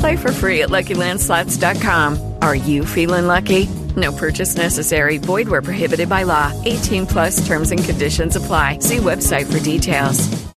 Play 0.00 0.16
for 0.16 0.32
free 0.32 0.62
at 0.62 0.70
LuckyLandSlots.com. 0.70 2.36
Are 2.40 2.54
you 2.54 2.86
feeling 2.86 3.26
lucky? 3.26 3.66
No 3.96 4.12
purchase 4.12 4.56
necessary. 4.56 5.18
Void 5.18 5.48
where 5.48 5.62
prohibited 5.62 6.08
by 6.08 6.22
law. 6.22 6.52
18 6.64 7.06
plus 7.06 7.46
terms 7.46 7.70
and 7.70 7.82
conditions 7.84 8.34
apply. 8.34 8.78
See 8.78 8.96
website 8.96 9.50
for 9.50 9.62
details. 9.62 10.50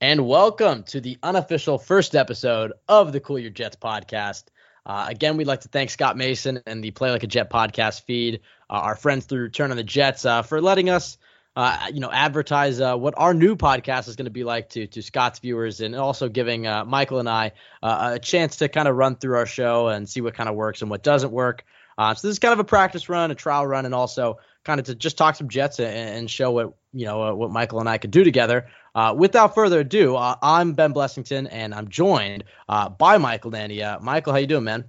And 0.00 0.26
welcome 0.26 0.82
to 0.84 1.00
the 1.00 1.18
unofficial 1.22 1.78
first 1.78 2.16
episode 2.16 2.72
of 2.88 3.12
the 3.12 3.20
Cool 3.20 3.38
Your 3.38 3.50
Jets 3.50 3.76
podcast. 3.76 4.44
Uh, 4.84 5.06
again, 5.08 5.36
we'd 5.36 5.46
like 5.46 5.60
to 5.60 5.68
thank 5.68 5.90
Scott 5.90 6.16
Mason 6.16 6.60
and 6.66 6.82
the 6.82 6.90
Play 6.90 7.10
Like 7.10 7.22
a 7.22 7.28
Jet 7.28 7.48
podcast 7.48 8.02
feed, 8.02 8.40
uh, 8.68 8.74
our 8.74 8.96
friends 8.96 9.24
through 9.24 9.50
Turn 9.50 9.70
on 9.70 9.76
the 9.76 9.84
Jets, 9.84 10.24
uh, 10.24 10.42
for 10.42 10.60
letting 10.60 10.90
us 10.90 11.16
uh, 11.56 11.86
you 11.92 12.00
know, 12.00 12.10
advertise 12.12 12.82
uh, 12.82 12.94
what 12.94 13.14
our 13.16 13.32
new 13.32 13.56
podcast 13.56 14.08
is 14.08 14.16
going 14.16 14.26
to 14.26 14.30
be 14.30 14.44
like 14.44 14.68
to 14.68 14.86
to 14.88 15.00
Scott's 15.00 15.38
viewers, 15.38 15.80
and 15.80 15.96
also 15.96 16.28
giving 16.28 16.66
uh, 16.66 16.84
Michael 16.84 17.18
and 17.18 17.28
I 17.28 17.52
uh, 17.82 18.12
a 18.14 18.18
chance 18.18 18.56
to 18.56 18.68
kind 18.68 18.86
of 18.86 18.94
run 18.94 19.16
through 19.16 19.36
our 19.36 19.46
show 19.46 19.88
and 19.88 20.06
see 20.06 20.20
what 20.20 20.34
kind 20.34 20.50
of 20.50 20.54
works 20.54 20.82
and 20.82 20.90
what 20.90 21.02
doesn't 21.02 21.32
work. 21.32 21.64
Uh, 21.96 22.14
so 22.14 22.28
this 22.28 22.34
is 22.34 22.38
kind 22.38 22.52
of 22.52 22.58
a 22.58 22.64
practice 22.64 23.08
run, 23.08 23.30
a 23.30 23.34
trial 23.34 23.66
run, 23.66 23.86
and 23.86 23.94
also 23.94 24.38
kind 24.64 24.78
of 24.78 24.86
to 24.86 24.94
just 24.94 25.16
talk 25.16 25.34
some 25.34 25.48
Jets 25.48 25.80
and, 25.80 25.88
and 25.96 26.30
show 26.30 26.50
what 26.50 26.74
you 26.92 27.06
know 27.06 27.34
what 27.34 27.50
Michael 27.50 27.80
and 27.80 27.88
I 27.88 27.96
could 27.96 28.10
do 28.10 28.22
together. 28.22 28.68
without 29.14 29.54
further 29.54 29.80
ado, 29.80 30.14
I'm 30.14 30.74
Ben 30.74 30.92
Blessington, 30.92 31.48
and 31.50 31.74
I'm 31.74 31.88
joined 31.88 32.44
by 32.68 33.16
Michael 33.16 33.50
Nania. 33.50 33.98
Michael, 34.02 34.34
how 34.34 34.40
you 34.40 34.46
doing, 34.46 34.64
man? 34.64 34.84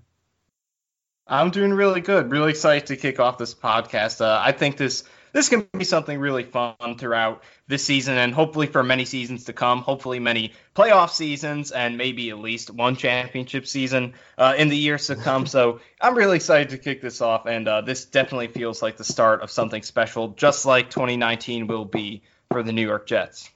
I'm 1.29 1.51
doing 1.51 1.73
really 1.73 2.01
good. 2.01 2.29
Really 2.29 2.51
excited 2.51 2.87
to 2.87 2.97
kick 2.97 3.21
off 3.21 3.37
this 3.37 3.53
podcast. 3.53 4.19
I 4.19 4.51
think 4.51 4.75
this 4.75 5.03
this 5.37 5.49
can 5.49 5.67
be 5.77 5.85
something 5.85 6.19
really 6.19 6.41
fun 6.41 6.97
throughout 6.97 7.43
this 7.67 7.85
season 7.85 8.17
and 8.17 8.33
hopefully 8.33 8.65
for 8.65 8.81
many 8.81 9.05
seasons 9.05 9.43
to 9.43 9.53
come. 9.53 9.83
Hopefully, 9.83 10.17
many 10.17 10.53
playoff 10.75 11.11
seasons 11.11 11.69
and 11.69 11.95
maybe 11.95 12.31
at 12.31 12.39
least 12.39 12.71
one 12.71 12.95
championship 12.95 13.67
season 13.67 14.15
uh, 14.39 14.55
in 14.57 14.67
the 14.67 14.75
years 14.75 15.05
to 15.07 15.15
come. 15.15 15.45
so 15.55 15.79
I'm 16.01 16.15
really 16.15 16.37
excited 16.37 16.69
to 16.69 16.79
kick 16.79 17.03
this 17.03 17.21
off, 17.21 17.45
and 17.45 17.67
uh, 17.67 17.81
this 17.81 18.05
definitely 18.05 18.47
feels 18.47 18.81
like 18.81 18.97
the 18.97 19.03
start 19.03 19.43
of 19.43 19.51
something 19.51 19.83
special, 19.83 20.29
just 20.29 20.65
like 20.65 20.89
2019 20.89 21.67
will 21.67 21.85
be 21.85 22.23
for 22.49 22.63
the 22.63 22.73
New 22.73 22.85
York 22.85 23.05
Jets. 23.05 23.47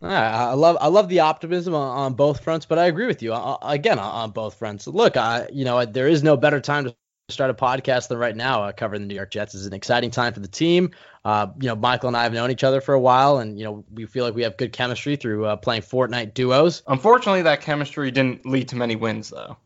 I 0.00 0.52
love 0.52 0.76
I 0.80 0.86
love 0.86 1.08
the 1.08 1.20
optimism 1.20 1.74
on, 1.74 1.98
on 1.98 2.14
both 2.14 2.44
fronts, 2.44 2.64
but 2.66 2.78
I 2.78 2.86
agree 2.86 3.06
with 3.06 3.22
you 3.22 3.32
uh, 3.34 3.58
again 3.62 3.98
on, 3.98 4.30
both 4.30 4.54
fronts. 4.54 4.86
Look, 4.86 5.16
I 5.16 5.48
you 5.52 5.64
know 5.64 5.84
there 5.84 6.06
is 6.06 6.22
no 6.22 6.36
better 6.36 6.60
time 6.60 6.84
to 6.84 6.94
start 7.30 7.50
a 7.50 7.54
podcast 7.54 8.08
than 8.08 8.18
right 8.18 8.36
now 8.36 8.64
uh, 8.64 8.72
covering 8.72 9.00
the 9.00 9.08
New 9.08 9.14
York 9.14 9.30
Jets. 9.30 9.54
is 9.54 9.64
an 9.64 9.72
exciting 9.72 10.10
time 10.10 10.34
for 10.34 10.40
the 10.40 10.48
team. 10.48 10.90
Uh, 11.24 11.46
you 11.58 11.68
know, 11.68 11.74
Michael 11.74 12.08
and 12.08 12.16
I 12.16 12.22
have 12.22 12.34
known 12.34 12.50
each 12.50 12.64
other 12.64 12.82
for 12.82 12.92
a 12.92 13.00
while, 13.00 13.38
and 13.38 13.58
you 13.58 13.64
know 13.64 13.82
we 13.94 14.04
feel 14.04 14.26
like 14.26 14.34
we 14.34 14.42
have 14.42 14.58
good 14.58 14.72
chemistry 14.72 15.16
through 15.16 15.46
uh, 15.46 15.56
playing 15.56 15.82
Fortnite 15.82 16.34
duos. 16.34 16.82
Unfortunately, 16.86 17.40
that 17.42 17.62
chemistry 17.62 18.10
didn't 18.10 18.44
lead 18.44 18.68
to 18.68 18.76
many 18.76 18.94
wins, 18.94 19.30
though. 19.30 19.56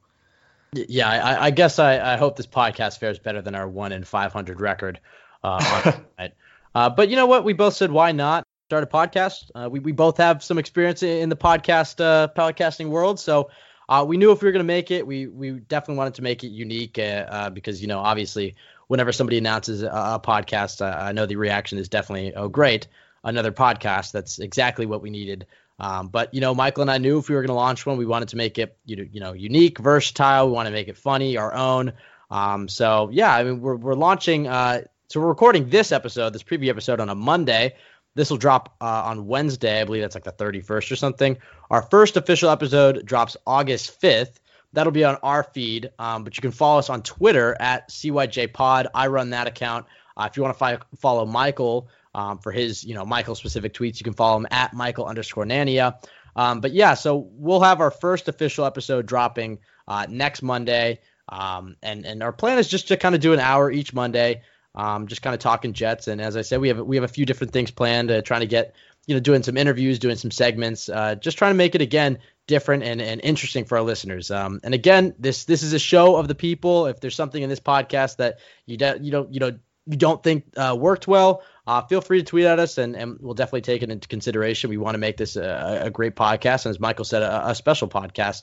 Yeah, 0.72 1.08
I, 1.10 1.46
I 1.46 1.50
guess 1.50 1.80
I, 1.80 2.14
I, 2.14 2.16
hope 2.16 2.36
this 2.36 2.46
podcast 2.46 2.98
fares 2.98 3.18
better 3.18 3.40
than 3.40 3.54
our 3.54 3.66
one 3.66 3.90
in 3.90 4.04
500 4.04 4.60
record. 4.60 5.00
Uh, 5.42 5.92
uh, 6.74 6.90
but 6.90 7.08
you 7.08 7.16
know 7.16 7.26
what? 7.26 7.42
We 7.42 7.54
both 7.54 7.74
said 7.74 7.90
why 7.90 8.12
not 8.12 8.44
start 8.66 8.84
a 8.84 8.86
podcast. 8.86 9.50
Uh, 9.54 9.68
we 9.68 9.80
we 9.80 9.90
both 9.90 10.18
have 10.18 10.44
some 10.44 10.58
experience 10.58 11.02
in 11.02 11.28
the 11.28 11.36
podcast 11.36 12.00
uh, 12.04 12.28
podcasting 12.36 12.90
world, 12.90 13.18
so 13.18 13.50
uh, 13.88 14.04
we 14.06 14.16
knew 14.16 14.32
if 14.32 14.42
we 14.42 14.46
were 14.46 14.52
going 14.52 14.64
to 14.64 14.64
make 14.64 14.90
it, 14.90 15.06
we 15.06 15.26
we 15.26 15.52
definitely 15.52 15.96
wanted 15.96 16.14
to 16.14 16.22
make 16.22 16.44
it 16.44 16.48
unique 16.48 16.98
uh, 16.98 17.26
uh, 17.28 17.50
because 17.50 17.80
you 17.80 17.88
know 17.88 17.98
obviously 17.98 18.54
whenever 18.88 19.12
somebody 19.12 19.38
announces 19.38 19.82
a, 19.82 19.88
a 19.88 20.20
podcast, 20.22 20.84
I 20.84 21.12
know 21.12 21.26
the 21.26 21.36
reaction 21.36 21.78
is 21.78 21.88
definitely 21.88 22.34
oh 22.34 22.48
great, 22.48 22.86
another 23.24 23.52
podcast. 23.52 24.12
That's 24.12 24.38
exactly 24.38 24.86
what 24.86 25.02
we 25.02 25.10
needed. 25.10 25.46
Um, 25.80 26.08
but 26.08 26.34
you 26.34 26.40
know, 26.40 26.54
Michael 26.54 26.82
and 26.82 26.90
I 26.90 26.98
knew 26.98 27.18
if 27.18 27.28
we 27.28 27.34
were 27.34 27.40
going 27.40 27.48
to 27.48 27.54
launch 27.54 27.86
one, 27.86 27.96
we 27.96 28.06
wanted 28.06 28.28
to 28.30 28.36
make 28.36 28.58
it 28.58 28.76
you 28.84 28.96
know, 28.96 29.06
you 29.10 29.20
know 29.20 29.32
unique, 29.32 29.78
versatile. 29.78 30.46
We 30.46 30.52
want 30.52 30.66
to 30.66 30.72
make 30.72 30.88
it 30.88 30.96
funny, 30.96 31.36
our 31.36 31.54
own. 31.54 31.92
Um, 32.30 32.68
so 32.68 33.08
yeah, 33.12 33.34
I 33.34 33.44
mean 33.44 33.60
we're 33.60 33.76
we're 33.76 33.94
launching. 33.94 34.48
Uh, 34.48 34.82
so 35.08 35.20
we're 35.20 35.28
recording 35.28 35.70
this 35.70 35.92
episode, 35.92 36.34
this 36.34 36.42
preview 36.42 36.68
episode 36.68 37.00
on 37.00 37.08
a 37.08 37.14
Monday. 37.14 37.74
This 38.18 38.30
will 38.30 38.36
drop 38.36 38.74
uh, 38.80 39.02
on 39.04 39.28
Wednesday. 39.28 39.80
I 39.80 39.84
believe 39.84 40.02
that's 40.02 40.16
like 40.16 40.24
the 40.24 40.32
31st 40.32 40.90
or 40.90 40.96
something. 40.96 41.38
Our 41.70 41.82
first 41.82 42.16
official 42.16 42.50
episode 42.50 43.06
drops 43.06 43.36
August 43.46 44.00
5th. 44.02 44.40
That'll 44.72 44.90
be 44.90 45.04
on 45.04 45.18
our 45.22 45.44
feed, 45.44 45.92
um, 46.00 46.24
but 46.24 46.36
you 46.36 46.40
can 46.40 46.50
follow 46.50 46.80
us 46.80 46.90
on 46.90 47.02
Twitter 47.02 47.56
at 47.60 47.90
CYJPod. 47.90 48.86
I 48.92 49.06
run 49.06 49.30
that 49.30 49.46
account. 49.46 49.86
Uh, 50.16 50.26
if 50.28 50.36
you 50.36 50.42
want 50.42 50.52
to 50.52 50.58
fi- 50.58 50.78
follow 50.96 51.26
Michael 51.26 51.90
um, 52.12 52.38
for 52.38 52.50
his, 52.50 52.82
you 52.82 52.92
know, 52.92 53.04
Michael 53.04 53.36
specific 53.36 53.72
tweets, 53.72 54.00
you 54.00 54.04
can 54.04 54.14
follow 54.14 54.36
him 54.38 54.48
at 54.50 54.74
Michael 54.74 55.06
underscore 55.06 55.44
Nania. 55.44 56.04
Um, 56.34 56.60
but 56.60 56.72
yeah, 56.72 56.94
so 56.94 57.28
we'll 57.34 57.60
have 57.60 57.80
our 57.80 57.92
first 57.92 58.26
official 58.26 58.64
episode 58.64 59.06
dropping 59.06 59.60
uh, 59.86 60.06
next 60.08 60.42
Monday. 60.42 60.98
Um, 61.28 61.76
and 61.84 62.04
and 62.04 62.24
our 62.24 62.32
plan 62.32 62.58
is 62.58 62.66
just 62.66 62.88
to 62.88 62.96
kind 62.96 63.14
of 63.14 63.20
do 63.20 63.32
an 63.32 63.38
hour 63.38 63.70
each 63.70 63.94
Monday 63.94 64.42
um, 64.78 65.08
just 65.08 65.22
kind 65.22 65.34
of 65.34 65.40
talking 65.40 65.72
Jets. 65.72 66.06
And 66.06 66.20
as 66.20 66.36
I 66.36 66.42
said, 66.42 66.60
we 66.60 66.68
have 66.68 66.78
we 66.78 66.96
have 66.96 67.04
a 67.04 67.08
few 67.08 67.26
different 67.26 67.52
things 67.52 67.70
planned, 67.72 68.10
uh, 68.10 68.22
trying 68.22 68.40
to 68.40 68.46
get 68.46 68.74
you 69.06 69.14
know 69.14 69.20
doing 69.20 69.42
some 69.42 69.56
interviews, 69.56 69.98
doing 69.98 70.16
some 70.16 70.30
segments, 70.30 70.88
uh, 70.88 71.16
just 71.16 71.36
trying 71.36 71.50
to 71.50 71.56
make 71.56 71.74
it 71.74 71.82
again 71.82 72.18
different 72.46 72.84
and, 72.84 73.02
and 73.02 73.20
interesting 73.22 73.64
for 73.64 73.76
our 73.76 73.84
listeners. 73.84 74.30
Um, 74.30 74.60
and 74.62 74.74
again, 74.74 75.14
this 75.18 75.44
this 75.44 75.64
is 75.64 75.72
a 75.72 75.78
show 75.80 76.16
of 76.16 76.28
the 76.28 76.34
people. 76.36 76.86
If 76.86 77.00
there's 77.00 77.16
something 77.16 77.42
in 77.42 77.50
this 77.50 77.60
podcast 77.60 78.16
that 78.16 78.38
you 78.66 78.76
de- 78.76 79.00
you 79.00 79.10
don't 79.10 79.34
you 79.34 79.40
know 79.40 79.58
you 79.86 79.96
don't 79.96 80.22
think 80.22 80.44
uh, 80.56 80.76
worked 80.78 81.08
well, 81.08 81.42
uh, 81.66 81.82
feel 81.82 82.00
free 82.00 82.18
to 82.18 82.24
tweet 82.24 82.44
at 82.44 82.60
us, 82.60 82.78
and, 82.78 82.94
and 82.94 83.18
we'll 83.20 83.34
definitely 83.34 83.62
take 83.62 83.82
it 83.82 83.90
into 83.90 84.06
consideration. 84.06 84.70
We 84.70 84.76
want 84.76 84.94
to 84.94 84.98
make 84.98 85.16
this 85.16 85.34
a, 85.34 85.82
a 85.86 85.90
great 85.90 86.14
podcast, 86.14 86.66
and 86.66 86.70
as 86.70 86.78
Michael 86.78 87.04
said, 87.04 87.22
a, 87.22 87.48
a 87.48 87.54
special 87.54 87.88
podcast. 87.88 88.42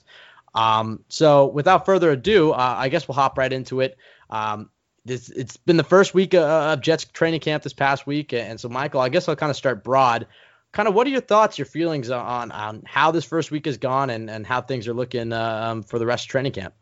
Um, 0.54 1.04
so 1.08 1.46
without 1.48 1.86
further 1.86 2.12
ado, 2.12 2.52
uh, 2.52 2.76
I 2.78 2.90
guess 2.90 3.08
we'll 3.08 3.16
hop 3.16 3.38
right 3.38 3.52
into 3.52 3.82
it. 3.82 3.98
Um, 4.30 4.70
this 5.06 5.30
it's 5.30 5.58
been 5.58 5.78
the 5.78 5.84
first 5.84 6.14
week 6.14 6.34
of 6.34 6.82
Jets 6.82 7.06
training 7.06 7.40
camp 7.40 7.64
this 7.64 7.74
past 7.74 8.06
week, 8.08 8.34
and 8.34 8.60
so 8.60 8.70
Michael, 8.70 9.02
I 9.02 9.10
guess 9.10 9.30
I'll 9.30 9.36
kind 9.36 9.50
of 9.50 9.56
start 9.56 9.84
broad. 9.84 10.28
Kind 10.74 10.90
of, 10.90 10.94
what 10.94 11.08
are 11.08 11.12
your 11.12 11.22
thoughts, 11.22 11.58
your 11.58 11.66
feelings 11.66 12.10
on 12.10 12.52
on 12.52 12.84
how 12.86 13.12
this 13.12 13.24
first 13.24 13.52
week 13.52 13.66
has 13.66 13.78
gone, 13.78 14.10
and 14.10 14.30
and 14.30 14.46
how 14.46 14.62
things 14.62 14.88
are 14.88 14.94
looking 14.94 15.32
uh, 15.32 15.68
um, 15.70 15.84
for 15.84 16.00
the 16.00 16.06
rest 16.06 16.26
of 16.26 16.30
training 16.30 16.52
camp? 16.52 16.74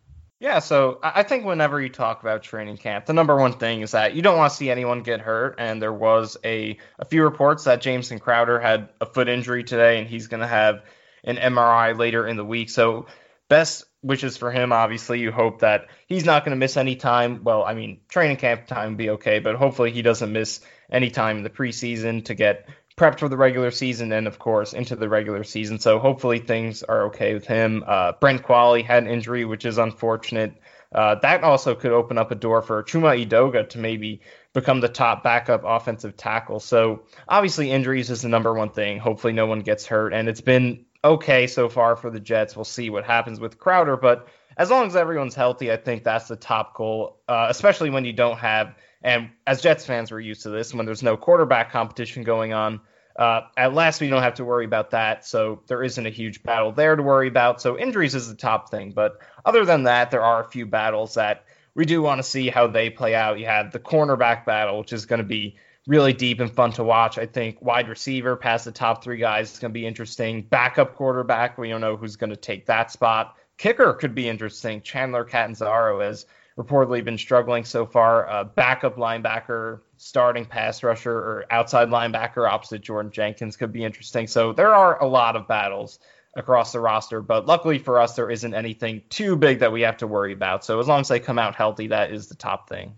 Yeah, 0.44 0.60
so 0.60 1.00
I 1.02 1.24
think 1.24 1.46
whenever 1.46 1.80
you 1.80 1.88
talk 1.88 2.22
about 2.22 2.44
training 2.44 2.76
camp, 2.76 3.06
the 3.06 3.14
number 3.14 3.34
one 3.34 3.54
thing 3.54 3.80
is 3.80 3.92
that 3.92 4.14
you 4.14 4.22
don't 4.22 4.38
want 4.38 4.52
to 4.52 4.58
see 4.58 4.70
anyone 4.70 5.02
get 5.02 5.22
hurt. 5.22 5.56
And 5.58 5.82
there 5.82 5.94
was 5.94 6.36
a, 6.44 6.78
a 7.00 7.06
few 7.06 7.24
reports 7.24 7.64
that 7.64 7.80
Jamison 7.80 8.20
Crowder 8.20 8.60
had 8.60 8.90
a 9.00 9.06
foot 9.06 9.30
injury 9.30 9.64
today, 9.64 10.00
and 10.00 10.08
he's 10.10 10.28
going 10.28 10.42
to 10.42 10.48
have 10.48 10.84
an 11.24 11.38
MRI 11.38 11.98
later 11.98 12.28
in 12.28 12.36
the 12.36 12.44
week. 12.44 12.70
So 12.70 13.06
best 13.48 13.86
wishes 14.04 14.38
for 14.38 14.52
him. 14.52 14.72
Obviously, 14.72 15.20
you 15.20 15.32
hope 15.32 15.60
that 15.60 15.88
he's 16.08 16.26
not 16.26 16.44
going 16.44 16.52
to 16.52 16.58
miss 16.58 16.78
any 16.78 16.96
time. 16.96 17.44
Well, 17.44 17.64
I 17.64 17.74
mean, 17.74 18.02
training 18.10 18.38
camp 18.38 18.68
time 18.68 18.96
be 18.96 19.12
okay, 19.12 19.40
but 19.40 19.56
hopefully 19.56 19.92
he 19.92 20.02
doesn't 20.02 20.32
miss 20.32 20.60
any 20.92 21.10
time 21.10 21.38
in 21.38 21.44
the 21.44 21.50
preseason 21.50 22.26
to 22.26 22.36
get 22.36 22.68
prepped 22.96 23.20
for 23.20 23.30
the 23.30 23.38
regular 23.38 23.72
season 23.72 24.12
and 24.12 24.28
of 24.28 24.38
course 24.38 24.74
into 24.74 24.96
the 24.96 25.10
regular 25.10 25.44
season. 25.44 25.80
So 25.80 25.98
hopefully 26.00 26.40
things 26.40 26.84
are 26.84 27.08
okay 27.08 27.34
with 27.34 27.48
him. 27.48 27.84
Uh, 27.86 28.12
Brent 28.20 28.44
Qvale 28.44 28.86
had 28.86 29.04
an 29.04 29.10
injury, 29.10 29.46
which 29.46 29.66
is 29.66 29.78
unfortunate. 29.78 30.54
Uh, 30.94 31.16
that 31.16 31.44
also 31.44 31.74
could 31.74 31.92
open 31.92 32.20
up 32.20 32.30
a 32.30 32.36
door 32.36 32.62
for 32.62 32.84
Chuma 32.84 33.26
Edoga 33.26 33.68
to 33.70 33.80
maybe 33.80 34.22
become 34.54 34.80
the 34.80 34.90
top 34.90 35.24
backup 35.24 35.64
offensive 35.66 36.16
tackle. 36.16 36.60
So 36.60 37.04
obviously 37.28 37.72
injuries 37.72 38.12
is 38.12 38.22
the 38.22 38.30
number 38.30 38.54
one 38.54 38.70
thing. 38.70 39.00
Hopefully 39.00 39.34
no 39.34 39.48
one 39.48 39.62
gets 39.62 39.88
hurt, 39.88 40.14
and 40.14 40.30
it's 40.30 40.42
been 40.42 40.86
okay 41.04 41.48
so 41.48 41.70
far 41.70 41.96
for 41.96 42.10
the 42.10 42.20
Jets. 42.20 42.56
We'll 42.56 42.66
see 42.66 42.90
what 42.90 43.04
happens 43.04 43.40
with 43.40 43.58
Crowder, 43.58 43.98
but 43.98 44.28
as 44.58 44.70
long 44.70 44.86
as 44.86 44.96
everyone's 44.96 45.36
healthy, 45.36 45.72
I 45.72 45.78
think 45.78 46.04
that's 46.04 46.28
the 46.28 46.36
top 46.36 46.76
goal, 46.76 47.18
uh, 47.28 47.48
especially 47.50 47.90
when 47.90 48.06
you 48.06 48.14
don't 48.14 48.38
have, 48.38 48.76
and 49.02 49.30
as 49.48 49.62
Jets 49.62 49.86
fans, 49.86 50.12
we're 50.12 50.20
used 50.20 50.44
to 50.44 50.50
this, 50.50 50.74
when 50.74 50.86
there's 50.86 51.04
no 51.04 51.18
quarterback 51.18 51.72
competition 51.72 52.24
going 52.24 52.54
on. 52.54 52.80
Uh, 53.16 53.42
at 53.58 53.74
last, 53.74 54.02
we 54.02 54.10
don't 54.10 54.24
have 54.24 54.36
to 54.36 54.46
worry 54.46 54.66
about 54.66 54.92
that, 54.92 55.26
so 55.26 55.62
there 55.68 55.84
isn't 55.84 56.06
a 56.06 56.10
huge 56.10 56.42
battle 56.42 56.72
there 56.72 56.96
to 56.96 57.04
worry 57.04 57.28
about. 57.28 57.62
So 57.62 57.78
injuries 57.78 58.16
is 58.16 58.28
the 58.28 58.36
top 58.36 58.70
thing, 58.72 58.92
but 58.92 59.20
other 59.46 59.66
than 59.66 59.84
that, 59.84 60.12
there 60.12 60.24
are 60.24 60.44
a 60.44 60.50
few 60.50 60.66
battles 60.66 61.16
that 61.16 61.46
we 61.76 61.86
do 61.86 62.02
want 62.02 62.20
to 62.20 62.24
see 62.24 62.50
how 62.50 62.68
they 62.68 62.90
play 62.90 63.16
out. 63.16 63.40
You 63.40 63.46
have 63.46 63.72
the 63.72 63.80
cornerback 63.80 64.46
battle, 64.46 64.80
which 64.80 64.94
is 64.94 65.06
going 65.06 65.22
to 65.22 65.28
be 65.28 65.58
really 65.88 66.14
deep 66.14 66.40
and 66.40 66.52
fun 66.52 66.72
to 66.74 66.84
watch. 66.84 67.18
I 67.18 67.26
think 67.26 67.62
wide 67.62 67.90
receiver 67.90 68.36
past 68.36 68.66
the 68.66 68.72
top 68.72 69.04
three 69.04 69.18
guys 69.18 69.52
is 69.52 69.60
going 69.60 69.72
to 69.72 69.80
be 69.80 69.86
interesting. 69.86 70.42
Backup 70.44 70.96
quarterback, 70.96 71.58
we 71.58 71.70
don't 71.70 71.82
know 71.82 71.98
who's 71.98 72.16
going 72.16 72.30
to 72.30 72.36
take 72.36 72.66
that 72.68 72.92
spot. 72.92 73.36
Kicker 73.58 73.94
could 73.94 74.16
be 74.16 74.28
interesting. 74.28 74.82
Chandler 74.82 75.26
Catanzaro 75.26 76.02
has 76.02 76.26
reportedly 76.58 77.04
been 77.04 77.18
struggling 77.18 77.66
so 77.66 77.86
far. 77.86 78.30
Uh, 78.30 78.44
backup 78.44 78.98
linebacker, 78.98 79.82
starting 79.98 80.46
pass 80.46 80.84
rusher, 80.84 81.14
or 81.14 81.46
outside 81.50 81.90
linebacker 81.90 82.50
opposite 82.50 82.82
Jordan 82.82 83.12
Jenkins 83.12 83.58
could 83.58 83.74
be 83.74 83.84
interesting. 83.84 84.28
So 84.28 84.54
there 84.54 84.74
are 84.74 85.02
a 85.02 85.08
lot 85.08 85.36
of 85.36 85.48
battles 85.48 86.00
across 86.36 86.72
the 86.72 86.80
roster, 86.80 87.22
but 87.22 87.46
luckily 87.46 87.78
for 87.78 88.00
us, 88.00 88.16
there 88.16 88.30
isn't 88.30 88.54
anything 88.54 89.04
too 89.10 89.36
big 89.36 89.60
that 89.60 89.72
we 89.72 89.82
have 89.82 89.98
to 89.98 90.08
worry 90.08 90.34
about. 90.34 90.66
So 90.66 90.80
as 90.80 90.88
long 90.88 91.02
as 91.02 91.08
they 91.08 91.20
come 91.20 91.38
out 91.38 91.56
healthy, 91.56 91.88
that 91.88 92.12
is 92.12 92.28
the 92.28 92.36
top 92.36 92.70
thing. 92.70 92.98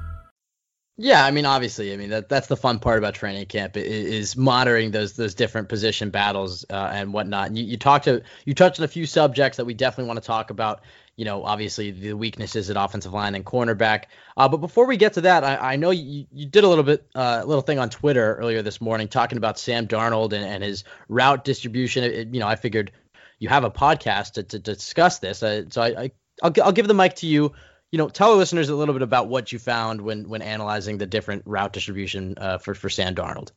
Yeah, 1.03 1.25
I 1.25 1.31
mean, 1.31 1.45
obviously, 1.45 1.91
I 1.93 1.97
mean 1.97 2.11
that 2.11 2.29
that's 2.29 2.45
the 2.45 2.55
fun 2.55 2.77
part 2.77 2.99
about 2.99 3.15
training 3.15 3.47
camp 3.47 3.75
is, 3.75 4.37
monitoring 4.37 4.91
those 4.91 5.13
those 5.13 5.33
different 5.33 5.67
position 5.67 6.11
battles 6.11 6.63
uh, 6.69 6.91
and 6.93 7.11
whatnot. 7.11 7.47
And 7.47 7.57
you, 7.57 7.63
you 7.65 7.77
talked 7.77 8.05
to 8.05 8.21
you 8.45 8.53
touched 8.53 8.79
on 8.79 8.83
a 8.83 8.87
few 8.87 9.07
subjects 9.07 9.57
that 9.57 9.65
we 9.65 9.73
definitely 9.73 10.09
want 10.09 10.21
to 10.21 10.27
talk 10.27 10.51
about. 10.51 10.81
You 11.15 11.25
know, 11.25 11.43
obviously 11.43 11.89
the 11.89 12.13
weaknesses 12.13 12.69
at 12.69 12.77
offensive 12.77 13.13
line 13.13 13.33
and 13.33 13.43
cornerback. 13.43 14.05
Uh, 14.37 14.47
but 14.47 14.57
before 14.57 14.85
we 14.85 14.95
get 14.95 15.13
to 15.13 15.21
that, 15.21 15.43
I, 15.43 15.73
I 15.73 15.75
know 15.75 15.89
you, 15.89 16.27
you 16.31 16.45
did 16.45 16.63
a 16.63 16.67
little 16.67 16.83
bit 16.83 17.07
uh, 17.15 17.43
little 17.47 17.63
thing 17.63 17.79
on 17.79 17.89
Twitter 17.89 18.35
earlier 18.35 18.61
this 18.61 18.79
morning 18.79 19.07
talking 19.07 19.39
about 19.39 19.57
Sam 19.57 19.87
Darnold 19.87 20.33
and, 20.33 20.45
and 20.45 20.63
his 20.63 20.83
route 21.09 21.43
distribution. 21.43 22.03
It, 22.03 22.27
you 22.31 22.39
know, 22.39 22.47
I 22.47 22.55
figured 22.55 22.91
you 23.39 23.49
have 23.49 23.63
a 23.63 23.71
podcast 23.71 24.33
to, 24.33 24.43
to 24.43 24.59
discuss 24.59 25.17
this, 25.17 25.41
uh, 25.41 25.63
so 25.69 25.81
I, 25.81 25.87
I 26.03 26.11
I'll, 26.43 26.53
I'll 26.63 26.71
give 26.71 26.87
the 26.87 26.93
mic 26.93 27.15
to 27.17 27.27
you 27.27 27.53
you 27.91 27.97
know, 27.97 28.07
tell 28.07 28.31
our 28.31 28.37
listeners 28.37 28.69
a 28.69 28.75
little 28.75 28.93
bit 28.93 29.01
about 29.01 29.27
what 29.27 29.51
you 29.51 29.59
found 29.59 30.01
when 30.01 30.29
when 30.29 30.41
analyzing 30.41 30.97
the 30.97 31.05
different 31.05 31.43
route 31.45 31.73
distribution 31.73 32.35
uh, 32.37 32.57
for 32.57 32.73
for 32.73 32.89
Sam 32.89 33.15
Darnold. 33.15 33.51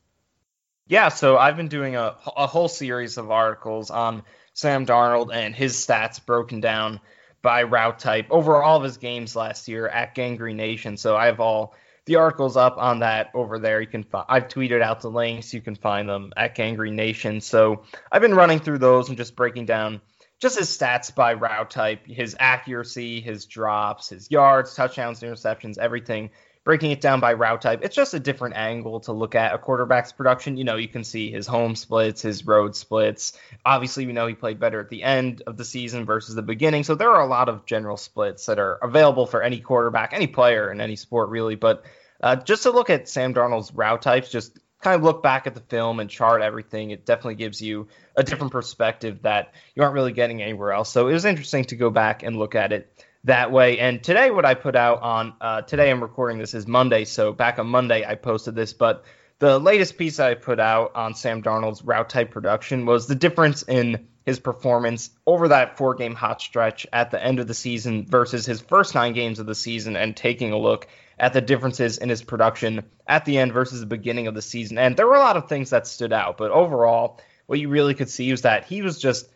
Yeah, 0.87 1.09
so 1.09 1.39
I've 1.39 1.57
been 1.57 1.69
doing 1.69 1.97
a, 1.97 2.17
a 2.37 2.47
whole 2.47 2.69
series 2.69 3.17
of 3.17 3.31
articles 3.31 3.91
on 3.91 4.23
Sam 4.53 4.85
Darnold 4.85 5.33
and 5.33 5.55
his 5.55 5.75
stats 5.75 6.25
broken 6.25 6.61
down 6.61 7.01
by 7.41 7.63
route 7.63 7.99
type 7.99 8.27
over 8.31 8.63
all 8.63 8.77
of 8.77 8.83
his 8.83 8.99
games 8.99 9.35
last 9.35 9.69
year 9.69 9.89
at 9.89 10.15
Gang 10.15 10.37
Green 10.37 10.57
Nation. 10.57 10.97
So 10.97 11.17
I 11.17 11.27
have 11.27 11.41
all 11.41 11.75
the 12.07 12.17
articles 12.17 12.57
up 12.57 12.77
on 12.77 12.99
that 12.99 13.31
over 13.35 13.59
there. 13.59 13.81
You 13.81 13.87
can 13.87 14.05
I've 14.29 14.49
tweeted 14.49 14.83
out 14.83 15.01
the 15.01 15.11
links. 15.11 15.55
You 15.55 15.61
can 15.63 15.75
find 15.75 16.09
them 16.09 16.33
at 16.37 16.55
Gang 16.55 16.75
Green 16.75 16.97
Nation. 16.97 17.41
So 17.41 17.85
I've 18.13 18.23
been 18.23 18.35
running 18.35 18.59
through 18.59 18.79
those 18.79 19.09
and 19.09 19.17
just 19.17 19.37
breaking 19.37 19.67
down 19.67 20.03
just 20.45 20.59
his 20.59 20.69
stats 20.69 21.15
by 21.15 21.33
route 21.33 21.71
type, 21.71 22.07
his 22.07 22.37
accuracy, 22.39 23.19
his 23.19 23.47
drops, 23.47 24.11
his 24.11 24.31
yards, 24.31 24.75
touchdowns, 24.75 25.21
interceptions, 25.21 25.79
everything. 25.79 26.29
Breaking 26.65 26.91
it 26.91 27.01
down 27.01 27.21
by 27.21 27.33
route 27.33 27.63
type, 27.63 27.81
it's 27.83 27.97
just 27.97 28.13
a 28.13 28.21
different 28.21 28.57
angle 28.57 29.01
to 29.01 29.13
look 29.13 29.35
at 29.35 29.55
a 29.55 29.59
quarterback's 29.59 30.13
production. 30.13 30.59
You 30.59 30.65
know, 30.65 30.77
you 30.77 30.89
can 30.89 31.03
see 31.03 31.31
his 31.31 31.47
home 31.47 31.77
splits, 31.77 32.21
his 32.21 32.47
road 32.47 32.77
splits. 32.77 33.39
Obviously, 33.65 34.07
we 34.07 34.13
know 34.13 34.27
he 34.27 34.35
played 34.35 34.61
better 34.61 34.81
at 34.81 34.91
the 34.91 35.03
end 35.03 35.43
of 35.47 35.57
the 35.57 35.65
season 35.65 36.05
versus 36.05 36.35
the 36.35 36.43
beginning. 36.43 36.85
So 36.85 36.95
there 36.95 37.11
are 37.11 37.23
a 37.23 37.27
lot 37.27 37.49
of 37.49 37.65
general 37.65 37.97
splits 37.97 38.45
that 38.47 38.59
are 38.59 38.75
available 38.77 39.27
for 39.27 39.43
any 39.43 39.61
quarterback, 39.61 40.13
any 40.13 40.27
player 40.27 40.71
in 40.71 40.81
any 40.81 40.97
sport, 40.97 41.31
really. 41.31 41.55
But 41.55 41.85
uh, 42.23 42.37
just 42.37 42.65
to 42.65 42.71
look 42.71 42.91
at 42.91 43.09
Sam 43.09 43.33
Darnold's 43.35 43.73
route 43.75 44.03
types, 44.03 44.31
just 44.31 44.59
kind 44.85 44.97
of 44.97 45.03
look 45.03 45.23
back 45.23 45.47
at 45.47 45.55
the 45.55 45.61
film 45.63 45.99
and 45.99 46.11
chart 46.11 46.43
everything, 46.43 46.91
it 46.91 47.07
definitely 47.07 47.37
gives 47.37 47.61
you 47.61 47.89
a 48.17 48.23
different 48.23 48.53
perspective 48.53 49.23
that 49.23 49.55
you 49.75 49.83
aren't 49.83 49.95
really 49.95 50.13
getting 50.13 50.43
anywhere 50.43 50.73
else. 50.73 50.91
So 50.91 51.09
it 51.09 51.15
was 51.15 51.25
interesting 51.25 51.65
to 51.67 51.77
go 51.77 51.89
back 51.89 52.23
and 52.23 52.37
look 52.37 52.55
at 52.55 52.71
it 52.73 52.93
that 53.25 53.51
way. 53.51 53.79
And 53.79 54.05
today, 54.05 54.31
what 54.31 54.45
I 54.45 54.53
put 54.53 54.77
out 54.77 55.01
on 55.01 55.33
uh, 55.41 55.63
today, 55.63 55.91
I'm 55.91 56.03
recording 56.03 56.39
this 56.39 56.53
is 56.53 56.67
Monday, 56.67 57.07
so 57.07 57.33
back 57.33 57.59
on 57.59 57.67
Monday 57.67 58.05
I 58.07 58.15
posted 58.15 58.55
this, 58.55 58.75
but 58.75 59.05
the 59.39 59.59
latest 59.59 59.97
piece 59.97 60.21
I 60.21 60.35
put 60.35 60.61
out 60.61 60.95
on 60.95 61.15
Sam 61.15 61.43
Darnold's 61.43 61.83
route 61.83 62.11
type 62.11 62.31
production 62.31 62.85
was 62.85 63.07
the 63.07 63.15
difference 63.15 63.63
in 63.63 64.07
his 64.25 64.39
performance 64.41 65.11
over 65.27 65.49
that 65.49 65.77
four 65.77 65.95
game 65.95 66.15
hot 66.15 66.41
stretch 66.41 66.87
at 66.93 67.11
the 67.11 67.23
end 67.23 67.39
of 67.39 67.47
the 67.47 67.55
season 67.55 68.07
versus 68.07 68.47
his 68.47 68.61
first 68.61 68.95
nine 68.95 69.13
games 69.13 69.39
of 69.39 69.47
the 69.47 69.55
season 69.55 69.97
and 69.97 70.17
taking 70.17 70.53
a 70.53 70.59
look 70.59 70.87
at 71.19 71.33
the 71.33 71.41
differences 71.41 71.99
in 71.99 72.09
his 72.09 72.23
production 72.23 72.83
at 73.07 73.25
the 73.25 73.39
end 73.39 73.53
versus 73.53 73.81
the 73.81 73.87
beginning 73.87 74.27
of 74.27 74.35
the 74.35 74.43
season. 74.43 74.79
And 74.79 74.97
there 74.97 75.07
were 75.07 75.15
a 75.15 75.21
lot 75.21 75.37
of 75.37 75.49
things 75.49 75.71
that 75.71 75.87
stood 75.87 76.13
out, 76.13 76.39
but 76.39 76.51
overall, 76.51 77.21
what 77.47 77.61
you 77.61 77.69
really 77.69 77.95
could 77.95 78.09
see 78.09 78.31
was 78.31 78.43
that 78.43 78.65
he 78.65 78.83
was 78.83 78.99
just 78.99 79.29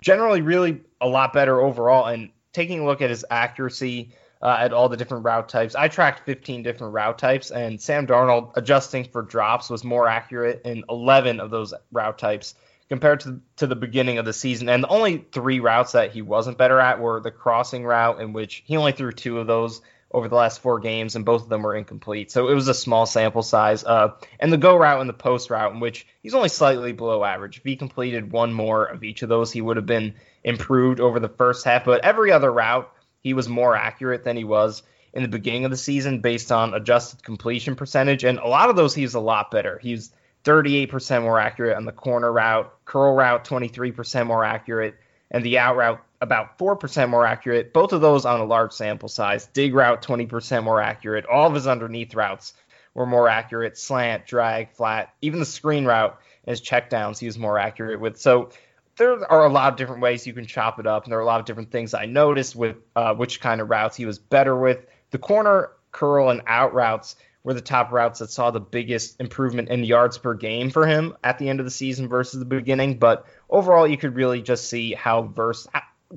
generally 0.00 0.40
really 0.40 0.82
a 1.00 1.08
lot 1.08 1.32
better 1.32 1.60
overall. 1.60 2.06
And 2.06 2.30
taking 2.52 2.80
a 2.80 2.84
look 2.86 3.02
at 3.02 3.10
his 3.10 3.24
accuracy 3.28 4.12
uh, 4.40 4.56
at 4.60 4.72
all 4.72 4.88
the 4.88 4.96
different 4.96 5.24
route 5.24 5.48
types, 5.48 5.74
I 5.74 5.88
tracked 5.88 6.24
15 6.24 6.62
different 6.62 6.94
route 6.94 7.18
types, 7.18 7.50
and 7.50 7.80
Sam 7.80 8.06
Darnold 8.06 8.52
adjusting 8.56 9.04
for 9.04 9.22
drops 9.22 9.68
was 9.68 9.82
more 9.82 10.08
accurate 10.08 10.62
in 10.64 10.84
11 10.88 11.40
of 11.40 11.50
those 11.50 11.74
route 11.90 12.18
types 12.18 12.54
compared 12.88 13.20
to 13.20 13.40
to 13.56 13.66
the 13.66 13.76
beginning 13.76 14.18
of 14.18 14.24
the 14.24 14.32
season. 14.32 14.68
And 14.68 14.84
the 14.84 14.88
only 14.88 15.26
three 15.32 15.60
routes 15.60 15.92
that 15.92 16.12
he 16.12 16.22
wasn't 16.22 16.58
better 16.58 16.78
at 16.78 17.00
were 17.00 17.20
the 17.20 17.30
crossing 17.30 17.84
route, 17.84 18.20
in 18.20 18.32
which 18.32 18.62
he 18.66 18.76
only 18.76 18.92
threw 18.92 19.12
two 19.12 19.38
of 19.38 19.46
those 19.46 19.80
over 20.12 20.28
the 20.28 20.36
last 20.36 20.60
four 20.62 20.78
games, 20.78 21.16
and 21.16 21.24
both 21.24 21.42
of 21.42 21.48
them 21.48 21.62
were 21.62 21.74
incomplete. 21.74 22.30
So 22.30 22.48
it 22.48 22.54
was 22.54 22.68
a 22.68 22.74
small 22.74 23.06
sample 23.06 23.42
size. 23.42 23.84
Uh, 23.84 24.12
and 24.38 24.52
the 24.52 24.56
go 24.56 24.76
route 24.76 25.00
and 25.00 25.08
the 25.08 25.14
post 25.14 25.50
route, 25.50 25.72
in 25.72 25.80
which 25.80 26.06
he's 26.22 26.34
only 26.34 26.48
slightly 26.48 26.92
below 26.92 27.24
average. 27.24 27.58
If 27.58 27.64
he 27.64 27.76
completed 27.76 28.30
one 28.30 28.52
more 28.52 28.84
of 28.84 29.02
each 29.02 29.22
of 29.22 29.28
those, 29.28 29.50
he 29.50 29.60
would 29.60 29.76
have 29.76 29.86
been 29.86 30.14
improved 30.44 31.00
over 31.00 31.18
the 31.18 31.28
first 31.28 31.64
half. 31.64 31.84
But 31.84 32.04
every 32.04 32.30
other 32.30 32.52
route, 32.52 32.90
he 33.20 33.34
was 33.34 33.48
more 33.48 33.74
accurate 33.74 34.22
than 34.22 34.36
he 34.36 34.44
was 34.44 34.84
in 35.12 35.22
the 35.22 35.28
beginning 35.28 35.64
of 35.64 35.70
the 35.70 35.76
season 35.76 36.20
based 36.20 36.52
on 36.52 36.72
adjusted 36.72 37.22
completion 37.24 37.74
percentage. 37.74 38.22
And 38.22 38.38
a 38.38 38.46
lot 38.46 38.70
of 38.70 38.76
those, 38.76 38.94
he's 38.94 39.14
a 39.14 39.20
lot 39.20 39.50
better. 39.50 39.78
He's 39.82 40.12
38% 40.46 41.22
more 41.22 41.40
accurate 41.40 41.76
on 41.76 41.84
the 41.84 41.92
corner 41.92 42.32
route, 42.32 42.72
curl 42.84 43.14
route 43.14 43.44
23% 43.44 44.26
more 44.26 44.44
accurate, 44.44 44.94
and 45.30 45.44
the 45.44 45.58
out 45.58 45.76
route 45.76 46.00
about 46.20 46.56
4% 46.56 47.10
more 47.10 47.26
accurate. 47.26 47.72
Both 47.72 47.92
of 47.92 48.00
those 48.00 48.24
on 48.24 48.40
a 48.40 48.44
large 48.44 48.72
sample 48.72 49.08
size. 49.08 49.46
Dig 49.46 49.74
route 49.74 50.02
20% 50.02 50.62
more 50.62 50.80
accurate. 50.80 51.26
All 51.26 51.48
of 51.48 51.54
his 51.54 51.66
underneath 51.66 52.14
routes 52.14 52.54
were 52.94 53.06
more 53.06 53.28
accurate. 53.28 53.76
Slant, 53.76 54.26
drag, 54.26 54.70
flat, 54.70 55.12
even 55.20 55.40
the 55.40 55.46
screen 55.46 55.84
route 55.84 56.18
and 56.46 56.52
his 56.52 56.62
checkdowns 56.62 57.18
he 57.18 57.26
was 57.26 57.36
more 57.36 57.58
accurate 57.58 58.00
with. 58.00 58.18
So 58.18 58.50
there 58.96 59.30
are 59.30 59.44
a 59.44 59.52
lot 59.52 59.72
of 59.72 59.76
different 59.76 60.00
ways 60.00 60.26
you 60.26 60.32
can 60.32 60.46
chop 60.46 60.78
it 60.78 60.86
up, 60.86 61.04
and 61.04 61.12
there 61.12 61.18
are 61.18 61.22
a 61.22 61.26
lot 61.26 61.40
of 61.40 61.46
different 61.46 61.70
things 61.70 61.92
I 61.92 62.06
noticed 62.06 62.56
with 62.56 62.76
uh, 62.94 63.14
which 63.14 63.40
kind 63.40 63.60
of 63.60 63.68
routes 63.68 63.96
he 63.96 64.06
was 64.06 64.18
better 64.18 64.56
with. 64.56 64.86
The 65.10 65.18
corner, 65.18 65.72
curl, 65.92 66.30
and 66.30 66.42
out 66.46 66.72
routes 66.72 67.16
were 67.46 67.54
the 67.54 67.60
top 67.60 67.92
routes 67.92 68.18
that 68.18 68.28
saw 68.28 68.50
the 68.50 68.58
biggest 68.58 69.20
improvement 69.20 69.68
in 69.68 69.84
yards 69.84 70.18
per 70.18 70.34
game 70.34 70.68
for 70.68 70.84
him 70.84 71.16
at 71.22 71.38
the 71.38 71.48
end 71.48 71.60
of 71.60 71.64
the 71.64 71.70
season 71.70 72.08
versus 72.08 72.40
the 72.40 72.44
beginning. 72.44 72.98
But 72.98 73.24
overall, 73.48 73.86
you 73.86 73.96
could 73.96 74.16
really 74.16 74.42
just 74.42 74.68
see 74.68 74.94
how 74.94 75.22
versed, 75.22 75.68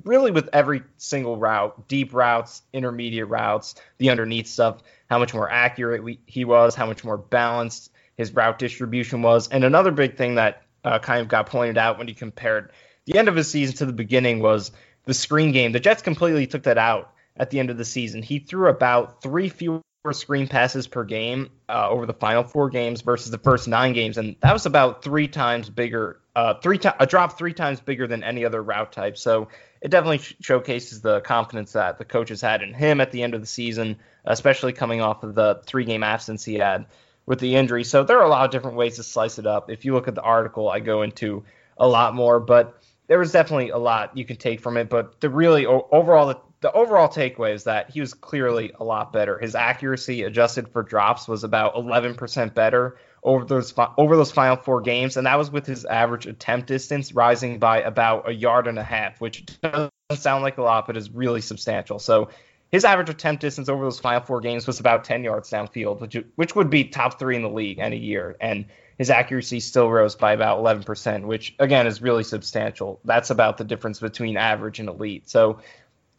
really 0.02 0.32
with 0.32 0.48
every 0.52 0.82
single 0.96 1.36
route, 1.36 1.86
deep 1.86 2.12
routes, 2.14 2.62
intermediate 2.72 3.28
routes, 3.28 3.76
the 3.98 4.10
underneath 4.10 4.48
stuff, 4.48 4.82
how 5.08 5.20
much 5.20 5.32
more 5.32 5.48
accurate 5.48 6.02
we, 6.02 6.18
he 6.26 6.44
was, 6.44 6.74
how 6.74 6.86
much 6.86 7.04
more 7.04 7.16
balanced 7.16 7.92
his 8.16 8.34
route 8.34 8.58
distribution 8.58 9.22
was. 9.22 9.46
And 9.46 9.62
another 9.62 9.92
big 9.92 10.16
thing 10.16 10.34
that 10.34 10.64
uh, 10.84 10.98
kind 10.98 11.20
of 11.20 11.28
got 11.28 11.46
pointed 11.46 11.78
out 11.78 11.96
when 11.96 12.08
he 12.08 12.14
compared 12.14 12.72
the 13.04 13.16
end 13.16 13.28
of 13.28 13.36
his 13.36 13.48
season 13.48 13.76
to 13.76 13.86
the 13.86 13.92
beginning 13.92 14.40
was 14.40 14.72
the 15.04 15.14
screen 15.14 15.52
game. 15.52 15.70
The 15.70 15.78
Jets 15.78 16.02
completely 16.02 16.48
took 16.48 16.64
that 16.64 16.76
out 16.76 17.12
at 17.36 17.50
the 17.50 17.60
end 17.60 17.70
of 17.70 17.78
the 17.78 17.84
season. 17.84 18.20
He 18.20 18.40
threw 18.40 18.68
about 18.68 19.22
three 19.22 19.48
fewer 19.48 19.80
screen 20.12 20.48
passes 20.48 20.86
per 20.86 21.04
game 21.04 21.50
uh, 21.68 21.88
over 21.88 22.06
the 22.06 22.14
final 22.14 22.42
four 22.42 22.70
games 22.70 23.02
versus 23.02 23.30
the 23.30 23.38
first 23.38 23.68
nine 23.68 23.92
games, 23.92 24.16
and 24.16 24.36
that 24.40 24.52
was 24.52 24.64
about 24.64 25.04
three 25.04 25.28
times 25.28 25.68
bigger, 25.68 26.20
uh, 26.34 26.54
three 26.54 26.78
to- 26.78 27.02
a 27.02 27.06
drop 27.06 27.36
three 27.36 27.52
times 27.52 27.80
bigger 27.80 28.06
than 28.06 28.24
any 28.24 28.44
other 28.46 28.62
route 28.62 28.92
type. 28.92 29.18
So 29.18 29.48
it 29.82 29.90
definitely 29.90 30.18
sh- 30.18 30.36
showcases 30.40 31.02
the 31.02 31.20
confidence 31.20 31.72
that 31.72 31.98
the 31.98 32.06
coaches 32.06 32.40
had 32.40 32.62
in 32.62 32.72
him 32.72 33.00
at 33.00 33.12
the 33.12 33.22
end 33.22 33.34
of 33.34 33.42
the 33.42 33.46
season, 33.46 33.98
especially 34.24 34.72
coming 34.72 35.02
off 35.02 35.22
of 35.22 35.34
the 35.34 35.60
three 35.66 35.84
game 35.84 36.02
absence 36.02 36.44
he 36.44 36.54
had 36.54 36.86
with 37.26 37.38
the 37.38 37.54
injury. 37.56 37.84
So 37.84 38.02
there 38.02 38.18
are 38.18 38.24
a 38.24 38.30
lot 38.30 38.46
of 38.46 38.50
different 38.52 38.78
ways 38.78 38.96
to 38.96 39.02
slice 39.02 39.38
it 39.38 39.46
up. 39.46 39.70
If 39.70 39.84
you 39.84 39.92
look 39.92 40.08
at 40.08 40.14
the 40.14 40.22
article, 40.22 40.70
I 40.70 40.80
go 40.80 41.02
into 41.02 41.44
a 41.76 41.86
lot 41.86 42.14
more, 42.14 42.40
but 42.40 42.82
there 43.06 43.18
was 43.18 43.32
definitely 43.32 43.68
a 43.68 43.78
lot 43.78 44.16
you 44.16 44.24
can 44.24 44.36
take 44.36 44.60
from 44.60 44.78
it. 44.78 44.88
But 44.88 45.20
the 45.20 45.28
really 45.28 45.66
o- 45.66 45.88
overall, 45.92 46.28
the, 46.28 46.38
the 46.60 46.72
overall 46.72 47.08
takeaway 47.08 47.54
is 47.54 47.64
that 47.64 47.90
he 47.90 48.00
was 48.00 48.12
clearly 48.12 48.72
a 48.78 48.84
lot 48.84 49.12
better. 49.12 49.38
His 49.38 49.54
accuracy 49.54 50.24
adjusted 50.24 50.68
for 50.68 50.82
drops 50.82 51.26
was 51.26 51.42
about 51.42 51.74
11% 51.74 52.54
better 52.54 52.98
over 53.22 53.44
those 53.44 53.74
over 53.98 54.16
those 54.16 54.32
final 54.32 54.56
four 54.56 54.80
games, 54.80 55.16
and 55.16 55.26
that 55.26 55.38
was 55.38 55.50
with 55.50 55.66
his 55.66 55.84
average 55.84 56.26
attempt 56.26 56.66
distance 56.66 57.14
rising 57.14 57.58
by 57.58 57.80
about 57.80 58.28
a 58.28 58.32
yard 58.32 58.66
and 58.66 58.78
a 58.78 58.82
half, 58.82 59.20
which 59.20 59.44
doesn't 59.60 59.90
sound 60.14 60.42
like 60.42 60.58
a 60.58 60.62
lot, 60.62 60.86
but 60.86 60.96
is 60.96 61.10
really 61.10 61.40
substantial. 61.40 61.98
So 61.98 62.30
his 62.70 62.84
average 62.84 63.08
attempt 63.08 63.40
distance 63.40 63.68
over 63.68 63.84
those 63.84 63.98
final 63.98 64.22
four 64.22 64.40
games 64.40 64.66
was 64.66 64.80
about 64.80 65.04
10 65.04 65.24
yards 65.24 65.50
downfield, 65.50 66.00
which 66.00 66.16
which 66.36 66.54
would 66.54 66.70
be 66.70 66.84
top 66.84 67.18
three 67.18 67.36
in 67.36 67.42
the 67.42 67.50
league 67.50 67.78
any 67.78 67.98
year, 67.98 68.36
and 68.40 68.66
his 68.98 69.08
accuracy 69.08 69.60
still 69.60 69.90
rose 69.90 70.14
by 70.14 70.32
about 70.32 70.62
11%, 70.62 71.24
which 71.24 71.54
again 71.58 71.86
is 71.86 72.02
really 72.02 72.22
substantial. 72.22 73.00
That's 73.04 73.30
about 73.30 73.56
the 73.56 73.64
difference 73.64 73.98
between 73.98 74.36
average 74.36 74.78
and 74.78 74.90
elite. 74.90 75.30
So 75.30 75.60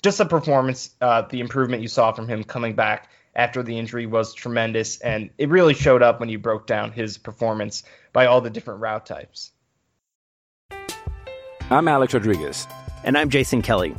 just 0.01 0.17
the 0.17 0.25
performance, 0.25 0.89
uh, 0.99 1.23
the 1.23 1.39
improvement 1.39 1.81
you 1.81 1.87
saw 1.87 2.11
from 2.11 2.27
him 2.27 2.43
coming 2.43 2.73
back 2.73 3.09
after 3.35 3.63
the 3.63 3.77
injury 3.77 4.05
was 4.05 4.33
tremendous, 4.33 4.99
and 4.99 5.29
it 5.37 5.49
really 5.49 5.73
showed 5.73 6.01
up 6.01 6.19
when 6.19 6.29
you 6.29 6.39
broke 6.39 6.67
down 6.67 6.91
his 6.91 7.17
performance 7.17 7.83
by 8.11 8.25
all 8.25 8.41
the 8.41 8.49
different 8.49 8.81
route 8.81 9.05
types. 9.05 9.51
I'm 11.69 11.87
Alex 11.87 12.13
Rodriguez. 12.13 12.67
And 13.03 13.17
I'm 13.17 13.29
Jason 13.29 13.61
Kelly. 13.61 13.95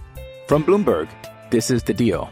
From 0.46 0.62
Bloomberg, 0.62 1.08
this 1.50 1.70
is 1.70 1.82
The 1.82 1.94
Deal. 1.94 2.30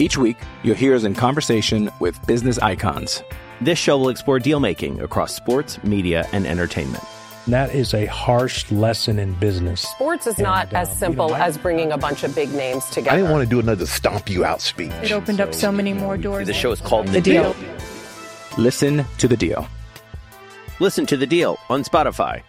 Each 0.00 0.18
week, 0.18 0.36
you'll 0.64 0.74
hear 0.74 0.94
us 0.96 1.04
in 1.04 1.14
conversation 1.14 1.90
with 2.00 2.18
business 2.26 2.58
icons. 2.58 3.22
This 3.60 3.78
show 3.78 3.96
will 3.96 4.08
explore 4.08 4.40
deal 4.40 4.58
making 4.58 5.00
across 5.00 5.34
sports, 5.34 5.82
media, 5.84 6.26
and 6.32 6.46
entertainment. 6.46 7.04
And 7.44 7.52
that 7.52 7.74
is 7.74 7.92
a 7.92 8.06
harsh 8.06 8.70
lesson 8.72 9.18
in 9.18 9.34
business. 9.34 9.82
Sports 9.82 10.26
is 10.26 10.38
not 10.38 10.68
And, 10.68 10.76
uh, 10.76 10.80
as 10.80 10.98
simple 10.98 11.26
you 11.26 11.32
know, 11.32 11.38
I- 11.38 11.46
as 11.46 11.58
bringing 11.58 11.92
a 11.92 11.98
bunch 11.98 12.22
of 12.24 12.34
big 12.34 12.52
names 12.54 12.86
together. 12.86 13.10
I 13.10 13.16
didn't 13.16 13.32
want 13.32 13.44
to 13.44 13.48
do 13.50 13.60
another 13.60 13.84
stomp 13.86 14.30
you 14.30 14.44
out 14.46 14.62
speech. 14.62 14.92
It 15.02 15.12
opened 15.12 15.40
up 15.42 15.52
so 15.52 15.70
many 15.70 15.92
more 15.92 16.16
doors. 16.16 16.46
The 16.46 16.54
show 16.54 16.72
is 16.72 16.80
called 16.80 17.08
The 17.08 17.20
Deal. 17.20 17.54
Listen 18.56 19.04
to 19.18 19.28
The 19.28 19.36
Deal. 19.36 19.68
Listen 20.80 21.06
to 21.06 21.16
the 21.16 21.26
deal 21.26 21.56
on 21.70 21.84
Spotify. 21.84 22.42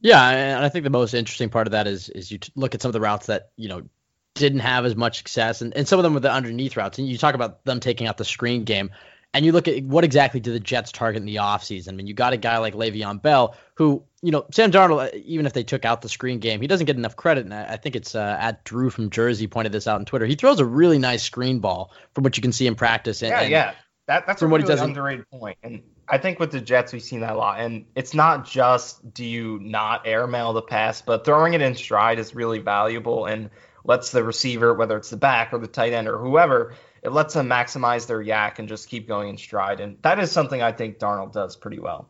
Yeah, 0.00 0.26
and 0.30 0.64
I 0.64 0.68
think 0.70 0.84
the 0.84 0.90
most 0.90 1.12
interesting 1.14 1.50
part 1.50 1.66
of 1.66 1.72
that 1.72 1.86
is 1.86 2.08
is 2.08 2.30
you 2.30 2.38
t- 2.38 2.50
look 2.54 2.74
at 2.74 2.80
some 2.80 2.88
of 2.88 2.92
the 2.94 3.00
routes 3.00 3.26
that 3.26 3.50
you 3.56 3.68
know 3.68 3.82
didn't 4.34 4.60
have 4.60 4.84
as 4.86 4.94
much 4.96 5.18
success, 5.18 5.60
and, 5.60 5.76
and 5.76 5.86
some 5.86 5.98
of 5.98 6.02
them 6.02 6.14
were 6.14 6.20
the 6.20 6.32
underneath 6.32 6.76
routes. 6.78 6.98
And 6.98 7.06
you 7.08 7.18
talk 7.18 7.34
about 7.34 7.64
them 7.66 7.80
taking 7.80 8.06
out 8.06 8.16
the 8.16 8.24
screen 8.24 8.64
game, 8.64 8.90
and 9.36 9.44
you 9.44 9.52
look 9.52 9.68
at 9.68 9.84
what 9.84 10.02
exactly 10.02 10.40
did 10.40 10.54
the 10.54 10.60
Jets 10.60 10.90
target 10.90 11.20
in 11.20 11.26
the 11.26 11.36
offseason. 11.36 11.90
I 11.90 11.92
mean, 11.92 12.06
you 12.06 12.14
got 12.14 12.32
a 12.32 12.38
guy 12.38 12.56
like 12.56 12.72
Le'Veon 12.72 13.20
Bell, 13.20 13.54
who 13.74 14.02
you 14.22 14.30
know 14.30 14.46
Sam 14.50 14.72
Darnold, 14.72 15.12
uh, 15.12 15.18
even 15.26 15.44
if 15.44 15.52
they 15.52 15.62
took 15.62 15.84
out 15.84 16.00
the 16.00 16.08
screen 16.08 16.38
game, 16.38 16.62
he 16.62 16.66
doesn't 16.66 16.86
get 16.86 16.96
enough 16.96 17.16
credit. 17.16 17.44
And 17.44 17.52
I 17.52 17.74
I 17.74 17.76
think 17.76 17.96
it's 17.96 18.14
uh, 18.14 18.36
at 18.40 18.64
Drew 18.64 18.88
from 18.88 19.10
Jersey 19.10 19.46
pointed 19.46 19.72
this 19.72 19.86
out 19.86 19.96
on 19.96 20.06
Twitter. 20.06 20.24
He 20.24 20.36
throws 20.36 20.58
a 20.58 20.64
really 20.64 20.98
nice 20.98 21.22
screen 21.22 21.58
ball 21.60 21.92
from 22.14 22.24
what 22.24 22.38
you 22.38 22.40
can 22.40 22.52
see 22.52 22.66
in 22.66 22.76
practice. 22.76 23.22
And, 23.22 23.30
Yeah, 23.30 23.40
and 23.40 23.50
yeah. 23.50 23.74
That, 24.06 24.26
that's 24.26 24.40
from 24.40 24.50
a 24.50 24.52
what 24.52 24.60
he 24.60 24.66
really 24.66 24.76
does 24.76 24.82
in- 24.82 24.90
underrated 24.90 25.28
point. 25.30 25.58
And 25.62 25.82
I 26.08 26.18
think 26.18 26.38
with 26.38 26.52
the 26.52 26.60
Jets, 26.60 26.92
we've 26.92 27.02
seen 27.02 27.20
that 27.20 27.32
a 27.32 27.36
lot. 27.36 27.60
And 27.60 27.86
it's 27.94 28.14
not 28.14 28.46
just 28.46 29.12
do 29.12 29.24
you 29.24 29.58
not 29.60 30.06
airmail 30.06 30.52
the 30.52 30.62
pass, 30.62 31.02
but 31.02 31.24
throwing 31.24 31.54
it 31.54 31.60
in 31.60 31.74
stride 31.74 32.18
is 32.18 32.34
really 32.34 32.60
valuable 32.60 33.26
and 33.26 33.50
lets 33.84 34.12
the 34.12 34.22
receiver, 34.22 34.74
whether 34.74 34.96
it's 34.96 35.10
the 35.10 35.16
back 35.16 35.52
or 35.52 35.58
the 35.58 35.66
tight 35.66 35.92
end 35.92 36.08
or 36.08 36.18
whoever, 36.18 36.74
it 37.02 37.12
lets 37.12 37.34
them 37.34 37.48
maximize 37.48 38.06
their 38.06 38.22
YAC 38.22 38.58
and 38.58 38.68
just 38.68 38.88
keep 38.88 39.06
going 39.06 39.28
in 39.28 39.36
stride. 39.36 39.80
And 39.80 39.96
that 40.02 40.18
is 40.18 40.30
something 40.30 40.62
I 40.62 40.72
think 40.72 40.98
Darnold 40.98 41.32
does 41.32 41.56
pretty 41.56 41.78
well. 41.78 42.08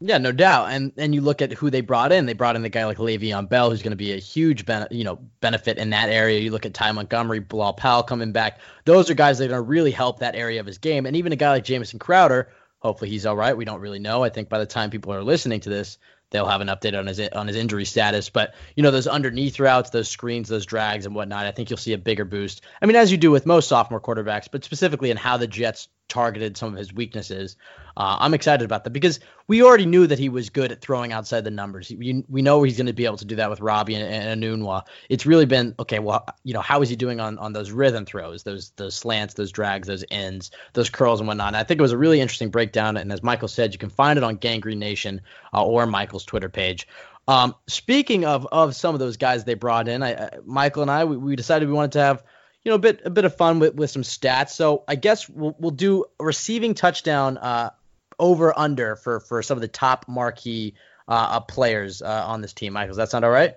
Yeah, 0.00 0.18
no 0.18 0.32
doubt. 0.32 0.66
And 0.70 0.92
and 0.98 1.14
you 1.14 1.20
look 1.20 1.40
at 1.40 1.52
who 1.52 1.70
they 1.70 1.80
brought 1.80 2.12
in. 2.12 2.26
They 2.26 2.34
brought 2.34 2.56
in 2.56 2.62
the 2.62 2.68
guy 2.68 2.84
like 2.84 2.98
Le'Veon 2.98 3.48
Bell, 3.48 3.70
who's 3.70 3.82
going 3.82 3.92
to 3.92 3.96
be 3.96 4.12
a 4.12 4.18
huge 4.18 4.66
ben- 4.66 4.88
you 4.90 5.04
know 5.04 5.16
benefit 5.40 5.78
in 5.78 5.90
that 5.90 6.10
area. 6.10 6.40
You 6.40 6.50
look 6.50 6.66
at 6.66 6.74
Ty 6.74 6.92
Montgomery, 6.92 7.38
Bilal 7.38 7.72
Powell 7.74 8.02
coming 8.02 8.32
back. 8.32 8.58
Those 8.84 9.08
are 9.08 9.14
guys 9.14 9.38
that 9.38 9.46
are 9.46 9.48
going 9.48 9.64
to 9.64 9.68
really 9.68 9.92
help 9.92 10.18
that 10.18 10.34
area 10.34 10.60
of 10.60 10.66
his 10.66 10.78
game. 10.78 11.06
And 11.06 11.16
even 11.16 11.32
a 11.32 11.36
guy 11.36 11.50
like 11.50 11.64
Jamison 11.64 11.98
Crowder, 11.98 12.50
hopefully 12.80 13.08
he's 13.08 13.24
all 13.24 13.36
right. 13.36 13.56
We 13.56 13.64
don't 13.64 13.80
really 13.80 14.00
know. 14.00 14.22
I 14.22 14.28
think 14.28 14.48
by 14.48 14.58
the 14.58 14.66
time 14.66 14.90
people 14.90 15.14
are 15.14 15.22
listening 15.22 15.60
to 15.60 15.70
this, 15.70 15.96
they'll 16.34 16.48
have 16.48 16.60
an 16.60 16.66
update 16.66 16.98
on 16.98 17.06
his 17.06 17.20
on 17.20 17.46
his 17.46 17.56
injury 17.56 17.84
status. 17.84 18.28
But 18.28 18.54
you 18.74 18.82
know 18.82 18.90
those 18.90 19.06
underneath 19.06 19.60
routes, 19.60 19.90
those 19.90 20.08
screens, 20.08 20.48
those 20.48 20.66
drags, 20.66 21.06
and 21.06 21.14
whatnot. 21.14 21.46
I 21.46 21.52
think 21.52 21.70
you'll 21.70 21.76
see 21.76 21.92
a 21.92 21.98
bigger 21.98 22.24
boost. 22.24 22.62
I 22.82 22.86
mean, 22.86 22.96
as 22.96 23.12
you 23.12 23.16
do 23.16 23.30
with 23.30 23.46
most 23.46 23.68
sophomore 23.68 24.00
quarterbacks, 24.00 24.48
but 24.50 24.64
specifically 24.64 25.12
in 25.12 25.16
how 25.16 25.36
the 25.36 25.46
Jets 25.46 25.88
targeted 26.08 26.56
some 26.56 26.72
of 26.72 26.78
his 26.78 26.92
weaknesses. 26.92 27.56
Uh, 27.96 28.16
I'm 28.20 28.34
excited 28.34 28.64
about 28.64 28.84
that 28.84 28.90
because 28.90 29.20
we 29.46 29.62
already 29.62 29.86
knew 29.86 30.06
that 30.06 30.18
he 30.18 30.28
was 30.28 30.50
good 30.50 30.72
at 30.72 30.80
throwing 30.80 31.12
outside 31.12 31.44
the 31.44 31.50
numbers. 31.50 31.90
We, 31.90 32.24
we 32.28 32.42
know 32.42 32.62
he's 32.62 32.76
going 32.76 32.86
to 32.86 32.92
be 32.92 33.04
able 33.04 33.18
to 33.18 33.24
do 33.24 33.36
that 33.36 33.50
with 33.50 33.60
Robbie 33.60 33.94
and, 33.94 34.12
and 34.12 34.42
Enunwa. 34.42 34.82
It's 35.08 35.26
really 35.26 35.46
been 35.46 35.74
okay. 35.78 36.00
Well, 36.00 36.26
you 36.42 36.54
know, 36.54 36.60
how 36.60 36.82
is 36.82 36.88
he 36.88 36.96
doing 36.96 37.20
on 37.20 37.38
on 37.38 37.52
those 37.52 37.70
rhythm 37.70 38.04
throws, 38.04 38.42
those 38.42 38.70
those 38.70 38.94
slants, 38.94 39.34
those 39.34 39.52
drags, 39.52 39.86
those 39.86 40.04
ends, 40.10 40.50
those 40.72 40.90
curls 40.90 41.20
and 41.20 41.28
whatnot? 41.28 41.48
And 41.48 41.56
I 41.56 41.62
think 41.62 41.78
it 41.78 41.82
was 41.82 41.92
a 41.92 41.98
really 41.98 42.20
interesting 42.20 42.50
breakdown. 42.50 42.96
And 42.96 43.12
as 43.12 43.22
Michael 43.22 43.48
said, 43.48 43.72
you 43.72 43.78
can 43.78 43.90
find 43.90 44.16
it 44.16 44.24
on 44.24 44.36
Gang 44.36 44.60
Green 44.60 44.78
Nation 44.78 45.20
uh, 45.52 45.64
or 45.64 45.86
Michael's 45.86 46.24
Twitter 46.24 46.48
page. 46.48 46.88
Um, 47.28 47.54
speaking 47.68 48.24
of 48.24 48.46
of 48.50 48.74
some 48.74 48.94
of 48.94 48.98
those 48.98 49.16
guys 49.16 49.44
they 49.44 49.54
brought 49.54 49.88
in, 49.88 50.02
I, 50.02 50.30
Michael 50.44 50.82
and 50.82 50.90
I 50.90 51.04
we, 51.04 51.16
we 51.16 51.36
decided 51.36 51.68
we 51.68 51.74
wanted 51.74 51.92
to 51.92 52.00
have 52.00 52.24
you 52.64 52.70
know 52.70 52.76
a 52.76 52.80
bit 52.80 53.02
a 53.04 53.10
bit 53.10 53.24
of 53.24 53.36
fun 53.36 53.60
with, 53.60 53.74
with 53.74 53.90
some 53.90 54.02
stats. 54.02 54.50
So 54.50 54.84
I 54.88 54.96
guess 54.96 55.28
we'll 55.28 55.54
we'll 55.58 55.70
do 55.70 56.06
receiving 56.18 56.74
touchdown 56.74 57.38
uh, 57.38 57.70
over 58.18 58.56
under 58.58 58.96
for 58.96 59.20
for 59.20 59.42
some 59.42 59.56
of 59.56 59.62
the 59.62 59.68
top 59.68 60.06
marquee 60.08 60.74
uh, 61.08 61.12
uh, 61.30 61.40
players 61.40 62.02
uh, 62.02 62.24
on 62.26 62.40
this 62.40 62.52
team. 62.52 62.72
Michael, 62.72 62.90
does 62.90 62.96
that 62.96 63.10
sound 63.10 63.24
all 63.24 63.30
right? 63.30 63.54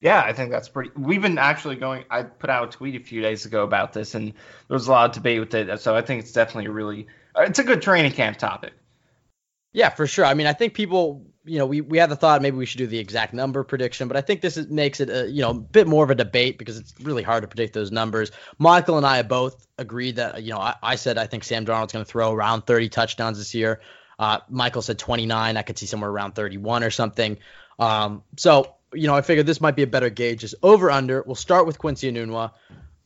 Yeah, 0.00 0.20
I 0.20 0.32
think 0.32 0.50
that's 0.50 0.68
pretty. 0.68 0.90
We've 0.96 1.22
been 1.22 1.38
actually 1.38 1.76
going. 1.76 2.04
I 2.10 2.24
put 2.24 2.50
out 2.50 2.68
a 2.68 2.76
tweet 2.76 3.00
a 3.00 3.04
few 3.04 3.22
days 3.22 3.46
ago 3.46 3.62
about 3.62 3.92
this, 3.92 4.16
and 4.16 4.28
there 4.28 4.74
was 4.74 4.88
a 4.88 4.90
lot 4.90 5.10
of 5.10 5.14
debate 5.14 5.38
with 5.38 5.54
it. 5.54 5.80
So 5.80 5.94
I 5.94 6.02
think 6.02 6.22
it's 6.22 6.32
definitely 6.32 6.66
a 6.66 6.72
really, 6.72 7.06
it's 7.38 7.60
a 7.60 7.64
good 7.64 7.82
training 7.82 8.10
camp 8.10 8.36
topic. 8.36 8.72
Yeah, 9.72 9.90
for 9.90 10.08
sure. 10.08 10.24
I 10.24 10.34
mean, 10.34 10.48
I 10.48 10.54
think 10.54 10.74
people, 10.74 11.24
you 11.44 11.58
know, 11.58 11.66
we, 11.66 11.80
we 11.80 11.98
had 11.98 12.10
the 12.10 12.16
thought 12.16 12.40
maybe 12.42 12.56
we 12.56 12.66
should 12.66 12.78
do 12.78 12.86
the 12.86 12.98
exact 12.98 13.34
number 13.34 13.64
prediction, 13.64 14.08
but 14.08 14.16
I 14.16 14.20
think 14.20 14.40
this 14.40 14.56
is, 14.56 14.68
makes 14.68 15.00
it 15.00 15.10
a 15.10 15.28
you 15.28 15.42
know 15.42 15.50
a 15.50 15.54
bit 15.54 15.86
more 15.86 16.04
of 16.04 16.10
a 16.10 16.14
debate 16.14 16.58
because 16.58 16.78
it's 16.78 16.94
really 17.00 17.22
hard 17.22 17.42
to 17.42 17.48
predict 17.48 17.74
those 17.74 17.90
numbers. 17.90 18.30
Michael 18.58 18.96
and 18.96 19.06
I 19.06 19.22
both 19.22 19.66
agreed 19.78 20.16
that 20.16 20.42
you 20.42 20.52
know 20.52 20.58
I, 20.58 20.74
I 20.82 20.94
said 20.96 21.18
I 21.18 21.26
think 21.26 21.44
Sam 21.44 21.66
Darnold's 21.66 21.92
going 21.92 22.04
to 22.04 22.10
throw 22.10 22.32
around 22.32 22.62
30 22.62 22.88
touchdowns 22.88 23.38
this 23.38 23.54
year. 23.54 23.80
Uh, 24.18 24.38
Michael 24.48 24.82
said 24.82 24.98
29. 24.98 25.56
I 25.56 25.62
could 25.62 25.78
see 25.78 25.86
somewhere 25.86 26.10
around 26.10 26.34
31 26.34 26.84
or 26.84 26.90
something. 26.90 27.38
Um, 27.78 28.22
so 28.36 28.74
you 28.94 29.06
know, 29.06 29.14
I 29.14 29.22
figured 29.22 29.46
this 29.46 29.60
might 29.60 29.76
be 29.76 29.82
a 29.82 29.86
better 29.86 30.10
gauge. 30.10 30.44
Is 30.44 30.54
over 30.62 30.90
under. 30.90 31.22
We'll 31.22 31.34
start 31.34 31.66
with 31.66 31.78
Quincy 31.78 32.12
Enunwa. 32.12 32.52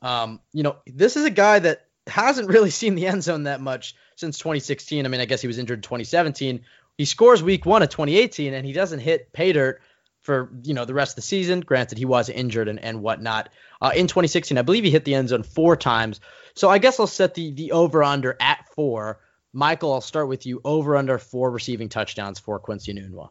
Um, 0.02 0.40
you 0.52 0.62
know, 0.62 0.76
this 0.86 1.16
is 1.16 1.24
a 1.24 1.30
guy 1.30 1.58
that 1.60 1.86
hasn't 2.06 2.48
really 2.50 2.70
seen 2.70 2.94
the 2.94 3.06
end 3.06 3.22
zone 3.22 3.44
that 3.44 3.60
much 3.60 3.94
since 4.16 4.38
2016. 4.38 5.04
I 5.04 5.08
mean, 5.08 5.20
I 5.20 5.24
guess 5.24 5.40
he 5.40 5.46
was 5.46 5.58
injured 5.58 5.78
in 5.78 5.82
2017. 5.82 6.62
He 6.98 7.04
scores 7.04 7.42
week 7.42 7.66
one 7.66 7.82
of 7.82 7.90
2018, 7.90 8.54
and 8.54 8.66
he 8.66 8.72
doesn't 8.72 9.00
hit 9.00 9.32
pay 9.32 9.52
dirt 9.52 9.80
for 10.22 10.50
you 10.62 10.74
know 10.74 10.84
the 10.84 10.94
rest 10.94 11.12
of 11.12 11.16
the 11.16 11.22
season. 11.22 11.60
Granted, 11.60 11.98
he 11.98 12.04
was 12.04 12.28
injured 12.28 12.68
and, 12.68 12.80
and 12.80 13.02
whatnot. 13.02 13.50
Uh, 13.80 13.92
in 13.94 14.06
2016, 14.06 14.58
I 14.58 14.62
believe 14.62 14.84
he 14.84 14.90
hit 14.90 15.04
the 15.04 15.14
end 15.14 15.28
zone 15.28 15.42
four 15.42 15.76
times. 15.76 16.20
So 16.54 16.68
I 16.68 16.78
guess 16.78 16.98
I'll 16.98 17.06
set 17.06 17.34
the 17.34 17.52
the 17.52 17.72
over 17.72 18.02
under 18.02 18.36
at 18.40 18.66
four. 18.74 19.20
Michael, 19.52 19.92
I'll 19.92 20.00
start 20.00 20.28
with 20.28 20.46
you. 20.46 20.60
Over 20.64 20.96
under 20.96 21.18
four 21.18 21.50
receiving 21.50 21.88
touchdowns 21.88 22.38
for 22.38 22.58
Quincy 22.58 22.92
Enunwa. 22.92 23.30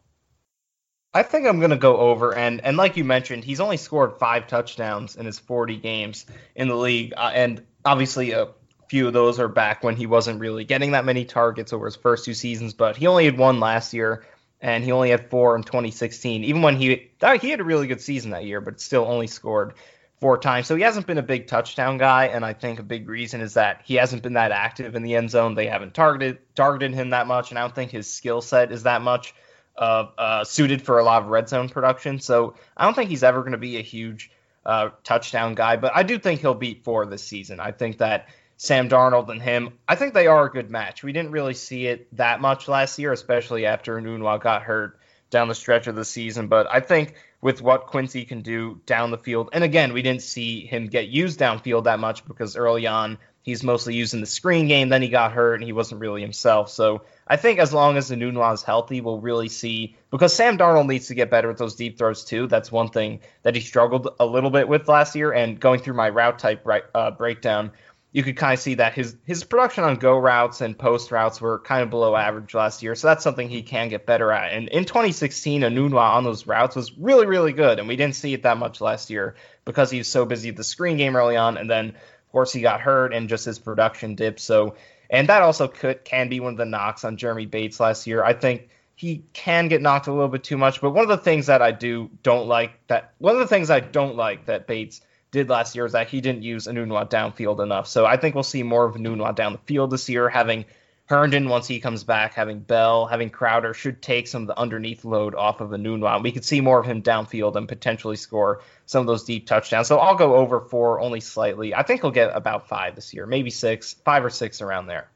I 1.12 1.22
think 1.22 1.46
I'm 1.46 1.60
gonna 1.60 1.76
go 1.76 1.96
over, 1.96 2.34
and 2.34 2.60
and 2.64 2.76
like 2.76 2.96
you 2.96 3.04
mentioned, 3.04 3.42
he's 3.42 3.60
only 3.60 3.78
scored 3.78 4.18
five 4.18 4.46
touchdowns 4.46 5.16
in 5.16 5.26
his 5.26 5.38
40 5.38 5.76
games 5.76 6.26
in 6.54 6.68
the 6.68 6.76
league, 6.76 7.14
uh, 7.16 7.30
and 7.34 7.64
obviously 7.84 8.32
a 8.32 8.48
few 8.88 9.06
of 9.06 9.12
those 9.12 9.38
are 9.40 9.48
back 9.48 9.82
when 9.82 9.96
he 9.96 10.06
wasn't 10.06 10.40
really 10.40 10.64
getting 10.64 10.92
that 10.92 11.04
many 11.04 11.24
targets 11.24 11.72
over 11.72 11.86
his 11.86 11.96
first 11.96 12.24
two 12.24 12.34
seasons. 12.34 12.74
But 12.74 12.96
he 12.96 13.06
only 13.06 13.24
had 13.24 13.38
one 13.38 13.60
last 13.60 13.92
year, 13.92 14.24
and 14.60 14.84
he 14.84 14.92
only 14.92 15.10
had 15.10 15.30
four 15.30 15.56
in 15.56 15.62
2016. 15.62 16.44
Even 16.44 16.62
when 16.62 16.76
he 16.76 17.10
he 17.40 17.50
had 17.50 17.60
a 17.60 17.64
really 17.64 17.86
good 17.86 18.00
season 18.00 18.30
that 18.30 18.44
year, 18.44 18.60
but 18.60 18.80
still 18.80 19.04
only 19.04 19.26
scored 19.26 19.74
four 20.20 20.38
times. 20.38 20.66
So 20.66 20.76
he 20.76 20.82
hasn't 20.82 21.06
been 21.06 21.18
a 21.18 21.22
big 21.22 21.46
touchdown 21.46 21.98
guy, 21.98 22.26
and 22.26 22.44
I 22.44 22.52
think 22.52 22.78
a 22.78 22.82
big 22.82 23.08
reason 23.08 23.40
is 23.40 23.54
that 23.54 23.82
he 23.84 23.94
hasn't 23.94 24.22
been 24.22 24.34
that 24.34 24.52
active 24.52 24.94
in 24.94 25.02
the 25.02 25.14
end 25.14 25.30
zone. 25.30 25.54
They 25.54 25.66
haven't 25.66 25.94
targeted 25.94 26.38
targeted 26.54 26.94
him 26.94 27.10
that 27.10 27.26
much, 27.26 27.50
and 27.50 27.58
I 27.58 27.62
don't 27.62 27.74
think 27.74 27.90
his 27.90 28.12
skill 28.12 28.40
set 28.40 28.72
is 28.72 28.84
that 28.84 29.02
much 29.02 29.34
uh, 29.76 30.06
uh, 30.16 30.44
suited 30.44 30.82
for 30.82 30.98
a 30.98 31.04
lot 31.04 31.22
of 31.22 31.28
red 31.28 31.48
zone 31.48 31.68
production. 31.68 32.18
So 32.20 32.54
I 32.76 32.84
don't 32.84 32.94
think 32.94 33.10
he's 33.10 33.22
ever 33.22 33.40
going 33.40 33.52
to 33.52 33.58
be 33.58 33.76
a 33.76 33.82
huge 33.82 34.30
uh, 34.64 34.90
touchdown 35.04 35.54
guy, 35.54 35.76
but 35.76 35.92
I 35.94 36.02
do 36.02 36.18
think 36.18 36.40
he'll 36.40 36.54
beat 36.54 36.82
four 36.82 37.04
this 37.06 37.22
season. 37.22 37.60
I 37.60 37.72
think 37.72 37.98
that 37.98 38.28
Sam 38.56 38.88
Darnold 38.88 39.28
and 39.28 39.42
him, 39.42 39.74
I 39.86 39.96
think 39.96 40.14
they 40.14 40.26
are 40.26 40.46
a 40.46 40.50
good 40.50 40.70
match. 40.70 41.02
We 41.02 41.12
didn't 41.12 41.32
really 41.32 41.54
see 41.54 41.86
it 41.86 42.14
that 42.16 42.40
much 42.40 42.68
last 42.68 42.98
year, 42.98 43.12
especially 43.12 43.66
after 43.66 44.00
Enunwa 44.00 44.40
got 44.40 44.62
hurt 44.62 44.98
down 45.30 45.48
the 45.48 45.54
stretch 45.54 45.86
of 45.86 45.96
the 45.96 46.04
season. 46.04 46.48
But 46.48 46.66
I 46.70 46.80
think 46.80 47.14
with 47.42 47.60
what 47.60 47.86
Quincy 47.86 48.24
can 48.24 48.42
do 48.42 48.80
down 48.86 49.10
the 49.10 49.18
field, 49.18 49.50
and 49.52 49.62
again, 49.62 49.92
we 49.92 50.02
didn't 50.02 50.22
see 50.22 50.64
him 50.64 50.86
get 50.86 51.08
used 51.08 51.38
downfield 51.38 51.84
that 51.84 52.00
much 52.00 52.24
because 52.26 52.56
early 52.56 52.86
on 52.86 53.18
he's 53.46 53.62
mostly 53.62 53.94
using 53.94 54.20
the 54.20 54.26
screen 54.26 54.66
game. 54.66 54.88
Then 54.88 55.00
he 55.00 55.08
got 55.08 55.32
hurt 55.32 55.54
and 55.54 55.64
he 55.64 55.72
wasn't 55.72 56.00
really 56.00 56.20
himself. 56.20 56.68
So 56.68 57.02
I 57.26 57.36
think 57.36 57.60
as 57.60 57.72
long 57.72 57.96
as 57.96 58.10
Enunwa 58.10 58.52
is 58.52 58.62
healthy, 58.62 59.00
we'll 59.00 59.20
really 59.20 59.48
see 59.48 59.96
because 60.10 60.34
Sam 60.34 60.58
Darnold 60.58 60.88
needs 60.88 61.06
to 61.08 61.14
get 61.14 61.30
better 61.30 61.50
at 61.50 61.56
those 61.56 61.76
deep 61.76 61.96
throws 61.96 62.24
too. 62.24 62.48
That's 62.48 62.72
one 62.72 62.88
thing 62.88 63.20
that 63.42 63.54
he 63.54 63.60
struggled 63.60 64.08
a 64.18 64.26
little 64.26 64.50
bit 64.50 64.68
with 64.68 64.88
last 64.88 65.14
year. 65.14 65.32
And 65.32 65.58
going 65.60 65.80
through 65.80 65.94
my 65.94 66.08
route 66.08 66.40
type 66.40 66.62
right, 66.66 66.82
uh, 66.92 67.12
breakdown, 67.12 67.70
you 68.12 68.22
could 68.22 68.36
kind 68.36 68.54
of 68.54 68.60
see 68.60 68.74
that 68.74 68.94
his 68.94 69.16
his 69.24 69.44
production 69.44 69.84
on 69.84 69.96
go 69.96 70.16
routes 70.16 70.60
and 70.60 70.78
post 70.78 71.10
routes 71.10 71.40
were 71.40 71.58
kind 71.58 71.82
of 71.82 71.90
below 71.90 72.16
average 72.16 72.54
last 72.54 72.82
year. 72.82 72.94
So 72.94 73.08
that's 73.08 73.22
something 73.22 73.48
he 73.48 73.62
can 73.62 73.88
get 73.88 74.06
better 74.06 74.32
at. 74.32 74.52
And 74.52 74.68
in 74.68 74.84
2016, 74.84 75.62
Enunwa 75.62 76.00
on 76.00 76.24
those 76.24 76.46
routes 76.46 76.76
was 76.76 76.96
really 76.96 77.26
really 77.26 77.52
good, 77.52 77.78
and 77.78 77.88
we 77.88 77.96
didn't 77.96 78.16
see 78.16 78.32
it 78.32 78.44
that 78.44 78.58
much 78.58 78.80
last 78.80 79.10
year 79.10 79.36
because 79.64 79.90
he 79.90 79.98
was 79.98 80.08
so 80.08 80.24
busy 80.24 80.50
with 80.50 80.56
the 80.56 80.64
screen 80.64 80.96
game 80.96 81.16
early 81.16 81.36
on, 81.36 81.58
and 81.58 81.68
then 81.68 81.88
of 81.88 82.32
course 82.32 82.52
he 82.52 82.60
got 82.60 82.80
hurt 82.80 83.12
and 83.12 83.28
just 83.28 83.44
his 83.44 83.58
production 83.58 84.14
dipped. 84.14 84.40
So 84.40 84.76
and 85.10 85.28
that 85.28 85.42
also 85.42 85.68
could 85.68 86.04
can 86.04 86.28
be 86.28 86.40
one 86.40 86.52
of 86.52 86.58
the 86.58 86.64
knocks 86.64 87.04
on 87.04 87.16
Jeremy 87.16 87.46
Bates 87.46 87.80
last 87.80 88.06
year. 88.06 88.24
I 88.24 88.32
think 88.32 88.68
he 88.94 89.24
can 89.34 89.68
get 89.68 89.82
knocked 89.82 90.06
a 90.06 90.12
little 90.12 90.28
bit 90.28 90.42
too 90.42 90.56
much, 90.56 90.80
but 90.80 90.90
one 90.90 91.02
of 91.02 91.10
the 91.10 91.18
things 91.18 91.46
that 91.46 91.60
I 91.60 91.70
do 91.70 92.10
don't 92.22 92.48
like 92.48 92.72
that 92.86 93.12
one 93.18 93.34
of 93.34 93.40
the 93.40 93.46
things 93.46 93.68
I 93.68 93.80
don't 93.80 94.16
like 94.16 94.46
that 94.46 94.66
Bates 94.66 95.02
did 95.30 95.48
last 95.48 95.74
year 95.74 95.86
is 95.86 95.92
that 95.92 96.08
he 96.08 96.20
didn't 96.20 96.42
use 96.42 96.66
Enunwa 96.66 97.08
downfield 97.08 97.62
enough. 97.62 97.86
So 97.86 98.06
I 98.06 98.16
think 98.16 98.34
we'll 98.34 98.44
see 98.44 98.62
more 98.62 98.84
of 98.84 98.94
Enunwa 98.94 99.34
down 99.34 99.52
the 99.52 99.58
field 99.58 99.90
this 99.90 100.08
year, 100.08 100.28
having 100.28 100.64
Herndon 101.06 101.48
once 101.48 101.68
he 101.68 101.78
comes 101.78 102.02
back, 102.02 102.34
having 102.34 102.58
Bell, 102.58 103.06
having 103.06 103.30
Crowder 103.30 103.74
should 103.74 104.02
take 104.02 104.26
some 104.26 104.42
of 104.42 104.48
the 104.48 104.58
underneath 104.58 105.04
load 105.04 105.34
off 105.34 105.60
of 105.60 105.70
Enunwa. 105.70 106.22
We 106.22 106.32
could 106.32 106.44
see 106.44 106.60
more 106.60 106.80
of 106.80 106.86
him 106.86 107.02
downfield 107.02 107.54
and 107.54 107.68
potentially 107.68 108.16
score 108.16 108.62
some 108.86 109.00
of 109.00 109.06
those 109.06 109.24
deep 109.24 109.46
touchdowns. 109.46 109.86
So 109.86 109.98
I'll 109.98 110.16
go 110.16 110.34
over 110.34 110.60
four 110.60 111.00
only 111.00 111.20
slightly. 111.20 111.74
I 111.74 111.82
think 111.82 112.00
he'll 112.00 112.10
get 112.10 112.34
about 112.34 112.68
five 112.68 112.96
this 112.96 113.14
year, 113.14 113.26
maybe 113.26 113.50
six, 113.50 113.94
five 114.04 114.24
or 114.24 114.30
six 114.30 114.60
around 114.60 114.86
there. 114.86 115.08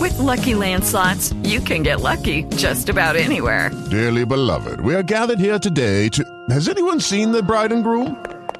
With 0.00 0.18
lucky 0.18 0.52
landslots, 0.52 1.34
you 1.48 1.60
can 1.60 1.82
get 1.82 2.00
lucky 2.00 2.44
just 2.56 2.88
about 2.88 3.16
anywhere. 3.16 3.70
Dearly 3.90 4.24
beloved, 4.24 4.80
we 4.80 4.94
are 4.94 5.02
gathered 5.02 5.38
here 5.38 5.58
today 5.58 6.08
to. 6.10 6.24
Has 6.50 6.68
anyone 6.68 7.00
seen 7.00 7.30
the 7.30 7.42
bride 7.42 7.72
and 7.72 7.84
groom? 7.84 8.37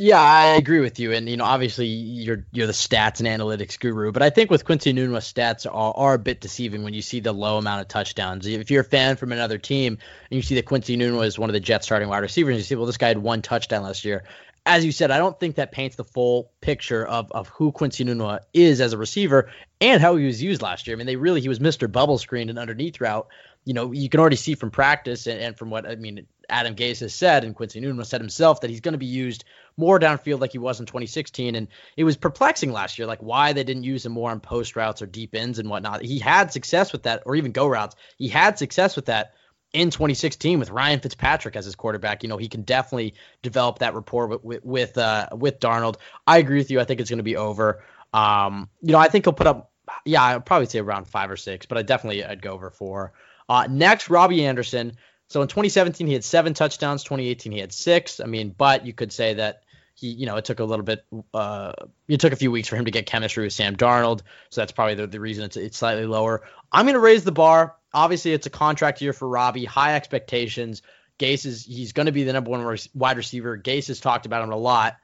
Yeah, 0.00 0.20
I 0.20 0.54
agree 0.54 0.78
with 0.78 1.00
you, 1.00 1.12
and 1.12 1.28
you 1.28 1.36
know, 1.36 1.44
obviously 1.44 1.86
you're 1.86 2.46
you're 2.52 2.68
the 2.68 2.72
stats 2.72 3.18
and 3.18 3.26
analytics 3.26 3.80
guru, 3.80 4.12
but 4.12 4.22
I 4.22 4.30
think 4.30 4.48
with 4.48 4.64
Quincy 4.64 4.92
Enunwa's 4.92 5.24
stats 5.24 5.66
are, 5.66 5.92
are 5.96 6.14
a 6.14 6.18
bit 6.20 6.40
deceiving 6.40 6.84
when 6.84 6.94
you 6.94 7.02
see 7.02 7.18
the 7.18 7.32
low 7.32 7.58
amount 7.58 7.80
of 7.80 7.88
touchdowns. 7.88 8.46
If 8.46 8.70
you're 8.70 8.82
a 8.82 8.84
fan 8.84 9.16
from 9.16 9.32
another 9.32 9.58
team 9.58 9.98
and 10.30 10.36
you 10.36 10.42
see 10.42 10.54
that 10.54 10.66
Quincy 10.66 10.96
Enunwa 10.96 11.26
is 11.26 11.36
one 11.36 11.50
of 11.50 11.54
the 11.54 11.58
Jets 11.58 11.86
starting 11.86 12.08
wide 12.08 12.18
receivers, 12.18 12.56
you 12.56 12.62
say, 12.62 12.76
well, 12.76 12.86
this 12.86 12.96
guy 12.96 13.08
had 13.08 13.18
one 13.18 13.42
touchdown 13.42 13.82
last 13.82 14.04
year. 14.04 14.22
As 14.64 14.84
you 14.84 14.92
said, 14.92 15.10
I 15.10 15.18
don't 15.18 15.38
think 15.40 15.56
that 15.56 15.72
paints 15.72 15.96
the 15.96 16.04
full 16.04 16.52
picture 16.60 17.04
of 17.04 17.32
of 17.32 17.48
who 17.48 17.72
Quincy 17.72 18.04
Enunwa 18.04 18.38
is 18.54 18.80
as 18.80 18.92
a 18.92 18.98
receiver 18.98 19.50
and 19.80 20.00
how 20.00 20.14
he 20.14 20.26
was 20.26 20.40
used 20.40 20.62
last 20.62 20.86
year. 20.86 20.94
I 20.94 20.98
mean, 20.98 21.08
they 21.08 21.16
really 21.16 21.40
he 21.40 21.48
was 21.48 21.58
Mr. 21.58 21.90
Bubble 21.90 22.18
Screen 22.18 22.50
and 22.50 22.58
underneath 22.58 23.00
route. 23.00 23.26
You 23.64 23.74
know, 23.74 23.90
you 23.90 24.08
can 24.08 24.20
already 24.20 24.36
see 24.36 24.54
from 24.54 24.70
practice 24.70 25.26
and, 25.26 25.40
and 25.40 25.58
from 25.58 25.70
what 25.70 25.88
I 25.88 25.96
mean 25.96 26.24
Adam 26.48 26.76
Gase 26.76 27.00
has 27.00 27.14
said, 27.14 27.44
and 27.44 27.54
Quincy 27.54 27.80
Enunwa 27.80 28.06
said 28.06 28.20
himself 28.20 28.60
that 28.60 28.70
he's 28.70 28.80
going 28.80 28.92
to 28.92 28.98
be 28.98 29.06
used 29.06 29.44
more 29.78 29.98
downfield 29.98 30.40
like 30.40 30.52
he 30.52 30.58
was 30.58 30.80
in 30.80 30.86
2016. 30.86 31.54
And 31.54 31.68
it 31.96 32.04
was 32.04 32.16
perplexing 32.16 32.72
last 32.72 32.98
year, 32.98 33.06
like 33.06 33.22
why 33.22 33.52
they 33.52 33.64
didn't 33.64 33.84
use 33.84 34.04
him 34.04 34.12
more 34.12 34.30
on 34.30 34.40
post 34.40 34.76
routes 34.76 35.00
or 35.00 35.06
deep 35.06 35.34
ends 35.34 35.58
and 35.58 35.70
whatnot. 35.70 36.02
He 36.02 36.18
had 36.18 36.52
success 36.52 36.92
with 36.92 37.04
that, 37.04 37.22
or 37.24 37.36
even 37.36 37.52
go 37.52 37.66
routes. 37.66 37.96
He 38.18 38.28
had 38.28 38.58
success 38.58 38.96
with 38.96 39.06
that 39.06 39.32
in 39.72 39.90
2016 39.90 40.58
with 40.58 40.70
Ryan 40.70 41.00
Fitzpatrick 41.00 41.56
as 41.56 41.64
his 41.64 41.76
quarterback. 41.76 42.22
You 42.22 42.28
know, 42.28 42.36
he 42.36 42.48
can 42.48 42.62
definitely 42.62 43.14
develop 43.42 43.78
that 43.78 43.94
rapport 43.94 44.26
with 44.26 44.44
with 44.44 44.64
with, 44.64 44.98
uh, 44.98 45.28
with 45.32 45.60
Darnold. 45.60 45.96
I 46.26 46.38
agree 46.38 46.58
with 46.58 46.70
you. 46.70 46.80
I 46.80 46.84
think 46.84 47.00
it's 47.00 47.10
going 47.10 47.18
to 47.18 47.22
be 47.22 47.36
over. 47.36 47.84
Um, 48.12 48.68
you 48.82 48.92
know, 48.92 48.98
I 48.98 49.08
think 49.08 49.24
he'll 49.24 49.32
put 49.32 49.46
up. 49.46 49.72
Yeah, 50.04 50.22
I'd 50.22 50.44
probably 50.44 50.66
say 50.66 50.80
around 50.80 51.06
five 51.06 51.30
or 51.30 51.36
six, 51.36 51.66
but 51.66 51.78
I 51.78 51.82
definitely 51.82 52.24
I'd 52.24 52.42
go 52.42 52.52
over 52.52 52.70
four. 52.70 53.12
Uh, 53.48 53.66
next, 53.70 54.10
Robbie 54.10 54.44
Anderson. 54.44 54.92
So 55.28 55.42
in 55.42 55.48
2017, 55.48 56.06
he 56.06 56.12
had 56.14 56.24
seven 56.24 56.54
touchdowns. 56.54 57.04
2018, 57.04 57.52
he 57.52 57.58
had 57.58 57.72
six. 57.72 58.20
I 58.20 58.24
mean, 58.24 58.54
but 58.56 58.86
you 58.86 58.92
could 58.92 59.12
say 59.12 59.34
that 59.34 59.62
he, 59.98 60.08
you 60.08 60.26
know, 60.26 60.36
it 60.36 60.44
took 60.44 60.60
a 60.60 60.64
little 60.64 60.84
bit, 60.84 61.04
uh, 61.34 61.72
it 62.06 62.20
took 62.20 62.32
a 62.32 62.36
few 62.36 62.50
weeks 62.50 62.68
for 62.68 62.76
him 62.76 62.84
to 62.84 62.90
get 62.90 63.06
chemistry 63.06 63.44
with 63.44 63.52
Sam 63.52 63.76
Darnold. 63.76 64.22
So 64.50 64.60
that's 64.60 64.72
probably 64.72 64.94
the, 64.94 65.06
the 65.06 65.20
reason 65.20 65.44
it's, 65.44 65.56
it's 65.56 65.78
slightly 65.78 66.06
lower. 66.06 66.42
I'm 66.70 66.84
going 66.84 66.94
to 66.94 67.00
raise 67.00 67.24
the 67.24 67.32
bar. 67.32 67.76
Obviously, 67.92 68.32
it's 68.32 68.46
a 68.46 68.50
contract 68.50 69.00
year 69.00 69.12
for 69.12 69.26
Robbie, 69.28 69.64
high 69.64 69.94
expectations. 69.94 70.82
Gase 71.18 71.46
is, 71.46 71.64
he's 71.64 71.92
going 71.92 72.06
to 72.06 72.12
be 72.12 72.24
the 72.24 72.32
number 72.32 72.50
one 72.50 72.78
wide 72.94 73.16
receiver. 73.16 73.58
Gase 73.58 73.88
has 73.88 74.00
talked 74.00 74.26
about 74.26 74.44
him 74.44 74.52
a 74.52 74.56
lot. 74.56 74.96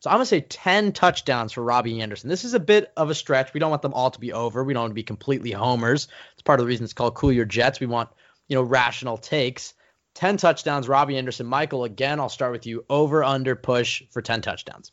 So 0.00 0.10
I'm 0.10 0.16
going 0.16 0.24
to 0.24 0.28
say 0.28 0.40
10 0.40 0.92
touchdowns 0.92 1.52
for 1.52 1.62
Robbie 1.62 2.00
Anderson. 2.00 2.28
This 2.28 2.44
is 2.44 2.54
a 2.54 2.60
bit 2.60 2.92
of 2.96 3.08
a 3.08 3.14
stretch. 3.14 3.54
We 3.54 3.60
don't 3.60 3.70
want 3.70 3.82
them 3.82 3.94
all 3.94 4.10
to 4.10 4.18
be 4.18 4.32
over. 4.32 4.64
We 4.64 4.74
don't 4.74 4.82
want 4.82 4.90
to 4.90 4.94
be 4.94 5.04
completely 5.04 5.52
homers. 5.52 6.08
It's 6.32 6.42
part 6.42 6.58
of 6.58 6.64
the 6.64 6.68
reason 6.68 6.84
it's 6.84 6.92
called 6.92 7.14
Cool 7.14 7.32
Your 7.32 7.44
Jets. 7.44 7.78
We 7.78 7.86
want 7.86 8.10
you 8.48 8.56
know, 8.56 8.62
rational 8.62 9.16
takes. 9.16 9.72
10 10.14 10.36
touchdowns, 10.36 10.88
Robbie 10.88 11.16
Anderson. 11.16 11.46
Michael, 11.46 11.84
again, 11.84 12.20
I'll 12.20 12.28
start 12.28 12.52
with 12.52 12.66
you. 12.66 12.84
Over, 12.88 13.24
under, 13.24 13.56
push 13.56 14.02
for 14.10 14.22
10 14.22 14.42
touchdowns. 14.42 14.92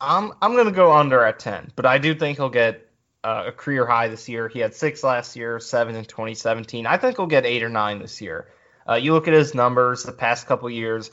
I'm 0.00 0.32
I'm 0.40 0.54
gonna 0.54 0.70
go 0.70 0.92
under 0.92 1.24
at 1.24 1.40
10, 1.40 1.72
but 1.74 1.84
I 1.84 1.98
do 1.98 2.14
think 2.14 2.38
he'll 2.38 2.50
get 2.50 2.88
uh, 3.24 3.44
a 3.48 3.52
career 3.52 3.84
high 3.84 4.08
this 4.08 4.28
year. 4.28 4.48
He 4.48 4.60
had 4.60 4.74
six 4.74 5.02
last 5.02 5.34
year, 5.34 5.58
seven 5.58 5.96
in 5.96 6.04
2017. 6.04 6.86
I 6.86 6.98
think 6.98 7.16
he'll 7.16 7.26
get 7.26 7.44
eight 7.44 7.64
or 7.64 7.68
nine 7.68 7.98
this 7.98 8.20
year. 8.20 8.48
Uh, 8.88 8.94
you 8.94 9.12
look 9.12 9.26
at 9.26 9.34
his 9.34 9.54
numbers 9.54 10.04
the 10.04 10.12
past 10.12 10.46
couple 10.46 10.70
years 10.70 11.10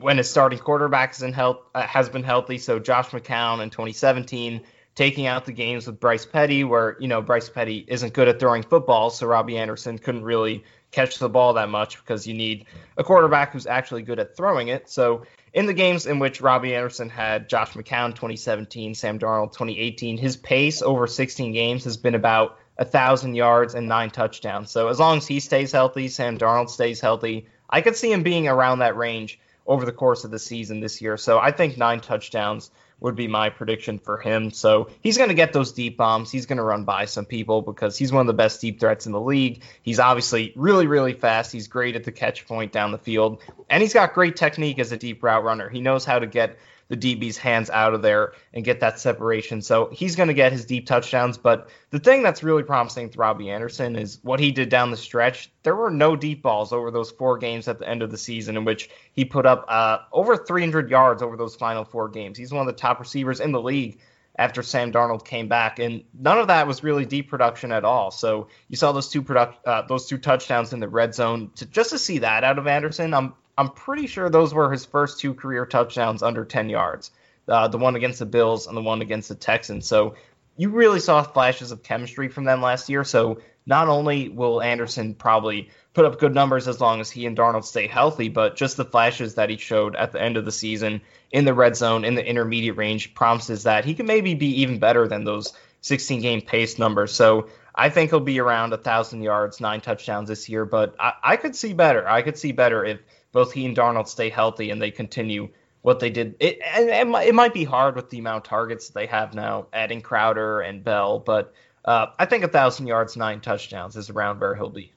when 0.00 0.16
his 0.16 0.30
starting 0.30 0.58
quarterback 0.58 1.12
is 1.12 1.22
in 1.22 1.32
health, 1.32 1.58
uh, 1.74 1.82
has 1.82 2.08
been 2.08 2.22
healthy. 2.22 2.58
So 2.58 2.78
Josh 2.78 3.08
McCown 3.08 3.62
in 3.62 3.70
2017 3.70 4.62
taking 4.94 5.26
out 5.26 5.44
the 5.44 5.52
games 5.52 5.86
with 5.86 6.00
Bryce 6.00 6.26
Petty, 6.26 6.64
where 6.64 6.96
you 7.00 7.08
know 7.08 7.22
Bryce 7.22 7.48
Petty 7.48 7.84
isn't 7.86 8.12
good 8.12 8.28
at 8.28 8.40
throwing 8.40 8.62
football, 8.62 9.10
so 9.10 9.26
Robbie 9.26 9.58
Anderson 9.58 9.98
couldn't 9.98 10.24
really 10.24 10.64
catch 10.92 11.18
the 11.18 11.28
ball 11.28 11.54
that 11.54 11.68
much 11.68 11.98
because 11.98 12.26
you 12.26 12.34
need 12.34 12.66
a 12.96 13.02
quarterback 13.02 13.52
who's 13.52 13.66
actually 13.66 14.02
good 14.02 14.20
at 14.20 14.36
throwing 14.36 14.68
it. 14.68 14.88
So 14.88 15.24
in 15.52 15.66
the 15.66 15.74
games 15.74 16.06
in 16.06 16.18
which 16.18 16.40
Robbie 16.40 16.74
Anderson 16.74 17.08
had 17.08 17.48
Josh 17.48 17.72
McCown 17.72 18.10
2017, 18.10 18.94
Sam 18.94 19.18
Darnold 19.18 19.52
2018, 19.52 20.18
his 20.18 20.36
pace 20.36 20.82
over 20.82 21.06
16 21.06 21.52
games 21.52 21.84
has 21.84 21.96
been 21.96 22.14
about 22.14 22.58
a 22.78 22.84
thousand 22.84 23.34
yards 23.34 23.74
and 23.74 23.88
nine 23.88 24.10
touchdowns. 24.10 24.70
So 24.70 24.88
as 24.88 24.98
long 24.98 25.18
as 25.18 25.26
he 25.26 25.40
stays 25.40 25.72
healthy, 25.72 26.08
Sam 26.08 26.38
Darnold 26.38 26.70
stays 26.70 27.00
healthy, 27.00 27.46
I 27.68 27.80
could 27.80 27.96
see 27.96 28.12
him 28.12 28.22
being 28.22 28.46
around 28.46 28.80
that 28.80 28.96
range 28.96 29.40
over 29.66 29.84
the 29.84 29.92
course 29.92 30.24
of 30.24 30.30
the 30.30 30.38
season 30.38 30.80
this 30.80 31.00
year. 31.00 31.16
So 31.16 31.38
I 31.38 31.52
think 31.52 31.76
nine 31.76 32.00
touchdowns 32.00 32.70
would 33.02 33.16
be 33.16 33.28
my 33.28 33.50
prediction 33.50 33.98
for 33.98 34.18
him. 34.18 34.50
So 34.50 34.90
he's 35.00 35.16
going 35.16 35.28
to 35.28 35.34
get 35.34 35.52
those 35.52 35.72
deep 35.72 35.96
bombs. 35.96 36.30
He's 36.30 36.46
going 36.46 36.58
to 36.58 36.62
run 36.62 36.84
by 36.84 37.06
some 37.06 37.26
people 37.26 37.60
because 37.60 37.98
he's 37.98 38.12
one 38.12 38.20
of 38.20 38.26
the 38.26 38.32
best 38.32 38.60
deep 38.60 38.80
threats 38.80 39.06
in 39.06 39.12
the 39.12 39.20
league. 39.20 39.62
He's 39.82 39.98
obviously 39.98 40.52
really, 40.56 40.86
really 40.86 41.12
fast. 41.12 41.52
He's 41.52 41.68
great 41.68 41.96
at 41.96 42.04
the 42.04 42.12
catch 42.12 42.46
point 42.46 42.72
down 42.72 42.92
the 42.92 42.98
field. 42.98 43.42
And 43.68 43.82
he's 43.82 43.92
got 43.92 44.14
great 44.14 44.36
technique 44.36 44.78
as 44.78 44.92
a 44.92 44.96
deep 44.96 45.22
route 45.22 45.44
runner. 45.44 45.68
He 45.68 45.80
knows 45.80 46.04
how 46.04 46.18
to 46.18 46.26
get 46.26 46.56
the 46.92 47.16
DB's 47.16 47.38
hands 47.38 47.70
out 47.70 47.94
of 47.94 48.02
there 48.02 48.34
and 48.52 48.66
get 48.66 48.80
that 48.80 49.00
separation. 49.00 49.62
So 49.62 49.88
he's 49.90 50.14
going 50.14 50.28
to 50.28 50.34
get 50.34 50.52
his 50.52 50.66
deep 50.66 50.84
touchdowns. 50.84 51.38
But 51.38 51.70
the 51.88 51.98
thing 51.98 52.22
that's 52.22 52.42
really 52.42 52.64
promising 52.64 53.06
with 53.06 53.16
Robbie 53.16 53.48
Anderson 53.48 53.96
is 53.96 54.18
what 54.22 54.40
he 54.40 54.52
did 54.52 54.68
down 54.68 54.90
the 54.90 54.98
stretch. 54.98 55.50
There 55.62 55.74
were 55.74 55.90
no 55.90 56.16
deep 56.16 56.42
balls 56.42 56.70
over 56.70 56.90
those 56.90 57.10
four 57.10 57.38
games 57.38 57.66
at 57.66 57.78
the 57.78 57.88
end 57.88 58.02
of 58.02 58.10
the 58.10 58.18
season 58.18 58.58
in 58.58 58.66
which 58.66 58.90
he 59.14 59.24
put 59.24 59.46
up 59.46 59.64
uh, 59.68 60.00
over 60.12 60.36
300 60.36 60.90
yards 60.90 61.22
over 61.22 61.38
those 61.38 61.56
final 61.56 61.82
four 61.82 62.10
games. 62.10 62.36
He's 62.36 62.52
one 62.52 62.68
of 62.68 62.74
the 62.74 62.78
top 62.78 63.00
receivers 63.00 63.40
in 63.40 63.52
the 63.52 63.62
league 63.62 63.98
after 64.36 64.62
Sam 64.62 64.92
Darnold 64.92 65.24
came 65.24 65.48
back, 65.48 65.78
and 65.78 66.04
none 66.18 66.38
of 66.38 66.48
that 66.48 66.66
was 66.66 66.82
really 66.82 67.06
deep 67.06 67.28
production 67.28 67.72
at 67.72 67.84
all. 67.84 68.10
So 68.10 68.48
you 68.68 68.76
saw 68.76 68.92
those 68.92 69.08
two 69.08 69.24
uh, 69.26 69.82
those 69.82 70.06
two 70.06 70.18
touchdowns 70.18 70.74
in 70.74 70.80
the 70.80 70.88
red 70.88 71.14
zone. 71.14 71.50
To, 71.56 71.66
just 71.66 71.90
to 71.90 71.98
see 71.98 72.18
that 72.18 72.44
out 72.44 72.58
of 72.58 72.66
Anderson, 72.66 73.14
I'm 73.14 73.34
I'm 73.56 73.70
pretty 73.70 74.06
sure 74.06 74.30
those 74.30 74.54
were 74.54 74.70
his 74.72 74.84
first 74.84 75.20
two 75.20 75.34
career 75.34 75.66
touchdowns 75.66 76.22
under 76.22 76.44
10 76.44 76.68
yards. 76.68 77.10
Uh, 77.48 77.68
the 77.68 77.78
one 77.78 77.96
against 77.96 78.18
the 78.18 78.26
Bills 78.26 78.66
and 78.66 78.76
the 78.76 78.82
one 78.82 79.02
against 79.02 79.28
the 79.28 79.34
Texans. 79.34 79.86
So 79.86 80.14
you 80.56 80.70
really 80.70 81.00
saw 81.00 81.22
flashes 81.22 81.72
of 81.72 81.82
chemistry 81.82 82.28
from 82.28 82.44
them 82.44 82.62
last 82.62 82.88
year. 82.88 83.04
So 83.04 83.40
not 83.66 83.88
only 83.88 84.28
will 84.28 84.60
Anderson 84.62 85.14
probably 85.14 85.70
put 85.94 86.04
up 86.04 86.18
good 86.18 86.34
numbers 86.34 86.68
as 86.68 86.80
long 86.80 87.00
as 87.00 87.10
he 87.10 87.26
and 87.26 87.36
Darnold 87.36 87.64
stay 87.64 87.86
healthy, 87.86 88.28
but 88.28 88.56
just 88.56 88.76
the 88.76 88.84
flashes 88.84 89.34
that 89.34 89.50
he 89.50 89.56
showed 89.56 89.96
at 89.96 90.12
the 90.12 90.20
end 90.20 90.36
of 90.36 90.44
the 90.44 90.52
season 90.52 91.00
in 91.30 91.44
the 91.44 91.54
red 91.54 91.76
zone, 91.76 92.04
in 92.04 92.14
the 92.14 92.26
intermediate 92.26 92.76
range, 92.76 93.14
promises 93.14 93.64
that 93.64 93.84
he 93.84 93.94
can 93.94 94.06
maybe 94.06 94.34
be 94.34 94.62
even 94.62 94.78
better 94.78 95.06
than 95.06 95.24
those 95.24 95.52
16 95.82 96.20
game 96.20 96.40
pace 96.40 96.78
numbers. 96.78 97.12
So 97.12 97.48
I 97.74 97.88
think 97.88 98.10
he'll 98.10 98.20
be 98.20 98.40
around 98.40 98.70
1,000 98.70 99.22
yards, 99.22 99.60
nine 99.60 99.80
touchdowns 99.80 100.28
this 100.28 100.48
year, 100.48 100.64
but 100.64 100.94
I, 100.98 101.12
I 101.22 101.36
could 101.36 101.56
see 101.56 101.72
better. 101.72 102.08
I 102.08 102.22
could 102.22 102.38
see 102.38 102.52
better 102.52 102.84
if 102.84 103.00
both 103.32 103.52
he 103.52 103.66
and 103.66 103.76
Darnold 103.76 104.08
stay 104.08 104.28
healthy 104.28 104.70
and 104.70 104.80
they 104.80 104.90
continue 104.90 105.48
what 105.82 105.98
they 105.98 106.10
did. 106.10 106.36
It, 106.38 106.60
and 106.64 106.88
it, 106.88 107.06
might, 107.06 107.28
it 107.28 107.34
might 107.34 107.54
be 107.54 107.64
hard 107.64 107.96
with 107.96 108.10
the 108.10 108.18
amount 108.18 108.38
of 108.38 108.42
targets 108.44 108.90
they 108.90 109.06
have 109.06 109.34
now, 109.34 109.66
adding 109.72 110.00
Crowder 110.00 110.60
and 110.60 110.84
Bell, 110.84 111.18
but 111.18 111.52
uh, 111.84 112.06
I 112.18 112.26
think 112.26 112.44
a 112.44 112.46
1,000 112.46 112.86
yards, 112.86 113.16
nine 113.16 113.40
touchdowns 113.40 113.96
is 113.96 114.08
around 114.08 114.40
where 114.40 114.54
he'll 114.54 114.70
be. 114.70 114.92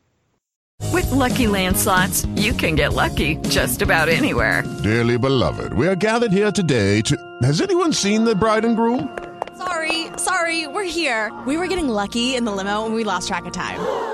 With 0.92 1.10
lucky 1.12 1.46
landslots, 1.46 2.26
you 2.42 2.54
can 2.54 2.76
get 2.76 2.94
lucky 2.94 3.38
just 3.50 3.82
about 3.82 4.10
anywhere. 4.10 4.64
Dearly 4.84 5.18
beloved, 5.18 5.74
we 5.74 5.88
are 5.88 5.96
gathered 5.96 6.32
here 6.32 6.52
today 6.52 7.02
to. 7.02 7.38
Has 7.44 7.62
anyone 7.62 7.94
seen 7.94 8.24
the 8.24 8.36
bride 8.36 8.66
and 8.66 8.76
groom? 8.76 9.18
Sorry, 9.58 10.08
sorry, 10.18 10.68
we're 10.68 10.84
here. 10.84 11.34
We 11.48 11.58
were 11.58 11.68
getting 11.68 11.88
lucky 11.88 12.36
in 12.36 12.44
the 12.44 12.52
limo 12.52 12.86
and 12.86 12.94
we 12.94 13.04
lost 13.04 13.28
track 13.28 13.46
of 13.46 13.54
time. 13.54 14.14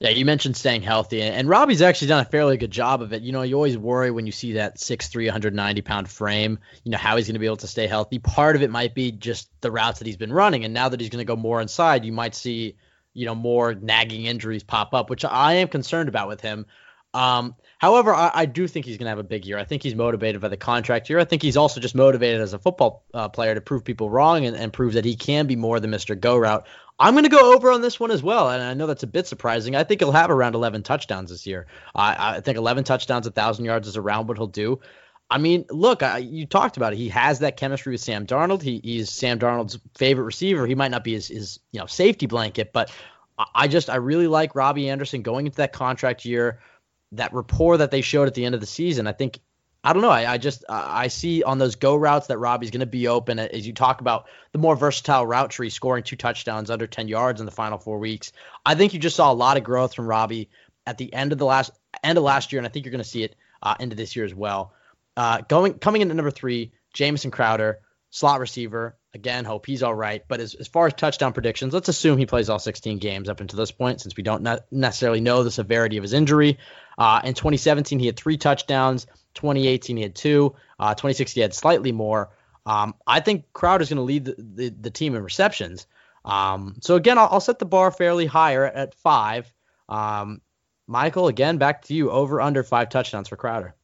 Yeah, 0.00 0.10
you 0.10 0.24
mentioned 0.24 0.56
staying 0.56 0.82
healthy, 0.82 1.22
and 1.22 1.48
Robbie's 1.48 1.82
actually 1.82 2.08
done 2.08 2.20
a 2.20 2.24
fairly 2.24 2.56
good 2.56 2.70
job 2.70 3.02
of 3.02 3.12
it. 3.12 3.22
You 3.22 3.32
know, 3.32 3.42
you 3.42 3.56
always 3.56 3.76
worry 3.76 4.12
when 4.12 4.26
you 4.26 4.32
see 4.32 4.52
that 4.52 4.78
6'3", 4.78 5.26
190 5.26 5.82
pound 5.82 6.08
frame. 6.08 6.60
You 6.84 6.92
know 6.92 6.98
how 6.98 7.16
he's 7.16 7.26
going 7.26 7.34
to 7.34 7.40
be 7.40 7.46
able 7.46 7.56
to 7.56 7.66
stay 7.66 7.88
healthy. 7.88 8.20
Part 8.20 8.54
of 8.54 8.62
it 8.62 8.70
might 8.70 8.94
be 8.94 9.10
just 9.10 9.50
the 9.60 9.72
routes 9.72 9.98
that 9.98 10.06
he's 10.06 10.16
been 10.16 10.32
running, 10.32 10.64
and 10.64 10.72
now 10.72 10.88
that 10.88 11.00
he's 11.00 11.10
going 11.10 11.18
to 11.18 11.24
go 11.24 11.34
more 11.34 11.60
inside, 11.60 12.04
you 12.04 12.12
might 12.12 12.36
see 12.36 12.76
you 13.12 13.26
know 13.26 13.34
more 13.34 13.74
nagging 13.74 14.26
injuries 14.26 14.62
pop 14.62 14.94
up, 14.94 15.10
which 15.10 15.24
I 15.24 15.54
am 15.54 15.66
concerned 15.66 16.08
about 16.08 16.28
with 16.28 16.40
him. 16.42 16.66
Um, 17.12 17.56
however, 17.78 18.14
I, 18.14 18.30
I, 18.34 18.46
do 18.46 18.68
think 18.68 18.86
he's 18.86 18.96
going 18.96 19.06
to 19.06 19.10
have 19.10 19.18
a 19.18 19.24
big 19.24 19.46
year. 19.46 19.58
I 19.58 19.64
think 19.64 19.82
he's 19.82 19.94
motivated 19.94 20.40
by 20.40 20.48
the 20.48 20.56
contract 20.56 21.08
year. 21.08 21.18
I 21.18 21.24
think 21.24 21.42
he's 21.42 21.56
also 21.56 21.80
just 21.80 21.94
motivated 21.94 22.40
as 22.40 22.52
a 22.52 22.58
football 22.58 23.04
uh, 23.14 23.28
player 23.28 23.54
to 23.54 23.60
prove 23.60 23.84
people 23.84 24.10
wrong 24.10 24.44
and, 24.44 24.56
and 24.56 24.72
prove 24.72 24.92
that 24.92 25.04
he 25.04 25.16
can 25.16 25.46
be 25.46 25.56
more 25.56 25.80
than 25.80 25.90
Mr. 25.90 26.18
Go 26.18 26.36
Route. 26.36 26.66
I'm 26.98 27.14
going 27.14 27.24
to 27.24 27.30
go 27.30 27.54
over 27.54 27.70
on 27.70 27.80
this 27.80 28.00
one 28.00 28.10
as 28.10 28.22
well, 28.22 28.50
and 28.50 28.62
I 28.62 28.74
know 28.74 28.86
that's 28.86 29.04
a 29.04 29.08
bit 29.08 29.26
surprising. 29.26 29.76
I 29.76 29.84
think 29.84 30.00
he'll 30.00 30.10
have 30.12 30.30
around 30.30 30.56
11 30.56 30.82
touchdowns 30.82 31.30
this 31.30 31.46
year. 31.46 31.66
I, 31.94 32.36
I 32.36 32.40
think 32.40 32.58
11 32.58 32.84
touchdowns, 32.84 33.26
1,000 33.26 33.64
yards 33.64 33.86
is 33.86 33.96
around 33.96 34.26
what 34.26 34.36
he'll 34.36 34.48
do. 34.48 34.80
I 35.30 35.38
mean, 35.38 35.66
look, 35.70 36.02
I, 36.02 36.18
you 36.18 36.46
talked 36.46 36.76
about 36.76 36.94
it. 36.94 36.96
He 36.96 37.08
has 37.10 37.38
that 37.40 37.56
chemistry 37.56 37.92
with 37.92 38.00
Sam 38.00 38.26
Darnold. 38.26 38.62
He, 38.62 38.80
he's 38.82 39.10
Sam 39.10 39.38
Darnold's 39.38 39.78
favorite 39.96 40.24
receiver. 40.24 40.66
He 40.66 40.74
might 40.74 40.90
not 40.90 41.04
be 41.04 41.12
his, 41.12 41.28
his 41.28 41.60
you 41.70 41.78
know 41.78 41.86
safety 41.86 42.26
blanket, 42.26 42.72
but 42.72 42.90
I 43.54 43.68
just 43.68 43.90
I 43.90 43.96
really 43.96 44.26
like 44.26 44.54
Robbie 44.54 44.88
Anderson 44.88 45.22
going 45.22 45.46
into 45.46 45.58
that 45.58 45.72
contract 45.72 46.24
year 46.24 46.60
that 47.12 47.32
rapport 47.32 47.78
that 47.78 47.90
they 47.90 48.00
showed 48.00 48.28
at 48.28 48.34
the 48.34 48.44
end 48.44 48.54
of 48.54 48.60
the 48.60 48.66
season. 48.66 49.06
I 49.06 49.12
think 49.12 49.40
I 49.84 49.92
don't 49.92 50.02
know. 50.02 50.10
I, 50.10 50.32
I 50.32 50.38
just 50.38 50.64
I 50.68 51.08
see 51.08 51.42
on 51.42 51.58
those 51.58 51.76
go 51.76 51.94
routes 51.94 52.26
that 52.26 52.38
Robbie's 52.38 52.70
going 52.70 52.80
to 52.80 52.86
be 52.86 53.08
open 53.08 53.38
as 53.38 53.66
you 53.66 53.72
talk 53.72 54.00
about 54.00 54.26
the 54.52 54.58
more 54.58 54.74
versatile 54.74 55.26
route 55.26 55.50
tree, 55.50 55.70
scoring 55.70 56.02
two 56.02 56.16
touchdowns 56.16 56.68
under 56.68 56.86
ten 56.86 57.08
yards 57.08 57.40
in 57.40 57.46
the 57.46 57.52
final 57.52 57.78
four 57.78 57.98
weeks. 57.98 58.32
I 58.66 58.74
think 58.74 58.92
you 58.92 58.98
just 58.98 59.16
saw 59.16 59.32
a 59.32 59.34
lot 59.34 59.56
of 59.56 59.64
growth 59.64 59.94
from 59.94 60.06
Robbie 60.06 60.50
at 60.84 60.98
the 60.98 61.12
end 61.14 61.32
of 61.32 61.38
the 61.38 61.46
last 61.46 61.70
end 62.02 62.18
of 62.18 62.24
last 62.24 62.52
year, 62.52 62.58
and 62.58 62.66
I 62.66 62.70
think 62.70 62.84
you're 62.84 62.92
going 62.92 63.04
to 63.04 63.08
see 63.08 63.22
it 63.22 63.36
uh, 63.62 63.76
into 63.78 63.94
this 63.94 64.16
year 64.16 64.24
as 64.24 64.34
well. 64.34 64.72
Uh, 65.16 65.42
going 65.42 65.74
coming 65.78 66.02
into 66.02 66.14
number 66.14 66.32
three, 66.32 66.72
Jamison 66.92 67.30
Crowder, 67.30 67.78
slot 68.10 68.40
receiver. 68.40 68.97
Again, 69.14 69.46
hope 69.46 69.64
he's 69.64 69.82
all 69.82 69.94
right. 69.94 70.22
But 70.28 70.40
as, 70.40 70.54
as 70.54 70.68
far 70.68 70.86
as 70.86 70.92
touchdown 70.92 71.32
predictions, 71.32 71.72
let's 71.72 71.88
assume 71.88 72.18
he 72.18 72.26
plays 72.26 72.50
all 72.50 72.58
16 72.58 72.98
games 72.98 73.28
up 73.28 73.40
until 73.40 73.58
this 73.58 73.70
point, 73.70 74.00
since 74.00 74.16
we 74.16 74.22
don't 74.22 74.42
ne- 74.42 74.58
necessarily 74.70 75.20
know 75.20 75.42
the 75.42 75.50
severity 75.50 75.96
of 75.96 76.02
his 76.02 76.12
injury. 76.12 76.58
Uh, 76.98 77.22
in 77.24 77.32
2017, 77.32 77.98
he 77.98 78.06
had 78.06 78.16
three 78.16 78.36
touchdowns. 78.36 79.06
2018, 79.34 79.96
he 79.96 80.02
had 80.02 80.14
two. 80.14 80.54
Uh, 80.78 80.94
2016, 80.94 81.40
he 81.40 81.42
had 81.42 81.54
slightly 81.54 81.92
more. 81.92 82.30
Um, 82.66 82.94
I 83.06 83.20
think 83.20 83.52
Crowder 83.54 83.82
is 83.82 83.88
going 83.88 83.96
to 83.96 84.02
lead 84.02 84.26
the, 84.26 84.34
the, 84.36 84.68
the, 84.68 84.90
team 84.90 85.14
in 85.14 85.22
receptions. 85.22 85.86
Um, 86.22 86.76
so 86.82 86.96
again, 86.96 87.16
I'll, 87.16 87.28
I'll, 87.32 87.40
set 87.40 87.58
the 87.58 87.64
bar 87.64 87.90
fairly 87.90 88.26
higher 88.26 88.66
at, 88.66 88.74
at 88.74 88.94
five. 88.96 89.50
Um, 89.88 90.42
Michael, 90.86 91.28
again, 91.28 91.56
back 91.56 91.82
to 91.86 91.94
you. 91.94 92.10
Over 92.10 92.42
under 92.42 92.62
five 92.62 92.90
touchdowns 92.90 93.28
for 93.28 93.36
Crowder. 93.36 93.74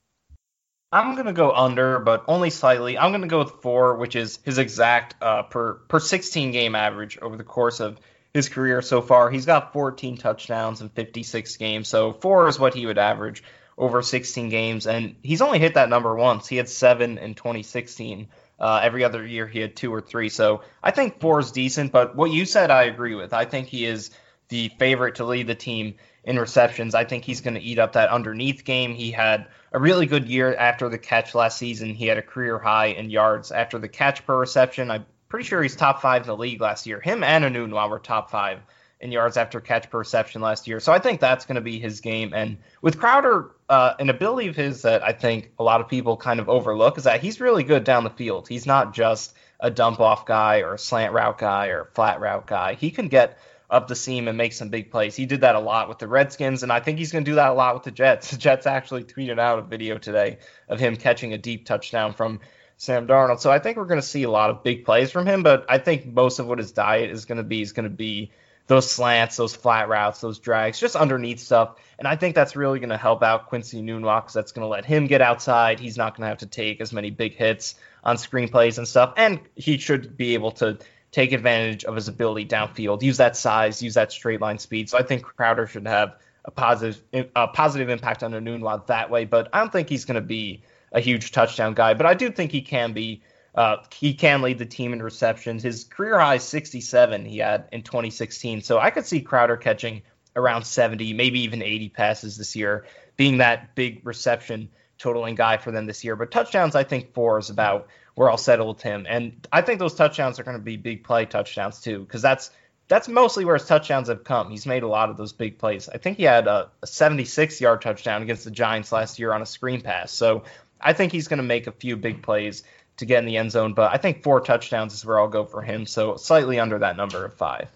I'm 0.95 1.17
gonna 1.17 1.33
go 1.33 1.51
under, 1.51 1.99
but 1.99 2.25
only 2.29 2.51
slightly. 2.51 2.97
I'm 2.97 3.11
gonna 3.11 3.27
go 3.27 3.41
with 3.41 3.51
four, 3.63 3.97
which 3.97 4.15
is 4.15 4.39
his 4.45 4.59
exact 4.59 5.17
uh, 5.21 5.43
per 5.43 5.75
per 5.75 5.99
16 5.99 6.53
game 6.53 6.77
average 6.77 7.19
over 7.19 7.37
the 7.37 7.43
course 7.43 7.81
of 7.81 7.99
his 8.33 8.49
career 8.49 8.81
so 8.81 9.03
far. 9.03 9.29
He's 9.29 9.45
got 9.45 9.73
14 9.73 10.19
touchdowns 10.19 10.81
in 10.81 10.91
56 10.91 11.57
games, 11.57 11.89
so 11.89 12.13
four 12.13 12.47
is 12.47 12.61
what 12.61 12.75
he 12.75 12.87
would 12.87 12.97
average 12.97 13.43
over 13.77 14.03
16 14.03 14.51
games, 14.51 14.87
and 14.87 15.17
he's 15.21 15.43
only 15.43 15.59
hit 15.59 15.75
that 15.75 15.89
number 15.89 16.15
once. 16.15 16.47
He 16.47 16.59
had 16.59 16.69
seven 16.69 17.19
in 17.19 17.35
2016. 17.35 18.29
Uh, 18.61 18.81
every 18.81 19.03
other 19.03 19.27
year 19.27 19.49
he 19.49 19.59
had 19.59 19.75
two 19.75 19.93
or 19.93 20.01
three. 20.01 20.29
So 20.29 20.63
I 20.81 20.93
think 20.93 21.19
four 21.19 21.41
is 21.41 21.51
decent, 21.51 21.91
but 21.91 22.15
what 22.15 22.31
you 22.31 22.45
said 22.45 22.71
I 22.71 22.85
agree 22.85 23.17
with. 23.17 23.33
I 23.33 23.47
think 23.47 23.67
he 23.67 23.85
is 23.85 24.13
the 24.49 24.69
favorite 24.79 25.17
to 25.17 25.25
lead 25.25 25.47
the 25.47 25.55
team 25.55 25.95
in 26.25 26.39
receptions. 26.39 26.95
I 26.95 27.05
think 27.05 27.25
he's 27.25 27.41
going 27.41 27.55
to 27.55 27.61
eat 27.61 27.79
up 27.79 27.93
that 27.93 28.09
underneath 28.09 28.65
game. 28.65 28.95
He 28.95 29.11
had 29.11 29.47
a 29.73 29.79
really 29.79 30.07
good 30.07 30.29
year 30.29 30.55
after 30.55 30.89
the 30.89 30.99
catch 30.99 31.35
last 31.35 31.59
season. 31.59 31.95
He 31.95 32.07
had 32.07 32.19
a 32.19 32.23
career 32.23 32.59
high 32.59 32.87
in 32.87 33.11
yards 33.11 33.53
after 33.53 33.79
the 33.79 33.89
catch 33.89 34.25
per 34.27 34.39
reception. 34.39 34.91
I'm 34.91 35.07
pretty 35.29 35.47
sure 35.47 35.63
he's 35.63 35.77
top 35.77 36.01
five 36.01 36.23
in 36.23 36.29
the 36.29 36.37
league 36.37 36.61
last 36.61 36.87
year. 36.87 37.01
Him 37.01 37.23
and 37.25 37.45
Enunwa 37.45 37.91
were 37.91 37.99
top 37.99 38.31
five 38.31 38.61
in 39.01 39.13
yards 39.13 39.37
after 39.37 39.61
catch 39.61 39.91
per 39.91 39.99
reception 39.99 40.41
last 40.41 40.67
year. 40.67 40.81
So 40.81 40.93
I 40.93 40.99
think 40.99 41.21
that's 41.21 41.45
going 41.45 41.57
to 41.57 41.61
be 41.61 41.79
his 41.79 42.01
game. 42.01 42.33
And 42.33 42.57
with 42.81 42.99
Crowder, 42.99 43.51
uh, 43.69 43.95
an 43.99 44.09
ability 44.09 44.49
of 44.49 44.57
his 44.57 44.83
that 44.83 45.03
I 45.03 45.13
think 45.13 45.51
a 45.59 45.63
lot 45.63 45.81
of 45.81 45.89
people 45.89 46.17
kind 46.17 46.41
of 46.41 46.49
overlook 46.49 46.97
is 46.97 47.05
that 47.05 47.21
he's 47.21 47.41
really 47.41 47.65
good 47.65 47.85
down 47.85 48.05
the 48.05 48.11
field. 48.11 48.49
He's 48.49 48.67
not 48.67 48.95
just 48.95 49.35
a 49.61 49.71
dump 49.71 50.01
off 50.01 50.25
guy 50.25 50.61
or 50.61 50.75
a 50.75 50.79
slant 50.79 51.13
route 51.13 51.39
guy 51.39 51.67
or 51.67 51.91
flat 51.95 52.21
route 52.21 52.47
guy. 52.47 52.75
He 52.75 52.91
can 52.91 53.09
get 53.09 53.39
up 53.71 53.89
the 53.89 53.95
seam 53.95 54.29
and 54.29 54.37
make 54.37 54.53
some 54.53 54.69
big 54.69 54.91
plays. 54.91 55.17
He 55.17 55.27
did 55.27 55.41
that 55.41 55.55
a 55.55 55.61
lot 55.61 55.89
with 55.89 55.99
the 55.99 56.09
Redskins, 56.09 56.63
and 56.63 56.73
I 56.73 56.81
think 56.81 56.99
he's 56.99 57.13
going 57.13 57.25
to 57.25 57.31
do 57.31 57.37
that 57.37 57.51
a 57.51 57.55
lot 57.55 57.75
with 57.75 57.85
the 57.85 57.91
Jets. 57.91 58.31
The 58.35 58.39
Jets 58.39 58.67
actually 58.67 59.05
tweeted 59.05 59.39
out 59.39 59.59
a 59.59 59.63
video 59.63 59.99
today 59.99 60.39
of 60.69 60.81
him 60.81 60.97
catching 60.97 61.33
a 61.33 61.39
deep 61.39 61.67
touchdown 61.67 62.13
from 62.15 62.41
Sam 62.77 63.07
Darnold. 63.07 63.41
So 63.41 63.51
I 63.51 63.59
think 63.59 63.77
we're 63.77 63.87
going 63.87 64.01
to 64.01 64.07
see 64.07 64.25
a 64.25 64.31
lot 64.31 64.51
of 64.51 64.63
big 64.63 64.85
plays 64.85 65.11
from 65.11 65.27
him, 65.27 65.43
but 65.43 65.67
I 65.69 65.79
think 65.79 66.07
most 66.07 66.39
of 66.39 66.47
what 66.47 66.59
his 66.59 66.73
diet 66.73 67.11
is 67.11 67.25
going 67.25 67.39
to 67.39 67.45
be 67.45 67.63
is 67.63 67.73
going 67.73 67.85
to 67.85 67.95
be 67.95 68.33
those 68.67 68.91
slants, 68.91 69.37
those 69.37 69.55
flat 69.55 69.89
routes, 69.89 70.21
those 70.21 70.39
drags, 70.39 70.81
just 70.81 70.97
underneath 70.97 71.39
stuff. 71.39 71.77
And 71.99 72.09
I 72.09 72.17
think 72.17 72.35
that's 72.35 72.57
really 72.57 72.81
going 72.81 72.91
to 72.91 72.97
help 72.97 73.23
out 73.23 73.49
Quincy 73.49 73.81
Enunwa 73.81 74.23
because 74.23 74.33
that's 74.33 74.53
going 74.53 74.65
to 74.65 74.69
let 74.69 74.85
him 74.85 75.07
get 75.07 75.21
outside. 75.21 75.81
He's 75.81 75.99
not 75.99 76.17
going 76.17 76.23
to 76.23 76.29
have 76.29 76.39
to 76.39 76.47
take 76.47 76.81
as 76.81 76.93
many 76.93 77.11
big 77.11 77.35
hits 77.35 77.75
on 78.03 78.17
screen 78.17 78.49
plays 78.49 78.79
and 78.79 78.89
stuff. 78.89 79.15
And 79.17 79.41
he 79.55 79.79
should 79.79 80.17
be 80.17 80.35
able 80.35 80.53
to 80.53 80.79
take 81.15 81.31
advantage 81.31 81.85
of 81.85 81.95
his 81.95 82.09
ability 82.09 82.45
downfield, 82.45 83.01
use 83.01 83.19
that 83.19 83.37
size, 83.37 83.81
use 83.81 83.95
that 83.95 84.11
straight 84.11 84.41
line 84.41 84.59
speed. 84.59 84.91
So 84.91 84.99
I 84.99 85.05
think 85.05 85.23
Crowder 85.23 85.69
should 85.69 85.87
have 85.87 86.17
a 86.45 86.51
positive 86.51 87.01
a 87.37 87.47
positive 87.47 87.89
impact 87.89 88.25
on 88.25 88.33
Enunwa 88.33 88.85
that 88.89 89.11
way. 89.11 89.25
But 89.25 89.49
I 89.53 89.61
don't 89.61 89.71
think 89.71 89.89
he's 89.89 90.05
going 90.05 90.17
to 90.17 90.21
be 90.21 90.65
a 90.91 90.99
huge 90.99 91.31
touchdown 91.31 91.75
guy. 91.75 91.95
But 91.95 92.07
I 92.07 92.15
do 92.15 92.31
think 92.31 92.51
he 92.51 92.63
can 92.63 92.93
be. 92.93 93.23
Uh, 93.55 93.77
he 93.95 94.15
can 94.15 94.43
lead 94.43 94.59
the 94.59 94.67
team 94.67 94.93
in 94.93 95.01
receptions. 95.01 95.63
His 95.63 95.85
career 95.85 96.19
high 96.19 96.39
67 96.39 97.25
he 97.25 97.39
had 97.39 97.69
in 97.71 97.83
2016. 97.83 98.63
So 98.63 98.81
I 98.81 98.91
could 98.91 99.07
see 99.07 99.21
Crowder 99.21 99.57
catching 99.57 100.03
around 100.35 100.65
70, 100.65 101.13
maybe 101.13 101.39
even 101.43 101.63
80 101.63 101.91
passes 101.91 102.37
this 102.37 102.57
year, 102.57 102.85
being 103.17 103.39
that 103.39 103.77
big 103.77 104.05
reception 104.05 104.71
totaling 104.99 105.37
guy 105.37 105.59
for 105.59 105.71
them 105.71 105.87
this 105.87 106.03
year. 106.03 106.17
But 106.17 106.33
touchdowns, 106.33 106.75
I 106.75 106.83
think 106.83 107.15
four 107.15 107.39
is 107.39 107.49
about 107.49 107.87
where 108.15 108.31
I'll 108.31 108.37
settle 108.37 108.69
with 108.69 108.83
him. 108.83 109.07
And 109.09 109.47
I 109.53 109.63
think 109.63 109.79
those 109.79 109.95
touchdowns 109.95 110.39
are 110.39 110.45
going 110.45 110.57
to 110.57 110.63
be 110.63 110.77
big 110.77 111.05
play 111.05 111.27
touchdowns 111.27 111.81
too, 111.81 112.01
because 112.01 112.23
that's 112.23 112.51
that's 112.87 113.09
mostly 113.09 113.45
where 113.45 113.57
his 113.57 113.67
touchdowns 113.67 114.09
have 114.09 114.25
come. 114.25 114.51
He's 114.51 114.67
made 114.67 114.83
a 114.83 114.89
lot 114.89 115.09
of 115.09 115.17
those 115.17 115.33
big 115.33 115.59
plays. 115.59 115.89
I 115.89 115.99
think 115.99 116.19
he 116.19 116.25
had 116.25 116.47
a, 116.47 116.71
a 116.83 116.87
76 116.87 117.61
yard 117.61 117.83
touchdown 117.83 118.23
against 118.23 118.45
the 118.45 118.51
Giants 118.51 118.93
last 118.93 119.19
year 119.19 119.33
on 119.33 119.43
a 119.43 119.47
screen 119.47 119.81
pass. 119.81 120.13
So 120.13 120.45
I 120.81 120.93
think 120.93 121.13
he's 121.13 121.29
going 121.29 121.39
to 121.39 121.45
make 121.45 121.67
a 121.67 121.73
few 121.73 121.97
big 121.97 122.23
plays 122.23 122.63
to 122.99 123.07
get 123.07 123.21
in 123.21 123.25
the 123.25 123.39
end 123.39 123.53
zone. 123.53 123.73
But 123.73 123.93
I 123.93 123.97
think 123.97 124.23
four 124.23 124.41
touchdowns 124.41 124.93
is 124.93 125.05
where 125.05 125.19
I'll 125.19 125.29
go 125.29 125.45
for 125.45 125.63
him. 125.63 125.87
So 125.87 126.17
slightly 126.17 126.61
under 126.61 126.79
that 126.81 126.97
number 126.97 127.25
of 127.25 127.35
five. 127.35 127.69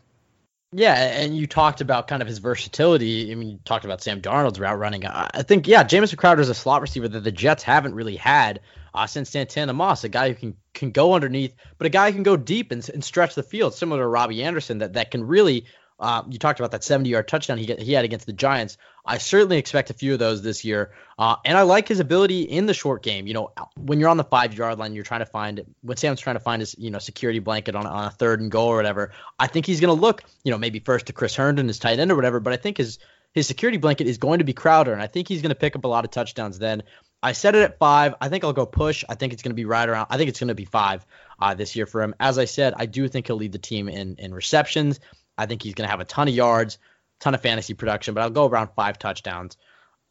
Yeah, 0.73 0.95
and 0.95 1.35
you 1.35 1.47
talked 1.47 1.81
about 1.81 2.09
kind 2.09 2.21
of 2.21 2.29
his 2.29 2.39
versatility. 2.39 3.33
I 3.33 3.35
mean, 3.35 3.49
you 3.49 3.59
talked 3.65 3.87
about 3.87 4.03
Sam 4.03 4.21
Darnold's 4.21 4.61
route 4.61 4.79
running. 4.79 5.07
I 5.07 5.43
think, 5.43 5.67
yeah, 5.67 5.83
Jamison 5.83 6.19
Crowder 6.19 6.43
is 6.43 6.51
a 6.51 6.55
slot 6.55 6.83
receiver 6.83 7.09
that 7.09 7.21
the 7.25 7.33
Jets 7.33 7.63
haven't 7.63 7.95
really 7.95 8.17
had 8.17 8.61
since 9.07 9.31
Santana 9.31 9.73
Moss, 9.73 10.05
a 10.05 10.09
guy 10.09 10.31
who 10.31 10.35
can 10.35 10.57
can 10.75 10.91
go 10.91 11.15
underneath, 11.15 11.55
but 11.77 11.87
a 11.87 11.91
guy 11.91 12.11
who 12.11 12.15
can 12.15 12.23
go 12.23 12.37
deep 12.37 12.73
and, 12.73 12.89
and 12.89 13.05
stretch 13.05 13.35
the 13.35 13.43
field, 13.43 13.75
similar 13.75 14.03
to 14.03 14.07
Robbie 14.07 14.43
Anderson, 14.45 14.79
that 14.79 14.95
that 14.95 15.11
can 15.11 15.27
really. 15.27 15.67
Uh, 16.01 16.23
you 16.29 16.39
talked 16.39 16.61
about 16.61 16.71
that 16.71 16.85
70 16.85 17.11
yard 17.11 17.27
touchdown 17.27 17.59
he 17.59 17.67
get, 17.67 17.81
he 17.81 17.93
had 17.93 18.05
against 18.05 18.25
the 18.25 18.33
Giants. 18.33 18.79
I 19.05 19.19
certainly 19.19 19.59
expect 19.59 19.91
a 19.91 19.95
few 19.95 20.13
of 20.13 20.21
those 20.21 20.43
this 20.43 20.65
year, 20.65 20.93
uh, 21.19 21.35
and 21.45 21.59
I 21.59 21.63
like 21.63 21.89
his 21.89 21.99
ability 21.99 22.43
in 22.43 22.67
the 22.67 22.75
short 22.75 23.03
game. 23.03 23.27
You 23.27 23.35
know, 23.35 23.51
when 23.75 23.99
you're 23.99 24.09
on 24.09 24.17
the 24.17 24.23
five 24.23 24.55
yard 24.55 24.79
line, 24.79 24.95
you're 24.95 25.03
trying 25.03 25.23
to 25.23 25.27
find 25.27 25.65
when 25.81 25.97
Sam's 25.97 26.21
trying 26.21 26.37
to 26.37 26.41
find 26.41 26.61
his 26.63 26.77
you 26.79 26.91
know 26.91 27.01
security 27.01 27.41
blanket 27.41 27.75
on 27.75 27.85
on 27.85 28.05
a 28.05 28.11
third 28.11 28.41
and 28.41 28.49
goal 28.49 28.69
or 28.69 28.77
whatever. 28.77 29.11
I 29.41 29.49
think 29.49 29.67
he's 29.67 29.81
going 29.81 29.93
to 29.93 30.01
look 30.01 30.23
you 30.45 30.53
know 30.53 30.59
maybe 30.59 30.79
first 30.79 31.07
to 31.07 31.13
Chris 31.13 31.35
Herndon, 31.35 31.67
his 31.67 31.81
tight 31.81 31.99
end 31.99 32.13
or 32.13 32.15
whatever, 32.17 32.39
but 32.39 32.53
I 32.53 32.59
think 32.59 32.77
his 32.77 33.01
his 33.33 33.47
security 33.47 33.79
blanket 33.79 34.07
is 34.07 34.19
going 34.19 34.39
to 34.39 34.45
be 34.45 34.53
Crowder, 34.53 34.93
and 34.93 35.03
I 35.03 35.07
think 35.07 35.29
he's 35.29 35.43
going 35.43 35.51
to 35.51 35.57
pick 35.57 35.77
up 35.77 35.85
a 35.85 35.89
lot 35.89 36.05
of 36.05 36.11
touchdowns 36.11 36.59
then. 36.59 36.83
I 37.23 37.33
set 37.33 37.55
it 37.55 37.63
at 37.63 37.79
five. 37.79 38.15
I 38.21 38.29
think 38.29 38.45
I'll 38.45 38.53
go 38.53 38.67
push. 38.67 39.05
I 39.09 39.15
think 39.15 39.33
it's 39.33 39.43
going 39.43 39.51
to 39.51 39.57
be 39.57 39.65
right 39.65 39.89
around. 39.89 40.07
I 40.11 40.17
think 40.17 40.29
it's 40.29 40.39
going 40.39 40.49
to 40.49 40.55
be 40.55 40.65
five 40.65 41.05
uh, 41.41 41.55
this 41.55 41.75
year 41.75 41.87
for 41.87 42.03
him. 42.03 42.15
As 42.21 42.39
I 42.39 42.45
said, 42.45 42.75
I 42.77 42.87
do 42.87 43.09
think 43.09 43.27
he'll 43.27 43.37
lead 43.37 43.53
the 43.53 43.59
team 43.59 43.89
in 43.89 44.17
in 44.19 44.33
receptions. 44.33 45.01
I 45.37 45.47
think 45.47 45.63
he's 45.63 45.75
going 45.75 45.87
to 45.87 45.91
have 45.91 46.01
a 46.01 46.05
ton 46.05 46.29
of 46.29 46.35
yards, 46.35 46.79
ton 47.21 47.35
of 47.35 47.41
fantasy 47.41 47.75
production, 47.75 48.15
but 48.15 48.23
I'll 48.23 48.31
go 48.31 48.47
around 48.47 48.71
five 48.77 48.99
touchdowns. 48.99 49.57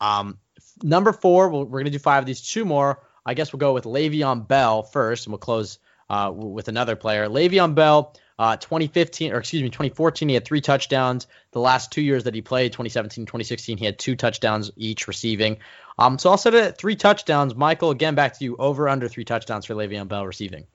Um, 0.01 0.37
number 0.83 1.13
four, 1.13 1.49
we 1.49 1.59
we 1.59 1.63
are 1.63 1.65
going 1.65 1.85
to 1.85 1.91
do 1.91 1.99
five 1.99 2.23
of 2.23 2.25
these. 2.25 2.41
Two 2.41 2.65
more. 2.65 3.03
I 3.25 3.33
guess 3.33 3.51
we'll 3.51 3.59
go 3.59 3.73
with 3.73 3.83
Le'Veon 3.83 4.47
Bell 4.47 4.83
first, 4.83 5.25
and 5.25 5.33
we'll 5.33 5.39
close 5.39 5.79
uh, 6.09 6.31
with 6.33 6.69
another 6.69 6.95
player. 6.95 7.27
Le'Veon 7.27 7.75
Bell, 7.75 8.13
uh, 8.39 8.55
2015, 8.57 9.33
or 9.33 9.39
excuse 9.39 9.63
me, 9.63 9.69
2014, 9.69 10.29
he 10.29 10.35
had 10.35 10.45
three 10.45 10.61
touchdowns. 10.61 11.27
The 11.51 11.59
last 11.59 11.91
two 11.91 12.01
years 12.01 12.25
that 12.25 12.35
he 12.35 12.41
played, 12.41 12.71
2017, 12.71 13.25
2016, 13.25 13.77
he 13.77 13.85
had 13.85 13.97
two 13.97 14.15
touchdowns 14.15 14.71
each 14.75 15.07
receiving. 15.07 15.57
Um, 15.97 16.19
so 16.19 16.29
I'll 16.29 16.37
set 16.37 16.53
it 16.53 16.63
at 16.63 16.77
three 16.77 16.95
touchdowns. 16.95 17.55
Michael, 17.55 17.89
again, 17.89 18.15
back 18.15 18.37
to 18.37 18.43
you. 18.43 18.55
Over 18.57 18.87
under 18.87 19.07
three 19.07 19.25
touchdowns 19.25 19.65
for 19.65 19.73
Le'Veon 19.73 20.07
Bell 20.07 20.25
receiving. 20.25 20.67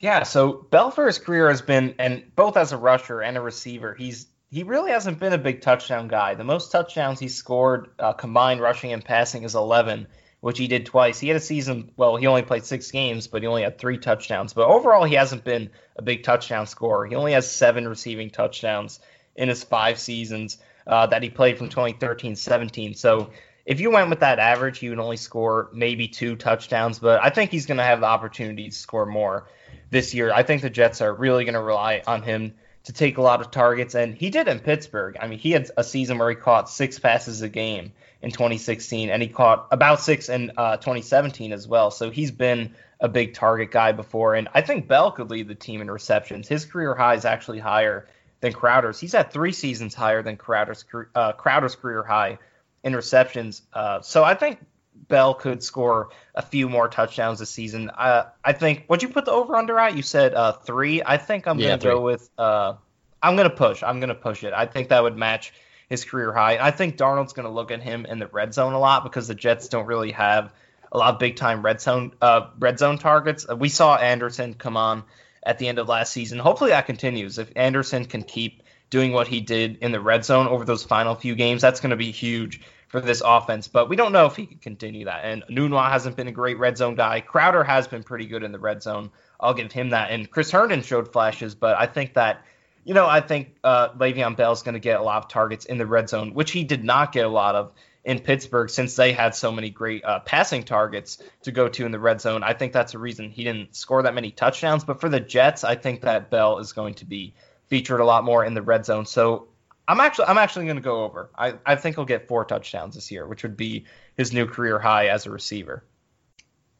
Yeah, 0.00 0.22
so 0.22 0.52
Bell 0.52 0.90
for 0.90 1.06
his 1.06 1.18
career 1.18 1.48
has 1.48 1.62
been, 1.62 1.94
and 1.98 2.24
both 2.34 2.56
as 2.56 2.72
a 2.72 2.76
rusher 2.76 3.20
and 3.22 3.36
a 3.36 3.40
receiver, 3.40 3.94
he's 3.94 4.26
he 4.50 4.62
really 4.62 4.92
hasn't 4.92 5.18
been 5.18 5.32
a 5.32 5.38
big 5.38 5.62
touchdown 5.62 6.06
guy. 6.06 6.34
The 6.34 6.44
most 6.44 6.70
touchdowns 6.70 7.18
he 7.18 7.28
scored 7.28 7.88
uh, 7.98 8.12
combined 8.12 8.60
rushing 8.60 8.92
and 8.92 9.04
passing 9.04 9.42
is 9.42 9.56
11, 9.56 10.06
which 10.44 10.58
he 10.58 10.68
did 10.68 10.84
twice. 10.84 11.18
He 11.18 11.28
had 11.28 11.38
a 11.38 11.40
season, 11.40 11.90
well, 11.96 12.16
he 12.16 12.26
only 12.26 12.42
played 12.42 12.66
six 12.66 12.90
games, 12.90 13.28
but 13.28 13.40
he 13.40 13.48
only 13.48 13.62
had 13.62 13.78
three 13.78 13.96
touchdowns. 13.96 14.52
But 14.52 14.66
overall, 14.66 15.04
he 15.04 15.14
hasn't 15.14 15.42
been 15.42 15.70
a 15.96 16.02
big 16.02 16.22
touchdown 16.22 16.66
scorer. 16.66 17.06
He 17.06 17.14
only 17.14 17.32
has 17.32 17.50
seven 17.50 17.88
receiving 17.88 18.28
touchdowns 18.28 19.00
in 19.34 19.48
his 19.48 19.64
five 19.64 19.98
seasons 19.98 20.58
uh, 20.86 21.06
that 21.06 21.22
he 21.22 21.30
played 21.30 21.56
from 21.56 21.70
2013 21.70 22.36
17. 22.36 22.92
So 22.92 23.30
if 23.64 23.80
you 23.80 23.90
went 23.90 24.10
with 24.10 24.20
that 24.20 24.38
average, 24.38 24.80
he 24.80 24.90
would 24.90 24.98
only 24.98 25.16
score 25.16 25.70
maybe 25.72 26.08
two 26.08 26.36
touchdowns, 26.36 26.98
but 26.98 27.24
I 27.24 27.30
think 27.30 27.50
he's 27.50 27.64
going 27.64 27.78
to 27.78 27.82
have 27.82 28.00
the 28.00 28.06
opportunity 28.06 28.68
to 28.68 28.74
score 28.74 29.06
more 29.06 29.48
this 29.88 30.12
year. 30.12 30.30
I 30.30 30.42
think 30.42 30.60
the 30.60 30.68
Jets 30.68 31.00
are 31.00 31.14
really 31.14 31.46
going 31.46 31.54
to 31.54 31.62
rely 31.62 32.02
on 32.06 32.22
him 32.22 32.52
to 32.82 32.92
take 32.92 33.16
a 33.16 33.22
lot 33.22 33.40
of 33.40 33.50
targets, 33.50 33.94
and 33.94 34.14
he 34.14 34.28
did 34.28 34.46
in 34.46 34.60
Pittsburgh. 34.60 35.16
I 35.18 35.26
mean, 35.26 35.38
he 35.38 35.52
had 35.52 35.70
a 35.78 35.82
season 35.82 36.18
where 36.18 36.28
he 36.28 36.36
caught 36.36 36.68
six 36.68 36.98
passes 36.98 37.40
a 37.40 37.48
game 37.48 37.92
in 38.24 38.30
2016, 38.30 39.10
and 39.10 39.22
he 39.22 39.28
caught 39.28 39.68
about 39.70 40.00
six 40.00 40.30
in 40.30 40.50
uh, 40.56 40.78
2017 40.78 41.52
as 41.52 41.68
well. 41.68 41.90
So 41.90 42.10
he's 42.10 42.30
been 42.30 42.74
a 42.98 43.08
big 43.08 43.34
target 43.34 43.70
guy 43.70 43.92
before, 43.92 44.34
and 44.34 44.48
I 44.54 44.62
think 44.62 44.88
Bell 44.88 45.12
could 45.12 45.30
lead 45.30 45.46
the 45.46 45.54
team 45.54 45.82
in 45.82 45.90
receptions. 45.90 46.48
His 46.48 46.64
career 46.64 46.94
high 46.94 47.14
is 47.14 47.26
actually 47.26 47.58
higher 47.58 48.08
than 48.40 48.54
Crowder's. 48.54 48.98
He's 48.98 49.12
had 49.12 49.30
three 49.30 49.52
seasons 49.52 49.94
higher 49.94 50.22
than 50.22 50.38
Crowder's 50.38 50.86
uh, 51.14 51.32
Crowder's 51.32 51.76
career 51.76 52.02
high 52.02 52.38
in 52.82 52.96
receptions. 52.96 53.60
Uh, 53.74 54.00
so 54.00 54.24
I 54.24 54.34
think 54.34 54.58
Bell 54.94 55.34
could 55.34 55.62
score 55.62 56.08
a 56.34 56.42
few 56.42 56.70
more 56.70 56.88
touchdowns 56.88 57.40
this 57.40 57.50
season. 57.50 57.90
Uh, 57.90 58.30
I 58.42 58.54
think. 58.54 58.86
Would 58.88 59.02
you 59.02 59.10
put 59.10 59.26
the 59.26 59.32
over 59.32 59.54
under 59.54 59.78
at? 59.78 59.96
You 59.96 60.02
said 60.02 60.32
uh, 60.32 60.52
three. 60.52 61.02
I 61.04 61.18
think 61.18 61.46
I'm 61.46 61.58
gonna 61.58 61.76
go 61.76 62.00
with. 62.00 62.30
Uh, 62.38 62.74
I'm 63.22 63.36
gonna 63.36 63.50
push. 63.50 63.82
I'm 63.82 64.00
gonna 64.00 64.14
push 64.14 64.44
it. 64.44 64.54
I 64.54 64.64
think 64.64 64.88
that 64.88 65.02
would 65.02 65.16
match 65.16 65.52
his 65.88 66.04
career 66.04 66.32
high. 66.32 66.58
I 66.58 66.70
think 66.70 66.96
Darnold's 66.96 67.32
gonna 67.32 67.50
look 67.50 67.70
at 67.70 67.82
him 67.82 68.06
in 68.06 68.18
the 68.18 68.26
red 68.26 68.54
zone 68.54 68.72
a 68.72 68.78
lot 68.78 69.04
because 69.04 69.28
the 69.28 69.34
Jets 69.34 69.68
don't 69.68 69.86
really 69.86 70.12
have 70.12 70.52
a 70.92 70.98
lot 70.98 71.14
of 71.14 71.18
big 71.18 71.36
time 71.36 71.62
red 71.62 71.80
zone 71.80 72.12
uh, 72.20 72.48
red 72.58 72.78
zone 72.78 72.98
targets. 72.98 73.46
We 73.48 73.68
saw 73.68 73.96
Anderson 73.96 74.54
come 74.54 74.76
on 74.76 75.04
at 75.44 75.58
the 75.58 75.68
end 75.68 75.78
of 75.78 75.88
last 75.88 76.12
season. 76.12 76.38
Hopefully 76.38 76.70
that 76.70 76.86
continues. 76.86 77.38
If 77.38 77.50
Anderson 77.56 78.04
can 78.06 78.22
keep 78.22 78.62
doing 78.90 79.12
what 79.12 79.26
he 79.26 79.40
did 79.40 79.78
in 79.78 79.92
the 79.92 80.00
red 80.00 80.24
zone 80.24 80.46
over 80.46 80.64
those 80.64 80.84
final 80.84 81.14
few 81.14 81.34
games, 81.34 81.62
that's 81.62 81.80
going 81.80 81.90
to 81.90 81.96
be 81.96 82.12
huge 82.12 82.60
for 82.94 83.00
this 83.00 83.22
offense, 83.24 83.66
but 83.66 83.88
we 83.88 83.96
don't 83.96 84.12
know 84.12 84.26
if 84.26 84.36
he 84.36 84.46
can 84.46 84.58
continue 84.58 85.06
that. 85.06 85.24
And 85.24 85.42
Enunwa 85.50 85.90
hasn't 85.90 86.16
been 86.16 86.28
a 86.28 86.32
great 86.32 86.58
red 86.58 86.78
zone 86.78 86.94
guy. 86.94 87.20
Crowder 87.20 87.64
has 87.64 87.88
been 87.88 88.04
pretty 88.04 88.26
good 88.26 88.44
in 88.44 88.52
the 88.52 88.58
red 88.60 88.84
zone. 88.84 89.10
I'll 89.40 89.52
give 89.52 89.72
him 89.72 89.90
that. 89.90 90.12
And 90.12 90.30
Chris 90.30 90.52
Herndon 90.52 90.82
showed 90.82 91.12
flashes, 91.12 91.56
but 91.56 91.76
I 91.76 91.86
think 91.86 92.14
that, 92.14 92.44
you 92.84 92.94
know, 92.94 93.06
I 93.06 93.20
think 93.20 93.56
uh, 93.64 93.90
Le'Veon 93.90 94.36
Bell 94.36 94.52
is 94.52 94.62
going 94.62 94.74
to 94.74 94.80
get 94.80 95.00
a 95.00 95.02
lot 95.02 95.24
of 95.24 95.28
targets 95.28 95.64
in 95.64 95.78
the 95.78 95.86
red 95.86 96.08
zone, 96.08 96.34
which 96.34 96.50
he 96.50 96.64
did 96.64 96.84
not 96.84 97.12
get 97.12 97.24
a 97.24 97.28
lot 97.28 97.54
of 97.54 97.72
in 98.04 98.20
Pittsburgh 98.20 98.68
since 98.68 98.96
they 98.96 99.12
had 99.12 99.34
so 99.34 99.50
many 99.50 99.70
great 99.70 100.04
uh, 100.04 100.20
passing 100.20 100.62
targets 100.62 101.22
to 101.42 101.52
go 101.52 101.68
to 101.68 101.86
in 101.86 101.92
the 101.92 101.98
red 101.98 102.20
zone. 102.20 102.42
I 102.42 102.52
think 102.52 102.74
that's 102.74 102.92
a 102.92 102.98
reason 102.98 103.30
he 103.30 103.44
didn't 103.44 103.74
score 103.74 104.02
that 104.02 104.14
many 104.14 104.30
touchdowns. 104.30 104.84
But 104.84 105.00
for 105.00 105.08
the 105.08 105.20
Jets, 105.20 105.64
I 105.64 105.76
think 105.76 106.02
that 106.02 106.30
Bell 106.30 106.58
is 106.58 106.74
going 106.74 106.94
to 106.94 107.06
be 107.06 107.34
featured 107.68 108.00
a 108.00 108.04
lot 108.04 108.24
more 108.24 108.44
in 108.44 108.52
the 108.52 108.60
red 108.60 108.84
zone. 108.84 109.06
So 109.06 109.48
I'm 109.88 110.00
actually 110.00 110.26
I'm 110.26 110.38
actually 110.38 110.66
going 110.66 110.76
to 110.76 110.82
go 110.82 111.04
over. 111.04 111.30
I, 111.36 111.54
I 111.64 111.76
think 111.76 111.96
he'll 111.96 112.04
get 112.04 112.28
four 112.28 112.44
touchdowns 112.44 112.94
this 112.94 113.10
year, 113.10 113.26
which 113.26 113.42
would 113.42 113.56
be 113.56 113.86
his 114.16 114.32
new 114.32 114.46
career 114.46 114.78
high 114.78 115.08
as 115.08 115.24
a 115.24 115.30
receiver. 115.30 115.82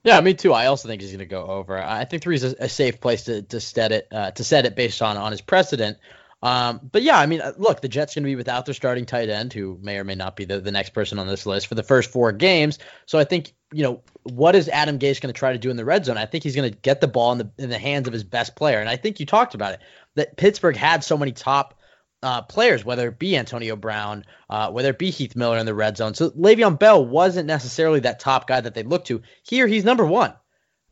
Yeah, 0.04 0.20
me 0.20 0.34
too. 0.34 0.52
I 0.52 0.66
also 0.66 0.86
think 0.86 1.00
he's 1.00 1.10
going 1.10 1.20
to 1.20 1.26
go 1.26 1.46
over. 1.46 1.82
I 1.82 2.04
think 2.04 2.22
three 2.22 2.36
is 2.36 2.44
a, 2.44 2.54
a 2.60 2.68
safe 2.68 3.00
place 3.00 3.24
to, 3.24 3.42
to 3.42 3.58
set 3.58 3.90
it 3.90 4.08
uh, 4.12 4.30
to 4.32 4.44
set 4.44 4.66
it 4.66 4.76
based 4.76 5.00
on 5.00 5.16
on 5.16 5.32
his 5.32 5.40
precedent. 5.40 5.98
Um, 6.42 6.90
but 6.92 7.02
yeah, 7.02 7.18
I 7.18 7.24
mean, 7.24 7.40
uh, 7.40 7.54
look, 7.56 7.80
the 7.80 7.88
Jets 7.88 8.14
going 8.14 8.24
to 8.24 8.26
be 8.26 8.36
without 8.36 8.66
their 8.66 8.74
starting 8.74 9.06
tight 9.06 9.30
end, 9.30 9.54
who 9.54 9.78
may 9.80 9.96
or 9.96 10.04
may 10.04 10.14
not 10.14 10.36
be 10.36 10.44
the, 10.44 10.60
the 10.60 10.70
next 10.70 10.90
person 10.90 11.18
on 11.18 11.26
this 11.26 11.46
list 11.46 11.68
for 11.68 11.74
the 11.74 11.82
first 11.82 12.10
four 12.10 12.32
games. 12.32 12.78
So 13.06 13.18
I 13.18 13.24
think 13.24 13.54
you 13.72 13.82
know 13.82 14.02
what 14.24 14.54
is 14.54 14.68
Adam 14.68 14.98
Gase 14.98 15.22
going 15.22 15.32
to 15.32 15.38
try 15.38 15.52
to 15.52 15.58
do 15.58 15.70
in 15.70 15.76
the 15.78 15.86
red 15.86 16.04
zone? 16.04 16.18
I 16.18 16.26
think 16.26 16.44
he's 16.44 16.54
going 16.54 16.70
to 16.70 16.78
get 16.78 17.00
the 17.00 17.08
ball 17.08 17.32
in 17.32 17.38
the 17.38 17.50
in 17.56 17.70
the 17.70 17.78
hands 17.78 18.06
of 18.06 18.12
his 18.12 18.24
best 18.24 18.56
player, 18.56 18.80
and 18.80 18.90
I 18.90 18.96
think 18.96 19.20
you 19.20 19.26
talked 19.26 19.54
about 19.54 19.72
it 19.72 19.80
that 20.16 20.36
Pittsburgh 20.36 20.76
had 20.76 21.02
so 21.02 21.16
many 21.16 21.32
top 21.32 21.80
uh, 22.24 22.42
players, 22.42 22.84
whether 22.84 23.08
it 23.08 23.18
be 23.18 23.36
Antonio 23.36 23.76
Brown, 23.76 24.24
uh, 24.48 24.70
whether 24.70 24.90
it 24.90 24.98
be 24.98 25.10
Heath 25.10 25.36
Miller 25.36 25.58
in 25.58 25.66
the 25.66 25.74
red 25.74 25.96
zone. 25.98 26.14
So 26.14 26.30
Le'Veon 26.30 26.78
Bell 26.78 27.04
wasn't 27.04 27.46
necessarily 27.46 28.00
that 28.00 28.18
top 28.18 28.48
guy 28.48 28.62
that 28.62 28.74
they 28.74 28.82
look 28.82 29.04
to. 29.06 29.20
Here, 29.42 29.66
he's 29.66 29.84
number 29.84 30.06
one. 30.06 30.32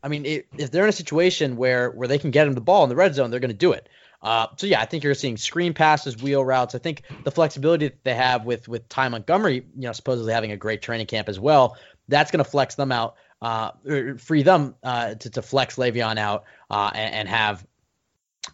I 0.03 0.09
mean, 0.09 0.25
it, 0.25 0.47
if 0.57 0.69
they're 0.69 0.83
in 0.83 0.89
a 0.89 0.93
situation 0.93 1.55
where 1.55 1.89
where 1.89 2.07
they 2.07 2.19
can 2.19 2.31
get 2.31 2.45
him 2.45 2.53
the 2.53 2.61
ball 2.61 2.83
in 2.83 2.89
the 2.89 2.95
red 2.95 3.15
zone, 3.15 3.31
they're 3.31 3.39
going 3.39 3.49
to 3.49 3.57
do 3.57 3.71
it. 3.71 3.89
Uh, 4.21 4.47
so 4.57 4.67
yeah, 4.67 4.79
I 4.79 4.85
think 4.85 5.03
you're 5.03 5.15
seeing 5.15 5.37
screen 5.37 5.73
passes, 5.73 6.21
wheel 6.21 6.45
routes. 6.45 6.75
I 6.75 6.77
think 6.77 7.01
the 7.23 7.31
flexibility 7.31 7.87
that 7.87 8.03
they 8.03 8.13
have 8.13 8.45
with 8.45 8.67
with 8.67 8.87
Ty 8.87 9.09
Montgomery, 9.09 9.65
you 9.75 9.87
know, 9.87 9.91
supposedly 9.91 10.33
having 10.33 10.51
a 10.51 10.57
great 10.57 10.81
training 10.81 11.07
camp 11.07 11.29
as 11.29 11.39
well, 11.39 11.77
that's 12.07 12.31
going 12.31 12.43
to 12.43 12.49
flex 12.49 12.75
them 12.75 12.91
out, 12.91 13.15
uh, 13.41 13.71
free 14.19 14.43
them 14.43 14.75
uh, 14.83 15.15
to, 15.15 15.29
to 15.31 15.41
flex 15.41 15.77
Le'Veon 15.77 16.17
out 16.17 16.43
uh, 16.69 16.91
and, 16.93 17.15
and, 17.15 17.29
have 17.29 17.65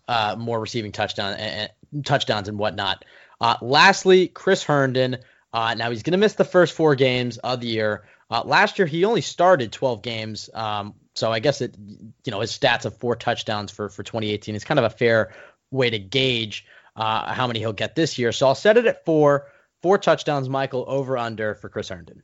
uh, 0.07 0.35
more 0.37 0.59
receiving 0.59 0.91
touchdown 0.91 1.33
and, 1.33 1.69
touchdowns 2.04 2.47
and 2.47 2.58
whatnot. 2.58 3.06
Uh, 3.41 3.56
lastly, 3.62 4.28
Chris 4.28 4.63
Herndon. 4.63 5.17
Uh, 5.52 5.73
now 5.73 5.89
he's 5.89 6.04
going 6.04 6.12
to 6.12 6.17
miss 6.17 6.34
the 6.34 6.45
first 6.45 6.73
four 6.73 6.95
games 6.95 7.38
of 7.38 7.62
the 7.62 7.67
year. 7.67 8.04
Uh, 8.30 8.43
last 8.45 8.78
year 8.78 8.86
he 8.86 9.06
only 9.06 9.21
started 9.21 9.71
12 9.71 10.02
games, 10.04 10.49
um, 10.54 10.93
so 11.15 11.32
I 11.32 11.39
guess 11.39 11.62
it, 11.62 11.75
you 12.23 12.32
know, 12.32 12.41
his 12.41 12.52
stats 12.52 12.86
of 12.86 12.95
four 12.97 13.15
touchdowns 13.15 13.71
for 13.71 13.89
for 13.89 14.04
2018 14.04 14.54
is 14.54 14.63
kind 14.63 14.78
of 14.78 14.86
a 14.86 14.89
fair 14.91 15.34
way 15.71 15.89
to 15.89 15.97
gauge 15.97 16.65
uh, 16.95 17.34
how 17.34 17.47
many 17.47 17.60
he'll 17.60 17.73
get 17.73 17.95
this 17.95 18.19
year. 18.19 18.32
So 18.32 18.47
I'll 18.47 18.56
set 18.56 18.78
it 18.78 18.86
at 18.86 19.06
four, 19.06 19.47
four 19.82 19.97
touchdowns. 19.97 20.49
Michael 20.49 20.86
over 20.88 21.17
under 21.17 21.56
for 21.56 21.69
Chris 21.69 21.89
Herndon. 21.89 22.21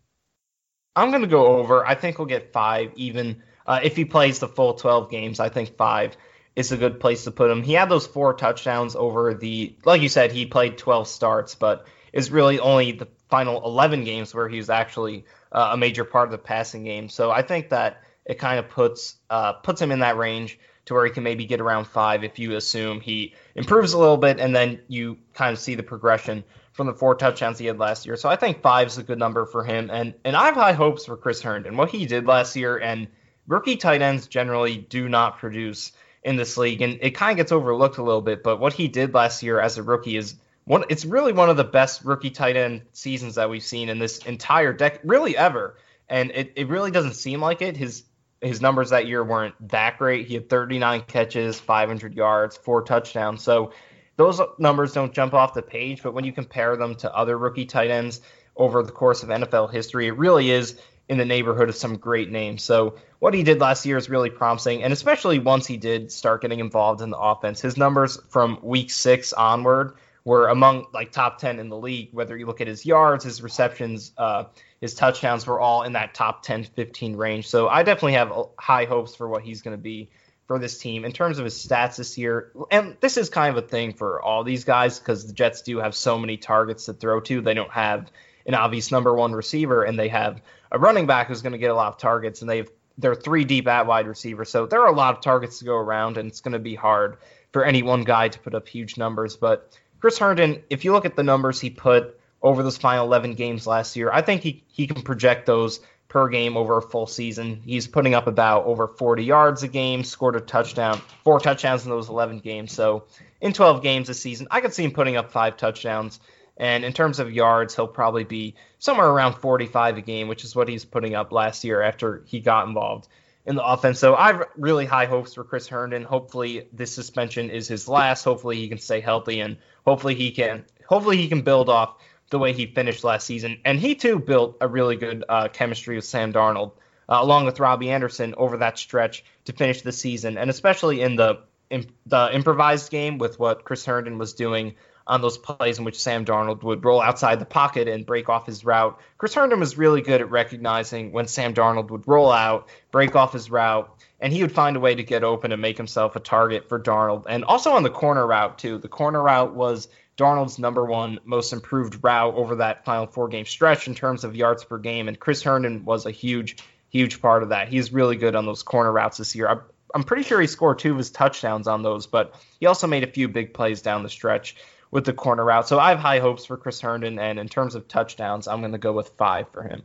I'm 0.96 1.10
going 1.10 1.24
to 1.24 1.28
go 1.28 1.46
over. 1.58 1.86
I 1.86 1.96
think 1.96 2.18
he'll 2.18 2.26
get 2.26 2.54
five, 2.54 2.92
even 2.96 3.42
uh, 3.66 3.80
if 3.84 3.96
he 3.96 4.06
plays 4.06 4.40
the 4.40 4.48
full 4.48 4.76
12 4.76 5.10
games. 5.10 5.40
I 5.40 5.50
think 5.50 5.76
five 5.76 6.16
is 6.56 6.72
a 6.72 6.78
good 6.78 7.00
place 7.00 7.26
to 7.26 7.32
put 7.32 7.52
him. 7.52 7.64
He 7.64 7.74
had 7.74 7.90
those 7.90 8.08
four 8.08 8.34
touchdowns 8.34 8.96
over 8.96 9.34
the, 9.34 9.76
like 9.84 10.02
you 10.02 10.10
said, 10.10 10.32
he 10.32 10.46
played 10.46 10.78
12 10.78 11.08
starts, 11.08 11.56
but 11.56 11.88
is 12.14 12.32
really 12.32 12.60
only 12.60 12.94
the 12.94 13.08
final 13.30 13.64
11 13.66 14.06
games 14.06 14.34
where 14.34 14.48
he 14.48 14.58
was 14.58 14.70
actually 14.70 15.26
uh, 15.52 15.72
a 15.74 15.78
major 15.78 16.06
part 16.06 16.28
of 16.28 16.32
the 16.32 16.38
passing 16.38 16.84
game. 16.84 17.10
So 17.10 17.30
I 17.30 17.42
think 17.42 17.70
that 17.70 18.04
it 18.26 18.40
kind 18.40 18.58
of 18.58 18.70
puts 18.70 19.16
uh, 19.30 19.54
puts 19.54 19.82
him 19.82 19.92
in 19.92 20.00
that 20.00 20.18
range 20.18 20.58
to 20.86 20.94
where 20.94 21.06
he 21.06 21.12
can 21.12 21.24
maybe 21.24 21.46
get 21.46 21.62
around 21.62 21.86
five 21.86 22.24
if 22.24 22.40
you 22.40 22.56
assume 22.56 23.02
he 23.02 23.36
improves 23.56 23.94
a 23.94 23.98
little 23.98 24.18
bit, 24.18 24.40
and 24.40 24.56
then 24.56 24.80
you 24.88 25.18
kind 25.34 25.52
of 25.52 25.60
see 25.60 25.76
the 25.76 25.84
progression 25.84 26.44
from 26.74 26.88
the 26.88 26.94
four 26.94 27.16
touchdowns 27.16 27.58
he 27.58 27.66
had 27.66 27.80
last 27.80 28.06
year. 28.06 28.16
So 28.18 28.30
I 28.30 28.36
think 28.36 28.62
five 28.62 28.88
is 28.88 28.98
a 28.98 29.04
good 29.04 29.20
number 29.20 29.46
for 29.46 29.64
him, 29.64 29.90
and 29.92 30.14
and 30.24 30.36
I 30.36 30.46
have 30.46 30.56
high 30.56 30.74
hopes 30.74 31.06
for 31.06 31.18
Chris 31.18 31.42
Herndon. 31.42 31.78
What 31.78 31.90
he 31.90 32.06
did 32.06 32.26
last 32.26 32.56
year 32.56 32.78
and 32.78 33.08
rookie 33.48 33.78
tight 33.78 34.02
ends 34.02 34.28
generally 34.28 34.78
do 34.78 35.10
not 35.10 35.38
produce 35.38 35.92
in 36.26 36.36
this 36.36 36.58
league, 36.58 36.82
and 36.82 36.98
it 37.02 37.12
kind 37.12 37.32
of 37.32 37.38
gets 37.38 37.52
overlooked 37.52 38.00
a 38.00 38.04
little 38.04 38.22
bit. 38.22 38.44
But 38.44 38.60
what 38.60 38.74
he 38.74 38.88
did 38.88 39.14
last 39.14 39.44
year 39.44 39.60
as 39.62 39.78
a 39.78 39.84
rookie 39.84 40.18
is 40.18 40.36
one. 40.66 40.84
It's 40.90 41.06
really 41.06 41.32
one 41.32 41.50
of 41.52 41.56
the 41.56 41.64
best 41.64 42.04
rookie 42.04 42.32
tight 42.32 42.58
end 42.58 42.82
seasons 42.92 43.36
that 43.36 43.50
we've 43.50 43.64
seen 43.64 43.88
in 43.88 44.00
this 44.00 44.18
entire 44.26 44.74
deck, 44.74 45.00
really 45.04 45.38
ever. 45.38 45.78
And 46.10 46.32
it, 46.32 46.54
it 46.56 46.68
really 46.68 46.92
doesn't 46.92 47.14
seem 47.14 47.40
like 47.40 47.62
it. 47.62 47.78
His 47.78 48.04
his 48.42 48.60
numbers 48.60 48.90
that 48.90 49.08
year 49.08 49.24
weren't 49.24 49.56
that 49.70 49.98
great. 49.98 50.28
He 50.28 50.34
had 50.34 50.50
39 50.50 51.04
catches, 51.04 51.60
500 51.60 52.16
yards, 52.16 52.58
four 52.58 52.82
touchdowns. 52.82 53.44
So 53.44 53.72
those 54.18 54.42
numbers 54.60 54.94
don't 54.94 55.14
jump 55.14 55.34
off 55.34 55.54
the 55.54 55.62
page, 55.62 56.02
but 56.04 56.14
when 56.14 56.26
you 56.26 56.34
compare 56.34 56.76
them 56.76 56.96
to 56.96 57.16
other 57.16 57.38
rookie 57.38 57.66
tight 57.66 57.92
ends 57.92 58.22
over 58.56 58.84
the 58.84 58.92
course 58.92 59.24
of 59.24 59.30
NFL 59.30 59.72
history, 59.72 60.08
it 60.08 60.18
really 60.18 60.52
is 60.52 60.80
in 61.08 61.18
the 61.18 61.26
neighborhood 61.26 61.70
of 61.70 61.76
some 61.76 61.98
great 61.98 62.32
names. 62.32 62.64
So 62.64 62.96
what 63.20 63.34
he 63.34 63.44
did 63.44 63.60
last 63.60 63.86
year 63.86 63.98
is 63.98 64.10
really 64.10 64.30
promising, 64.30 64.84
and 64.84 64.92
especially 64.92 65.40
once 65.40 65.68
he 65.68 65.78
did 65.78 66.12
start 66.12 66.42
getting 66.42 66.60
involved 66.60 67.02
in 67.02 67.12
the 67.12 67.18
offense, 67.18 67.62
his 67.62 67.78
numbers 67.78 68.18
from 68.30 68.60
week 68.64 68.90
six 68.90 69.32
onward 69.32 69.96
were 70.24 70.48
among 70.48 70.88
like 70.92 71.12
top 71.12 71.38
10 71.38 71.60
in 71.60 71.70
the 71.70 71.78
league. 71.78 72.10
Whether 72.12 72.36
you 72.36 72.48
look 72.48 72.60
at 72.60 72.68
his 72.68 72.86
yards, 72.86 73.24
his 73.24 73.44
receptions, 73.44 74.12
uh, 74.18 74.46
his 74.82 74.96
touchdowns 74.96 75.46
were 75.46 75.60
all 75.60 75.84
in 75.84 75.94
that 75.94 76.16
top 76.16 76.42
10 76.42 76.64
15 76.64 77.16
range. 77.16 77.48
So 77.48 77.68
I 77.68 77.84
definitely 77.84 78.14
have 78.14 78.34
high 78.58 78.86
hopes 78.86 79.16
for 79.16 79.28
what 79.30 79.44
he's 79.44 79.62
going 79.62 79.78
to 79.78 79.82
be 79.82 80.10
for 80.48 80.60
this 80.60 80.78
team 80.78 81.06
in 81.06 81.12
terms 81.12 81.40
of 81.40 81.46
his 81.46 81.56
stats 81.56 81.98
this 81.98 82.18
year. 82.18 82.52
And 82.72 82.98
this 83.00 83.18
is 83.18 83.30
kind 83.30 83.56
of 83.56 83.64
a 83.64 83.68
thing 83.68 83.94
for 83.94 84.22
all 84.22 84.44
these 84.44 84.64
guys 84.64 85.00
because 85.00 85.28
the 85.28 85.34
Jets 85.34 85.62
do 85.62 85.78
have 85.78 85.96
so 85.96 86.18
many 86.18 86.38
targets 86.38 86.86
to 86.86 86.94
throw 86.94 87.20
to. 87.22 87.42
They 87.42 87.54
don't 87.54 87.72
have 87.72 88.12
an 88.46 88.54
obvious 88.54 88.92
number 88.92 89.14
one 89.14 89.34
receiver, 89.34 89.84
and 89.84 89.98
they 89.98 90.10
have 90.10 90.42
a 90.76 90.80
running 90.80 91.08
back 91.08 91.28
who's 91.28 91.42
going 91.42 91.54
to 91.54 91.58
get 91.58 91.72
a 91.72 91.76
lot 91.76 91.88
of 91.88 91.98
targets, 91.98 92.42
and 92.42 92.50
they've 92.50 92.70
they're 92.98 93.16
three 93.16 93.44
deep 93.44 93.68
at 93.68 93.88
wide 93.88 94.08
receiver. 94.08 94.46
So 94.46 94.66
there 94.66 94.82
are 94.82 94.88
a 94.88 94.96
lot 94.96 95.16
of 95.16 95.22
targets 95.22 95.60
to 95.60 95.66
go 95.66 95.76
around, 95.76 96.18
and 96.18 96.30
it's 96.30 96.42
going 96.42 96.54
to 96.54 96.60
be 96.60 96.76
hard 96.76 97.18
for 97.52 97.66
any 97.66 97.84
one 97.84 98.04
guy 98.04 98.30
to 98.30 98.40
put 98.40 98.54
up 98.54 98.68
huge 98.68 98.98
numbers. 98.98 99.36
But 99.36 99.78
Chris 100.00 100.18
Herndon, 100.18 100.64
if 100.70 100.86
you 100.86 100.92
look 100.92 101.06
at 101.06 101.16
the 101.16 101.24
numbers 101.24 101.60
he 101.60 101.70
put 101.70 102.20
over 102.42 102.64
those 102.64 102.78
final 102.78 103.06
11 103.06 103.34
games 103.34 103.66
last 103.66 103.96
year, 103.96 104.12
I 104.12 104.22
think 104.22 104.44
he, 104.44 104.64
he 104.68 104.88
can 104.88 105.02
project 105.02 105.46
those 105.46 105.80
per 106.08 106.30
game 106.30 106.56
over 106.56 106.78
a 106.78 106.82
full 106.82 107.08
season. 107.08 107.62
He's 107.66 107.88
putting 107.88 108.14
up 108.14 108.28
about 108.28 108.66
over 108.66 108.88
40 108.88 109.24
yards 109.24 109.64
a 109.64 109.68
game, 109.68 110.04
scored 110.04 110.36
a 110.36 110.42
touchdown, 110.42 111.02
four 111.24 111.40
touchdowns 111.40 111.84
in 111.84 111.90
those 111.90 112.10
11 112.10 112.40
games. 112.40 112.72
So 112.72 113.06
in 113.42 113.52
12 113.52 113.82
games 113.82 114.08
this 114.08 114.22
season, 114.22 114.48
I 114.52 114.62
could 114.62 114.74
see 114.74 114.84
him 114.84 114.92
putting 114.92 115.18
up 115.18 115.32
five 115.32 115.58
touchdowns. 115.58 116.20
And 116.58 116.86
in 116.86 116.94
terms 116.94 117.20
of 117.20 117.32
yards, 117.32 117.76
he'll 117.76 117.88
probably 117.88 118.24
be 118.24 118.56
somewhere 118.80 119.08
around 119.08 119.34
45 119.34 119.98
a 119.98 120.02
game, 120.02 120.28
which 120.28 120.44
is 120.44 120.56
what 120.56 120.70
he's 120.70 120.86
putting 120.86 121.16
up 121.16 121.32
last 121.32 121.64
year 121.64 121.82
after 121.82 122.24
he 122.28 122.40
got 122.40 122.68
involved 122.68 123.08
in 123.46 123.56
the 123.56 123.66
offense. 123.66 124.00
So 124.00 124.16
I 124.16 124.28
have 124.28 124.48
really 124.56 124.86
high 124.86 125.06
hopes 125.06 125.34
for 125.34 125.44
Chris 125.44 125.68
Herndon. 125.68 126.04
Hopefully 126.04 126.68
this 126.74 126.94
suspension 126.94 127.50
is 127.50 127.68
his 127.68 127.88
last. 127.88 128.24
Hopefully 128.24 128.56
he 128.58 128.68
can 128.70 128.78
stay 128.78 129.02
healthy 129.02 129.42
and 129.42 129.58
hopefully 129.86 130.16
he 130.16 130.32
can 130.32 130.66
hopefully 130.88 131.18
he 131.18 131.28
can 131.28 131.42
build 131.42 131.70
off 131.70 131.98
the 132.30 132.40
way 132.40 132.54
he 132.54 132.66
finished 132.66 133.04
last 133.04 133.26
season. 133.28 133.60
And 133.66 133.80
he 133.80 133.96
too 133.96 134.20
built 134.20 134.58
a 134.62 134.68
really 134.68 134.96
good 134.96 135.24
uh, 135.28 135.48
chemistry 135.50 135.96
with 135.96 136.06
Sam 136.06 136.34
Darnold, 136.34 136.72
uh, 137.08 137.20
along 137.22 137.46
with 137.46 137.60
Robbie 137.60 137.92
Anderson 137.92 138.34
over 138.38 138.58
that 138.58 138.80
stretch 138.80 139.24
to 139.46 139.54
finish 139.54 139.82
the 139.82 139.92
season, 139.92 140.38
and 140.38 140.50
especially 140.50 141.02
in 141.02 141.16
the 141.16 141.42
in 141.70 141.88
the 142.06 142.30
improvised 142.34 142.92
game 142.92 143.18
with 143.18 143.40
what 143.40 143.64
Chris 143.64 143.86
Herndon 143.86 144.18
was 144.18 144.34
doing 144.34 144.76
on 145.08 145.22
those 145.22 145.38
plays 145.38 145.78
in 145.78 145.86
which 145.86 146.00
Sam 146.00 146.26
Darnold 146.26 146.64
would 146.64 146.84
roll 146.84 147.02
outside 147.02 147.40
the 147.40 147.46
pocket 147.46 147.88
and 147.88 148.06
break 148.06 148.28
off 148.28 148.46
his 148.46 148.66
route. 148.66 149.00
Chris 149.18 149.36
Herndon 149.36 149.60
was 149.60 149.78
really 149.78 150.02
good 150.02 150.22
at 150.22 150.32
recognizing 150.32 151.12
when 151.12 151.28
Sam 151.28 151.54
Darnold 151.54 151.92
would 151.92 152.08
roll 152.08 152.32
out, 152.32 152.70
break 152.92 153.16
off 153.16 153.34
his 153.34 153.52
route, 153.52 153.96
and 154.20 154.34
he 154.34 154.42
would 154.42 154.52
find 154.52 154.76
a 154.76 154.80
way 154.80 154.96
to 154.96 155.04
get 155.04 155.24
open 155.24 155.52
and 155.52 155.62
make 155.62 155.78
himself 155.78 156.16
a 156.16 156.20
target 156.20 156.68
for 156.68 156.80
Darnold. 156.80 157.26
And 157.30 157.44
also 157.44 157.74
on 157.74 157.84
the 157.84 157.90
corner 157.90 158.26
route, 158.26 158.58
too. 158.58 158.80
The 158.80 158.88
corner 158.88 159.22
route 159.22 159.54
was 159.54 159.88
Darnold's 160.18 160.58
number 160.58 160.86
one 160.86 161.20
most 161.24 161.54
improved 161.54 162.00
route 162.02 162.34
over 162.36 162.56
that 162.56 162.86
final 162.86 163.06
four 163.06 163.28
game 163.28 163.46
stretch 163.46 163.88
in 163.88 163.94
terms 163.94 164.24
of 164.24 164.36
yards 164.36 164.64
per 164.64 164.80
game. 164.80 165.08
And 165.08 165.20
Chris 165.20 165.44
Herndon 165.44 165.86
was 165.86 166.08
a 166.08 166.12
huge, 166.12 166.58
huge 166.90 167.22
part 167.22 167.44
of 167.44 167.50
that. 167.50 167.68
He's 167.68 167.94
really 167.94 168.16
good 168.16 168.36
on 168.36 168.46
those 168.46 168.64
corner 168.64 168.92
routes 168.92 169.18
this 169.18 169.36
year. 169.36 169.66
I'm 169.94 170.04
pretty 170.04 170.24
sure 170.24 170.42
he 170.42 170.48
scored 170.48 170.80
two 170.80 170.92
of 170.92 170.98
his 170.98 171.12
touchdowns 171.12 171.68
on 171.68 171.84
those, 171.84 172.08
but 172.08 172.36
he 172.60 172.66
also 172.66 172.88
made 172.88 173.04
a 173.04 173.12
few 173.12 173.28
big 173.28 173.54
plays 173.54 173.82
down 173.82 174.04
the 174.04 174.10
stretch 174.10 174.56
with 174.92 175.06
the 175.06 175.14
corner 175.14 175.44
route. 175.44 175.68
So 175.68 175.80
I 175.80 175.90
have 175.90 176.00
high 176.00 176.20
hopes 176.20 176.46
for 176.46 176.58
Chris 176.58 176.82
Herndon, 176.82 177.20
and 177.20 177.40
in 177.40 177.50
terms 177.50 177.76
of 177.76 177.88
touchdowns, 177.88 178.48
I'm 178.48 178.62
going 178.62 178.72
to 178.72 178.78
go 178.78 178.94
with 178.94 179.10
five 179.10 179.50
for 179.50 179.64
him. 179.64 179.84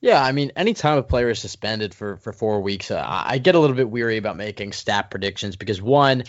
Yeah, 0.00 0.22
I 0.22 0.32
mean, 0.32 0.50
anytime 0.56 0.98
a 0.98 1.02
player 1.02 1.30
is 1.30 1.38
suspended 1.38 1.94
for 1.94 2.16
for 2.16 2.32
four 2.32 2.60
weeks, 2.60 2.90
uh, 2.90 3.02
I 3.06 3.38
get 3.38 3.54
a 3.54 3.60
little 3.60 3.76
bit 3.76 3.88
weary 3.88 4.16
about 4.16 4.36
making 4.36 4.72
stat 4.72 5.10
predictions 5.10 5.54
because 5.54 5.80
one, 5.80 6.24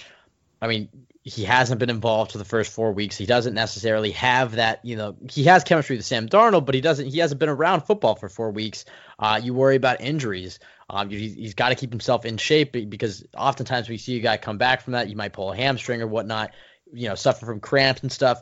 I 0.61 0.67
mean, 0.67 0.89
he 1.23 1.43
hasn't 1.43 1.79
been 1.79 1.89
involved 1.89 2.33
for 2.33 2.37
the 2.37 2.45
first 2.45 2.71
four 2.71 2.91
weeks. 2.91 3.17
He 3.17 3.25
doesn't 3.25 3.55
necessarily 3.55 4.11
have 4.11 4.57
that, 4.57 4.83
you 4.83 4.95
know, 4.95 5.15
he 5.31 5.45
has 5.45 5.63
chemistry 5.63 5.95
with 5.95 6.05
Sam 6.05 6.27
Darnold, 6.27 6.65
but 6.65 6.75
he 6.75 6.81
doesn't. 6.81 7.07
He 7.07 7.17
hasn't 7.17 7.39
been 7.39 7.49
around 7.49 7.81
football 7.81 8.15
for 8.15 8.29
four 8.29 8.51
weeks. 8.51 8.85
Uh, 9.17 9.39
you 9.41 9.55
worry 9.55 9.77
about 9.77 10.01
injuries. 10.01 10.59
Um, 10.89 11.09
he's, 11.09 11.33
he's 11.33 11.53
got 11.55 11.69
to 11.69 11.75
keep 11.75 11.89
himself 11.89 12.25
in 12.25 12.37
shape 12.37 12.73
because 12.89 13.25
oftentimes 13.35 13.89
we 13.89 13.97
see 13.97 14.17
a 14.17 14.19
guy 14.19 14.37
come 14.37 14.59
back 14.59 14.81
from 14.81 14.93
that, 14.93 15.09
you 15.09 15.15
might 15.15 15.33
pull 15.33 15.51
a 15.51 15.55
hamstring 15.55 16.01
or 16.01 16.07
whatnot 16.07 16.51
you 16.93 17.09
know, 17.09 17.15
suffer 17.15 17.45
from 17.45 17.59
cramps 17.59 18.01
and 18.01 18.11
stuff. 18.11 18.41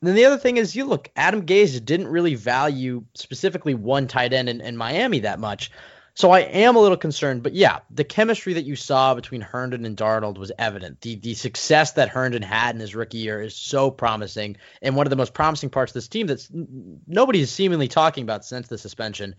And 0.00 0.08
then 0.08 0.16
the 0.16 0.24
other 0.24 0.38
thing 0.38 0.56
is, 0.56 0.74
you 0.74 0.84
look, 0.84 1.10
Adam 1.14 1.44
Gase 1.44 1.84
didn't 1.84 2.08
really 2.08 2.34
value 2.34 3.04
specifically 3.14 3.74
one 3.74 4.06
tight 4.06 4.32
end 4.32 4.48
in, 4.48 4.60
in 4.60 4.76
Miami 4.76 5.20
that 5.20 5.38
much. 5.38 5.70
So 6.14 6.30
I 6.32 6.40
am 6.40 6.76
a 6.76 6.80
little 6.80 6.96
concerned, 6.96 7.42
but 7.42 7.54
yeah, 7.54 7.78
the 7.90 8.04
chemistry 8.04 8.54
that 8.54 8.64
you 8.64 8.76
saw 8.76 9.14
between 9.14 9.40
Herndon 9.40 9.84
and 9.84 9.96
Darnold 9.96 10.38
was 10.38 10.52
evident. 10.58 11.00
The 11.00 11.14
the 11.16 11.34
success 11.34 11.92
that 11.92 12.08
Herndon 12.08 12.42
had 12.42 12.74
in 12.74 12.80
his 12.80 12.94
rookie 12.94 13.18
year 13.18 13.40
is 13.40 13.54
so 13.54 13.90
promising, 13.90 14.56
and 14.82 14.96
one 14.96 15.06
of 15.06 15.10
the 15.10 15.16
most 15.16 15.34
promising 15.34 15.70
parts 15.70 15.90
of 15.90 15.94
this 15.94 16.08
team 16.08 16.26
that's 16.26 16.50
nobody 16.52 17.40
is 17.40 17.50
seemingly 17.50 17.88
talking 17.88 18.24
about 18.24 18.44
since 18.44 18.68
the 18.68 18.76
suspension. 18.76 19.36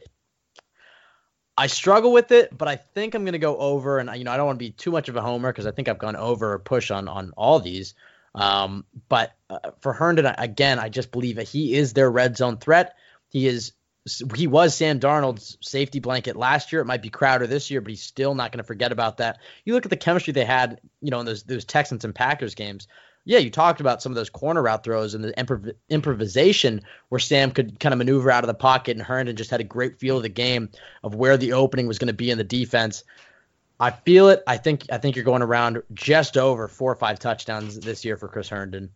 I 1.58 1.68
struggle 1.68 2.14
with 2.14 2.32
it, 2.32 2.58
but 2.58 2.68
I 2.68 2.78
think 2.78 3.14
I'm 3.14 3.26
going 3.26 3.34
to 3.34 3.40
go 3.40 3.58
over, 3.58 4.00
and 4.00 4.10
you 4.18 4.24
know 4.24 4.32
I 4.32 4.38
don't 4.38 4.48
want 4.48 4.58
to 4.58 4.66
be 4.66 4.72
too 4.72 4.92
much 4.92 5.10
of 5.10 5.18
a 5.18 5.22
homer 5.22 5.52
because 5.52 5.68
I 5.68 5.72
think 5.72 5.90
I've 5.90 6.00
gone 6.00 6.16
over 6.16 6.54
or 6.54 6.60
push 6.60 6.90
on 6.90 7.08
on 7.08 7.32
all 7.36 7.60
these. 7.60 7.94
Um, 8.34 8.86
but 9.10 9.34
uh, 9.50 9.72
for 9.82 9.94
Herndon, 9.94 10.34
again, 10.38 10.80
I 10.80 10.90
just 10.90 11.12
believe 11.12 11.36
that 11.36 11.48
he 11.48 11.76
is 11.76 11.94
their 11.94 12.10
red 12.10 12.38
zone 12.38 12.58
threat. 12.58 12.96
He 13.30 13.48
is 13.48 13.74
he 14.36 14.48
was 14.48 14.74
Sam 14.74 15.00
Darnold's 15.00 15.58
safety 15.62 16.00
blanket 16.00 16.36
last 16.36 16.72
year. 16.72 16.82
It 16.82 16.86
might 16.86 17.04
be 17.04 17.10
Crowder 17.10 17.46
this 17.46 17.70
year, 17.70 17.82
but 17.82 17.92
he's 17.92 18.02
still 18.02 18.34
not 18.34 18.52
going 18.52 18.58
to 18.58 18.64
forget 18.64 18.92
about 18.92 19.18
that. 19.18 19.38
You 19.64 19.74
look 19.74 19.86
at 19.86 19.92
the 19.92 19.98
chemistry 19.98 20.34
they 20.34 20.46
had, 20.46 20.82
you 21.02 21.12
know, 21.12 21.20
in 21.20 21.26
those 21.26 21.44
those 21.44 21.66
Texans 21.66 22.04
and 22.04 22.16
Packers 22.16 22.56
games. 22.56 22.88
Yeah, 23.24 23.38
you 23.38 23.52
talked 23.52 23.82
about 23.82 24.02
some 24.02 24.12
of 24.12 24.16
those 24.16 24.32
corner 24.32 24.64
route 24.64 24.84
throws 24.84 25.14
and 25.14 25.24
the 25.24 25.32
improv- 25.34 25.76
improvisation 25.90 26.82
where 27.10 27.20
Sam 27.20 27.52
could 27.52 27.80
kind 27.80 27.94
of 27.94 28.00
maneuver 28.00 28.32
out 28.32 28.44
of 28.44 28.48
the 28.48 28.56
pocket, 28.56 28.98
and 28.98 29.06
Herndon 29.06 29.36
just 29.36 29.52
had 29.52 29.62
a 29.62 29.66
great 29.66 30.00
feel 30.00 30.18
of 30.18 30.24
the 30.24 30.30
game 30.30 30.70
of 31.04 31.14
where 31.14 31.38
the 31.38 31.54
opening 31.54 31.86
was 31.86 32.00
going 32.00 32.08
to 32.08 32.14
be 32.14 32.32
in 32.32 32.40
the 32.40 32.44
defense. 32.44 33.04
I 33.82 33.90
feel 33.90 34.30
it. 34.30 34.44
I 34.46 34.58
think 34.58 34.86
I 34.92 35.00
think 35.00 35.16
you're 35.16 35.26
going 35.26 35.42
around 35.42 35.82
just 35.92 36.38
over 36.38 36.68
four 36.68 36.92
or 36.92 36.96
five 36.96 37.18
touchdowns 37.18 37.80
this 37.80 38.06
year 38.06 38.16
for 38.16 38.28
Chris 38.28 38.48
Herndon. 38.48 38.92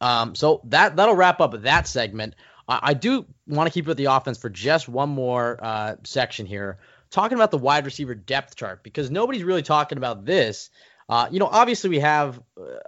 Um, 0.00 0.34
so 0.34 0.62
that 0.64 0.96
that'll 0.96 1.14
wrap 1.14 1.42
up 1.42 1.60
that 1.60 1.86
segment. 1.86 2.34
I, 2.66 2.80
I 2.82 2.94
do 2.94 3.26
want 3.46 3.66
to 3.68 3.72
keep 3.72 3.86
with 3.86 3.98
the 3.98 4.06
offense 4.06 4.38
for 4.38 4.48
just 4.48 4.88
one 4.88 5.10
more 5.10 5.58
uh, 5.62 5.96
section 6.04 6.46
here, 6.46 6.78
talking 7.10 7.36
about 7.36 7.50
the 7.50 7.58
wide 7.58 7.84
receiver 7.84 8.14
depth 8.14 8.56
chart 8.56 8.82
because 8.82 9.10
nobody's 9.10 9.44
really 9.44 9.62
talking 9.62 9.98
about 9.98 10.24
this. 10.24 10.70
Uh, 11.06 11.28
you 11.30 11.38
know, 11.38 11.48
obviously 11.48 11.90
we 11.90 12.00
have 12.00 12.40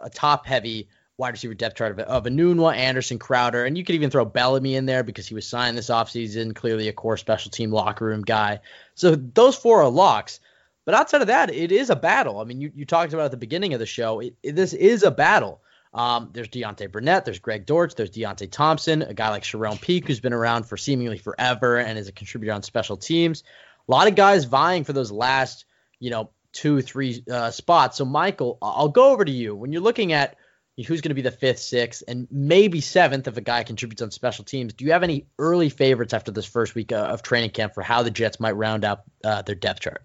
a 0.02 0.08
top 0.08 0.46
heavy 0.46 0.88
wide 1.18 1.34
receiver 1.34 1.52
depth 1.52 1.76
chart 1.76 1.92
of, 1.92 1.98
of 1.98 2.24
Enunwa, 2.24 2.74
Anderson, 2.74 3.18
Crowder, 3.18 3.66
and 3.66 3.76
you 3.76 3.84
could 3.84 3.94
even 3.94 4.08
throw 4.08 4.24
Bellamy 4.24 4.74
in 4.74 4.86
there 4.86 5.02
because 5.02 5.26
he 5.26 5.34
was 5.34 5.46
signed 5.46 5.76
this 5.76 5.90
offseason, 5.90 6.54
clearly 6.54 6.88
a 6.88 6.94
core 6.94 7.18
special 7.18 7.50
team 7.50 7.70
locker 7.70 8.06
room 8.06 8.22
guy. 8.22 8.60
So 8.94 9.14
those 9.14 9.54
four 9.54 9.82
are 9.82 9.90
locks. 9.90 10.40
But 10.84 10.94
outside 10.94 11.22
of 11.22 11.28
that, 11.28 11.52
it 11.52 11.72
is 11.72 11.90
a 11.90 11.96
battle. 11.96 12.40
I 12.40 12.44
mean, 12.44 12.60
you, 12.60 12.70
you 12.74 12.84
talked 12.84 13.12
about 13.12 13.26
at 13.26 13.30
the 13.30 13.36
beginning 13.36 13.72
of 13.72 13.80
the 13.80 13.86
show, 13.86 14.20
it, 14.20 14.34
it, 14.42 14.54
this 14.54 14.72
is 14.72 15.02
a 15.02 15.10
battle. 15.10 15.62
Um, 15.94 16.30
there's 16.32 16.48
Deontay 16.48 16.90
Burnett, 16.90 17.24
there's 17.24 17.38
Greg 17.38 17.66
Dortch, 17.66 17.94
there's 17.94 18.10
Deonte 18.10 18.50
Thompson, 18.50 19.02
a 19.02 19.14
guy 19.14 19.30
like 19.30 19.44
Charone 19.44 19.80
Peake 19.80 20.08
who's 20.08 20.20
been 20.20 20.32
around 20.32 20.64
for 20.64 20.76
seemingly 20.76 21.18
forever 21.18 21.78
and 21.78 21.96
is 21.98 22.08
a 22.08 22.12
contributor 22.12 22.52
on 22.52 22.64
special 22.64 22.96
teams. 22.96 23.44
A 23.88 23.92
lot 23.92 24.08
of 24.08 24.16
guys 24.16 24.44
vying 24.44 24.82
for 24.82 24.92
those 24.92 25.12
last, 25.12 25.66
you 26.00 26.10
know, 26.10 26.30
two, 26.52 26.82
three 26.82 27.22
uh, 27.30 27.50
spots. 27.50 27.98
So, 27.98 28.04
Michael, 28.04 28.58
I'll 28.60 28.88
go 28.88 29.12
over 29.12 29.24
to 29.24 29.30
you. 29.30 29.54
When 29.54 29.72
you're 29.72 29.82
looking 29.82 30.12
at 30.12 30.36
who's 30.76 31.00
going 31.00 31.10
to 31.10 31.14
be 31.14 31.22
the 31.22 31.30
fifth, 31.30 31.60
sixth, 31.60 32.02
and 32.08 32.26
maybe 32.30 32.80
seventh 32.80 33.28
if 33.28 33.36
a 33.36 33.40
guy 33.40 33.62
contributes 33.62 34.02
on 34.02 34.10
special 34.10 34.44
teams, 34.44 34.72
do 34.72 34.84
you 34.84 34.92
have 34.92 35.04
any 35.04 35.26
early 35.38 35.68
favorites 35.68 36.12
after 36.12 36.32
this 36.32 36.46
first 36.46 36.74
week 36.74 36.90
uh, 36.90 36.96
of 36.96 37.22
training 37.22 37.50
camp 37.50 37.74
for 37.74 37.82
how 37.82 38.02
the 38.02 38.10
Jets 38.10 38.40
might 38.40 38.56
round 38.56 38.84
out 38.84 39.02
uh, 39.22 39.42
their 39.42 39.54
depth 39.54 39.80
chart? 39.80 40.02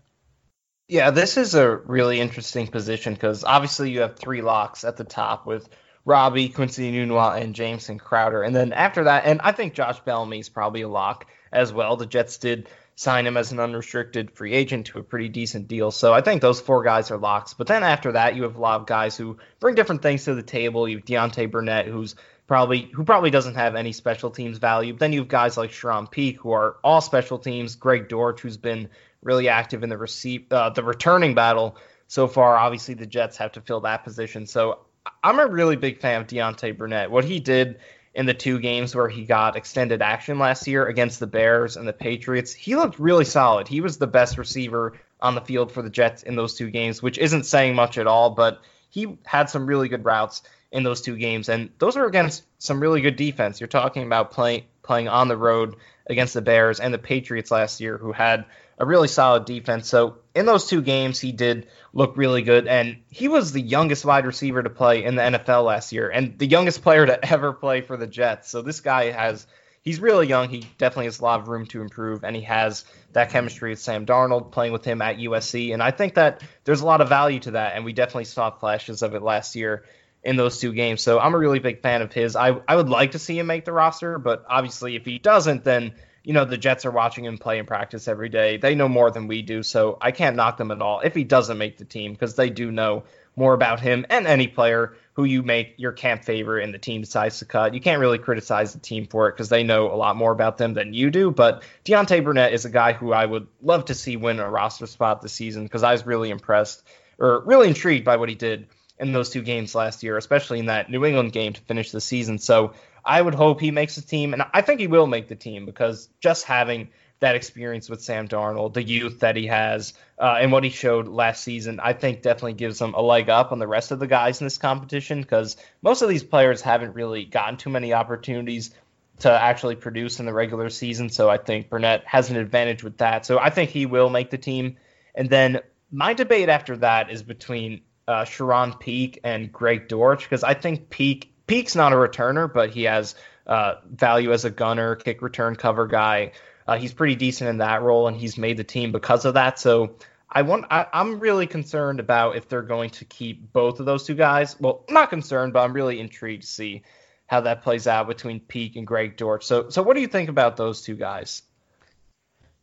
Yeah, 0.89 1.11
this 1.11 1.37
is 1.37 1.53
a 1.53 1.77
really 1.77 2.19
interesting 2.19 2.65
position 2.65 3.13
because 3.13 3.43
obviously 3.43 3.91
you 3.91 4.01
have 4.01 4.15
three 4.15 4.41
locks 4.41 4.83
at 4.83 4.97
the 4.97 5.03
top 5.03 5.45
with 5.45 5.69
Robbie, 6.03 6.49
Quincy 6.49 6.91
Enunwa, 6.91 7.39
and 7.39 7.53
Jamison 7.53 7.99
Crowder. 7.99 8.41
And 8.41 8.55
then 8.55 8.73
after 8.73 9.03
that, 9.03 9.25
and 9.25 9.39
I 9.41 9.51
think 9.51 9.75
Josh 9.75 9.99
Bellamy 9.99 10.39
is 10.39 10.49
probably 10.49 10.81
a 10.81 10.89
lock 10.89 11.27
as 11.51 11.71
well. 11.71 11.95
The 11.95 12.07
Jets 12.07 12.37
did 12.37 12.69
sign 12.95 13.27
him 13.27 13.37
as 13.37 13.51
an 13.51 13.59
unrestricted 13.59 14.31
free 14.31 14.53
agent 14.53 14.87
to 14.87 14.97
a 14.97 15.03
pretty 15.03 15.29
decent 15.29 15.67
deal. 15.67 15.91
So 15.91 16.11
I 16.11 16.21
think 16.21 16.41
those 16.41 16.59
four 16.59 16.83
guys 16.83 17.11
are 17.11 17.19
locks. 17.19 17.53
But 17.53 17.67
then 17.67 17.83
after 17.83 18.13
that, 18.13 18.35
you 18.35 18.41
have 18.41 18.55
a 18.55 18.59
lot 18.59 18.81
of 18.81 18.87
guys 18.87 19.15
who 19.15 19.37
bring 19.59 19.75
different 19.75 20.01
things 20.01 20.25
to 20.25 20.33
the 20.33 20.41
table. 20.41 20.89
You 20.89 20.97
have 20.97 21.05
Deontay 21.05 21.51
Burnett, 21.51 21.85
who's 21.85 22.15
probably 22.47 22.89
who 22.95 23.03
probably 23.03 23.29
doesn't 23.29 23.55
have 23.55 23.75
any 23.75 23.91
special 23.91 24.31
teams 24.31 24.57
value. 24.57 24.93
But 24.93 25.01
then 25.01 25.13
you 25.13 25.19
have 25.19 25.27
guys 25.27 25.55
like 25.55 25.69
Charone 25.69 26.09
Peake, 26.09 26.39
who 26.39 26.51
are 26.51 26.77
all 26.83 26.99
special 26.99 27.37
teams. 27.37 27.75
Greg 27.75 28.09
Dortch, 28.09 28.41
who's 28.41 28.57
been 28.57 28.89
really 29.21 29.49
active 29.49 29.83
in 29.83 29.89
the 29.89 29.97
receive 29.97 30.51
uh, 30.51 30.69
the 30.69 30.83
returning 30.83 31.35
battle 31.35 31.77
so 32.07 32.27
far. 32.27 32.57
Obviously, 32.57 32.93
the 32.93 33.05
Jets 33.05 33.37
have 33.37 33.53
to 33.53 33.61
fill 33.61 33.81
that 33.81 34.03
position. 34.03 34.45
So 34.47 34.79
I'm 35.23 35.39
a 35.39 35.47
really 35.47 35.75
big 35.75 35.99
fan 35.99 36.21
of 36.21 36.27
Deontay 36.27 36.77
Burnett. 36.77 37.11
What 37.11 37.25
he 37.25 37.39
did 37.39 37.79
in 38.13 38.25
the 38.25 38.33
two 38.33 38.59
games 38.59 38.95
where 38.95 39.07
he 39.07 39.25
got 39.25 39.55
extended 39.55 40.01
action 40.01 40.39
last 40.39 40.67
year 40.67 40.85
against 40.87 41.19
the 41.19 41.27
Bears 41.27 41.77
and 41.77 41.87
the 41.87 41.93
Patriots, 41.93 42.53
he 42.53 42.75
looked 42.75 42.99
really 42.99 43.25
solid. 43.25 43.67
He 43.67 43.81
was 43.81 43.97
the 43.97 44.07
best 44.07 44.37
receiver 44.37 44.93
on 45.21 45.35
the 45.35 45.41
field 45.41 45.71
for 45.71 45.81
the 45.81 45.89
Jets 45.89 46.23
in 46.23 46.35
those 46.35 46.55
two 46.55 46.69
games, 46.69 47.01
which 47.03 47.17
isn't 47.17 47.45
saying 47.45 47.75
much 47.75 47.97
at 47.97 48.07
all, 48.07 48.31
but 48.31 48.61
he 48.89 49.17
had 49.25 49.49
some 49.49 49.67
really 49.67 49.89
good 49.89 50.05
routes 50.05 50.41
in 50.71 50.83
those 50.83 51.01
two 51.01 51.15
games, 51.15 51.49
and 51.49 51.69
those 51.79 51.97
are 51.97 52.05
against 52.05 52.43
some 52.59 52.79
really 52.79 53.01
good 53.01 53.15
defense. 53.15 53.59
You're 53.59 53.67
talking 53.67 54.03
about 54.03 54.31
playing 54.31 54.63
playing 54.83 55.07
on 55.07 55.27
the 55.27 55.37
road 55.37 55.75
against 56.09 56.33
the 56.33 56.41
Bears 56.41 56.79
and 56.79 56.93
the 56.93 56.97
Patriots 56.97 57.51
last 57.51 57.79
year, 57.79 57.97
who 57.97 58.11
had 58.11 58.45
a 58.79 58.85
really 58.85 59.07
solid 59.07 59.45
defense. 59.45 59.87
So 59.87 60.17
in 60.33 60.45
those 60.45 60.67
two 60.67 60.81
games, 60.81 61.19
he 61.19 61.31
did 61.31 61.67
look 61.93 62.17
really 62.17 62.41
good, 62.41 62.67
and 62.67 62.97
he 63.09 63.27
was 63.27 63.51
the 63.51 63.61
youngest 63.61 64.05
wide 64.05 64.25
receiver 64.25 64.63
to 64.63 64.69
play 64.69 65.03
in 65.03 65.15
the 65.15 65.21
NFL 65.21 65.65
last 65.65 65.91
year, 65.91 66.09
and 66.09 66.37
the 66.39 66.47
youngest 66.47 66.81
player 66.81 67.05
to 67.05 67.25
ever 67.31 67.53
play 67.53 67.81
for 67.81 67.97
the 67.97 68.07
Jets. 68.07 68.49
So 68.49 68.61
this 68.61 68.81
guy 68.81 69.11
has. 69.11 69.45
He's 69.81 70.01
really 70.01 70.27
young. 70.27 70.49
He 70.49 70.67
definitely 70.77 71.05
has 71.05 71.19
a 71.19 71.23
lot 71.23 71.39
of 71.39 71.47
room 71.47 71.65
to 71.67 71.81
improve, 71.81 72.25
and 72.25 72.35
he 72.35 72.41
has 72.41 72.83
that 73.13 73.29
chemistry 73.29 73.69
with 73.69 73.79
Sam 73.79 74.05
Darnold 74.05 74.51
playing 74.51 74.73
with 74.73 74.83
him 74.83 75.01
at 75.01 75.17
USC. 75.17 75.73
And 75.73 75.81
I 75.81 75.91
think 75.91 76.15
that 76.15 76.43
there's 76.65 76.81
a 76.81 76.85
lot 76.85 76.99
of 76.99 77.07
value 77.07 77.39
to 77.39 77.51
that, 77.51 77.75
and 77.75 77.85
we 77.85 77.93
definitely 77.93 78.25
saw 78.25 78.51
flashes 78.51 79.03
of 79.03 79.15
it 79.15 79.21
last 79.21 79.55
year 79.55 79.85
in 80.23 80.35
those 80.35 80.59
two 80.59 80.73
games. 80.73 81.01
So 81.01 81.19
I'm 81.19 81.33
a 81.33 81.37
really 81.37 81.59
big 81.59 81.81
fan 81.81 82.01
of 82.01 82.11
his. 82.11 82.35
I, 82.35 82.59
I 82.67 82.75
would 82.75 82.89
like 82.89 83.11
to 83.11 83.19
see 83.19 83.39
him 83.39 83.47
make 83.47 83.65
the 83.65 83.71
roster, 83.71 84.19
but 84.19 84.45
obviously 84.49 84.95
if 84.95 85.05
he 85.05 85.19
doesn't, 85.19 85.63
then 85.63 85.93
you 86.23 86.33
know 86.33 86.45
the 86.45 86.57
Jets 86.57 86.85
are 86.85 86.91
watching 86.91 87.25
him 87.25 87.37
play 87.37 87.59
in 87.59 87.65
practice 87.65 88.07
every 88.07 88.29
day. 88.29 88.57
They 88.57 88.75
know 88.75 88.89
more 88.89 89.09
than 89.09 89.27
we 89.27 89.41
do, 89.41 89.63
so 89.63 89.97
I 90.01 90.11
can't 90.11 90.35
knock 90.35 90.57
them 90.57 90.71
at 90.71 90.81
all 90.81 90.99
if 90.99 91.15
he 91.15 91.23
doesn't 91.23 91.57
make 91.57 91.77
the 91.77 91.85
team 91.85 92.11
because 92.11 92.35
they 92.35 92.49
do 92.49 92.71
know 92.71 93.03
more 93.35 93.53
about 93.53 93.79
him 93.79 94.05
and 94.09 94.27
any 94.27 94.47
player 94.47 94.93
who 95.13 95.23
you 95.23 95.43
make 95.43 95.75
your 95.77 95.93
camp 95.93 96.25
favorite 96.25 96.63
and 96.63 96.73
the 96.73 96.77
team 96.77 97.01
decides 97.01 97.39
to 97.39 97.45
cut. 97.45 97.73
You 97.73 97.79
can't 97.79 98.01
really 98.01 98.17
criticize 98.17 98.73
the 98.73 98.79
team 98.79 99.07
for 99.07 99.29
it 99.29 99.33
because 99.33 99.49
they 99.49 99.63
know 99.63 99.91
a 99.91 99.95
lot 99.95 100.17
more 100.17 100.31
about 100.31 100.57
them 100.57 100.73
than 100.73 100.93
you 100.93 101.09
do. 101.09 101.31
But 101.31 101.63
Deontay 101.85 102.23
Burnett 102.23 102.53
is 102.53 102.65
a 102.65 102.69
guy 102.69 102.93
who 102.93 103.13
I 103.13 103.25
would 103.25 103.47
love 103.61 103.85
to 103.85 103.95
see 103.95 104.17
win 104.17 104.39
a 104.39 104.49
roster 104.49 104.87
spot 104.87 105.21
this 105.21 105.33
season 105.33 105.63
because 105.63 105.83
I 105.83 105.93
was 105.93 106.05
really 106.05 106.29
impressed 106.29 106.83
or 107.17 107.41
really 107.45 107.69
intrigued 107.69 108.05
by 108.05 108.17
what 108.17 108.29
he 108.29 108.35
did 108.35 108.67
in 108.99 109.11
those 109.11 109.29
two 109.29 109.41
games 109.41 109.75
last 109.75 110.03
year, 110.03 110.17
especially 110.17 110.59
in 110.59 110.65
that 110.67 110.89
New 110.89 111.05
England 111.05 111.31
game 111.31 111.53
to 111.53 111.61
finish 111.61 111.91
the 111.91 112.01
season. 112.01 112.37
So 112.37 112.73
I 113.03 113.21
would 113.21 113.35
hope 113.35 113.61
he 113.61 113.71
makes 113.71 113.95
the 113.95 114.01
team, 114.01 114.33
and 114.33 114.43
I 114.53 114.61
think 114.61 114.79
he 114.79 114.87
will 114.87 115.07
make 115.07 115.27
the 115.27 115.35
team 115.35 115.65
because 115.65 116.09
just 116.19 116.45
having 116.45 116.89
that 117.19 117.35
experience 117.35 117.89
with 117.89 118.01
Sam 118.01 118.27
Darnold, 118.27 118.73
the 118.73 118.83
youth 118.83 119.19
that 119.19 119.35
he 119.35 119.47
has, 119.47 119.93
uh, 120.17 120.37
and 120.39 120.51
what 120.51 120.63
he 120.63 120.69
showed 120.69 121.07
last 121.07 121.43
season, 121.43 121.79
I 121.81 121.93
think 121.93 122.21
definitely 122.21 122.53
gives 122.53 122.79
him 122.81 122.93
a 122.93 123.01
leg 123.01 123.29
up 123.29 123.51
on 123.51 123.59
the 123.59 123.67
rest 123.67 123.91
of 123.91 123.99
the 123.99 124.07
guys 124.07 124.39
in 124.39 124.45
this 124.45 124.57
competition 124.57 125.21
because 125.21 125.57
most 125.81 126.01
of 126.01 126.09
these 126.09 126.23
players 126.23 126.61
haven't 126.61 126.95
really 126.95 127.25
gotten 127.25 127.57
too 127.57 127.69
many 127.69 127.93
opportunities 127.93 128.71
to 129.19 129.31
actually 129.31 129.75
produce 129.75 130.19
in 130.19 130.25
the 130.25 130.33
regular 130.33 130.69
season. 130.69 131.09
So 131.09 131.29
I 131.29 131.37
think 131.37 131.69
Burnett 131.69 132.05
has 132.05 132.29
an 132.29 132.37
advantage 132.37 132.83
with 132.83 132.97
that. 132.99 133.25
So 133.25 133.37
I 133.37 133.49
think 133.49 133.69
he 133.69 133.85
will 133.85 134.09
make 134.09 134.29
the 134.29 134.37
team. 134.37 134.77
And 135.13 135.29
then 135.29 135.59
my 135.91 136.13
debate 136.13 136.47
after 136.47 136.77
that 136.77 137.09
is 137.09 137.21
between 137.21 137.81
uh, 138.09 138.25
Charone 138.25 138.79
Peake 138.79 139.19
and 139.23 139.51
Greg 139.51 139.87
Dortch 139.87 140.23
because 140.23 140.43
I 140.43 140.55
think 140.55 140.89
Peake 140.89 141.31
Peake's 141.45 141.75
not 141.75 141.93
a 141.93 141.95
returner, 141.95 142.51
but 142.51 142.71
he 142.71 142.83
has 142.83 143.13
uh, 143.45 143.75
value 143.87 144.33
as 144.33 144.45
a 144.45 144.49
gunner, 144.49 144.95
kick 144.95 145.21
return 145.21 145.55
cover 145.55 145.85
guy. 145.85 146.31
Uh, 146.67 146.77
he's 146.77 146.91
pretty 146.91 147.15
decent 147.15 147.51
in 147.51 147.57
that 147.59 147.83
role, 147.83 148.07
and 148.07 148.17
he's 148.17 148.35
made 148.37 148.57
the 148.57 148.63
team 148.63 148.91
because 148.91 149.25
of 149.25 149.35
that. 149.35 149.59
So 149.59 149.95
I 150.27 150.41
want 150.41 150.65
I, 150.71 150.87
am 150.91 151.19
really 151.19 151.45
concerned 151.45 151.99
about 151.99 152.35
if 152.35 152.49
they're 152.49 152.63
going 152.63 152.89
to 152.91 153.05
keep 153.05 153.53
both 153.53 153.79
of 153.79 153.85
those 153.85 154.05
two 154.05 154.15
guys. 154.15 154.59
Well, 154.59 154.85
not 154.89 155.11
concerned, 155.11 155.53
but 155.53 155.63
I'm 155.63 155.73
really 155.73 155.99
intrigued 155.99 156.41
to 156.41 156.47
see 156.47 156.83
how 157.27 157.41
that 157.41 157.61
plays 157.61 157.85
out 157.85 158.07
between 158.07 158.39
Peake 158.39 158.75
and 158.75 158.87
Greg 158.87 159.17
Dortch. 159.17 159.45
So 159.45 159.69
so 159.69 159.83
what 159.83 159.93
do 159.93 160.01
you 160.01 160.07
think 160.07 160.29
about 160.29 160.57
those 160.57 160.81
two 160.81 160.95
guys? 160.95 161.43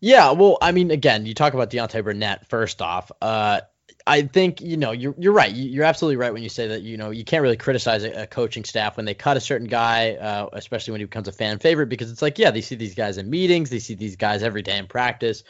Yeah, 0.00 0.32
well, 0.32 0.58
I 0.60 0.72
mean, 0.72 0.90
again, 0.90 1.24
you 1.24 1.34
talk 1.34 1.54
about 1.54 1.70
Deontay 1.70 2.04
Burnett 2.04 2.48
first 2.48 2.82
off. 2.82 3.10
Uh, 3.22 3.60
I 4.06 4.22
think 4.22 4.60
you 4.60 4.76
know 4.76 4.92
you're 4.92 5.14
you're 5.18 5.32
right. 5.32 5.52
You're 5.52 5.84
absolutely 5.84 6.16
right 6.16 6.32
when 6.32 6.42
you 6.42 6.48
say 6.48 6.68
that 6.68 6.82
you 6.82 6.96
know 6.96 7.10
you 7.10 7.24
can't 7.24 7.42
really 7.42 7.56
criticize 7.56 8.04
a, 8.04 8.22
a 8.22 8.26
coaching 8.26 8.64
staff 8.64 8.96
when 8.96 9.04
they 9.04 9.14
cut 9.14 9.36
a 9.36 9.40
certain 9.40 9.66
guy, 9.66 10.12
uh, 10.12 10.48
especially 10.52 10.92
when 10.92 11.00
he 11.00 11.06
becomes 11.06 11.26
a 11.26 11.32
fan 11.32 11.58
favorite, 11.58 11.88
because 11.88 12.10
it's 12.10 12.22
like 12.22 12.38
yeah, 12.38 12.52
they 12.52 12.60
see 12.60 12.76
these 12.76 12.94
guys 12.94 13.18
in 13.18 13.28
meetings, 13.28 13.68
they 13.70 13.80
see 13.80 13.94
these 13.94 14.14
guys 14.16 14.42
every 14.44 14.62
day 14.62 14.78
in 14.78 14.86
practice, 14.86 15.42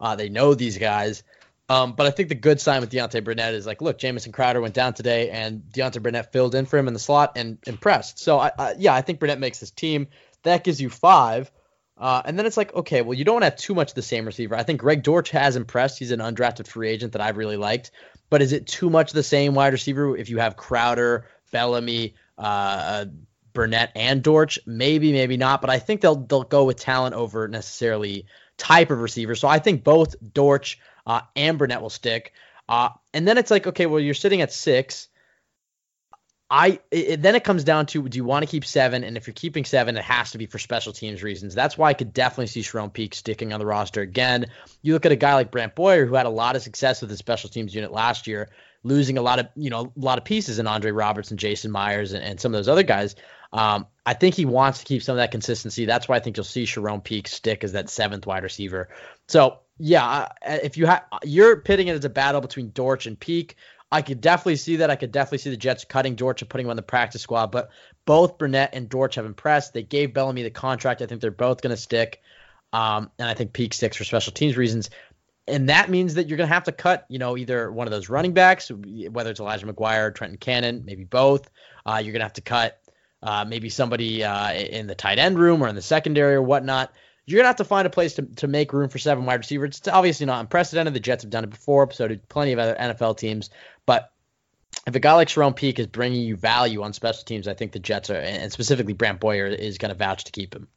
uh, 0.00 0.14
they 0.14 0.28
know 0.28 0.54
these 0.54 0.78
guys. 0.78 1.24
Um, 1.68 1.94
but 1.94 2.06
I 2.06 2.10
think 2.10 2.28
the 2.28 2.36
good 2.36 2.60
sign 2.60 2.80
with 2.80 2.92
Deontay 2.92 3.24
Burnett 3.24 3.54
is 3.54 3.66
like, 3.66 3.82
look, 3.82 3.98
Jamison 3.98 4.30
Crowder 4.30 4.60
went 4.60 4.74
down 4.74 4.94
today, 4.94 5.30
and 5.30 5.62
Deontay 5.72 6.00
Burnett 6.00 6.32
filled 6.32 6.54
in 6.54 6.64
for 6.64 6.78
him 6.78 6.86
in 6.86 6.94
the 6.94 7.00
slot 7.00 7.32
and 7.34 7.58
impressed. 7.66 8.20
So 8.20 8.38
I, 8.38 8.52
I 8.56 8.74
yeah, 8.78 8.94
I 8.94 9.02
think 9.02 9.18
Burnett 9.18 9.40
makes 9.40 9.58
his 9.58 9.72
team. 9.72 10.06
That 10.44 10.62
gives 10.62 10.80
you 10.80 10.90
five. 10.90 11.50
Uh, 11.98 12.20
and 12.24 12.38
then 12.38 12.44
it's 12.44 12.56
like, 12.56 12.74
okay, 12.74 13.00
well, 13.00 13.14
you 13.14 13.24
don't 13.24 13.42
have 13.42 13.56
too 13.56 13.74
much 13.74 13.94
the 13.94 14.02
same 14.02 14.26
receiver. 14.26 14.54
I 14.54 14.62
think 14.62 14.80
Greg 14.80 15.02
Dortch 15.02 15.30
has 15.30 15.56
impressed. 15.56 15.98
He's 15.98 16.10
an 16.10 16.20
undrafted 16.20 16.66
free 16.66 16.90
agent 16.90 17.12
that 17.12 17.22
I've 17.22 17.38
really 17.38 17.56
liked. 17.56 17.90
But 18.28 18.42
is 18.42 18.52
it 18.52 18.66
too 18.66 18.90
much 18.90 19.12
the 19.12 19.22
same 19.22 19.54
wide 19.54 19.72
receiver 19.72 20.16
if 20.16 20.28
you 20.28 20.38
have 20.38 20.56
Crowder, 20.56 21.26
Bellamy, 21.52 22.14
uh, 22.36 22.40
uh, 22.40 23.04
Burnett, 23.54 23.92
and 23.94 24.22
Dortch? 24.22 24.58
Maybe, 24.66 25.12
maybe 25.12 25.36
not. 25.36 25.60
But 25.60 25.70
I 25.70 25.78
think 25.78 26.00
they'll 26.02 26.16
they'll 26.16 26.42
go 26.42 26.64
with 26.64 26.78
talent 26.78 27.14
over 27.14 27.48
necessarily 27.48 28.26
type 28.58 28.90
of 28.90 29.00
receiver. 29.00 29.34
So 29.34 29.48
I 29.48 29.58
think 29.58 29.84
both 29.84 30.16
Dortch 30.34 30.78
uh, 31.06 31.22
and 31.34 31.56
Burnett 31.56 31.80
will 31.80 31.90
stick. 31.90 32.32
Uh, 32.68 32.90
and 33.14 33.26
then 33.26 33.38
it's 33.38 33.50
like, 33.50 33.66
okay, 33.68 33.86
well, 33.86 34.00
you're 34.00 34.14
sitting 34.14 34.42
at 34.42 34.52
six. 34.52 35.08
I 36.48 36.78
it, 36.92 37.22
then 37.22 37.34
it 37.34 37.42
comes 37.42 37.64
down 37.64 37.86
to 37.86 38.08
do 38.08 38.16
you 38.16 38.24
want 38.24 38.44
to 38.44 38.50
keep 38.50 38.64
seven, 38.64 39.02
and 39.02 39.16
if 39.16 39.26
you're 39.26 39.34
keeping 39.34 39.64
seven, 39.64 39.96
it 39.96 40.04
has 40.04 40.30
to 40.30 40.38
be 40.38 40.46
for 40.46 40.58
special 40.58 40.92
teams 40.92 41.22
reasons. 41.22 41.54
That's 41.54 41.76
why 41.76 41.88
I 41.88 41.94
could 41.94 42.12
definitely 42.12 42.46
see 42.46 42.60
Charone 42.60 42.92
Peake 42.92 43.14
sticking 43.14 43.52
on 43.52 43.58
the 43.58 43.66
roster 43.66 44.00
again. 44.00 44.46
You 44.82 44.92
look 44.92 45.06
at 45.06 45.12
a 45.12 45.16
guy 45.16 45.34
like 45.34 45.50
Brant 45.50 45.74
Boyer 45.74 46.06
who 46.06 46.14
had 46.14 46.26
a 46.26 46.30
lot 46.30 46.54
of 46.54 46.62
success 46.62 47.00
with 47.00 47.10
the 47.10 47.16
special 47.16 47.50
teams 47.50 47.74
unit 47.74 47.90
last 47.90 48.28
year, 48.28 48.50
losing 48.84 49.18
a 49.18 49.22
lot 49.22 49.40
of 49.40 49.48
you 49.56 49.70
know 49.70 49.92
a 49.96 50.00
lot 50.00 50.18
of 50.18 50.24
pieces 50.24 50.60
in 50.60 50.68
Andre 50.68 50.92
Roberts 50.92 51.30
and 51.30 51.40
Jason 51.40 51.72
Myers 51.72 52.12
and, 52.12 52.22
and 52.22 52.40
some 52.40 52.54
of 52.54 52.58
those 52.58 52.68
other 52.68 52.84
guys. 52.84 53.16
Um, 53.52 53.86
I 54.04 54.14
think 54.14 54.36
he 54.36 54.44
wants 54.44 54.80
to 54.80 54.84
keep 54.84 55.02
some 55.02 55.14
of 55.14 55.18
that 55.18 55.32
consistency. 55.32 55.84
That's 55.84 56.08
why 56.08 56.16
I 56.16 56.20
think 56.20 56.36
you'll 56.36 56.44
see 56.44 56.64
Charone 56.64 57.02
Peake 57.02 57.26
stick 57.26 57.64
as 57.64 57.72
that 57.72 57.90
seventh 57.90 58.24
wide 58.24 58.44
receiver. 58.44 58.88
So 59.26 59.58
yeah, 59.78 60.28
if 60.42 60.76
you 60.76 60.86
have 60.86 61.04
you're 61.24 61.56
pitting 61.56 61.88
it 61.88 61.96
as 61.96 62.04
a 62.04 62.10
battle 62.10 62.40
between 62.40 62.70
Dortch 62.70 63.06
and 63.06 63.18
Peake. 63.18 63.56
I 63.90 64.02
could 64.02 64.20
definitely 64.20 64.56
see 64.56 64.76
that. 64.76 64.90
I 64.90 64.96
could 64.96 65.12
definitely 65.12 65.38
see 65.38 65.50
the 65.50 65.56
Jets 65.56 65.84
cutting 65.84 66.16
Dortch 66.16 66.42
and 66.42 66.48
putting 66.48 66.66
him 66.66 66.70
on 66.70 66.76
the 66.76 66.82
practice 66.82 67.22
squad. 67.22 67.52
But 67.52 67.70
both 68.04 68.38
Burnett 68.38 68.70
and 68.74 68.88
Dortch 68.88 69.14
have 69.14 69.26
impressed. 69.26 69.74
They 69.74 69.82
gave 69.82 70.12
Bellamy 70.12 70.42
the 70.42 70.50
contract. 70.50 71.02
I 71.02 71.06
think 71.06 71.20
they're 71.20 71.30
both 71.30 71.62
going 71.62 71.74
to 71.74 71.80
stick. 71.80 72.20
Um, 72.72 73.10
and 73.18 73.28
I 73.28 73.34
think 73.34 73.52
Peake 73.52 73.74
sticks 73.74 73.96
for 73.96 74.04
special 74.04 74.32
teams 74.32 74.56
reasons. 74.56 74.90
And 75.46 75.68
that 75.68 75.88
means 75.88 76.14
that 76.14 76.26
you're 76.28 76.36
going 76.36 76.48
to 76.48 76.54
have 76.54 76.64
to 76.64 76.72
cut, 76.72 77.06
you 77.08 77.20
know, 77.20 77.36
either 77.36 77.70
one 77.70 77.86
of 77.86 77.92
those 77.92 78.08
running 78.08 78.32
backs, 78.32 78.70
whether 78.70 79.30
it's 79.30 79.38
Elijah 79.38 79.66
McGuire 79.66 80.12
Trenton 80.12 80.38
Cannon, 80.38 80.82
maybe 80.84 81.04
both. 81.04 81.48
Uh, 81.84 82.00
you're 82.02 82.12
going 82.12 82.20
to 82.20 82.24
have 82.24 82.32
to 82.32 82.40
cut 82.40 82.80
uh, 83.22 83.44
maybe 83.46 83.68
somebody 83.68 84.24
uh, 84.24 84.52
in 84.52 84.88
the 84.88 84.96
tight 84.96 85.20
end 85.20 85.38
room 85.38 85.62
or 85.62 85.68
in 85.68 85.76
the 85.76 85.82
secondary 85.82 86.34
or 86.34 86.42
whatnot 86.42 86.92
you're 87.26 87.38
gonna 87.38 87.48
have 87.48 87.56
to 87.56 87.64
find 87.64 87.86
a 87.86 87.90
place 87.90 88.14
to, 88.14 88.22
to 88.22 88.46
make 88.46 88.72
room 88.72 88.88
for 88.88 88.98
seven 88.98 89.26
wide 89.26 89.34
receivers. 89.34 89.78
It's 89.78 89.88
obviously 89.88 90.26
not 90.26 90.40
unprecedented. 90.40 90.94
The 90.94 91.00
Jets 91.00 91.24
have 91.24 91.30
done 91.30 91.44
it 91.44 91.50
before, 91.50 91.90
so 91.90 92.06
did 92.06 92.28
plenty 92.28 92.52
of 92.52 92.60
other 92.60 92.76
NFL 92.76 93.18
teams. 93.18 93.50
But 93.86 94.12
if 94.86 94.94
a 94.94 95.00
guy 95.00 95.14
like 95.14 95.28
Charone 95.28 95.56
Peake 95.56 95.78
is 95.78 95.86
bringing 95.86 96.22
you 96.22 96.36
value 96.36 96.82
on 96.82 96.92
special 96.92 97.24
teams, 97.24 97.48
I 97.48 97.54
think 97.54 97.72
the 97.72 97.78
Jets 97.78 98.10
are, 98.10 98.16
and 98.16 98.52
specifically 98.52 98.92
Brant 98.92 99.20
Boyer, 99.20 99.46
is 99.46 99.78
going 99.78 99.90
to 99.90 99.98
vouch 99.98 100.24
to 100.24 100.32
keep 100.32 100.54
him. 100.54 100.68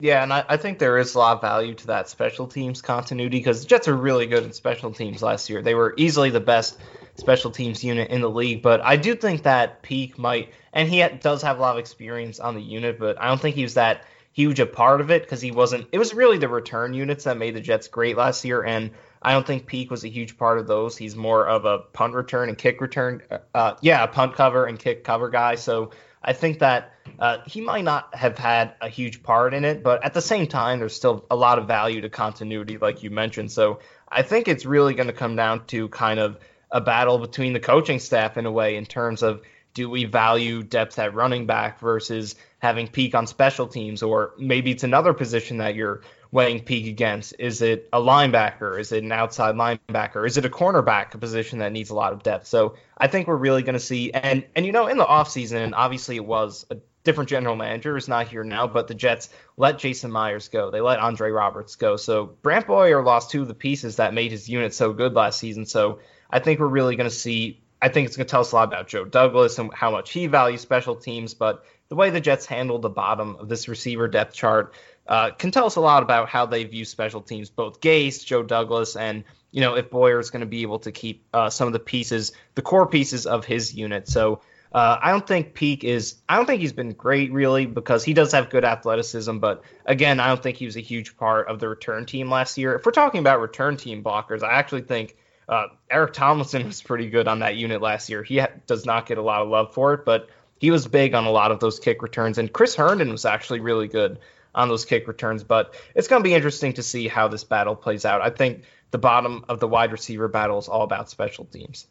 Yeah, 0.00 0.22
and 0.22 0.32
I, 0.32 0.44
I, 0.48 0.56
think 0.56 0.78
there 0.78 0.96
is 0.96 1.14
a 1.14 1.18
lot 1.18 1.36
of 1.36 1.42
value 1.42 1.74
to 1.74 1.86
that 1.88 2.08
special 2.08 2.46
teams 2.46 2.80
continuity 2.80 3.38
because 3.38 3.60
the 3.60 3.68
Jets 3.68 3.86
are 3.86 3.96
really 3.96 4.26
good 4.26 4.44
in 4.44 4.52
special 4.52 4.92
teams 4.92 5.22
last 5.22 5.50
year. 5.50 5.60
They 5.60 5.74
were 5.74 5.92
easily 5.98 6.30
the 6.30 6.40
best 6.40 6.78
special 7.16 7.50
teams 7.50 7.84
unit 7.84 8.08
in 8.10 8.22
the 8.22 8.30
league, 8.30 8.62
but 8.62 8.80
I 8.80 8.96
do 8.96 9.14
think 9.14 9.42
that 9.42 9.82
Peake 9.82 10.18
might, 10.18 10.54
and 10.72 10.88
he 10.88 11.06
does 11.20 11.42
have 11.42 11.58
a 11.58 11.60
lot 11.60 11.76
of 11.76 11.80
experience 11.80 12.40
on 12.40 12.54
the 12.54 12.62
unit, 12.62 12.98
but 12.98 13.20
I 13.20 13.28
don't 13.28 13.40
think 13.40 13.56
he 13.56 13.62
was 13.62 13.74
that 13.74 14.04
huge 14.32 14.58
a 14.58 14.64
part 14.64 15.02
of 15.02 15.10
it 15.10 15.22
because 15.22 15.42
he 15.42 15.50
wasn't. 15.50 15.86
It 15.92 15.98
was 15.98 16.14
really 16.14 16.38
the 16.38 16.48
return 16.48 16.94
units 16.94 17.24
that 17.24 17.36
made 17.36 17.54
the 17.54 17.60
Jets 17.60 17.88
great 17.88 18.16
last 18.16 18.42
year, 18.42 18.62
and 18.62 18.92
I 19.22 19.32
don't 19.32 19.46
think 19.46 19.66
Peake 19.66 19.90
was 19.90 20.04
a 20.04 20.08
huge 20.08 20.38
part 20.38 20.58
of 20.58 20.66
those. 20.66 20.96
He's 20.96 21.14
more 21.14 21.46
of 21.46 21.64
a 21.64 21.78
punt 21.78 22.14
return 22.14 22.48
and 22.48 22.56
kick 22.56 22.80
return. 22.80 23.22
Uh, 23.54 23.74
yeah, 23.82 24.06
punt 24.06 24.34
cover 24.34 24.64
and 24.64 24.78
kick 24.78 25.04
cover 25.04 25.28
guy. 25.28 25.56
So 25.56 25.90
I 26.22 26.32
think 26.32 26.60
that 26.60 26.92
uh, 27.18 27.38
he 27.46 27.60
might 27.60 27.84
not 27.84 28.14
have 28.14 28.38
had 28.38 28.74
a 28.80 28.88
huge 28.88 29.22
part 29.22 29.52
in 29.52 29.64
it, 29.64 29.82
but 29.82 30.04
at 30.04 30.14
the 30.14 30.22
same 30.22 30.46
time, 30.46 30.78
there's 30.78 30.96
still 30.96 31.26
a 31.30 31.36
lot 31.36 31.58
of 31.58 31.66
value 31.66 32.00
to 32.02 32.08
continuity, 32.08 32.78
like 32.78 33.02
you 33.02 33.10
mentioned. 33.10 33.52
So 33.52 33.80
I 34.08 34.22
think 34.22 34.48
it's 34.48 34.64
really 34.64 34.94
going 34.94 35.08
to 35.08 35.12
come 35.12 35.36
down 35.36 35.66
to 35.66 35.88
kind 35.88 36.18
of 36.18 36.38
a 36.70 36.80
battle 36.80 37.18
between 37.18 37.52
the 37.52 37.60
coaching 37.60 37.98
staff 37.98 38.36
in 38.36 38.46
a 38.46 38.52
way, 38.52 38.76
in 38.76 38.86
terms 38.86 39.22
of 39.22 39.42
do 39.74 39.88
we 39.88 40.04
value 40.04 40.62
depth 40.62 40.98
at 40.98 41.14
running 41.14 41.46
back 41.46 41.78
versus 41.80 42.34
having 42.58 42.88
Peake 42.88 43.14
on 43.14 43.26
special 43.26 43.66
teams, 43.66 44.02
or 44.02 44.34
maybe 44.38 44.70
it's 44.70 44.84
another 44.84 45.14
position 45.14 45.58
that 45.58 45.74
you're 45.74 46.02
weighing 46.32 46.60
Peake 46.60 46.86
against. 46.86 47.34
Is 47.38 47.62
it 47.62 47.88
a 47.92 48.00
linebacker? 48.00 48.78
Is 48.78 48.92
it 48.92 49.02
an 49.02 49.12
outside 49.12 49.54
linebacker? 49.56 50.26
Is 50.26 50.36
it 50.36 50.44
a 50.44 50.50
cornerback, 50.50 51.14
a 51.14 51.18
position 51.18 51.58
that 51.58 51.72
needs 51.72 51.90
a 51.90 51.94
lot 51.94 52.12
of 52.12 52.22
depth? 52.22 52.46
So 52.46 52.76
I 52.96 53.08
think 53.08 53.26
we're 53.26 53.36
really 53.36 53.62
going 53.62 53.74
to 53.74 53.80
see, 53.80 54.12
and 54.12 54.44
and 54.54 54.64
you 54.64 54.72
know, 54.72 54.86
in 54.86 54.96
the 54.96 55.06
offseason, 55.06 55.72
obviously 55.74 56.16
it 56.16 56.24
was 56.24 56.66
a 56.70 56.76
different 57.02 57.30
general 57.30 57.56
manager 57.56 57.96
is 57.96 58.08
not 58.08 58.28
here 58.28 58.44
now, 58.44 58.66
but 58.66 58.86
the 58.88 58.94
Jets 58.94 59.30
let 59.56 59.78
Jason 59.78 60.10
Myers 60.10 60.48
go. 60.48 60.70
They 60.70 60.80
let 60.80 60.98
Andre 60.98 61.30
Roberts 61.30 61.76
go. 61.76 61.96
So 61.96 62.26
Brant 62.42 62.66
Boyer 62.66 63.02
lost 63.02 63.30
two 63.30 63.42
of 63.42 63.48
the 63.48 63.54
pieces 63.54 63.96
that 63.96 64.14
made 64.14 64.30
his 64.30 64.48
unit 64.48 64.74
so 64.74 64.92
good 64.92 65.14
last 65.14 65.38
season. 65.38 65.66
So 65.66 66.00
I 66.30 66.40
think 66.40 66.60
we're 66.60 66.66
really 66.66 66.96
going 66.96 67.08
to 67.08 67.14
see. 67.14 67.62
I 67.82 67.88
think 67.88 68.06
it's 68.06 68.16
going 68.16 68.26
to 68.26 68.30
tell 68.30 68.42
us 68.42 68.52
a 68.52 68.56
lot 68.56 68.68
about 68.68 68.88
Joe 68.88 69.06
Douglas 69.06 69.58
and 69.58 69.72
how 69.72 69.90
much 69.90 70.10
he 70.10 70.26
values 70.26 70.60
special 70.60 70.94
teams. 70.94 71.32
But 71.32 71.64
the 71.88 71.94
way 71.94 72.10
the 72.10 72.20
Jets 72.20 72.44
handled 72.44 72.82
the 72.82 72.90
bottom 72.90 73.36
of 73.36 73.48
this 73.48 73.68
receiver 73.68 74.06
depth 74.06 74.34
chart 74.34 74.74
uh, 75.10 75.32
can 75.32 75.50
tell 75.50 75.66
us 75.66 75.74
a 75.74 75.80
lot 75.80 76.04
about 76.04 76.28
how 76.28 76.46
they 76.46 76.62
view 76.62 76.84
special 76.84 77.20
teams. 77.20 77.50
Both 77.50 77.80
Gase, 77.80 78.24
Joe 78.24 78.44
Douglas, 78.44 78.94
and 78.94 79.24
you 79.50 79.60
know 79.60 79.74
if 79.74 79.90
Boyer 79.90 80.20
is 80.20 80.30
going 80.30 80.40
to 80.40 80.46
be 80.46 80.62
able 80.62 80.78
to 80.78 80.92
keep 80.92 81.24
uh, 81.34 81.50
some 81.50 81.66
of 81.66 81.72
the 81.72 81.80
pieces, 81.80 82.32
the 82.54 82.62
core 82.62 82.86
pieces 82.86 83.26
of 83.26 83.44
his 83.44 83.74
unit. 83.74 84.08
So 84.08 84.40
uh, 84.72 84.98
I 85.02 85.10
don't 85.10 85.26
think 85.26 85.52
Peake 85.52 85.82
is. 85.82 86.14
I 86.28 86.36
don't 86.36 86.46
think 86.46 86.60
he's 86.60 86.72
been 86.72 86.92
great 86.92 87.32
really 87.32 87.66
because 87.66 88.04
he 88.04 88.14
does 88.14 88.30
have 88.32 88.50
good 88.50 88.64
athleticism, 88.64 89.38
but 89.38 89.64
again, 89.84 90.20
I 90.20 90.28
don't 90.28 90.40
think 90.40 90.56
he 90.56 90.66
was 90.66 90.76
a 90.76 90.80
huge 90.80 91.16
part 91.16 91.48
of 91.48 91.58
the 91.58 91.68
return 91.68 92.06
team 92.06 92.30
last 92.30 92.56
year. 92.56 92.76
If 92.76 92.86
we're 92.86 92.92
talking 92.92 93.18
about 93.18 93.40
return 93.40 93.76
team 93.76 94.04
blockers, 94.04 94.44
I 94.44 94.52
actually 94.52 94.82
think 94.82 95.16
uh, 95.48 95.66
Eric 95.90 96.12
Tomlinson 96.12 96.64
was 96.66 96.80
pretty 96.80 97.10
good 97.10 97.26
on 97.26 97.40
that 97.40 97.56
unit 97.56 97.82
last 97.82 98.08
year. 98.08 98.22
He 98.22 98.38
ha- 98.38 98.52
does 98.68 98.86
not 98.86 99.06
get 99.06 99.18
a 99.18 99.22
lot 99.22 99.42
of 99.42 99.48
love 99.48 99.74
for 99.74 99.92
it, 99.94 100.04
but 100.04 100.28
he 100.60 100.70
was 100.70 100.86
big 100.86 101.14
on 101.14 101.24
a 101.24 101.30
lot 101.32 101.50
of 101.50 101.58
those 101.58 101.80
kick 101.80 102.00
returns, 102.00 102.38
and 102.38 102.52
Chris 102.52 102.76
Herndon 102.76 103.10
was 103.10 103.24
actually 103.24 103.58
really 103.58 103.88
good 103.88 104.20
on 104.54 104.68
those 104.68 104.84
kick 104.84 105.06
returns. 105.08 105.44
But 105.44 105.74
it's 105.94 106.08
going 106.08 106.22
to 106.22 106.28
be 106.28 106.34
interesting 106.34 106.74
to 106.74 106.82
see 106.82 107.08
how 107.08 107.28
this 107.28 107.44
battle 107.44 107.76
plays 107.76 108.04
out. 108.04 108.20
I 108.20 108.30
think 108.30 108.64
the 108.90 108.98
bottom 108.98 109.44
of 109.48 109.60
the 109.60 109.68
wide 109.68 109.92
receiver 109.92 110.28
battle 110.28 110.58
is 110.58 110.68
all 110.68 110.82
about 110.82 111.10
special 111.10 111.44
teams. 111.44 111.86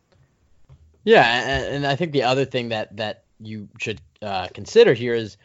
Yeah, 1.04 1.24
and, 1.24 1.88
I 1.88 1.96
think 1.96 2.12
the 2.12 2.24
other 2.24 2.46
thing 2.46 2.70
that 2.70 2.98
that 2.98 3.24
you 3.40 3.70
should 3.80 4.02
uh, 4.22 4.50
consider 4.54 4.94
here 4.94 5.14
is, 5.14 5.38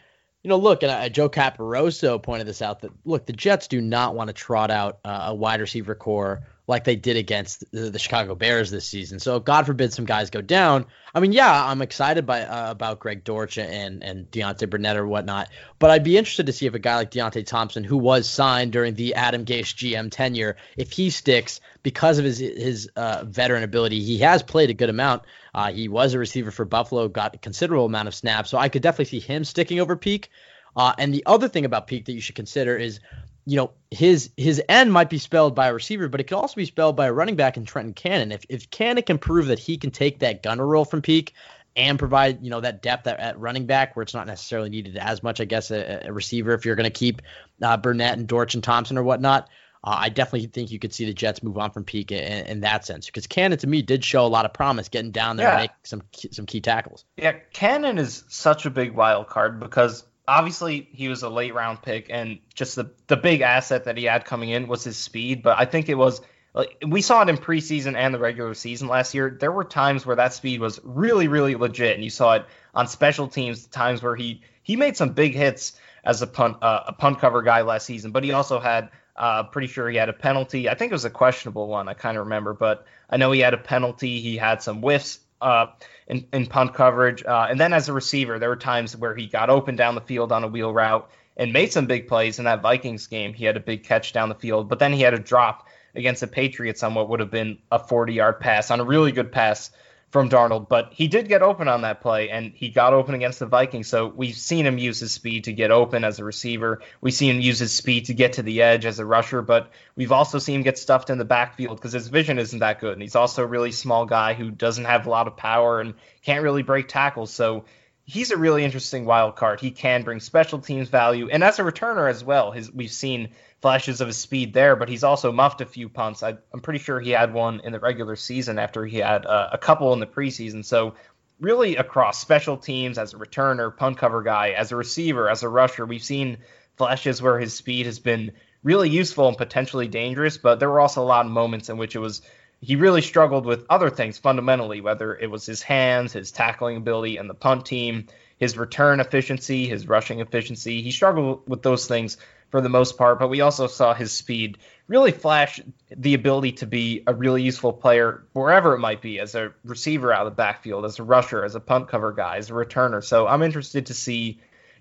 you 0.43 0.49
know, 0.49 0.57
look, 0.57 0.83
and 0.83 0.91
uh, 0.91 1.09
Joe 1.09 1.29
Caporoso 1.29 2.21
pointed 2.21 2.45
this 2.45 2.61
out 2.61 2.81
that 2.81 2.91
look, 3.05 3.25
the 3.25 3.33
Jets 3.33 3.67
do 3.67 3.79
not 3.79 4.15
want 4.15 4.27
to 4.27 4.33
trot 4.33 4.69
out 4.69 4.99
uh, 5.05 5.27
a 5.27 5.33
wide 5.33 5.61
receiver 5.61 5.95
core 5.95 6.43
like 6.67 6.83
they 6.83 6.95
did 6.95 7.17
against 7.17 7.63
the, 7.71 7.89
the, 7.89 7.99
Chicago 7.99 8.33
Bears 8.35 8.71
this 8.71 8.85
season. 8.85 9.19
So 9.19 9.39
God 9.39 9.65
forbid 9.65 9.93
some 9.93 10.05
guys 10.05 10.29
go 10.29 10.41
down. 10.41 10.85
I 11.13 11.19
mean, 11.19 11.31
yeah, 11.31 11.65
I'm 11.65 11.81
excited 11.81 12.25
by 12.25 12.41
uh, 12.41 12.71
about 12.71 12.99
Greg 12.99 13.23
Dortch 13.23 13.57
and 13.57 14.03
and 14.03 14.29
Deontay 14.31 14.69
Burnett 14.69 14.97
or 14.97 15.07
whatnot, 15.07 15.49
but 15.79 15.91
I'd 15.91 16.03
be 16.03 16.17
interested 16.17 16.47
to 16.47 16.53
see 16.53 16.65
if 16.65 16.73
a 16.73 16.79
guy 16.79 16.95
like 16.95 17.11
Deonte 17.11 17.45
Thompson, 17.45 17.83
who 17.83 17.97
was 17.97 18.27
signed 18.27 18.71
during 18.71 18.95
the 18.95 19.13
Adam 19.15 19.45
Gase 19.45 19.73
GM 19.75 20.09
tenure, 20.11 20.57
if 20.75 20.91
he 20.91 21.09
sticks 21.09 21.61
because 21.83 22.17
of 22.17 22.25
his 22.25 22.39
his 22.39 22.89
uh, 22.95 23.23
veteran 23.25 23.63
ability. 23.63 24.01
He 24.01 24.17
has 24.19 24.41
played 24.41 24.69
a 24.69 24.73
good 24.73 24.89
amount. 24.89 25.23
Uh, 25.53 25.71
he 25.71 25.87
was 25.87 26.13
a 26.13 26.19
receiver 26.19 26.51
for 26.51 26.65
Buffalo, 26.65 27.07
got 27.07 27.35
a 27.35 27.37
considerable 27.37 27.85
amount 27.85 28.07
of 28.07 28.15
snaps, 28.15 28.49
so 28.49 28.57
I 28.57 28.69
could 28.69 28.81
definitely 28.81 29.19
see 29.19 29.25
him 29.25 29.43
sticking 29.43 29.79
over 29.79 29.95
Peake. 29.95 30.29
Uh, 30.75 30.93
and 30.97 31.13
the 31.13 31.23
other 31.25 31.47
thing 31.47 31.63
about 31.63 31.87
Peake 31.87 32.05
that 32.05 32.11
you 32.11 32.19
should 32.19 32.35
consider 32.35 32.75
is 32.75 32.99
you 33.45 33.57
know, 33.57 33.71
his 33.91 34.31
his 34.35 34.61
end 34.67 34.91
might 34.91 35.09
be 35.09 35.19
spelled 35.19 35.55
by 35.55 35.67
a 35.67 35.73
receiver, 35.73 36.09
but 36.09 36.19
it 36.19 36.25
could 36.25 36.37
also 36.37 36.55
be 36.55 36.65
spelled 36.65 36.95
by 36.95 37.07
a 37.07 37.13
running 37.13 37.35
back 37.35 37.57
in 37.57 37.65
Trenton 37.65 37.93
Cannon. 37.93 38.31
If 38.31 38.45
if 38.49 38.69
Cannon 38.69 39.03
can 39.03 39.19
prove 39.19 39.47
that 39.47 39.59
he 39.59 39.77
can 39.77 39.91
take 39.91 40.19
that 40.19 40.41
gunner 40.41 40.65
role 40.65 40.85
from 40.85 41.01
Peake 41.01 41.33
and 41.75 41.99
provide 41.99 42.43
you 42.43 42.49
know 42.49 42.61
that 42.61 42.81
depth 42.81 43.05
at, 43.07 43.19
at 43.19 43.39
running 43.39 43.65
back 43.65 43.95
where 43.95 44.03
it's 44.03 44.13
not 44.13 44.27
necessarily 44.27 44.69
needed 44.69 44.97
as 44.97 45.21
much, 45.21 45.39
I 45.39 45.45
guess, 45.45 45.71
a, 45.71 46.07
a 46.07 46.13
receiver 46.13 46.53
if 46.53 46.65
you're 46.65 46.75
going 46.75 46.85
to 46.85 46.89
keep 46.89 47.21
uh, 47.61 47.77
Burnett 47.77 48.17
and 48.17 48.27
Dortch 48.27 48.55
and 48.55 48.63
Thompson 48.63 48.97
or 48.97 49.03
whatnot. 49.03 49.49
Uh, 49.83 49.97
I 49.99 50.09
definitely 50.09 50.47
think 50.47 50.71
you 50.71 50.79
could 50.79 50.93
see 50.93 51.05
the 51.05 51.13
Jets 51.13 51.43
move 51.43 51.59
on 51.59 51.69
from 51.69 51.83
Peake 51.83 52.11
in, 52.11 52.45
in, 52.47 52.59
that 52.61 52.85
sense 52.85 53.05
because 53.05 53.27
Cannon 53.27 53.59
to 53.59 53.67
me 53.67 53.83
did 53.83 54.03
show 54.03 54.25
a 54.25 54.27
lot 54.27 54.45
of 54.45 54.53
promise 54.53 54.89
getting 54.89 55.11
down 55.11 55.37
there 55.37 55.47
yeah. 55.47 55.51
and 55.51 55.61
making 55.61 55.75
some 55.83 56.01
some 56.31 56.45
key 56.47 56.61
tackles. 56.61 57.05
Yeah, 57.17 57.33
Cannon 57.53 57.99
is 57.99 58.23
such 58.27 58.65
a 58.65 58.71
big 58.71 58.95
wild 58.95 59.27
card 59.27 59.59
because 59.59 60.03
obviously 60.27 60.87
he 60.91 61.07
was 61.07 61.23
a 61.23 61.29
late 61.29 61.53
round 61.53 61.81
pick 61.81 62.07
and 62.09 62.39
just 62.53 62.75
the 62.75 62.91
the 63.07 63.17
big 63.17 63.41
asset 63.41 63.85
that 63.85 63.97
he 63.97 64.05
had 64.05 64.25
coming 64.25 64.49
in 64.49 64.67
was 64.67 64.83
his 64.83 64.97
speed 64.97 65.43
but 65.43 65.57
i 65.57 65.65
think 65.65 65.89
it 65.89 65.95
was 65.95 66.21
like 66.53 66.77
we 66.87 67.01
saw 67.01 67.21
it 67.21 67.29
in 67.29 67.37
preseason 67.37 67.95
and 67.95 68.13
the 68.13 68.19
regular 68.19 68.53
season 68.53 68.87
last 68.87 69.13
year 69.13 69.37
there 69.39 69.51
were 69.51 69.63
times 69.63 70.05
where 70.05 70.15
that 70.15 70.33
speed 70.33 70.59
was 70.59 70.79
really 70.83 71.27
really 71.27 71.55
legit 71.55 71.95
and 71.95 72.03
you 72.03 72.09
saw 72.09 72.33
it 72.33 72.45
on 72.73 72.87
special 72.87 73.27
teams 73.27 73.65
times 73.67 74.01
where 74.01 74.15
he 74.15 74.41
he 74.63 74.75
made 74.75 74.97
some 74.97 75.09
big 75.09 75.33
hits 75.33 75.73
as 76.03 76.21
a 76.21 76.27
punt 76.27 76.57
uh, 76.61 76.83
a 76.87 76.93
punt 76.93 77.19
cover 77.19 77.41
guy 77.41 77.61
last 77.61 77.85
season 77.85 78.11
but 78.11 78.23
he 78.23 78.31
also 78.31 78.59
had 78.59 78.89
uh, 79.15 79.43
pretty 79.43 79.67
sure 79.67 79.89
he 79.89 79.95
had 79.95 80.09
a 80.09 80.13
penalty. 80.13 80.67
I 80.67 80.75
think 80.75 80.91
it 80.91 80.93
was 80.95 81.05
a 81.05 81.09
questionable 81.09 81.67
one. 81.67 81.87
I 81.87 81.93
kind 81.93 82.17
of 82.17 82.25
remember, 82.25 82.53
but 82.53 82.85
I 83.09 83.15
know 83.15 83.31
he 83.31 83.39
had 83.39 83.53
a 83.53 83.57
penalty. 83.57 84.19
He 84.19 84.35
had 84.35 84.61
some 84.61 84.81
whiffs 84.81 85.19
uh, 85.41 85.67
in, 86.07 86.27
in 86.33 86.45
punt 86.45 86.73
coverage. 86.73 87.23
Uh, 87.23 87.47
and 87.49 87.59
then 87.59 87.73
as 87.73 87.89
a 87.89 87.93
receiver, 87.93 88.39
there 88.39 88.49
were 88.49 88.55
times 88.55 88.95
where 88.95 89.15
he 89.15 89.27
got 89.27 89.49
open 89.49 89.75
down 89.75 89.95
the 89.95 90.01
field 90.01 90.31
on 90.31 90.43
a 90.43 90.47
wheel 90.47 90.73
route 90.73 91.09
and 91.37 91.51
made 91.51 91.71
some 91.71 91.85
big 91.85 92.07
plays 92.07 92.39
in 92.39 92.45
that 92.45 92.61
Vikings 92.61 93.07
game. 93.07 93.33
He 93.33 93.45
had 93.45 93.57
a 93.57 93.61
big 93.61 93.83
catch 93.83 94.13
down 94.13 94.29
the 94.29 94.35
field, 94.35 94.69
but 94.69 94.79
then 94.79 94.93
he 94.93 95.01
had 95.01 95.13
a 95.13 95.19
drop 95.19 95.67
against 95.93 96.21
the 96.21 96.27
Patriots 96.27 96.83
on 96.83 96.93
what 96.93 97.09
would 97.09 97.19
have 97.19 97.31
been 97.31 97.57
a 97.71 97.79
40 97.79 98.13
yard 98.13 98.39
pass 98.39 98.71
on 98.71 98.79
a 98.79 98.83
really 98.83 99.11
good 99.11 99.31
pass 99.31 99.71
from 100.15 100.29
Darnold, 100.29 100.69
but 100.69 100.93
he 100.93 101.09
did 101.09 101.27
get 101.27 101.41
open 101.41 101.67
on 101.67 101.81
that 101.81 101.99
play, 101.99 102.29
and 102.29 102.53
he 102.55 102.69
got 102.69 102.93
open 102.93 103.15
against 103.15 103.39
the 103.39 103.45
Vikings. 103.45 103.89
So 103.89 104.07
we've 104.07 104.37
seen 104.37 104.65
him 104.65 104.77
use 104.77 104.97
his 104.97 105.11
speed 105.11 105.43
to 105.43 105.51
get 105.51 105.71
open 105.71 106.05
as 106.05 106.19
a 106.19 106.23
receiver. 106.23 106.81
We've 107.01 107.13
seen 107.13 107.35
him 107.35 107.41
use 107.41 107.59
his 107.59 107.73
speed 107.73 108.05
to 108.05 108.13
get 108.13 108.31
to 108.33 108.41
the 108.41 108.61
edge 108.61 108.85
as 108.85 108.99
a 108.99 109.05
rusher, 109.05 109.41
but 109.41 109.71
we've 109.97 110.13
also 110.13 110.39
seen 110.39 110.55
him 110.55 110.63
get 110.63 110.77
stuffed 110.77 111.09
in 111.09 111.17
the 111.17 111.25
backfield 111.25 111.75
because 111.75 111.91
his 111.91 112.07
vision 112.07 112.39
isn't 112.39 112.59
that 112.59 112.79
good, 112.79 112.93
and 112.93 113.01
he's 113.01 113.17
also 113.17 113.43
a 113.43 113.45
really 113.45 113.73
small 113.73 114.05
guy 114.05 114.35
who 114.35 114.51
doesn't 114.51 114.85
have 114.85 115.05
a 115.05 115.09
lot 115.09 115.27
of 115.27 115.35
power 115.35 115.81
and 115.81 115.95
can't 116.21 116.43
really 116.43 116.63
break 116.63 116.87
tackles. 116.87 117.33
So 117.33 117.65
he's 118.05 118.31
a 118.31 118.37
really 118.37 118.63
interesting 118.63 119.05
wild 119.05 119.35
card. 119.35 119.59
He 119.59 119.71
can 119.71 120.03
bring 120.03 120.19
special 120.19 120.59
teams 120.59 120.89
value, 120.89 121.27
and 121.29 121.43
as 121.43 121.59
a 121.59 121.63
returner 121.63 122.09
as 122.09 122.23
well. 122.23 122.51
His 122.51 122.71
we've 122.71 122.91
seen 122.91 123.29
flashes 123.61 123.99
of 123.99 124.07
his 124.07 124.17
speed 124.17 124.53
there, 124.53 124.75
but 124.75 124.89
he's 124.89 125.03
also 125.03 125.31
muffed 125.31 125.61
a 125.61 125.65
few 125.65 125.89
punts. 125.89 126.21
I, 126.21 126.37
am 126.53 126.61
pretty 126.61 126.79
sure 126.79 126.99
he 126.99 127.11
had 127.11 127.33
one 127.33 127.61
in 127.63 127.71
the 127.71 127.79
regular 127.79 128.15
season 128.15 128.59
after 128.59 128.85
he 128.85 128.97
had 128.97 129.25
uh, 129.25 129.49
a 129.51 129.57
couple 129.57 129.91
in 129.93 129.99
the 129.99 130.05
preseason. 130.05 130.63
So, 130.63 130.93
really, 131.39 131.75
across 131.75 132.19
special 132.19 132.57
teams, 132.57 132.97
as 132.97 133.13
a 133.13 133.17
returner, 133.17 133.75
punt 133.75 133.97
cover 133.97 134.21
guy, 134.21 134.51
as 134.51 134.71
a 134.71 134.75
receiver, 134.75 135.29
as 135.29 135.43
a 135.43 135.49
rusher, 135.49 135.85
we've 135.85 136.03
seen 136.03 136.37
flashes 136.77 137.21
where 137.21 137.39
his 137.39 137.55
speed 137.55 137.87
has 137.87 137.99
been 137.99 138.33
really 138.63 138.89
useful 138.89 139.27
and 139.27 139.37
potentially 139.37 139.87
dangerous, 139.87 140.37
but 140.37 140.59
there 140.59 140.69
were 140.69 140.79
also 140.79 141.01
a 141.01 141.05
lot 141.05 141.25
of 141.25 141.31
moments 141.31 141.69
in 141.69 141.77
which 141.77 141.95
it 141.95 141.99
was 141.99 142.21
he 142.61 142.75
really 142.75 143.01
struggled 143.01 143.45
with 143.45 143.65
other 143.69 143.89
things 143.89 144.17
fundamentally, 144.17 144.81
whether 144.81 145.15
it 145.15 145.29
was 145.29 145.45
his 145.45 145.61
hands, 145.61 146.13
his 146.13 146.31
tackling 146.31 146.77
ability, 146.77 147.17
and 147.17 147.29
the 147.29 147.33
punt 147.33 147.65
team, 147.65 148.07
his 148.37 148.57
return 148.57 148.99
efficiency, 148.99 149.67
his 149.67 149.87
rushing 149.87 150.19
efficiency. 150.19 150.81
He 150.81 150.91
struggled 150.91 151.47
with 151.47 151.61
those 151.61 151.87
things 151.87 152.17
for 152.49 152.61
the 152.61 152.69
most 152.69 152.97
part, 152.97 153.19
but 153.19 153.27
we 153.27 153.41
also 153.41 153.67
saw 153.67 153.93
his 153.93 154.11
speed 154.11 154.57
really 154.87 155.11
flash 155.11 155.59
the 155.95 156.13
ability 156.13 156.53
to 156.53 156.65
be 156.65 157.03
a 157.07 157.13
really 157.13 157.41
useful 157.41 157.73
player 157.73 158.23
wherever 158.33 158.73
it 158.73 158.79
might 158.79 159.01
be, 159.01 159.19
as 159.19 159.35
a 159.35 159.53
receiver 159.63 160.13
out 160.13 160.25
of 160.25 160.31
the 160.31 160.35
backfield, 160.35 160.85
as 160.85 160.99
a 160.99 161.03
rusher, 161.03 161.43
as 161.43 161.55
a 161.55 161.59
punt 161.59 161.87
cover 161.87 162.11
guy, 162.11 162.37
as 162.37 162.49
a 162.49 162.53
returner. 162.53 163.03
So 163.03 163.27
I'm 163.27 163.43
interested 163.43 163.87
to 163.87 163.93
see 163.93 164.39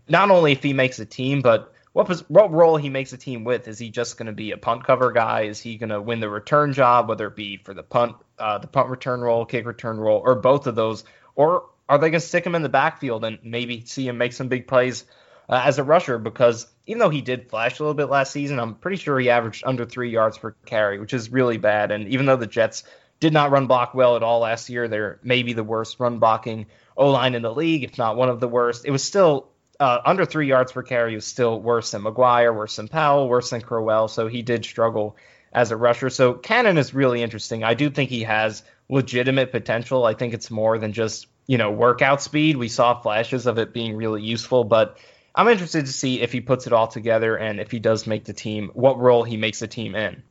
not 0.08 0.30
only 0.30 0.52
if 0.52 0.62
he 0.62 0.72
makes 0.72 0.98
a 0.98 1.06
team, 1.06 1.42
but 1.42 1.73
what 1.94 2.10
what 2.28 2.50
role 2.50 2.76
he 2.76 2.90
makes 2.90 3.12
a 3.12 3.16
team 3.16 3.44
with. 3.44 3.68
Is 3.68 3.78
he 3.78 3.88
just 3.88 4.18
going 4.18 4.26
to 4.26 4.32
be 4.32 4.50
a 4.50 4.56
punt 4.58 4.84
cover 4.84 5.12
guy? 5.12 5.42
Is 5.42 5.60
he 5.60 5.76
going 5.76 5.90
to 5.90 6.02
win 6.02 6.18
the 6.18 6.28
return 6.28 6.72
job, 6.72 7.08
whether 7.08 7.28
it 7.28 7.36
be 7.36 7.56
for 7.56 7.72
the 7.72 7.84
punt, 7.84 8.16
uh, 8.36 8.58
the 8.58 8.66
punt 8.66 8.88
return 8.88 9.20
role, 9.20 9.46
kick 9.46 9.64
return 9.64 9.98
role, 9.98 10.20
or 10.22 10.34
both 10.34 10.66
of 10.66 10.74
those? 10.74 11.04
Or 11.36 11.66
are 11.88 11.98
they 11.98 12.10
going 12.10 12.20
to 12.20 12.26
stick 12.26 12.44
him 12.44 12.56
in 12.56 12.62
the 12.62 12.68
backfield 12.68 13.24
and 13.24 13.38
maybe 13.44 13.84
see 13.86 14.08
him 14.08 14.18
make 14.18 14.32
some 14.32 14.48
big 14.48 14.66
plays 14.66 15.04
uh, 15.48 15.62
as 15.64 15.78
a 15.78 15.84
rusher 15.84 16.18
because 16.18 16.66
even 16.86 16.98
though 16.98 17.10
he 17.10 17.20
did 17.20 17.48
flash 17.48 17.78
a 17.78 17.82
little 17.84 17.94
bit 17.94 18.10
last 18.10 18.32
season, 18.32 18.58
I'm 18.58 18.74
pretty 18.74 18.96
sure 18.96 19.16
he 19.20 19.30
averaged 19.30 19.62
under 19.64 19.84
three 19.84 20.10
yards 20.10 20.36
per 20.36 20.56
carry, 20.66 20.98
which 20.98 21.14
is 21.14 21.30
really 21.30 21.58
bad. 21.58 21.92
And 21.92 22.08
even 22.08 22.26
though 22.26 22.36
the 22.36 22.48
Jets 22.48 22.82
did 23.20 23.32
not 23.32 23.52
run 23.52 23.68
block 23.68 23.94
well 23.94 24.16
at 24.16 24.24
all 24.24 24.40
last 24.40 24.68
year, 24.68 24.88
they're 24.88 25.20
maybe 25.22 25.52
the 25.52 25.62
worst 25.62 26.00
run 26.00 26.18
blocking 26.18 26.66
O 26.96 27.10
line 27.10 27.36
in 27.36 27.42
the 27.42 27.54
league, 27.54 27.84
if 27.84 27.98
not 27.98 28.16
one 28.16 28.28
of 28.28 28.40
the 28.40 28.48
worst. 28.48 28.84
It 28.84 28.90
was 28.90 29.04
still 29.04 29.48
uh, 29.80 30.00
under 30.04 30.24
three 30.24 30.48
yards 30.48 30.72
per 30.72 30.82
carry 30.82 31.14
was 31.14 31.26
still 31.26 31.60
worse 31.60 31.90
than 31.90 32.02
McGuire, 32.02 32.54
worse 32.54 32.76
than 32.76 32.88
Powell, 32.88 33.28
worse 33.28 33.50
than 33.50 33.60
Crowell. 33.60 34.08
So 34.08 34.28
he 34.28 34.42
did 34.42 34.64
struggle 34.64 35.16
as 35.52 35.70
a 35.70 35.76
rusher. 35.76 36.10
So 36.10 36.34
Cannon 36.34 36.78
is 36.78 36.94
really 36.94 37.22
interesting. 37.22 37.64
I 37.64 37.74
do 37.74 37.90
think 37.90 38.10
he 38.10 38.22
has 38.24 38.62
legitimate 38.88 39.52
potential. 39.52 40.04
I 40.04 40.14
think 40.14 40.34
it's 40.34 40.50
more 40.50 40.78
than 40.78 40.92
just 40.92 41.26
you 41.46 41.58
know, 41.58 41.70
workout 41.70 42.22
speed. 42.22 42.56
We 42.56 42.68
saw 42.68 43.00
flashes 43.00 43.46
of 43.46 43.58
it 43.58 43.72
being 43.72 43.96
really 43.96 44.22
useful, 44.22 44.64
but 44.64 44.98
I'm 45.34 45.48
interested 45.48 45.86
to 45.86 45.92
see 45.92 46.20
if 46.20 46.32
he 46.32 46.40
puts 46.40 46.66
it 46.66 46.72
all 46.72 46.86
together 46.86 47.36
and 47.36 47.60
if 47.60 47.70
he 47.70 47.78
does 47.78 48.06
make 48.06 48.24
the 48.24 48.32
team, 48.32 48.70
what 48.74 48.98
role 48.98 49.24
he 49.24 49.36
makes 49.36 49.58
the 49.58 49.66
team 49.66 49.94
in. 49.94 50.22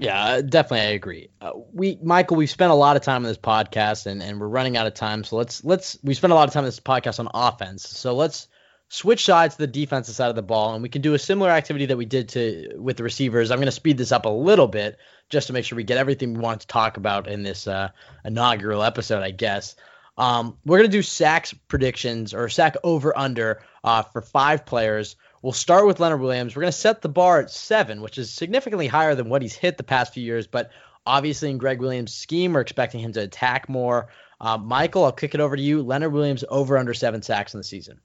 Yeah, 0.00 0.42
definitely, 0.42 0.86
I 0.86 0.90
agree. 0.90 1.28
Uh, 1.40 1.52
we, 1.72 1.98
Michael, 2.02 2.36
we've 2.36 2.48
spent 2.48 2.70
a 2.70 2.74
lot 2.74 2.96
of 2.96 3.02
time 3.02 3.16
on 3.16 3.22
this 3.24 3.36
podcast, 3.36 4.06
and, 4.06 4.22
and 4.22 4.40
we're 4.40 4.46
running 4.46 4.76
out 4.76 4.86
of 4.86 4.94
time. 4.94 5.24
So 5.24 5.36
let's 5.36 5.64
let's 5.64 5.98
we 6.04 6.14
spent 6.14 6.32
a 6.32 6.36
lot 6.36 6.46
of 6.46 6.54
time 6.54 6.62
on 6.62 6.66
this 6.66 6.78
podcast 6.78 7.18
on 7.18 7.28
offense. 7.34 7.88
So 7.88 8.14
let's 8.14 8.46
switch 8.88 9.24
sides 9.24 9.56
to 9.56 9.62
the 9.62 9.66
defensive 9.66 10.14
side 10.14 10.30
of 10.30 10.36
the 10.36 10.42
ball, 10.42 10.74
and 10.74 10.82
we 10.84 10.88
can 10.88 11.02
do 11.02 11.14
a 11.14 11.18
similar 11.18 11.50
activity 11.50 11.86
that 11.86 11.96
we 11.96 12.04
did 12.04 12.28
to 12.30 12.74
with 12.76 12.96
the 12.96 13.02
receivers. 13.02 13.50
I'm 13.50 13.58
going 13.58 13.66
to 13.66 13.72
speed 13.72 13.98
this 13.98 14.12
up 14.12 14.24
a 14.24 14.30
little 14.30 14.68
bit 14.68 14.98
just 15.30 15.48
to 15.48 15.52
make 15.52 15.64
sure 15.64 15.76
we 15.76 15.84
get 15.84 15.98
everything 15.98 16.34
we 16.34 16.40
want 16.40 16.60
to 16.60 16.66
talk 16.68 16.96
about 16.96 17.26
in 17.26 17.42
this 17.42 17.66
uh, 17.66 17.88
inaugural 18.24 18.84
episode, 18.84 19.24
I 19.24 19.32
guess. 19.32 19.74
Um, 20.16 20.58
we're 20.64 20.78
going 20.78 20.90
to 20.90 20.96
do 20.96 21.02
sacks 21.02 21.52
predictions 21.52 22.34
or 22.34 22.48
sack 22.48 22.76
over 22.84 23.16
under 23.16 23.62
uh, 23.82 24.02
for 24.02 24.20
five 24.22 24.64
players. 24.64 25.16
We'll 25.42 25.52
start 25.52 25.86
with 25.86 26.00
Leonard 26.00 26.20
Williams. 26.20 26.54
We're 26.54 26.62
going 26.62 26.72
to 26.72 26.78
set 26.78 27.02
the 27.02 27.08
bar 27.08 27.40
at 27.40 27.50
seven, 27.50 28.00
which 28.00 28.18
is 28.18 28.32
significantly 28.32 28.88
higher 28.88 29.14
than 29.14 29.28
what 29.28 29.42
he's 29.42 29.54
hit 29.54 29.76
the 29.76 29.84
past 29.84 30.14
few 30.14 30.22
years. 30.22 30.46
But 30.46 30.70
obviously, 31.06 31.50
in 31.50 31.58
Gregg 31.58 31.80
Williams' 31.80 32.14
scheme, 32.14 32.52
we're 32.52 32.60
expecting 32.60 33.00
him 33.00 33.12
to 33.12 33.20
attack 33.20 33.68
more. 33.68 34.08
Uh, 34.40 34.58
Michael, 34.58 35.04
I'll 35.04 35.12
kick 35.12 35.34
it 35.34 35.40
over 35.40 35.56
to 35.56 35.62
you. 35.62 35.82
Leonard 35.82 36.12
Williams 36.12 36.44
over 36.48 36.76
under 36.76 36.94
seven 36.94 37.22
sacks 37.22 37.54
in 37.54 37.58
the 37.58 37.64
season. 37.64 38.00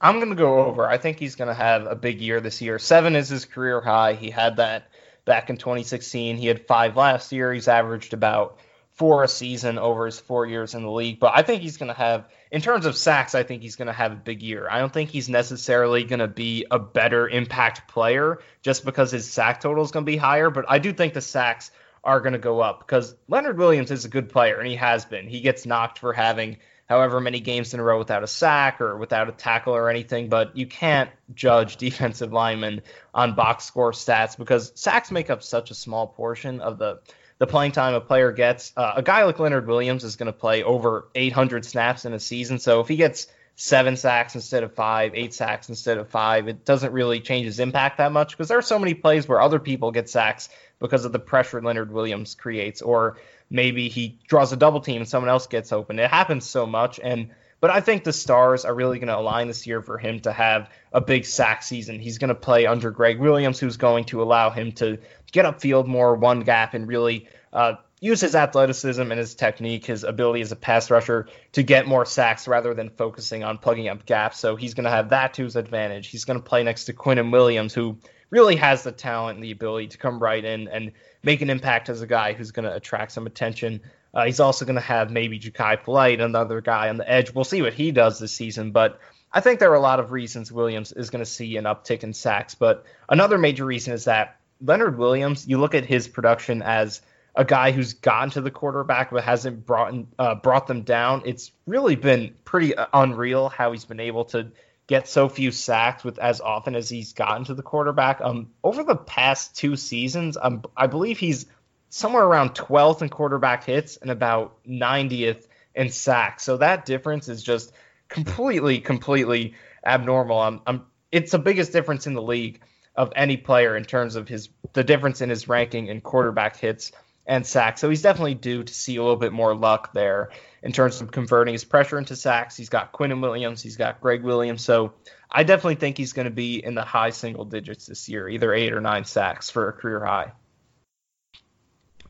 I'm 0.00 0.16
going 0.16 0.30
to 0.30 0.36
go 0.36 0.64
over. 0.64 0.86
I 0.86 0.98
think 0.98 1.18
he's 1.18 1.36
going 1.36 1.48
to 1.48 1.54
have 1.54 1.86
a 1.86 1.94
big 1.94 2.20
year 2.20 2.40
this 2.40 2.60
year. 2.60 2.78
Seven 2.78 3.14
is 3.14 3.28
his 3.28 3.44
career 3.44 3.80
high. 3.80 4.14
He 4.14 4.30
had 4.30 4.56
that 4.56 4.88
back 5.24 5.48
in 5.48 5.56
2016. 5.56 6.36
He 6.36 6.46
had 6.48 6.66
five 6.66 6.96
last 6.96 7.30
year. 7.32 7.52
He's 7.52 7.68
averaged 7.68 8.12
about 8.12 8.58
four 8.90 9.22
a 9.22 9.28
season 9.28 9.78
over 9.78 10.06
his 10.06 10.18
four 10.18 10.44
years 10.46 10.74
in 10.74 10.82
the 10.82 10.90
league. 10.90 11.20
But 11.20 11.32
I 11.36 11.42
think 11.42 11.62
he's 11.62 11.76
going 11.76 11.88
to 11.88 11.98
have, 11.98 12.26
in 12.52 12.60
terms 12.60 12.84
of 12.84 12.94
sacks, 12.98 13.34
I 13.34 13.44
think 13.44 13.62
he's 13.62 13.76
going 13.76 13.86
to 13.86 13.94
have 13.94 14.12
a 14.12 14.16
big 14.16 14.42
year. 14.42 14.68
I 14.70 14.78
don't 14.78 14.92
think 14.92 15.08
he's 15.08 15.30
necessarily 15.30 16.04
going 16.04 16.20
to 16.20 16.28
be 16.28 16.66
a 16.70 16.78
better 16.78 17.26
impact 17.26 17.88
player 17.88 18.40
just 18.60 18.84
because 18.84 19.10
his 19.10 19.28
sack 19.28 19.62
total 19.62 19.82
is 19.82 19.90
going 19.90 20.04
to 20.04 20.12
be 20.12 20.18
higher. 20.18 20.50
But 20.50 20.66
I 20.68 20.78
do 20.78 20.92
think 20.92 21.14
the 21.14 21.22
sacks 21.22 21.70
are 22.04 22.20
going 22.20 22.34
to 22.34 22.38
go 22.38 22.60
up 22.60 22.80
because 22.80 23.16
Leonard 23.26 23.56
Williams 23.56 23.90
is 23.90 24.04
a 24.04 24.08
good 24.10 24.28
player 24.28 24.58
and 24.58 24.68
he 24.68 24.76
has 24.76 25.06
been. 25.06 25.26
He 25.26 25.40
gets 25.40 25.64
knocked 25.64 25.98
for 25.98 26.12
having 26.12 26.58
however 26.90 27.20
many 27.20 27.40
games 27.40 27.72
in 27.72 27.80
a 27.80 27.82
row 27.82 27.98
without 27.98 28.22
a 28.22 28.26
sack 28.26 28.82
or 28.82 28.98
without 28.98 29.30
a 29.30 29.32
tackle 29.32 29.74
or 29.74 29.88
anything, 29.88 30.28
but 30.28 30.54
you 30.54 30.66
can't 30.66 31.08
judge 31.34 31.76
defensive 31.78 32.34
linemen 32.34 32.82
on 33.14 33.34
box 33.34 33.64
score 33.64 33.92
stats 33.92 34.36
because 34.36 34.72
sacks 34.74 35.10
make 35.10 35.30
up 35.30 35.42
such 35.42 35.70
a 35.70 35.74
small 35.74 36.06
portion 36.06 36.60
of 36.60 36.78
the 36.78 37.00
the 37.42 37.46
playing 37.48 37.72
time 37.72 37.92
a 37.92 38.00
player 38.00 38.30
gets. 38.30 38.72
Uh, 38.76 38.92
a 38.98 39.02
guy 39.02 39.24
like 39.24 39.36
Leonard 39.40 39.66
Williams 39.66 40.04
is 40.04 40.14
going 40.14 40.28
to 40.28 40.32
play 40.32 40.62
over 40.62 41.08
800 41.12 41.64
snaps 41.64 42.04
in 42.04 42.12
a 42.12 42.20
season, 42.20 42.60
so 42.60 42.78
if 42.78 42.86
he 42.86 42.94
gets 42.94 43.26
seven 43.56 43.96
sacks 43.96 44.36
instead 44.36 44.62
of 44.62 44.72
five, 44.76 45.10
eight 45.16 45.34
sacks 45.34 45.68
instead 45.68 45.98
of 45.98 46.08
five, 46.08 46.46
it 46.46 46.64
doesn't 46.64 46.92
really 46.92 47.18
change 47.18 47.46
his 47.46 47.58
impact 47.58 47.98
that 47.98 48.12
much 48.12 48.30
because 48.30 48.46
there 48.46 48.58
are 48.58 48.62
so 48.62 48.78
many 48.78 48.94
plays 48.94 49.26
where 49.26 49.40
other 49.40 49.58
people 49.58 49.90
get 49.90 50.08
sacks 50.08 50.50
because 50.78 51.04
of 51.04 51.10
the 51.10 51.18
pressure 51.18 51.60
Leonard 51.60 51.90
Williams 51.90 52.36
creates, 52.36 52.80
or 52.80 53.18
maybe 53.50 53.88
he 53.88 54.20
draws 54.28 54.52
a 54.52 54.56
double 54.56 54.80
team 54.80 54.98
and 54.98 55.08
someone 55.08 55.28
else 55.28 55.48
gets 55.48 55.72
open. 55.72 55.98
It 55.98 56.08
happens 56.08 56.48
so 56.48 56.64
much, 56.64 57.00
and 57.02 57.30
but 57.62 57.70
I 57.70 57.80
think 57.80 58.04
the 58.04 58.12
stars 58.12 58.64
are 58.64 58.74
really 58.74 58.98
going 58.98 59.08
to 59.08 59.16
align 59.16 59.48
this 59.48 59.68
year 59.68 59.82
for 59.82 59.96
him 59.96 60.18
to 60.20 60.32
have 60.32 60.70
a 60.92 61.00
big 61.00 61.24
sack 61.24 61.62
season. 61.62 61.98
He's 62.00 62.18
going 62.18 62.28
to 62.28 62.34
play 62.34 62.66
under 62.66 62.92
Gregg 62.92 63.18
Williams, 63.20 63.60
who's 63.60 63.76
going 63.76 64.04
to 64.06 64.20
allow 64.20 64.50
him 64.50 64.72
to 64.72 64.98
get 65.32 65.44
upfield 65.44 65.86
more, 65.86 66.14
one 66.14 66.40
gap, 66.40 66.74
and 66.74 66.86
really 66.86 67.28
uh, 67.52 67.74
use 68.00 68.20
his 68.20 68.34
athleticism 68.34 69.00
and 69.00 69.18
his 69.18 69.34
technique, 69.34 69.86
his 69.86 70.04
ability 70.04 70.40
as 70.40 70.52
a 70.52 70.56
pass 70.56 70.90
rusher 70.90 71.28
to 71.52 71.62
get 71.62 71.86
more 71.86 72.04
sacks 72.04 72.46
rather 72.46 72.74
than 72.74 72.90
focusing 72.90 73.42
on 73.44 73.58
plugging 73.58 73.88
up 73.88 74.04
gaps. 74.06 74.38
So 74.38 74.56
he's 74.56 74.74
going 74.74 74.84
to 74.84 74.90
have 74.90 75.10
that 75.10 75.34
to 75.34 75.44
his 75.44 75.56
advantage. 75.56 76.08
He's 76.08 76.24
going 76.24 76.38
to 76.38 76.44
play 76.44 76.62
next 76.62 76.84
to 76.84 76.92
Quinnen 76.92 77.32
Williams, 77.32 77.72
who 77.72 77.98
really 78.30 78.56
has 78.56 78.82
the 78.82 78.92
talent 78.92 79.36
and 79.36 79.44
the 79.44 79.52
ability 79.52 79.88
to 79.88 79.98
come 79.98 80.18
right 80.18 80.44
in 80.44 80.68
and 80.68 80.92
make 81.22 81.42
an 81.42 81.50
impact 81.50 81.88
as 81.88 82.02
a 82.02 82.06
guy 82.06 82.32
who's 82.32 82.50
going 82.50 82.64
to 82.64 82.74
attract 82.74 83.12
some 83.12 83.26
attention. 83.26 83.80
Uh, 84.14 84.24
he's 84.24 84.40
also 84.40 84.64
going 84.64 84.76
to 84.76 84.80
have 84.80 85.10
maybe 85.10 85.38
Jachai 85.38 85.82
Polite, 85.82 86.20
another 86.20 86.60
guy 86.60 86.88
on 86.88 86.96
the 86.96 87.08
edge. 87.08 87.32
We'll 87.32 87.44
see 87.44 87.62
what 87.62 87.72
he 87.72 87.92
does 87.92 88.18
this 88.18 88.32
season, 88.32 88.72
but 88.72 88.98
I 89.32 89.40
think 89.40 89.60
there 89.60 89.70
are 89.70 89.76
a 89.76 89.80
lot 89.80 90.00
of 90.00 90.12
reasons 90.12 90.52
Williams 90.52 90.92
is 90.92 91.10
going 91.10 91.24
to 91.24 91.30
see 91.30 91.56
an 91.56 91.64
uptick 91.64 92.02
in 92.02 92.12
sacks. 92.12 92.54
But 92.54 92.84
another 93.08 93.38
major 93.38 93.64
reason 93.64 93.94
is 93.94 94.04
that 94.04 94.36
Leonard 94.62 94.96
Williams, 94.96 95.46
you 95.46 95.58
look 95.58 95.74
at 95.74 95.84
his 95.84 96.08
production 96.08 96.62
as 96.62 97.02
a 97.34 97.44
guy 97.44 97.72
who's 97.72 97.94
gotten 97.94 98.30
to 98.30 98.40
the 98.40 98.50
quarterback 98.50 99.10
but 99.10 99.24
hasn't 99.24 99.64
brought 99.66 99.94
uh, 100.18 100.34
brought 100.36 100.66
them 100.66 100.82
down. 100.82 101.22
It's 101.24 101.50
really 101.66 101.96
been 101.96 102.34
pretty 102.44 102.74
uh, 102.74 102.86
unreal 102.92 103.48
how 103.48 103.72
he's 103.72 103.84
been 103.84 104.00
able 104.00 104.26
to 104.26 104.52
get 104.86 105.08
so 105.08 105.28
few 105.28 105.50
sacks 105.50 106.04
with 106.04 106.18
as 106.18 106.40
often 106.40 106.74
as 106.74 106.88
he's 106.88 107.12
gotten 107.12 107.44
to 107.44 107.54
the 107.54 107.62
quarterback. 107.62 108.20
Um, 108.20 108.50
over 108.62 108.84
the 108.84 108.96
past 108.96 109.56
two 109.56 109.76
seasons, 109.76 110.36
um, 110.40 110.62
I 110.76 110.86
believe 110.86 111.18
he's 111.18 111.46
somewhere 111.88 112.24
around 112.24 112.50
12th 112.54 113.02
in 113.02 113.08
quarterback 113.08 113.64
hits 113.64 113.96
and 113.96 114.10
about 114.10 114.56
90th 114.66 115.46
in 115.74 115.88
sacks. 115.88 116.42
So 116.42 116.58
that 116.58 116.84
difference 116.84 117.28
is 117.28 117.42
just 117.42 117.72
completely, 118.08 118.80
completely 118.80 119.54
abnormal. 119.84 120.40
I'm, 120.40 120.60
I'm, 120.66 120.86
it's 121.10 121.32
the 121.32 121.38
biggest 121.38 121.72
difference 121.72 122.06
in 122.06 122.14
the 122.14 122.22
league 122.22 122.60
of 122.94 123.12
any 123.16 123.36
player 123.36 123.76
in 123.76 123.84
terms 123.84 124.16
of 124.16 124.28
his 124.28 124.48
the 124.72 124.84
difference 124.84 125.20
in 125.20 125.30
his 125.30 125.48
ranking 125.48 125.88
in 125.88 126.00
quarterback 126.00 126.56
hits 126.56 126.92
and 127.26 127.46
sacks. 127.46 127.80
So 127.80 127.88
he's 127.88 128.02
definitely 128.02 128.34
due 128.34 128.64
to 128.64 128.74
see 128.74 128.96
a 128.96 129.02
little 129.02 129.16
bit 129.16 129.32
more 129.32 129.54
luck 129.54 129.92
there 129.92 130.30
in 130.62 130.72
terms 130.72 131.00
of 131.00 131.10
converting 131.10 131.54
his 131.54 131.64
pressure 131.64 131.98
into 131.98 132.16
sacks. 132.16 132.56
He's 132.56 132.68
got 132.68 132.92
Quinnen 132.92 133.20
Williams, 133.20 133.62
he's 133.62 133.76
got 133.76 134.00
Gregg 134.00 134.22
Williams. 134.22 134.62
So 134.62 134.94
I 135.30 135.44
definitely 135.44 135.76
think 135.76 135.96
he's 135.96 136.12
going 136.12 136.24
to 136.26 136.32
be 136.32 136.64
in 136.64 136.74
the 136.74 136.84
high 136.84 137.10
single 137.10 137.44
digits 137.44 137.86
this 137.86 138.08
year, 138.08 138.28
either 138.28 138.52
eight 138.52 138.72
or 138.72 138.80
nine 138.80 139.04
sacks 139.04 139.50
for 139.50 139.68
a 139.68 139.72
career 139.72 140.04
high. 140.04 140.32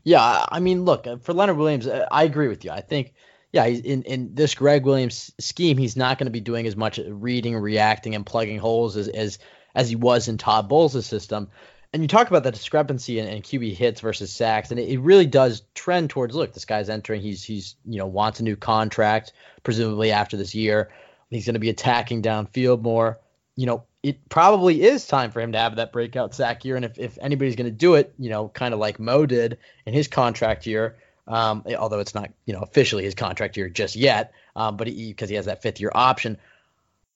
Yeah, 0.03 0.45
I 0.49 0.59
mean, 0.59 0.83
look 0.83 1.07
uh, 1.07 1.17
for 1.17 1.33
Leonard 1.33 1.57
Williams, 1.57 1.87
uh, 1.87 2.07
I 2.11 2.23
agree 2.23 2.49
with 2.49 2.65
you. 2.65 2.71
I 2.71 2.81
think, 2.81 3.13
yeah, 3.53 3.65
in 3.65 4.03
in 4.03 4.35
this 4.35 4.53
Gregg 4.55 4.83
Williams 4.83 5.31
scheme, 5.39 5.77
he's 5.77 5.95
not 5.95 6.17
going 6.17 6.25
to 6.25 6.31
be 6.31 6.41
doing 6.41 6.67
as 6.67 6.75
much 6.75 6.99
reading, 7.05 7.55
reacting, 7.55 8.13
and 8.13 8.25
plugging 8.25 8.59
holes 8.59 8.97
as 8.97 9.07
as 9.07 9.39
as 9.75 9.89
he 9.89 9.95
was 9.95 10.27
in 10.27 10.37
Todd 10.37 10.69
Bowles' 10.69 11.05
system. 11.05 11.49
And 11.91 12.01
you 12.01 12.07
talk 12.07 12.27
about 12.27 12.43
the 12.43 12.51
discrepancy 12.51 13.19
in, 13.19 13.27
in 13.27 13.41
QB 13.43 13.75
hits 13.75 14.01
versus 14.01 14.31
sacks, 14.31 14.71
and 14.71 14.79
it, 14.79 14.89
it, 14.89 14.99
really 14.99 15.27
does 15.27 15.61
trend 15.75 16.09
towards 16.09 16.35
look, 16.35 16.53
this 16.53 16.65
guy's 16.65 16.89
entering, 16.89 17.21
he's 17.21 17.43
he's 17.43 17.75
you 17.85 17.99
know 17.99 18.07
wants 18.07 18.39
a 18.39 18.43
new 18.43 18.55
contract, 18.55 19.33
presumably 19.61 20.11
after 20.11 20.35
this 20.35 20.55
year. 20.55 20.91
He's 21.29 21.45
going 21.45 21.53
to 21.53 21.59
be 21.59 21.69
attacking 21.69 22.21
downfield 22.21 22.81
more. 22.81 23.19
You 23.55 23.67
know, 23.67 23.83
it 24.03 24.27
probably 24.29 24.81
is 24.81 25.07
time 25.07 25.31
for 25.31 25.39
him 25.39 25.53
to 25.53 25.57
have 25.57 25.77
that 25.77 25.93
breakout 25.93 26.35
sack 26.35 26.65
year. 26.65 26.75
And 26.75 26.85
if, 26.85 26.99
if 26.99 27.17
anybody's 27.21 27.55
going 27.55 27.71
to 27.71 27.71
do 27.71 27.95
it, 27.95 28.13
you 28.19 28.29
know, 28.29 28.49
kind 28.49 28.73
of 28.73 28.79
like 28.79 28.99
Mo 28.99 29.25
did 29.25 29.57
in 29.85 29.93
his 29.93 30.07
contract 30.07 30.65
year, 30.67 30.97
um, 31.27 31.63
although 31.77 31.99
it's 31.99 32.13
not, 32.13 32.31
you 32.45 32.53
know, 32.53 32.59
officially 32.59 33.03
his 33.03 33.15
contract 33.15 33.55
year 33.55 33.69
just 33.69 33.95
yet, 33.95 34.33
um, 34.55 34.75
but 34.75 34.85
because 34.85 35.29
he, 35.29 35.33
he, 35.33 35.35
has 35.37 35.45
that 35.45 35.61
fifth 35.61 35.79
year 35.79 35.91
option. 35.95 36.37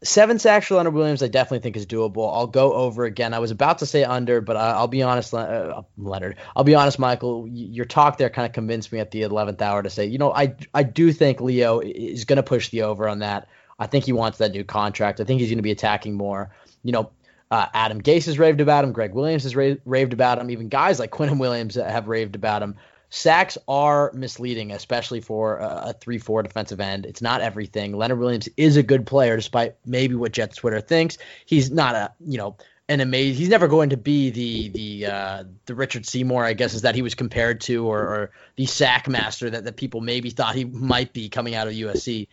Seven 0.03 0.37
sacks 0.37 0.67
for 0.67 0.75
Leonard 0.75 0.93
Williams, 0.93 1.23
I 1.23 1.27
definitely 1.27 1.59
think 1.59 1.75
is 1.75 1.87
doable. 1.87 2.31
I'll 2.31 2.47
go 2.47 2.73
over 2.73 3.05
again. 3.05 3.33
I 3.33 3.39
was 3.39 3.49
about 3.49 3.79
to 3.79 3.87
say 3.87 4.03
under, 4.03 4.41
but 4.41 4.55
I, 4.55 4.79
will 4.79 4.87
be 4.87 5.01
honest, 5.01 5.33
uh, 5.33 5.81
Leonard. 5.97 6.37
I'll 6.55 6.63
be 6.63 6.75
honest, 6.75 6.99
Michael. 6.99 7.47
Your 7.47 7.85
talk 7.85 8.17
there 8.17 8.29
kind 8.29 8.45
of 8.45 8.53
convinced 8.53 8.91
me 8.91 8.99
at 8.99 9.09
the 9.09 9.23
eleventh 9.23 9.61
hour 9.61 9.81
to 9.81 9.89
say, 9.89 10.05
you 10.05 10.19
know, 10.19 10.31
I 10.31 10.55
I 10.73 10.83
do 10.83 11.11
think 11.11 11.41
Leo 11.41 11.79
is 11.79 12.25
going 12.25 12.37
to 12.37 12.43
push 12.43 12.69
the 12.69 12.83
over 12.83 13.07
on 13.07 13.19
that. 13.19 13.47
I 13.79 13.87
think 13.87 14.05
he 14.05 14.13
wants 14.13 14.37
that 14.37 14.51
new 14.51 14.63
contract. 14.63 15.19
I 15.19 15.23
think 15.23 15.39
he's 15.39 15.49
going 15.49 15.57
to 15.57 15.63
be 15.63 15.71
attacking 15.71 16.15
more 16.15 16.51
you 16.87 16.93
know, 16.93 17.11
uh, 17.51 17.65
Adam 17.73 18.01
Gase 18.01 18.25
has 18.25 18.39
raved 18.39 18.61
about 18.61 18.83
him. 18.83 18.93
Gregg 18.93 19.13
Williams 19.13 19.43
has 19.43 19.55
ra- 19.55 19.75
raved 19.85 20.13
about 20.13 20.39
him. 20.39 20.49
Even 20.49 20.69
guys 20.69 20.99
like 20.99 21.11
Quinnen 21.11 21.37
Williams 21.37 21.75
have 21.75 22.07
raved 22.07 22.35
about 22.35 22.63
him. 22.63 22.75
Sacks 23.09 23.57
are 23.67 24.11
misleading, 24.13 24.71
especially 24.71 25.21
for 25.21 25.57
a, 25.57 25.89
a 25.89 25.93
3 25.93 26.17
4 26.17 26.43
defensive 26.43 26.79
end. 26.79 27.05
It's 27.05 27.21
not 27.21 27.41
everything. 27.41 27.95
Leonard 27.95 28.19
Williams 28.19 28.49
is 28.57 28.75
a 28.75 28.83
good 28.83 29.05
player, 29.05 29.35
despite 29.35 29.75
maybe 29.85 30.15
what 30.15 30.33
Jets 30.33 30.57
Twitter 30.57 30.81
thinks. 30.81 31.17
He's 31.45 31.71
not 31.71 31.95
a, 31.95 32.13
you 32.19 32.37
know, 32.37 32.57
an 32.89 32.99
amazing. 32.99 33.37
He's 33.37 33.49
never 33.49 33.67
going 33.67 33.89
to 33.89 33.97
be 33.97 34.29
the 34.29 34.69
the 34.69 35.11
uh, 35.11 35.43
the 35.65 35.75
Richard 35.75 36.05
Seymour, 36.05 36.43
I 36.43 36.53
guess, 36.53 36.73
is 36.73 36.81
that 36.81 36.95
he 36.95 37.01
was 37.01 37.15
compared 37.15 37.61
to, 37.61 37.85
or, 37.85 37.99
or 37.99 38.31
the 38.55 38.65
sack 38.65 39.07
master 39.07 39.49
that, 39.49 39.63
that 39.63 39.77
people 39.77 40.01
maybe 40.01 40.29
thought 40.29 40.55
he 40.55 40.65
might 40.65 41.13
be 41.13 41.29
coming 41.29 41.55
out 41.55 41.67
of 41.67 41.73
USC. 41.73 42.27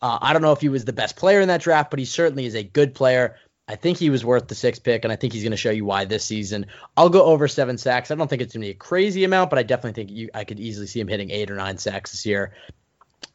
Uh, 0.00 0.18
I 0.20 0.32
don't 0.32 0.42
know 0.42 0.52
if 0.52 0.60
he 0.60 0.68
was 0.68 0.84
the 0.84 0.92
best 0.92 1.16
player 1.16 1.40
in 1.40 1.48
that 1.48 1.60
draft, 1.62 1.90
but 1.90 1.98
he 1.98 2.04
certainly 2.04 2.44
is 2.44 2.54
a 2.54 2.62
good 2.62 2.94
player. 2.94 3.36
I 3.68 3.76
think 3.76 3.96
he 3.98 4.10
was 4.10 4.24
worth 4.24 4.48
the 4.48 4.54
six 4.54 4.78
pick, 4.78 5.04
and 5.04 5.12
I 5.12 5.16
think 5.16 5.32
he's 5.32 5.42
going 5.42 5.52
to 5.52 5.56
show 5.56 5.70
you 5.70 5.84
why 5.84 6.04
this 6.04 6.24
season. 6.24 6.66
I'll 6.96 7.08
go 7.08 7.24
over 7.24 7.46
seven 7.46 7.78
sacks. 7.78 8.10
I 8.10 8.16
don't 8.16 8.28
think 8.28 8.42
it's 8.42 8.54
going 8.54 8.62
to 8.62 8.66
be 8.66 8.72
a 8.72 8.74
crazy 8.74 9.24
amount, 9.24 9.50
but 9.50 9.58
I 9.58 9.62
definitely 9.62 10.02
think 10.02 10.10
you, 10.10 10.30
I 10.34 10.44
could 10.44 10.58
easily 10.58 10.86
see 10.86 11.00
him 11.00 11.08
hitting 11.08 11.30
eight 11.30 11.50
or 11.50 11.54
nine 11.54 11.78
sacks 11.78 12.10
this 12.10 12.26
year. 12.26 12.52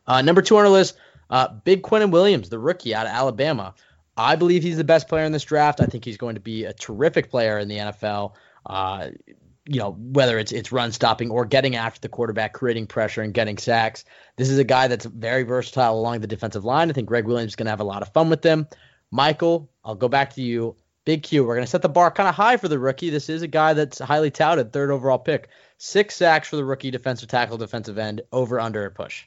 Uh, 0.05 0.21
number 0.21 0.41
two 0.41 0.57
on 0.57 0.65
our 0.65 0.69
list, 0.69 0.97
uh, 1.29 1.47
Big 1.47 1.81
Quinnen 1.81 2.11
Williams, 2.11 2.49
the 2.49 2.59
rookie 2.59 2.93
out 2.93 3.05
of 3.05 3.13
Alabama. 3.13 3.73
I 4.17 4.35
believe 4.35 4.63
he's 4.63 4.77
the 4.77 4.83
best 4.83 5.07
player 5.07 5.25
in 5.25 5.31
this 5.31 5.43
draft. 5.43 5.79
I 5.79 5.85
think 5.85 6.03
he's 6.03 6.17
going 6.17 6.35
to 6.35 6.41
be 6.41 6.65
a 6.65 6.73
terrific 6.73 7.29
player 7.29 7.59
in 7.59 7.67
the 7.67 7.77
NFL. 7.77 8.33
Uh, 8.65 9.09
you 9.65 9.79
know, 9.79 9.91
whether 9.91 10.39
it's 10.39 10.51
it's 10.51 10.71
run 10.71 10.91
stopping 10.91 11.29
or 11.29 11.45
getting 11.45 11.75
after 11.75 11.99
the 11.99 12.09
quarterback, 12.09 12.53
creating 12.53 12.87
pressure 12.87 13.21
and 13.21 13.33
getting 13.33 13.57
sacks. 13.57 14.05
This 14.37 14.49
is 14.49 14.57
a 14.57 14.63
guy 14.63 14.87
that's 14.87 15.05
very 15.05 15.43
versatile 15.43 15.99
along 15.99 16.21
the 16.21 16.27
defensive 16.27 16.65
line. 16.65 16.89
I 16.89 16.93
think 16.93 17.07
Gregg 17.07 17.25
Williams 17.25 17.51
is 17.51 17.55
going 17.55 17.65
to 17.65 17.71
have 17.71 17.81
a 17.81 17.85
lot 17.85 18.01
of 18.01 18.13
fun 18.13 18.29
with 18.29 18.41
them. 18.41 18.67
Michael, 19.11 19.69
I'll 19.83 19.95
go 19.95 20.09
back 20.09 20.33
to 20.33 20.41
you. 20.41 20.75
Big 21.05 21.23
Q, 21.23 21.45
we're 21.45 21.55
going 21.55 21.65
to 21.65 21.71
set 21.71 21.81
the 21.81 21.87
bar 21.89 22.11
kind 22.11 22.27
of 22.27 22.35
high 22.35 22.57
for 22.57 22.67
the 22.67 22.77
rookie. 22.77 23.09
This 23.09 23.29
is 23.29 23.41
a 23.41 23.47
guy 23.47 23.73
that's 23.73 23.99
highly 23.99 24.29
touted, 24.29 24.73
third 24.73 24.91
overall 24.91 25.17
pick. 25.17 25.47
Six 25.77 26.17
sacks 26.17 26.49
for 26.49 26.57
the 26.57 26.65
rookie 26.65 26.91
defensive 26.91 27.29
tackle, 27.29 27.57
defensive 27.57 27.97
end, 27.97 28.21
over 28.33 28.59
under 28.59 28.89
push. 28.89 29.23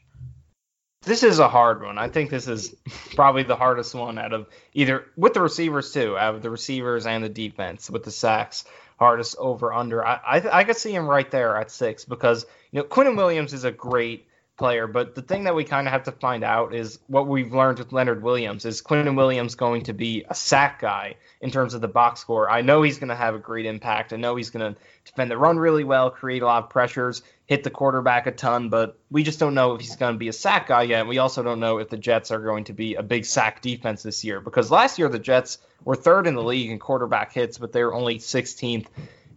This 1.03 1.23
is 1.23 1.39
a 1.39 1.49
hard 1.49 1.83
one. 1.83 1.97
I 1.97 2.09
think 2.09 2.29
this 2.29 2.47
is 2.47 2.75
probably 3.15 3.43
the 3.43 3.57
hardest 3.57 3.95
one 3.95 4.19
out 4.19 4.35
of 4.35 4.49
either 4.75 5.07
with 5.17 5.33
the 5.33 5.41
receivers 5.41 5.93
too, 5.93 6.19
out 6.19 6.35
of 6.35 6.43
the 6.43 6.51
receivers 6.51 7.07
and 7.07 7.25
the 7.25 7.31
defense 7.31 7.89
with 7.89 8.05
the 8.05 8.11
sacks. 8.11 8.65
Hardest 8.99 9.37
over 9.39 9.73
under. 9.73 10.05
I 10.05 10.17
I, 10.17 10.59
I 10.59 10.65
could 10.65 10.77
see 10.77 10.93
him 10.93 11.07
right 11.07 11.31
there 11.31 11.57
at 11.57 11.71
six 11.71 12.05
because 12.05 12.45
you 12.71 12.81
know 12.81 12.85
Quinnen 12.87 13.17
Williams 13.17 13.55
is 13.55 13.65
a 13.65 13.71
great 13.71 14.27
player. 14.61 14.87
But 14.87 15.15
the 15.15 15.23
thing 15.23 15.45
that 15.45 15.55
we 15.55 15.65
kind 15.65 15.89
of 15.89 15.93
have 15.93 16.05
to 16.05 16.13
find 16.13 16.45
out 16.45 16.75
is 16.75 16.99
what 17.07 17.27
we've 17.27 17.53
learned 17.53 17.79
with 17.79 17.93
Leonard 17.93 18.23
Williams 18.23 18.67
is 18.67 18.83
Quinnen 18.83 19.17
Williams 19.17 19.55
going 19.55 19.85
to 19.85 19.95
be 19.95 20.27
a 20.29 20.35
sack 20.35 20.83
guy 20.83 21.17
in 21.41 21.51
terms 21.51 21.73
of 21.73 21.81
the 21.81 21.89
box 21.89 22.21
score. 22.21 22.49
I 22.51 22.61
know 22.61 22.83
he's 22.83 22.99
going 22.99 23.09
to 23.09 23.17
have 23.17 23.35
a 23.35 23.39
great 23.39 23.65
impact. 23.65 24.13
I 24.13 24.17
know 24.17 24.37
he's 24.37 24.51
going 24.51 24.75
to 24.75 24.81
defend 25.07 25.31
the 25.31 25.39
run 25.39 25.59
really 25.59 25.83
well, 25.83 26.11
create 26.11 26.43
a 26.43 26.45
lot 26.45 26.65
of 26.65 26.69
pressures, 26.69 27.23
hit 27.47 27.65
the 27.65 27.71
quarterback 27.71 28.27
a 28.27 28.33
ton, 28.33 28.69
but 28.69 28.99
we 29.11 29.23
just 29.23 29.39
don't 29.39 29.55
know 29.55 29.75
if 29.75 29.81
he's 29.81 29.97
going 29.97 30.13
to 30.13 30.19
be 30.19 30.29
a 30.29 30.33
sack 30.33 30.69
guy 30.69 30.83
yet. 30.83 31.07
We 31.07 31.17
also 31.17 31.43
don't 31.43 31.59
know 31.59 31.79
if 31.79 31.89
the 31.89 31.97
Jets 31.97 32.31
are 32.31 32.41
going 32.41 32.65
to 32.65 32.75
be 32.75 32.97
a 32.97 33.03
big 33.03 33.25
sack 33.25 33.63
defense 33.63 34.03
this 34.03 34.23
year 34.25 34.41
because 34.41 34.71
last 34.71 34.99
year 34.99 35.09
the 35.09 35.19
Jets 35.19 35.57
were 35.85 35.97
third 35.97 36.27
in 36.27 36.35
the 36.35 36.45
league 36.45 36.71
in 36.71 36.79
quarterback 36.79 37.33
hits, 37.33 37.57
but 37.57 37.73
they 37.73 37.83
were 37.83 37.95
only 37.95 38.19
16th 38.19 38.89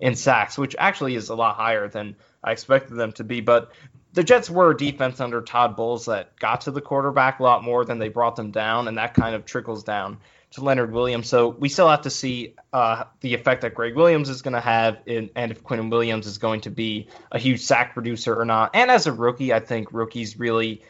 in 0.01 0.15
sacks, 0.15 0.57
which 0.57 0.75
actually 0.77 1.15
is 1.15 1.29
a 1.29 1.35
lot 1.35 1.55
higher 1.55 1.87
than 1.87 2.17
I 2.43 2.51
expected 2.51 2.95
them 2.95 3.13
to 3.13 3.23
be. 3.23 3.39
But 3.39 3.71
the 4.13 4.23
Jets 4.23 4.49
were 4.49 4.71
a 4.71 4.77
defense 4.77 5.19
under 5.19 5.41
Todd 5.41 5.75
Bowles 5.75 6.05
that 6.05 6.37
got 6.39 6.61
to 6.61 6.71
the 6.71 6.81
quarterback 6.81 7.39
a 7.39 7.43
lot 7.43 7.63
more 7.63 7.83
than 7.83 7.99
they 7.99 8.09
brought 8.09 8.35
them 8.35 8.51
down, 8.51 8.87
and 8.87 8.97
that 8.97 9.13
kind 9.13 9.35
of 9.35 9.45
trickles 9.45 9.83
down 9.83 10.17
to 10.51 10.63
Leonard 10.63 10.91
Williams. 10.91 11.27
So 11.27 11.49
we 11.49 11.67
still 11.67 11.89
have 11.89 12.03
to 12.03 12.11
see 12.11 12.53
uh, 12.71 13.05
the 13.21 13.33
effect 13.33 13.61
that 13.61 13.73
Gregg 13.73 13.95
Williams 13.95 14.29
is 14.29 14.43
going 14.43 14.53
to 14.53 14.61
have, 14.61 14.99
in, 15.07 15.31
and 15.35 15.51
if 15.51 15.63
Quinnen 15.63 15.89
Williams 15.89 16.27
is 16.27 16.37
going 16.37 16.61
to 16.61 16.69
be 16.69 17.07
a 17.31 17.39
huge 17.39 17.61
sack 17.61 17.95
producer 17.95 18.39
or 18.39 18.45
not. 18.45 18.71
And 18.75 18.91
as 18.91 19.07
a 19.07 19.11
rookie, 19.11 19.51
I 19.51 19.59
think 19.59 19.91
rookies 19.91 20.37
really 20.37 20.83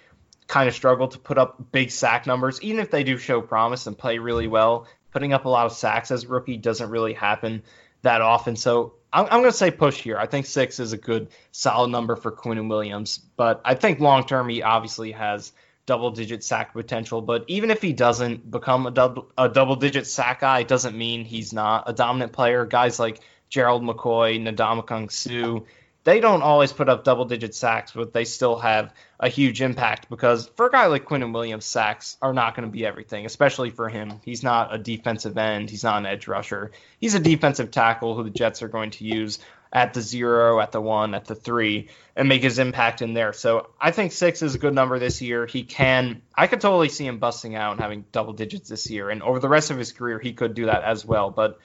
kind 0.48 0.68
of 0.68 0.76
struggle 0.76 1.08
to 1.08 1.18
put 1.18 1.38
up 1.38 1.72
big 1.72 1.92
sack 1.92 2.28
numbers, 2.28 2.62
even 2.62 2.82
if 2.82 2.92
they 2.92 3.06
do 3.06 3.18
show 3.18 3.42
promise 3.42 3.88
and 3.88 3.98
play 3.98 4.18
really 4.18 4.48
well. 4.48 4.88
Putting 5.12 5.32
up 5.32 5.46
a 5.46 5.50
lot 5.50 5.66
of 5.66 5.72
sacks 5.72 6.12
as 6.12 6.26
a 6.26 6.28
rookie 6.28 6.58
doesn't 6.58 6.90
really 6.90 7.14
happen 7.14 7.64
that 8.02 8.22
often. 8.22 8.58
So 8.58 8.96
I'm, 9.14 9.26
I'm 9.26 9.40
going 9.42 9.52
to 9.52 9.58
say 9.58 9.72
push 9.72 10.02
here. 10.02 10.18
I 10.18 10.26
think 10.26 10.46
six 10.46 10.80
is 10.80 10.92
a 10.92 10.98
good, 10.98 11.30
solid 11.52 11.90
number 11.90 12.16
for 12.16 12.32
Quinnen 12.32 12.68
Williams. 12.68 13.20
But 13.38 13.62
I 13.64 13.76
think 13.76 14.00
long 14.00 14.26
term, 14.26 14.50
he 14.50 14.64
obviously 14.64 15.12
has 15.12 15.54
double 15.86 16.12
digit 16.12 16.44
sack 16.44 16.74
potential. 16.74 17.22
But 17.22 17.46
even 17.48 17.72
if 17.72 17.82
he 17.82 17.94
doesn't 17.94 18.50
become 18.50 18.88
a 18.88 18.92
double, 18.92 19.32
a 19.38 19.48
double 19.48 19.76
digit 19.76 20.08
sack 20.08 20.42
guy, 20.42 20.60
it 20.60 20.68
doesn't 20.68 20.98
mean 20.98 21.26
he's 21.26 21.54
not 21.54 21.84
a 21.88 21.94
dominant 21.94 22.34
player. 22.34 22.66
Guys 22.66 23.00
like 23.00 23.22
Gerald 23.50 23.84
McCoy, 23.84 24.42
Ndamukong 24.42 25.12
Suh, 25.12 25.66
they 26.04 26.20
don't 26.20 26.42
always 26.42 26.74
put 26.74 26.90
up 26.90 27.04
double 27.04 27.26
digit 27.26 27.56
sacks, 27.56 27.92
but 27.92 28.14
they 28.14 28.26
still 28.26 28.58
have 28.58 28.94
a 29.20 29.30
huge 29.30 29.62
impact 29.62 30.10
because 30.10 30.48
for 30.56 30.68
a 30.68 30.72
guy 30.72 30.88
like 30.88 31.06
Quinnen 31.06 31.34
Williams, 31.34 31.66
sacks 31.66 32.18
are 32.22 32.34
not 32.34 32.56
going 32.56 32.68
to 32.68 32.72
be 32.72 32.86
everything, 32.86 33.26
especially 33.26 33.70
for 33.70 33.88
him. 33.88 34.20
He's 34.26 34.44
not 34.44 34.74
a 34.74 34.78
defensive 34.78 35.38
end, 35.38 35.70
he's 35.70 35.84
not 35.84 35.98
an 35.98 36.06
edge 36.06 36.28
rusher. 36.28 36.72
He's 37.00 37.16
a 37.16 37.20
defensive 37.20 37.72
tackle 37.72 38.16
who 38.16 38.24
the 38.24 38.30
Jets 38.30 38.62
are 38.62 38.68
going 38.68 38.92
to 38.92 39.06
use 39.06 39.40
at 39.72 39.94
the 39.94 40.02
zero, 40.02 40.60
at 40.60 40.72
the 40.72 40.82
one, 40.82 41.16
at 41.16 41.26
the 41.26 41.36
three, 41.36 41.90
and 42.16 42.30
make 42.30 42.44
his 42.44 42.60
impact 42.60 43.02
in 43.02 43.14
there. 43.14 43.34
So 43.34 43.72
I 43.82 43.92
think 43.92 44.12
six 44.12 44.44
is 44.44 44.54
a 44.54 44.60
good 44.60 44.76
number 44.76 45.00
this 45.00 45.22
year. 45.22 45.48
He 45.48 45.64
can, 45.64 46.22
I 46.36 46.46
could 46.46 46.62
totally 46.62 46.90
see 46.90 47.08
him 47.08 47.18
busting 47.18 47.56
out 47.56 47.72
and 47.72 47.82
having 47.82 48.06
double 48.12 48.34
digits 48.34 48.70
this 48.70 48.90
year. 48.90 49.10
And 49.10 49.24
over 49.24 49.40
the 49.40 49.50
rest 49.50 49.72
of 49.72 49.80
his 49.80 49.92
career, 49.92 50.20
he 50.20 50.34
could 50.34 50.54
do 50.54 50.68
that 50.68 50.84
as 50.84 51.04
well. 51.04 51.32
But 51.32 51.60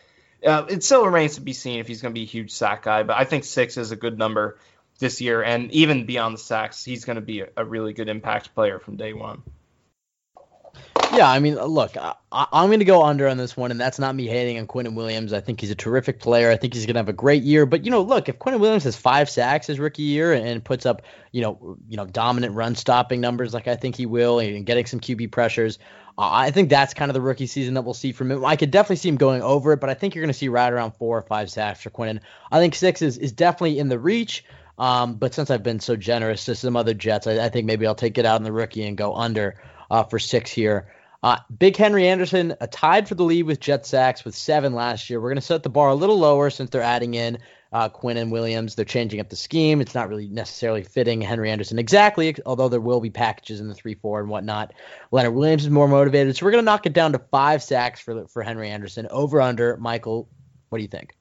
uh, 0.45 0.67
it 0.69 0.85
still 0.85 1.05
remains 1.05 1.35
to 1.35 1.41
be 1.41 1.53
seen 1.53 1.81
if 1.81 1.87
he's 1.87 2.03
going 2.03 2.15
to 2.15 2.19
be 2.19 2.25
a 2.25 2.29
huge 2.29 2.51
sack 2.51 2.83
guy, 2.83 3.03
but 3.03 3.17
I 3.17 3.25
think 3.25 3.45
six 3.45 3.77
is 3.77 3.91
a 3.91 3.97
good 3.97 4.19
number 4.19 4.59
this 4.99 5.21
year, 5.21 5.43
and 5.43 5.71
even 5.73 6.07
beyond 6.07 6.35
the 6.35 6.39
sacks, 6.39 6.85
he's 6.85 7.05
going 7.05 7.17
to 7.17 7.23
be 7.23 7.41
a, 7.41 7.49
a 7.57 7.65
really 7.65 7.93
good 7.93 8.09
impact 8.09 8.55
player 8.55 8.79
from 8.79 8.97
day 8.97 9.13
one. 9.13 9.43
Yeah, 11.13 11.31
I 11.31 11.39
mean, 11.39 11.57
look, 11.57 11.97
I, 11.97 12.15
am 12.33 12.69
going 12.69 12.79
to 12.81 12.85
go 12.85 13.03
under 13.03 13.27
on 13.29 13.39
this 13.39 13.57
one, 13.57 13.71
and 13.71 13.81
that's 13.81 13.99
not 13.99 14.15
me 14.15 14.27
hating 14.27 14.59
on 14.59 14.67
Quinnen 14.67 14.95
Williams. 14.95 15.33
I 15.33 15.41
think 15.41 15.61
he's 15.61 15.71
a 15.71 15.75
terrific 15.75 16.21
player. 16.21 16.51
I 16.51 16.57
think 16.57 16.75
he's 16.75 16.87
going 16.87 16.95
to 16.95 16.99
have 16.99 17.09
a 17.09 17.15
great 17.15 17.43
year. 17.43 17.67
But 17.67 17.85
you 17.85 17.91
know, 17.91 18.03
look, 18.03 18.29
if 18.29 18.39
Quinnen 18.39 18.61
Williams 18.61 18.85
has 18.85 18.95
five 18.95 19.31
sacks 19.31 19.67
his 19.67 19.81
rookie 19.81 20.03
year 20.03 20.33
and 20.33 20.63
puts 20.63 20.87
up, 20.87 21.03
you 21.33 21.41
know, 21.41 21.79
you 21.89 21.97
know, 21.97 22.05
dominant 22.05 22.55
run 22.55 22.75
stopping 22.75 23.21
numbers 23.21 23.55
like 23.55 23.67
I 23.67 23.77
think 23.77 23.97
he 23.97 24.07
will, 24.07 24.39
and 24.39 24.67
getting 24.67 24.87
some 24.87 25.01
QB 25.01 25.33
pressures, 25.33 25.79
I 26.19 26.51
think 26.51 26.69
that's 26.69 26.95
kind 26.95 27.11
of 27.11 27.15
the 27.15 27.21
rookie 27.21 27.47
season 27.47 27.75
that 27.75 27.83
we'll 27.83 27.95
see 27.95 28.13
from 28.13 28.31
him. 28.31 28.45
I 28.45 28.57
could 28.57 28.71
definitely 28.73 28.97
see 28.97 29.09
him 29.09 29.17
going 29.17 29.41
over 29.41 29.73
it, 29.73 29.81
but 29.81 29.89
I 29.89 29.95
think 29.95 30.15
you're 30.15 30.23
going 30.23 30.33
to 30.33 30.39
see 30.39 30.49
right 30.49 30.73
around 30.73 30.93
four 30.93 31.17
or 31.17 31.23
five 31.23 31.49
sacks 31.49 31.81
for 31.81 31.91
Quinnen. 31.91 32.21
I 32.51 32.59
think 32.59 32.75
six 32.75 33.03
is, 33.03 33.19
is 33.19 33.33
definitely 33.33 33.79
in 33.79 33.89
the 33.89 33.99
reach. 33.99 34.45
Um, 34.79 35.15
but 35.15 35.35
since 35.35 35.51
I've 35.51 35.63
been 35.63 35.81
so 35.81 35.97
generous 35.97 36.45
to 36.45 36.55
some 36.55 36.77
other 36.77 36.95
Jets, 36.95 37.27
I, 37.27 37.45
I 37.45 37.49
think 37.49 37.67
maybe 37.67 37.87
I'll 37.87 37.95
take 37.95 38.19
it 38.19 38.27
out 38.27 38.41
in 38.41 38.45
the 38.45 38.53
rookie 38.53 38.85
and 38.85 38.97
go 38.97 39.15
under 39.15 39.61
uh, 39.91 40.05
for 40.05 40.19
six 40.19 40.51
here. 40.51 40.89
Uh, 41.23 41.37
Big 41.59 41.77
Henry 41.77 42.07
Anderson, 42.07 42.55
uh, 42.61 42.67
tied 42.71 43.09
for 43.09 43.17
the 43.17 43.25
lead 43.25 43.43
with 43.43 43.59
Jet 43.59 43.85
sacks 43.85 44.25
with 44.25 44.37
seven 44.37 44.73
last 44.73 45.11
year. 45.11 45.21
We're 45.21 45.31
going 45.31 45.37
to 45.37 45.43
set 45.43 45.65
the 45.65 45.69
bar 45.69 45.89
a 45.89 45.95
little 45.95 46.19
lower 46.19 46.49
since 46.49 46.71
they're 46.71 46.81
adding 46.81 47.15
in 47.15 47.39
uh, 47.73 47.89
Quinnen 47.89 48.31
Williams. 48.31 48.77
They're 48.77 48.85
changing 48.85 49.19
up 49.19 49.29
the 49.29 49.37
scheme. 49.37 49.81
It's 49.81 49.95
not 49.95 50.09
really 50.09 50.29
necessarily 50.29 50.85
fitting 50.85 51.21
Henry 51.21 51.51
Anderson 51.51 51.79
exactly, 51.79 52.37
although 52.47 52.69
there 52.69 52.81
will 52.81 53.01
be 53.01 53.11
packages 53.11 53.61
in 53.61 53.69
the 53.69 53.75
3 53.75 53.95
4 53.95 54.21
and 54.21 54.29
whatnot. 54.29 54.73
Leonard 55.11 55.35
Williams 55.35 55.65
is 55.65 55.71
more 55.71 55.89
motivated. 55.89 56.37
So 56.37 56.47
we're 56.47 56.53
going 56.53 56.63
to 56.63 56.71
knock 56.71 56.87
it 56.87 56.93
down 56.93 57.13
to 57.13 57.19
five 57.19 57.63
sacks 57.65 58.01
for, 58.01 58.27
for 58.29 58.43
Henry 58.43 58.71
Anderson. 58.71 59.09
Over 59.11 59.41
under. 59.41 59.77
Michael, 59.77 60.29
what 60.69 60.79
do 60.79 60.83
you 60.83 60.89
think? 60.89 61.17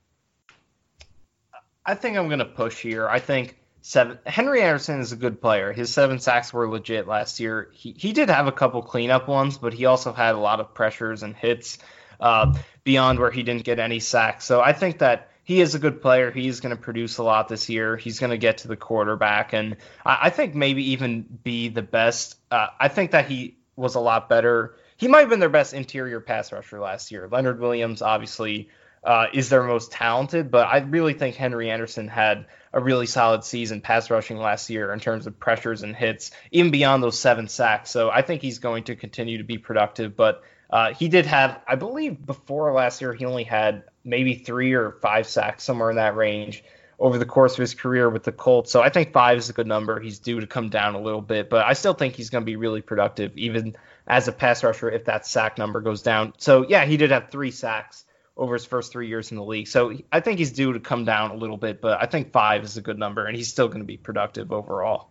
I 1.85 1.95
think 1.95 2.17
I'm 2.17 2.27
going 2.27 2.39
to 2.39 2.45
push 2.45 2.81
here. 2.81 3.07
I 3.07 3.19
think 3.19 3.57
seven. 3.87 4.19
Henry 4.25 4.61
Anderson 4.61 4.99
is 4.99 5.13
a 5.13 5.15
good 5.15 5.39
player. 5.39 5.71
His 5.71 5.93
seven 5.93 6.19
sacks 6.19 6.51
were 6.51 6.69
legit 6.69 7.07
last 7.07 7.39
year. 7.39 7.69
He, 7.71 7.95
he 7.97 8.11
did 8.11 8.29
have 8.29 8.45
a 8.45 8.51
couple 8.51 8.81
cleanup 8.81 9.29
ones, 9.29 9.57
but 9.57 9.73
he 9.73 9.85
also 9.85 10.11
had 10.11 10.35
a 10.35 10.39
lot 10.39 10.59
of 10.59 10.73
pressures 10.73 11.23
and 11.23 11.33
hits 11.33 11.77
uh, 12.19 12.53
beyond 12.83 13.17
where 13.17 13.31
he 13.31 13.43
didn't 13.43 13.63
get 13.63 13.79
any 13.79 13.99
sacks. 13.99 14.43
So 14.43 14.59
I 14.59 14.73
think 14.73 14.99
that 14.99 15.29
he 15.45 15.61
is 15.61 15.73
a 15.73 15.79
good 15.79 16.01
player. 16.01 16.31
He's 16.31 16.59
going 16.59 16.75
to 16.75 16.81
produce 16.81 17.17
a 17.17 17.23
lot 17.23 17.47
this 17.47 17.69
year. 17.69 17.95
He's 17.95 18.19
going 18.19 18.31
to 18.31 18.37
get 18.37 18.59
to 18.59 18.67
the 18.67 18.75
quarterback, 18.75 19.53
and 19.53 19.77
I, 20.05 20.17
I 20.23 20.29
think 20.31 20.53
maybe 20.53 20.91
even 20.91 21.21
be 21.21 21.69
the 21.69 21.81
best. 21.81 22.37
Uh, 22.51 22.67
I 22.77 22.89
think 22.89 23.11
that 23.11 23.29
he 23.29 23.55
was 23.77 23.95
a 23.95 24.01
lot 24.01 24.27
better. 24.27 24.75
He 24.97 25.07
might 25.07 25.21
have 25.21 25.29
been 25.29 25.39
their 25.39 25.47
best 25.47 25.73
interior 25.73 26.19
pass 26.19 26.51
rusher 26.51 26.81
last 26.81 27.09
year. 27.09 27.29
Leonard 27.31 27.61
Williams, 27.61 28.01
obviously, 28.01 28.67
uh, 29.07 29.27
is 29.31 29.47
their 29.47 29.63
most 29.63 29.89
talented, 29.89 30.51
but 30.51 30.67
I 30.67 30.79
really 30.79 31.13
think 31.13 31.37
Henry 31.37 31.71
Anderson 31.71 32.09
had 32.09 32.45
a 32.73 32.81
really 32.81 33.05
solid 33.05 33.45
season 33.45 33.79
pass 33.79 34.09
rushing 34.11 34.35
last 34.35 34.69
year 34.69 34.91
in 34.91 34.99
terms 34.99 35.27
of 35.27 35.39
pressures 35.39 35.81
and 35.81 35.95
hits, 35.95 36.31
even 36.51 36.71
beyond 36.71 37.01
those 37.01 37.17
seven 37.17 37.47
sacks. 37.47 37.89
So 37.89 38.09
I 38.09 38.21
think 38.21 38.41
he's 38.41 38.59
going 38.59 38.83
to 38.83 38.97
continue 38.97 39.37
to 39.37 39.45
be 39.45 39.57
productive, 39.57 40.17
but 40.17 40.43
uh, 40.69 40.93
he 40.93 41.07
did 41.07 41.25
have, 41.25 41.61
I 41.65 41.75
believe, 41.75 42.23
before 42.23 42.73
last 42.73 42.99
year, 42.99 43.13
he 43.13 43.23
only 43.23 43.45
had 43.45 43.85
maybe 44.03 44.35
three 44.35 44.73
or 44.73 44.97
five 45.01 45.25
sacks, 45.25 45.63
somewhere 45.63 45.89
in 45.89 45.95
that 45.95 46.17
range, 46.17 46.65
over 46.99 47.17
the 47.17 47.25
course 47.25 47.53
of 47.53 47.59
his 47.59 47.75
career 47.75 48.09
with 48.09 48.23
the 48.23 48.33
Colts. 48.33 48.73
So 48.73 48.81
I 48.81 48.89
think 48.89 49.13
five 49.13 49.37
is 49.37 49.49
a 49.49 49.53
good 49.53 49.67
number. 49.67 50.01
He's 50.01 50.19
due 50.19 50.41
to 50.41 50.47
come 50.47 50.67
down 50.67 50.95
a 50.95 51.01
little 51.01 51.21
bit, 51.21 51.49
but 51.49 51.65
I 51.65 51.71
still 51.73 51.93
think 51.93 52.15
he's 52.15 52.29
going 52.29 52.41
to 52.41 52.45
be 52.45 52.57
really 52.57 52.81
productive, 52.81 53.37
even 53.37 53.77
as 54.05 54.27
a 54.27 54.33
pass 54.33 54.65
rusher, 54.65 54.91
if 54.91 55.05
that 55.05 55.25
sack 55.25 55.57
number 55.57 55.79
goes 55.79 56.01
down. 56.01 56.33
So 56.39 56.65
yeah, 56.67 56.83
he 56.83 56.97
did 56.97 57.11
have 57.11 57.29
three 57.29 57.51
sacks 57.51 58.03
over 58.37 58.53
his 58.53 58.65
first 58.65 58.91
three 58.91 59.07
years 59.07 59.31
in 59.31 59.37
the 59.37 59.43
league. 59.43 59.67
So 59.67 59.93
I 60.11 60.19
think 60.19 60.39
he's 60.39 60.51
due 60.51 60.73
to 60.73 60.79
come 60.79 61.05
down 61.05 61.31
a 61.31 61.35
little 61.35 61.57
bit, 61.57 61.81
but 61.81 62.01
I 62.01 62.05
think 62.05 62.31
five 62.31 62.63
is 62.63 62.77
a 62.77 62.81
good 62.81 62.99
number, 62.99 63.25
and 63.25 63.35
he's 63.35 63.47
still 63.47 63.67
going 63.67 63.79
to 63.79 63.85
be 63.85 63.97
productive 63.97 64.51
overall. 64.51 65.09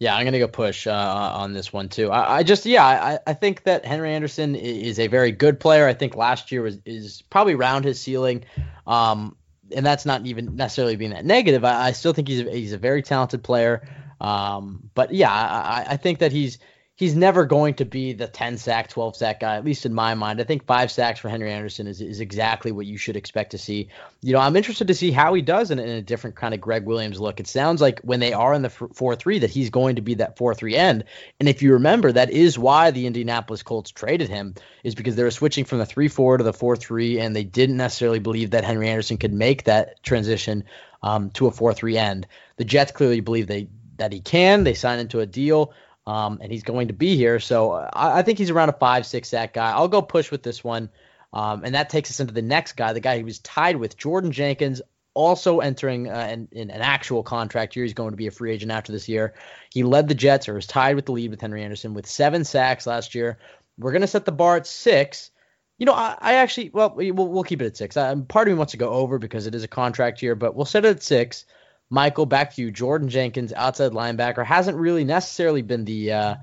Yeah, 0.00 0.16
I'm 0.16 0.24
gonna 0.24 0.38
go 0.38 0.48
push 0.48 0.86
uh, 0.86 0.92
on 1.34 1.52
this 1.52 1.74
one 1.74 1.90
too. 1.90 2.10
I, 2.10 2.38
I 2.38 2.42
just 2.42 2.64
yeah, 2.64 2.86
I, 2.86 3.18
I 3.26 3.34
think 3.34 3.64
that 3.64 3.84
Henry 3.84 4.14
Anderson 4.14 4.54
is 4.56 4.98
a 4.98 5.08
very 5.08 5.30
good 5.30 5.60
player. 5.60 5.86
I 5.86 5.92
think 5.92 6.16
last 6.16 6.50
year 6.50 6.62
was 6.62 6.78
is 6.86 7.20
probably 7.28 7.52
around 7.52 7.84
his 7.84 8.00
ceiling, 8.00 8.46
um, 8.86 9.36
and 9.76 9.84
that's 9.84 10.06
not 10.06 10.24
even 10.24 10.56
necessarily 10.56 10.96
being 10.96 11.10
that 11.10 11.26
negative. 11.26 11.66
I, 11.66 11.88
I 11.88 11.92
still 11.92 12.14
think 12.14 12.28
he's 12.28 12.40
a, 12.40 12.50
he's 12.50 12.72
a 12.72 12.78
very 12.78 13.02
talented 13.02 13.42
player. 13.42 13.86
Um, 14.22 14.88
but 14.94 15.12
yeah, 15.12 15.30
I, 15.30 15.84
I 15.90 15.96
think 15.98 16.20
that 16.20 16.32
he's 16.32 16.58
he's 17.00 17.16
never 17.16 17.46
going 17.46 17.72
to 17.72 17.86
be 17.86 18.12
the 18.12 18.26
10 18.26 18.58
sack, 18.58 18.90
12 18.90 19.16
sack 19.16 19.40
guy, 19.40 19.56
at 19.56 19.64
least 19.64 19.86
in 19.86 19.94
my 19.94 20.14
mind. 20.14 20.38
I 20.38 20.44
think 20.44 20.66
five 20.66 20.90
sacks 20.90 21.18
for 21.18 21.30
Henry 21.30 21.50
Anderson 21.50 21.86
is, 21.86 22.02
is 22.02 22.20
exactly 22.20 22.72
what 22.72 22.84
you 22.84 22.98
should 22.98 23.16
expect 23.16 23.52
to 23.52 23.58
see. 23.58 23.88
You 24.20 24.34
know, 24.34 24.38
I'm 24.38 24.54
interested 24.54 24.88
to 24.88 24.94
see 24.94 25.10
how 25.10 25.32
he 25.32 25.40
does 25.40 25.70
in, 25.70 25.78
in 25.78 25.88
a 25.88 26.02
different 26.02 26.36
kind 26.36 26.52
of 26.52 26.60
Gregg 26.60 26.84
Williams 26.84 27.18
look. 27.18 27.40
It 27.40 27.46
sounds 27.46 27.80
like 27.80 28.00
when 28.00 28.20
they 28.20 28.34
are 28.34 28.52
in 28.52 28.60
the 28.60 28.68
4 28.68 29.16
3 29.16 29.38
that 29.38 29.48
he's 29.48 29.70
going 29.70 29.96
to 29.96 30.02
be 30.02 30.12
that 30.16 30.36
4 30.36 30.54
3 30.54 30.76
end. 30.76 31.04
And 31.40 31.48
if 31.48 31.62
you 31.62 31.72
remember, 31.72 32.12
that 32.12 32.28
is 32.28 32.58
why 32.58 32.90
the 32.90 33.06
Indianapolis 33.06 33.62
Colts 33.62 33.90
traded 33.90 34.28
him, 34.28 34.54
is 34.84 34.94
because 34.94 35.16
they 35.16 35.22
were 35.22 35.30
switching 35.30 35.64
from 35.64 35.78
the 35.78 35.86
3 35.86 36.08
4 36.08 36.36
to 36.36 36.44
the 36.44 36.52
4 36.52 36.76
3, 36.76 37.18
and 37.18 37.34
they 37.34 37.44
didn't 37.44 37.78
necessarily 37.78 38.18
believe 38.18 38.50
that 38.50 38.64
Henry 38.64 38.90
Anderson 38.90 39.16
could 39.16 39.32
make 39.32 39.64
that 39.64 40.02
transition 40.02 40.64
um, 41.02 41.30
to 41.30 41.46
a 41.46 41.50
4 41.50 41.72
3 41.72 41.96
end. 41.96 42.26
The 42.58 42.66
Jets 42.66 42.92
clearly 42.92 43.20
believe 43.20 43.46
they 43.46 43.68
that 43.96 44.12
he 44.12 44.20
can. 44.20 44.64
They 44.64 44.74
signed 44.74 45.00
into 45.00 45.20
a 45.20 45.26
deal 45.26 45.72
um, 46.06 46.38
and 46.42 46.50
he's 46.50 46.62
going 46.62 46.88
to 46.88 46.94
be 46.94 47.16
here. 47.16 47.38
So 47.40 47.72
I, 47.72 48.18
I, 48.18 48.22
think 48.22 48.38
he's 48.38 48.50
around 48.50 48.68
a 48.68 48.74
five, 48.74 49.06
six 49.06 49.28
sack 49.28 49.54
guy. 49.54 49.70
I'll 49.70 49.88
go 49.88 50.02
push 50.02 50.30
with 50.30 50.42
this 50.42 50.64
one. 50.64 50.90
Um, 51.32 51.62
and 51.64 51.74
that 51.74 51.90
takes 51.90 52.10
us 52.10 52.20
into 52.20 52.34
the 52.34 52.42
next 52.42 52.72
guy, 52.72 52.92
the 52.92 53.00
guy 53.00 53.16
he 53.16 53.22
was 53.22 53.38
tied 53.38 53.76
with, 53.76 53.96
Jordan 53.96 54.32
Jenkins, 54.32 54.82
also 55.14 55.60
entering 55.60 56.08
uh, 56.08 56.36
in, 56.50 56.70
an 56.70 56.80
actual 56.80 57.22
contract 57.22 57.76
year. 57.76 57.84
He's 57.84 57.94
going 57.94 58.10
to 58.10 58.16
be 58.16 58.26
a 58.26 58.32
free 58.32 58.52
agent 58.52 58.72
after 58.72 58.90
this 58.90 59.08
year. 59.08 59.34
He 59.72 59.82
led 59.84 60.08
the 60.08 60.14
Jets, 60.14 60.48
or 60.48 60.54
was 60.54 60.66
tied 60.66 60.96
with 60.96 61.06
the 61.06 61.12
lead 61.12 61.30
with 61.30 61.40
Henry 61.40 61.62
Anderson, 61.62 61.94
with 61.94 62.06
seven 62.06 62.44
sacks 62.44 62.86
last 62.86 63.14
year. 63.14 63.38
We're 63.78 63.92
going 63.92 64.02
to 64.02 64.08
set 64.08 64.24
the 64.24 64.32
bar 64.32 64.56
at 64.56 64.66
six. 64.66 65.30
You 65.78 65.86
know, 65.86 65.94
I, 65.94 66.16
I 66.20 66.34
actually, 66.34 66.70
well, 66.70 66.92
we'll, 66.94 67.12
we'll 67.12 67.44
keep 67.44 67.62
it 67.62 67.66
at 67.66 67.76
six. 67.76 67.96
I, 67.96 68.14
part 68.14 68.48
of 68.48 68.52
me 68.52 68.58
wants 68.58 68.72
to 68.72 68.76
go 68.76 68.90
over 68.90 69.18
because 69.18 69.46
it 69.46 69.54
is 69.54 69.62
a 69.62 69.68
contract 69.68 70.22
year, 70.22 70.34
but 70.34 70.54
we'll 70.54 70.66
set 70.66 70.84
it 70.84 70.96
at 70.96 71.02
six. 71.02 71.44
Michael, 71.90 72.26
back 72.26 72.54
to 72.54 72.62
you. 72.62 72.70
Jordan 72.70 73.08
Jenkins, 73.08 73.52
outside 73.52 73.92
linebacker, 73.92 74.44
hasn't 74.46 74.78
really 74.78 75.04
necessarily 75.04 75.62
been 75.62 75.84
the 75.84 76.12
uh, 76.12 76.34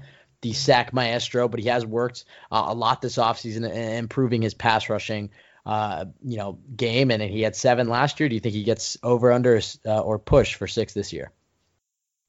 the 0.41 0.53
sack 0.53 0.93
maestro, 0.93 1.47
but 1.47 1.59
he 1.59 1.67
has 1.69 1.85
worked 1.85 2.25
uh, 2.51 2.65
a 2.67 2.73
lot 2.73 3.01
this 3.01 3.17
offseason, 3.17 3.73
improving 3.97 4.41
his 4.41 4.53
pass 4.53 4.89
rushing. 4.89 5.31
Uh, 5.65 6.05
you 6.23 6.37
know, 6.37 6.59
game, 6.77 7.11
and 7.11 7.21
he 7.21 7.41
had 7.41 7.53
seven 7.53 7.89
last 7.89 8.21
year. 8.21 8.29
Do 8.29 8.35
you 8.35 8.39
think 8.39 8.55
he 8.55 8.63
gets 8.63 8.95
over, 9.03 9.33
under, 9.33 9.59
uh, 9.85 9.99
or 9.99 10.17
push 10.17 10.55
for 10.55 10.65
six 10.65 10.93
this 10.93 11.11
year? 11.11 11.33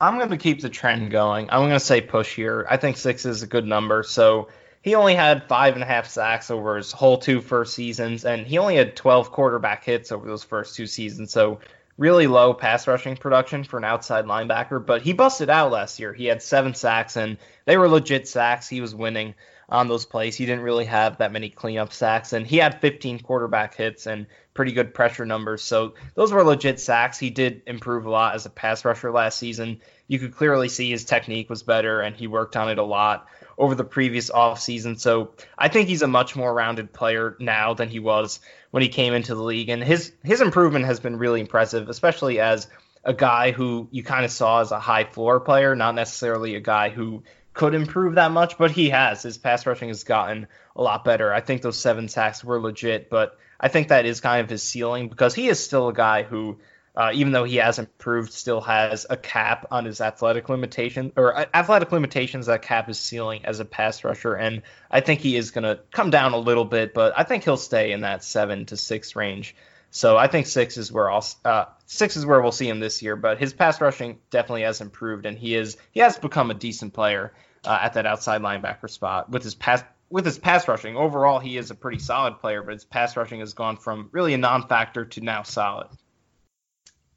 I'm 0.01 0.19
going 0.19 0.31
to 0.31 0.37
keep 0.37 0.61
the 0.61 0.69
trend 0.69 1.13
going. 1.13 1.49
I'm 1.51 1.61
going 1.61 1.71
to 1.71 1.81
say 1.81 2.01
push 2.01 2.35
here. 2.35 2.67
I 2.69 2.79
think 2.79 2.97
six 2.97 3.25
is 3.27 3.45
a 3.45 3.47
good 3.47 3.65
number. 3.65 4.03
So 4.03 4.49
he 4.83 4.97
only 4.97 5.15
had 5.15 5.49
five 5.49 5.75
and 5.75 5.83
a 5.83 5.87
half 5.87 6.09
sacks 6.09 6.51
over 6.51 6.77
his 6.77 6.93
whole 6.93 7.19
two 7.19 7.41
first 7.41 7.75
seasons, 7.75 8.25
and 8.25 8.47
he 8.47 8.59
only 8.59 8.77
had 8.77 8.97
12 8.97 9.31
quarterback 9.31 9.85
hits 9.85 10.11
over 10.11 10.27
those 10.27 10.45
first 10.45 10.75
two 10.75 10.87
seasons. 10.87 11.31
So 11.33 11.61
really 11.99 12.29
low 12.29 12.55
pass 12.55 12.87
rushing 12.87 13.17
production 13.17 13.65
for 13.65 13.77
an 13.77 13.85
outside 13.85 14.25
linebacker, 14.25 14.85
but 14.85 15.03
he 15.03 15.13
busted 15.13 15.51
out 15.51 15.73
last 15.73 15.99
year. 15.99 16.15
He 16.15 16.27
had 16.27 16.41
seven 16.41 16.75
sacks, 16.75 17.17
and 17.17 17.37
they 17.67 17.77
were 17.77 17.89
legit 17.89 18.27
sacks. 18.27 18.69
He 18.69 18.81
was 18.81 18.95
winning 18.95 19.35
on 19.69 19.89
those 19.89 20.07
plays. 20.07 20.37
He 20.37 20.47
didn't 20.47 20.65
really 20.65 20.87
have 20.87 21.19
that 21.19 21.33
many 21.33 21.51
cleanup 21.51 21.93
sacks, 21.93 22.33
and 22.33 22.47
he 22.47 22.57
had 22.57 22.81
15 22.81 23.21
quarterback 23.21 23.75
hits 23.75 24.07
and 24.07 24.27
pretty 24.55 24.73
good 24.73 24.95
pressure 24.95 25.27
numbers. 25.27 25.63
So 25.63 25.95
those 26.15 26.33
were 26.33 26.43
legit 26.45 26.81
sacks. 26.81 27.19
He 27.19 27.31
did 27.31 27.63
improve 27.67 28.07
a 28.07 28.11
lot 28.11 28.35
as 28.35 28.47
a 28.47 28.51
pass 28.51 28.85
rusher 28.85 29.11
last 29.11 29.39
season. 29.39 29.81
You 30.07 30.19
could 30.19 30.35
clearly 30.35 30.69
see 30.69 30.91
his 30.91 31.05
technique 31.05 31.51
was 31.51 31.65
better, 31.65 32.01
and 32.01 32.17
he 32.17 32.29
worked 32.29 32.57
on 32.57 32.71
it 32.71 32.79
a 32.79 32.85
lot 32.85 33.27
over 33.59 33.75
the 33.75 33.85
previous 33.85 34.31
offseason. 34.31 34.99
So 34.99 35.33
I 35.59 35.69
think 35.69 35.89
he's 35.89 36.03
a 36.03 36.07
much 36.07 36.37
more 36.37 36.55
rounded 36.55 36.93
player 36.93 37.37
now 37.41 37.75
than 37.75 37.89
he 37.89 37.99
was 37.99 38.41
when 38.71 38.83
he 38.83 38.89
came 38.89 39.13
into 39.13 39.35
the 39.35 39.43
league. 39.43 39.69
And 39.69 39.83
his 39.83 40.13
his 40.23 40.41
improvement 40.41 40.85
has 40.85 41.01
been 41.01 41.17
really 41.17 41.41
impressive, 41.41 41.89
especially 41.89 42.39
as 42.39 42.69
a 43.05 43.13
guy 43.13 43.51
who 43.51 43.89
you 43.91 44.03
kind 44.03 44.25
of 44.25 44.31
saw 44.31 44.61
as 44.61 44.71
a 44.71 44.79
high 44.79 45.05
floor 45.05 45.41
player, 45.41 45.75
not 45.75 45.95
necessarily 45.95 46.55
a 46.55 46.61
guy 46.61 46.89
who 46.89 47.25
could 47.53 47.75
improve 47.75 48.15
that 48.15 48.31
much, 48.31 48.57
but 48.57 48.71
he 48.71 48.91
has. 48.91 49.23
His 49.23 49.39
pass 49.39 49.67
rushing 49.67 49.89
has 49.89 50.05
gotten 50.05 50.47
a 50.77 50.83
lot 50.83 51.05
better. 51.05 51.35
I 51.35 51.41
think 51.41 51.61
those 51.61 51.77
seven 51.77 52.09
sacks 52.09 52.45
were 52.45 52.61
legit, 52.61 53.11
but 53.11 53.37
I 53.59 53.67
think 53.67 53.89
that 53.89 54.07
is 54.07 54.21
kind 54.21 54.41
of 54.41 54.49
his 54.49 54.63
ceiling 54.63 55.09
because 55.09 55.35
he 55.35 55.49
is 55.49 55.63
still 55.63 55.89
a 55.89 55.93
guy 55.93 56.23
who 56.23 56.59
uh, 56.99 57.13
even 57.15 57.33
though 57.33 57.45
he 57.45 57.57
has 57.57 57.79
improved, 57.79 58.33
still 58.33 58.61
has 58.61 59.07
a 59.09 59.17
cap 59.17 59.69
on 59.71 59.85
his 59.85 60.01
athletic 60.01 60.49
limitation 60.49 61.13
or 61.17 61.37
uh, 61.37 61.45
athletic 61.55 61.93
limitations 61.93 62.47
that 62.47 62.61
cap 62.61 62.89
his 62.89 62.99
ceiling 62.99 63.45
as 63.45 63.61
a 63.61 63.65
pass 63.65 64.03
rusher. 64.03 64.35
And 64.35 64.63
I 64.91 65.01
think 65.01 65.21
he 65.21 65.37
is 65.37 65.53
going 65.53 65.63
to 65.63 65.79
come 65.93 66.11
down 66.11 66.33
a 66.33 66.39
little 66.39 66.65
bit, 66.65 66.95
but 66.95 67.15
I 67.17 67.23
think 67.23 67.45
he'll 67.45 67.57
stay 67.57 67.93
in 67.93 68.01
that 68.01 68.25
seven 68.25 68.67
to 68.67 68.77
six 68.77 69.15
range. 69.15 69.55
So 69.93 70.17
I 70.17 70.27
think 70.27 70.49
six 70.49 70.77
is 70.77 70.91
where 70.91 71.09
I'll 71.09 71.25
uh, 71.45 71.67
six 71.87 72.17
is 72.17 72.27
where 72.27 72.43
we'll 72.43 72.51
see 72.51 72.69
him 72.69 72.81
this 72.81 73.01
year. 73.01 73.15
But 73.15 73.39
his 73.39 73.53
pass 73.53 73.81
rushing 73.81 74.19
definitely 74.31 74.63
has 74.63 74.81
improved, 74.81 75.25
and 75.25 75.39
he 75.39 75.55
is 75.55 75.77
he 75.93 76.01
has 76.01 76.19
become 76.19 76.51
a 76.51 76.55
decent 76.55 76.95
player 76.95 77.33
uh, 77.65 77.79
at 77.81 77.95
that 77.95 78.07
outside 78.07 78.43
linebacker 78.43 78.91
spot 78.91 79.31
with 79.31 79.45
his 79.45 79.55
pass 79.55 79.85
with 80.11 80.27
his 80.27 80.39
pass 80.39 80.67
rushing. 80.67 80.97
Overall, 80.97 81.39
he 81.39 81.57
is 81.57 81.71
a 81.71 81.77
pretty 81.77 82.01
solid 82.01 82.41
player, 82.41 82.61
but 82.63 82.75
his 82.75 82.85
pass 82.85 83.17
rushing 83.17 83.39
has 83.39 83.55
gone 83.55 83.77
from 83.77 84.09
really 84.11 84.35
a 84.35 84.39
non-factor 84.39 85.05
to 85.05 85.21
now 85.21 85.45
solid. 85.45 85.87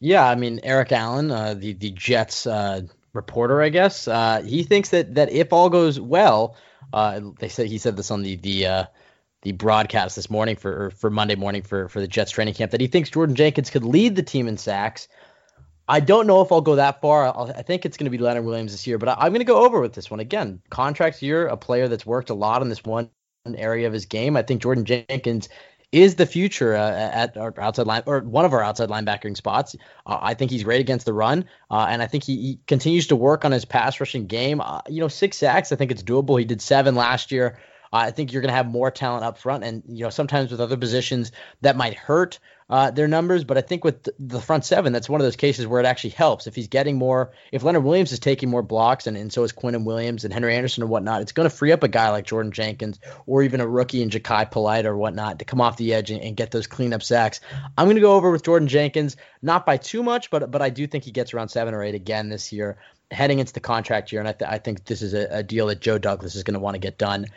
Yeah, 0.02 0.28
I 0.28 0.34
mean 0.34 0.60
Eric 0.64 0.92
Allen, 0.92 1.30
uh, 1.30 1.54
the 1.54 1.74
the 1.74 1.92
Jets 1.92 2.48
uh, 2.48 2.82
reporter, 3.14 3.62
I 3.62 3.70
guess, 3.70 4.08
uh, 4.08 4.42
he 4.42 4.64
thinks 4.64 4.90
that 4.90 5.14
that 5.14 5.32
if 5.32 5.54
all 5.54 5.70
goes 5.70 6.00
well, 6.00 6.58
uh, 6.92 7.22
they 7.38 7.48
said 7.48 7.68
he 7.68 7.78
said 7.78 7.96
this 7.96 8.10
on 8.10 8.24
the 8.24 8.36
the 8.36 8.66
uh, 8.66 8.86
the 9.44 9.52
broadcast 9.52 10.16
this 10.16 10.28
morning 10.28 10.56
for 10.56 10.90
for 10.90 11.12
Monday 11.12 11.36
morning 11.36 11.62
for 11.62 11.88
for 11.88 12.02
the 12.02 12.08
Jets 12.08 12.32
training 12.32 12.56
camp 12.56 12.72
that 12.72 12.82
he 12.82 12.88
thinks 12.88 13.12
Jordan 13.12 13.36
Jenkins 13.36 13.70
could 13.70 13.86
lead 13.86 14.16
the 14.16 14.24
team 14.24 14.48
in 14.48 14.58
sacks. 14.58 15.08
I 15.88 16.00
don't 16.00 16.26
know 16.26 16.42
if 16.42 16.52
I'll 16.52 16.62
go 16.62 16.76
that 16.78 17.00
far. 17.00 17.26
I'll, 17.26 17.54
i 17.56 17.62
think 17.62 17.86
it's 17.86 17.98
going 17.98 18.06
to 18.06 18.18
be 18.18 18.18
Leonard 18.18 18.46
Williams 18.46 18.72
this 18.72 18.88
year, 18.88 18.98
but 18.98 19.10
I, 19.10 19.26
am 19.26 19.34
going 19.34 19.40
to 19.40 19.46
go 19.46 19.64
over 19.64 19.82
with 19.82 19.94
this 19.94 20.10
one 20.10 20.20
again. 20.20 20.62
Contract 20.70 21.22
year, 21.22 21.48
a 21.48 21.58
player 21.58 21.88
that's 21.88 22.06
worked 22.06 22.30
a 22.30 22.34
lot 22.34 22.64
in 22.64 22.70
this 22.70 22.84
one 22.84 23.10
area 23.56 23.88
of 23.88 23.94
his 23.94 24.06
game. 24.06 24.38
I 24.38 24.42
think 24.42 24.62
Jordan 24.62 24.86
Jenkins 24.86 25.50
is 25.92 26.16
the 26.16 26.26
future 26.26 26.76
uh, 26.76 26.92
at 26.92 27.36
our 27.38 27.54
outside 27.58 27.86
line 27.86 28.04
or 28.06 28.22
one 28.22 28.46
of 28.46 28.54
our 28.54 28.62
outside 28.62 28.90
linebacking 28.90 29.36
spots. 29.36 29.76
Uh, 30.06 30.20
I 30.22 30.34
think 30.34 30.52
he's 30.52 30.64
great 30.64 30.80
against 30.80 31.06
the 31.06 31.14
run, 31.14 31.46
uh, 31.70 31.88
and 31.90 32.02
I 32.02 32.08
think 32.08 32.24
he, 32.24 32.36
he, 32.38 32.60
continues 32.68 33.08
to 33.08 33.16
work 33.16 33.44
on 33.44 33.52
his 33.52 33.66
pass 33.66 34.00
rushing 34.00 34.28
game. 34.28 34.62
Uh, 34.62 34.82
you 34.88 35.02
know, 35.02 35.10
six 35.10 35.38
sacks, 35.38 35.72
I 35.72 35.76
think 35.76 35.92
it's 35.92 36.04
doable. 36.04 36.40
He 36.40 36.46
did 36.46 36.62
seven 36.62 36.96
last 36.96 37.32
year. 37.32 37.60
I 37.94 38.12
think 38.12 38.32
you're 38.32 38.42
going 38.42 38.52
to 38.52 38.56
have 38.56 38.68
more 38.68 38.90
talent 38.90 39.26
up 39.26 39.38
front, 39.38 39.64
and 39.66 39.84
you 39.88 40.04
know 40.04 40.10
sometimes 40.10 40.52
with 40.52 40.62
other 40.62 40.78
positions 40.78 41.32
that 41.60 41.76
might 41.76 41.94
hurt 41.94 42.40
uh, 42.72 42.90
their 42.90 43.08
numbers. 43.08 43.44
But 43.44 43.58
I 43.58 43.62
think 43.62 43.84
with 43.84 44.08
the 44.18 44.40
front 44.40 44.64
seven, 44.64 44.94
that's 44.94 45.10
one 45.10 45.20
of 45.20 45.26
those 45.26 45.36
cases 45.36 45.68
where 45.68 45.82
it 45.82 45.86
actually 45.86 46.12
helps. 46.12 46.48
If 46.48 46.56
he's 46.56 46.70
getting 46.70 46.98
more, 46.98 47.34
if 47.52 47.64
Leonard 47.64 47.84
Williams 47.84 48.14
is 48.14 48.20
taking 48.20 48.50
more 48.50 48.64
blocks, 48.64 49.06
and, 49.06 49.18
and 49.18 49.32
so 49.32 49.44
is 49.44 49.52
Quinnen 49.52 49.84
Williams 49.84 50.24
and 50.24 50.34
Henry 50.34 50.56
Anderson 50.56 50.84
and 50.84 50.90
whatnot, 50.90 51.22
it's 51.22 51.34
going 51.34 51.50
to 51.50 51.56
free 51.56 51.74
up 51.74 51.84
a 51.84 51.90
guy 51.90 52.10
like 52.10 52.26
Jordan 52.26 52.54
Jenkins 52.54 53.00
or 53.28 53.44
even 53.44 53.60
a 53.60 53.68
rookie 53.68 54.02
in 54.02 54.10
Jachai 54.10 54.50
Polite 54.50 54.86
or 54.86 54.96
whatnot 54.96 55.40
to 55.40 55.46
come 55.46 55.60
off 55.60 55.76
the 55.76 55.94
edge 55.94 56.10
and, 56.10 56.24
and 56.24 56.38
get 56.38 56.50
those 56.50 56.66
cleanup 56.66 57.04
sacks. 57.04 57.42
I'm 57.78 57.86
going 57.88 57.98
to 57.98 58.02
go 58.02 58.16
over 58.16 58.32
with 58.32 58.44
Jordan 58.44 58.70
Jenkins, 58.70 59.18
not 59.42 59.66
by 59.66 59.76
too 59.76 60.02
much, 60.02 60.32
but 60.32 60.50
but 60.50 60.62
I 60.62 60.70
do 60.70 60.88
think 60.88 61.04
he 61.04 61.12
gets 61.12 61.34
around 61.34 61.50
seven 61.50 61.74
or 61.74 61.84
eight 61.84 61.96
again 61.96 62.30
this 62.30 62.54
year, 62.54 62.78
heading 63.12 63.40
into 63.40 63.52
the 63.52 63.60
contract 63.60 64.14
year, 64.14 64.22
and 64.22 64.30
I, 64.30 64.32
th- 64.32 64.50
I 64.50 64.60
think 64.60 64.86
this 64.86 65.02
is 65.02 65.14
a, 65.14 65.28
a 65.30 65.44
deal 65.44 65.68
that 65.68 65.82
Joe 65.82 65.98
Douglas 65.98 66.36
is 66.36 66.44
going 66.44 66.54
to 66.54 66.62
want 66.62 66.76
to 66.76 66.80
get 66.80 66.98
done. 66.98 67.28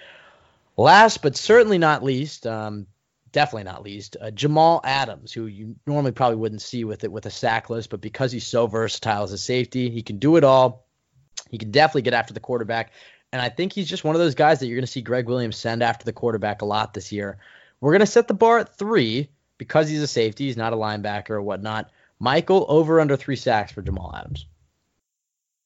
Last 0.77 1.23
but 1.23 1.37
certainly 1.37 1.79
not 1.79 2.05
least, 2.05 2.47
um, 2.47 2.87
definitely 3.35 3.65
not 3.65 3.83
least, 3.83 4.17
uh, 4.21 4.31
Jamal 4.31 4.81
Adams, 4.85 5.33
who 5.33 5.47
you 5.47 5.75
normally 5.87 6.13
probably 6.13 6.37
wouldn't 6.37 6.63
see 6.63 6.85
with 6.85 7.05
it 7.05 7.13
with 7.13 7.27
a 7.27 7.31
sack 7.31 7.69
list, 7.69 7.91
but 7.91 8.01
because 8.01 8.33
he's 8.33 8.47
so 8.47 8.67
versatile 8.67 9.25
as 9.25 9.33
a 9.33 9.39
safety, 9.39 9.91
he 9.91 10.03
can 10.03 10.19
do 10.19 10.37
it 10.37 10.45
all. 10.45 10.87
He 11.51 11.59
can 11.59 11.71
definitely 11.71 12.03
get 12.03 12.15
after 12.15 12.33
the 12.33 12.41
quarterback. 12.41 12.93
And 13.33 13.43
I 13.43 13.49
think 13.49 13.73
he's 13.73 13.89
just 13.89 14.05
one 14.05 14.15
of 14.15 14.21
those 14.21 14.37
guys 14.37 14.61
that 14.61 14.67
you're 14.67 14.77
going 14.77 14.87
to 14.87 14.91
see 14.91 15.03
Gregg 15.03 15.27
Williams 15.27 15.57
send 15.57 15.83
after 15.83 16.05
the 16.05 16.13
quarterback 16.13 16.63
a 16.63 16.65
lot 16.65 16.95
this 16.95 17.11
year. 17.13 17.39
We're 17.81 17.91
going 17.91 18.01
to 18.01 18.07
set 18.07 18.29
the 18.29 18.35
bar 18.35 18.61
at 18.61 18.79
three 18.79 19.29
because 19.59 19.89
he's 19.89 20.01
a 20.01 20.07
safety. 20.07 20.45
He's 20.45 20.57
not 20.57 20.73
a 20.73 20.77
linebacker 20.77 21.31
or 21.31 21.43
whatnot. 21.43 21.91
Michael, 22.21 22.65
over 22.69 23.01
under 23.01 23.17
three 23.17 23.37
sacks 23.37 23.73
for 23.73 23.83
Jamal 23.83 24.15
Adams. 24.17 24.47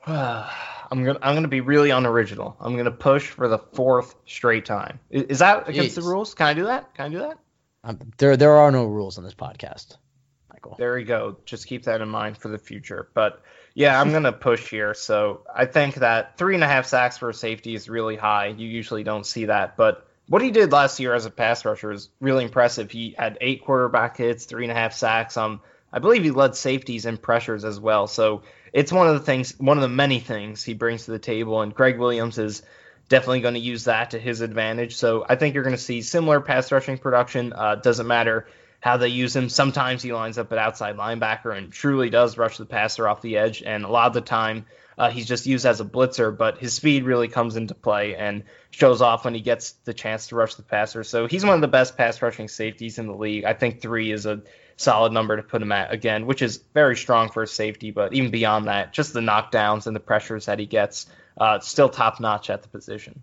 I'm 0.91 1.05
gonna 1.05 1.19
I'm 1.21 1.35
gonna 1.35 1.49
be 1.49 1.61
really 1.61 1.91
unoriginal. 1.91 2.57
I'm 2.61 2.75
gonna 2.75 2.91
push 2.91 3.29
for 3.29 3.47
the 3.47 3.59
fourth 3.59 4.15
straight 4.25 4.65
time. 4.65 4.99
Is, 5.11 5.25
is 5.25 5.39
that 5.41 5.69
against 5.69 5.93
Jeez. 5.93 5.95
the 5.97 6.09
rules? 6.09 6.33
Can 6.33 6.47
I 6.47 6.55
do 6.55 6.65
that? 6.65 6.95
Can 6.95 7.05
I 7.05 7.09
do 7.11 7.19
that? 7.19 7.39
Um, 7.85 7.99
there 8.19 8.37
there 8.37 8.57
are 8.57 8.71
no 8.71 8.85
rules 8.85 9.19
on 9.19 9.25
this 9.25 9.35
podcast, 9.35 9.97
Michael. 10.53 10.77
There 10.79 10.99
you 10.99 11.07
go. 11.07 11.39
Just 11.45 11.67
keep 11.67 11.85
that 11.85 12.01
in 12.01 12.09
mind 12.09 12.37
for 12.37 12.49
the 12.49 12.59
future. 12.59 13.09
But 13.15 13.43
yeah, 13.75 14.01
I'm 14.01 14.13
gonna 14.13 14.33
push 14.49 14.69
here. 14.71 14.95
So 14.95 15.43
I 15.55 15.67
think 15.67 15.97
that 15.97 16.37
three 16.37 16.55
and 16.55 16.65
a 16.65 16.69
half 16.69 16.87
sacks 16.87 17.19
for 17.19 17.31
a 17.31 17.35
safety 17.35 17.75
is 17.75 17.89
really 17.89 18.17
high. 18.17 18.49
You 18.49 18.67
usually 18.69 19.05
don't 19.05 19.25
see 19.25 19.47
that, 19.47 19.77
but 19.77 20.09
what 20.29 20.43
he 20.43 20.51
did 20.51 20.73
last 20.73 21.01
year 21.01 21.15
as 21.15 21.25
a 21.25 21.31
pass 21.31 21.65
rusher 21.65 21.91
is 21.91 22.11
really 22.21 22.45
impressive. 22.45 22.91
He 22.91 23.15
had 23.19 23.39
eight 23.41 23.65
quarterback 23.65 24.17
hits, 24.17 24.45
three 24.45 24.65
and 24.65 24.73
a 24.73 24.75
half 24.75 24.93
sacks. 24.93 25.37
Um, 25.37 25.61
I 25.93 26.01
believe 26.01 26.23
he 26.23 26.31
led 26.31 26.55
safeties 26.55 27.07
and 27.07 27.21
pressures 27.21 27.65
as 27.65 27.81
well. 27.81 28.07
So 28.07 28.43
it's 28.73 28.93
one 28.93 29.09
of 29.09 29.15
the 29.15 29.25
things, 29.25 29.55
one 29.59 29.79
of 29.79 29.83
the 29.83 29.89
many 29.89 30.21
things 30.21 30.63
he 30.63 30.75
brings 30.75 31.07
to 31.07 31.13
the 31.13 31.19
table. 31.19 31.63
And 31.63 31.75
Gregg 31.75 31.99
Williams 31.99 32.37
is 32.37 32.63
definitely 33.09 33.41
going 33.41 33.55
to 33.55 33.61
use 33.61 33.85
that 33.85 34.11
to 34.11 34.19
his 34.19 34.41
advantage. 34.41 34.97
So 34.97 35.25
I 35.29 35.37
think 35.37 35.55
you're 35.55 35.65
going 35.65 35.77
to 35.77 35.83
see 35.83 36.03
similar 36.03 36.41
pass 36.41 36.71
rushing 36.71 36.99
production. 36.99 37.53
Uh, 37.53 37.77
doesn't 37.77 38.07
matter 38.07 38.47
how 38.81 38.97
they 38.97 39.09
use 39.09 39.35
him. 39.35 39.49
Sometimes 39.49 40.03
he 40.03 40.13
lines 40.13 40.39
up 40.39 40.53
at 40.53 40.59
outside 40.59 40.97
linebacker 40.97 41.57
and 41.57 41.73
truly 41.73 42.11
does 42.11 42.39
rush 42.39 42.59
the 42.59 42.67
passer 42.67 43.09
off 43.09 43.23
the 43.23 43.39
edge. 43.39 43.63
And 43.63 43.85
a 43.85 43.89
lot 43.89 44.07
of 44.07 44.15
the 44.15 44.21
time, 44.21 44.67
uh, 44.97 45.11
he's 45.11 45.27
just 45.27 45.47
used 45.47 45.65
as 45.65 45.81
a 45.81 45.85
blitzer, 45.85 46.37
but 46.37 46.59
his 46.59 46.75
speed 46.75 47.05
really 47.05 47.29
comes 47.29 47.57
into 47.57 47.75
play 47.75 48.17
and 48.17 48.45
shows 48.71 49.01
off 49.01 49.25
when 49.25 49.35
he 49.35 49.41
gets 49.41 49.73
the 49.85 49.95
chance 49.95 50.29
to 50.29 50.37
rush 50.37 50.57
the 50.57 50.63
passer. 50.63 51.05
So 51.05 51.27
he's 51.27 51.45
one 51.45 51.55
of 51.55 51.61
the 51.61 51.69
best 51.69 51.97
pass 51.97 52.21
rushing 52.21 52.49
safeties 52.49 52.99
in 52.99 53.07
the 53.07 53.15
league. 53.15 53.45
I 53.45 53.55
think 53.55 53.81
three 53.81 54.11
is 54.11 54.27
a 54.27 54.43
solid 54.77 55.13
number 55.13 55.37
to 55.37 55.43
put 55.43 55.63
him 55.63 55.73
at 55.73 55.93
again, 55.93 56.27
which 56.27 56.43
is 56.43 56.63
very 56.75 56.97
strong 56.97 57.31
for 57.31 57.45
a 57.45 57.47
safety. 57.47 57.91
But 57.91 58.13
even 58.13 58.31
beyond 58.31 58.67
that, 58.67 58.93
just 58.93 59.13
the 59.13 59.21
knockdowns 59.21 59.87
and 59.87 59.95
the 59.95 60.01
pressures 60.01 60.47
that 60.47 60.59
he 60.59 60.67
gets, 60.67 61.07
uh, 61.39 61.61
still 61.61 61.89
top 61.89 62.21
notch 62.21 62.51
at 62.51 62.63
the 62.63 62.69
position. 62.69 63.23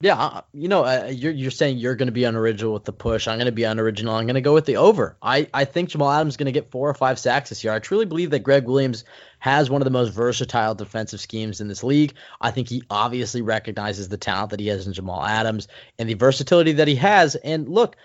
Yeah, 0.00 0.16
uh, 0.16 0.40
you 0.52 0.68
know, 0.68 0.84
uh, 0.84 1.10
you're 1.10 1.32
you're 1.32 1.50
saying 1.50 1.78
you're 1.78 1.94
going 1.94 2.08
to 2.08 2.12
be 2.12 2.24
unoriginal 2.24 2.74
with 2.74 2.84
the 2.84 2.92
push. 2.92 3.26
I'm 3.26 3.38
going 3.38 3.46
to 3.46 3.52
be 3.52 3.62
unoriginal. 3.62 4.14
I'm 4.14 4.26
going 4.26 4.34
to 4.34 4.40
go 4.40 4.52
with 4.52 4.66
the 4.66 4.76
over. 4.76 5.16
I 5.22 5.48
I 5.54 5.64
think 5.64 5.88
Jamal 5.88 6.10
Adams 6.10 6.34
is 6.34 6.36
going 6.36 6.46
to 6.46 6.52
get 6.52 6.70
four 6.70 6.90
or 6.90 6.94
five 6.94 7.18
sacks 7.18 7.48
this 7.48 7.64
year. 7.64 7.72
I 7.72 7.78
truly 7.78 8.04
believe 8.04 8.30
that 8.30 8.40
Gregg 8.40 8.66
Williams 8.66 9.04
has 9.38 9.70
one 9.70 9.80
of 9.80 9.84
the 9.84 9.90
most 9.90 10.10
versatile 10.10 10.74
defensive 10.74 11.20
schemes 11.20 11.60
in 11.60 11.68
this 11.68 11.84
league. 11.84 12.12
I 12.40 12.50
think 12.50 12.68
he 12.68 12.82
obviously 12.90 13.40
recognizes 13.40 14.08
the 14.08 14.18
talent 14.18 14.50
that 14.50 14.60
he 14.60 14.66
has 14.66 14.86
in 14.86 14.92
Jamal 14.92 15.24
Adams 15.24 15.68
and 15.98 16.08
the 16.08 16.14
versatility 16.14 16.72
that 16.72 16.88
he 16.88 16.96
has. 16.96 17.36
And 17.36 17.68
look, 17.68 17.96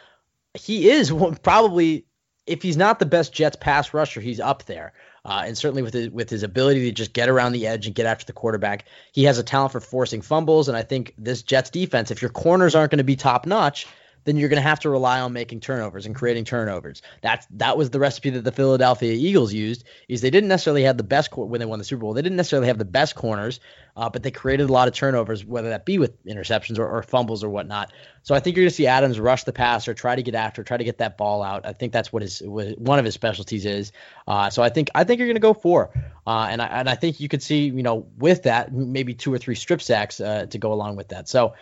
he 0.54 0.90
is 0.90 1.12
probably 1.44 2.06
if 2.46 2.62
he's 2.62 2.78
not 2.78 3.00
the 3.00 3.06
best 3.06 3.34
Jets 3.34 3.58
pass 3.60 3.94
rusher, 3.94 4.22
he's 4.22 4.40
up 4.40 4.64
there. 4.66 4.94
Uh, 5.30 5.44
and 5.46 5.56
certainly 5.56 5.84
with 5.84 5.94
his, 5.94 6.10
with 6.10 6.30
his 6.30 6.42
ability 6.42 6.86
to 6.86 6.92
just 6.92 7.14
get 7.14 7.30
around 7.30 7.52
the 7.52 7.68
edge 7.68 7.86
and 7.86 7.94
get 7.94 8.08
after 8.08 8.26
the 8.26 8.34
quarterback, 8.34 8.86
he 9.12 9.26
has 9.26 9.38
a 9.38 9.44
talent 9.44 9.72
for 9.72 9.80
forcing 9.80 10.22
fumbles. 10.22 10.68
And 10.68 10.76
I 10.76 10.82
think 10.82 11.14
this 11.20 11.44
Jets 11.44 11.70
defense, 11.70 12.10
if 12.10 12.20
your 12.20 12.32
corners 12.32 12.74
aren't 12.74 12.90
going 12.90 12.98
to 12.98 13.04
be 13.04 13.16
top 13.16 13.46
notch, 13.46 13.86
then 14.24 14.38
you're 14.38 14.50
going 14.50 14.62
to 14.62 14.68
have 14.68 14.80
to 14.82 14.90
rely 14.90 15.20
on 15.22 15.34
making 15.34 15.60
turnovers 15.60 16.06
and 16.06 16.16
creating 16.16 16.46
turnovers. 16.46 17.02
That's 17.22 17.48
that 17.52 17.78
was 17.78 17.90
the 17.90 18.00
recipe 18.00 18.32
that 18.32 18.44
the 18.44 18.52
Philadelphia 18.52 19.14
Eagles 19.14 19.54
used. 19.54 19.84
Is 20.08 20.22
they 20.22 20.30
didn't 20.30 20.50
necessarily 20.50 20.84
have 20.84 20.98
the 20.98 21.04
best 21.04 21.36
when 21.36 21.60
they 21.60 21.66
won 21.66 21.80
the 21.80 21.86
Super 21.86 22.02
Bowl. 22.02 22.14
They 22.14 22.22
didn't 22.22 22.38
necessarily 22.38 22.68
have 22.68 22.78
the 22.78 22.86
best 22.86 23.16
corners, 23.16 23.60
uh, 23.96 24.10
but 24.10 24.24
they 24.24 24.32
created 24.32 24.70
a 24.70 24.74
lot 24.74 24.88
of 24.88 24.94
turnovers, 24.94 25.46
whether 25.46 25.70
that 25.70 25.86
be 25.86 26.00
with 26.00 26.24
interceptions 26.26 26.80
or, 26.80 26.88
or 26.88 27.04
fumbles 27.04 27.44
or 27.44 27.50
whatnot. 27.50 27.92
So 28.24 28.36
I 28.36 28.40
think 28.40 28.56
you're 28.56 28.64
going 28.64 28.70
to 28.70 28.76
see 28.76 28.88
Adams 28.88 29.20
rush 29.20 29.44
the 29.44 29.54
passer, 29.54 29.94
try 29.94 30.16
to 30.16 30.24
get 30.24 30.36
after, 30.36 30.64
try 30.64 30.78
to 30.78 30.84
get 30.84 31.00
that 31.00 31.18
ball 31.18 31.42
out. 31.42 31.66
I 31.66 31.74
think 31.74 31.94
that's 31.94 32.14
what 32.14 32.22
his 32.22 32.42
one 32.42 33.00
of 33.00 33.06
his 33.06 33.14
specialties 33.14 33.66
is. 33.66 33.92
Uh, 34.28 34.50
so 34.50 34.62
I 34.62 34.70
think 34.70 34.90
I 34.96 35.04
think 35.04 35.20
you're 35.20 35.28
going 35.28 35.36
to 35.36 35.42
go 35.42 35.54
four, 35.54 35.92
uh, 36.28 36.48
and 36.50 36.62
I 36.62 36.68
and 36.68 36.90
I 36.90 36.96
think 36.96 37.20
you 37.20 37.28
could 37.28 37.44
see 37.44 37.66
you 37.66 37.84
know 37.84 38.08
with 38.18 38.44
that 38.44 38.74
maybe 38.74 39.14
two 39.14 39.34
or 39.34 39.38
three 39.38 39.56
strip 39.56 39.82
sacks 39.82 40.20
uh, 40.20 40.46
to 40.50 40.58
go 40.58 40.74
along 40.74 40.96
with 40.96 41.10
that. 41.10 41.28
So. 41.28 41.54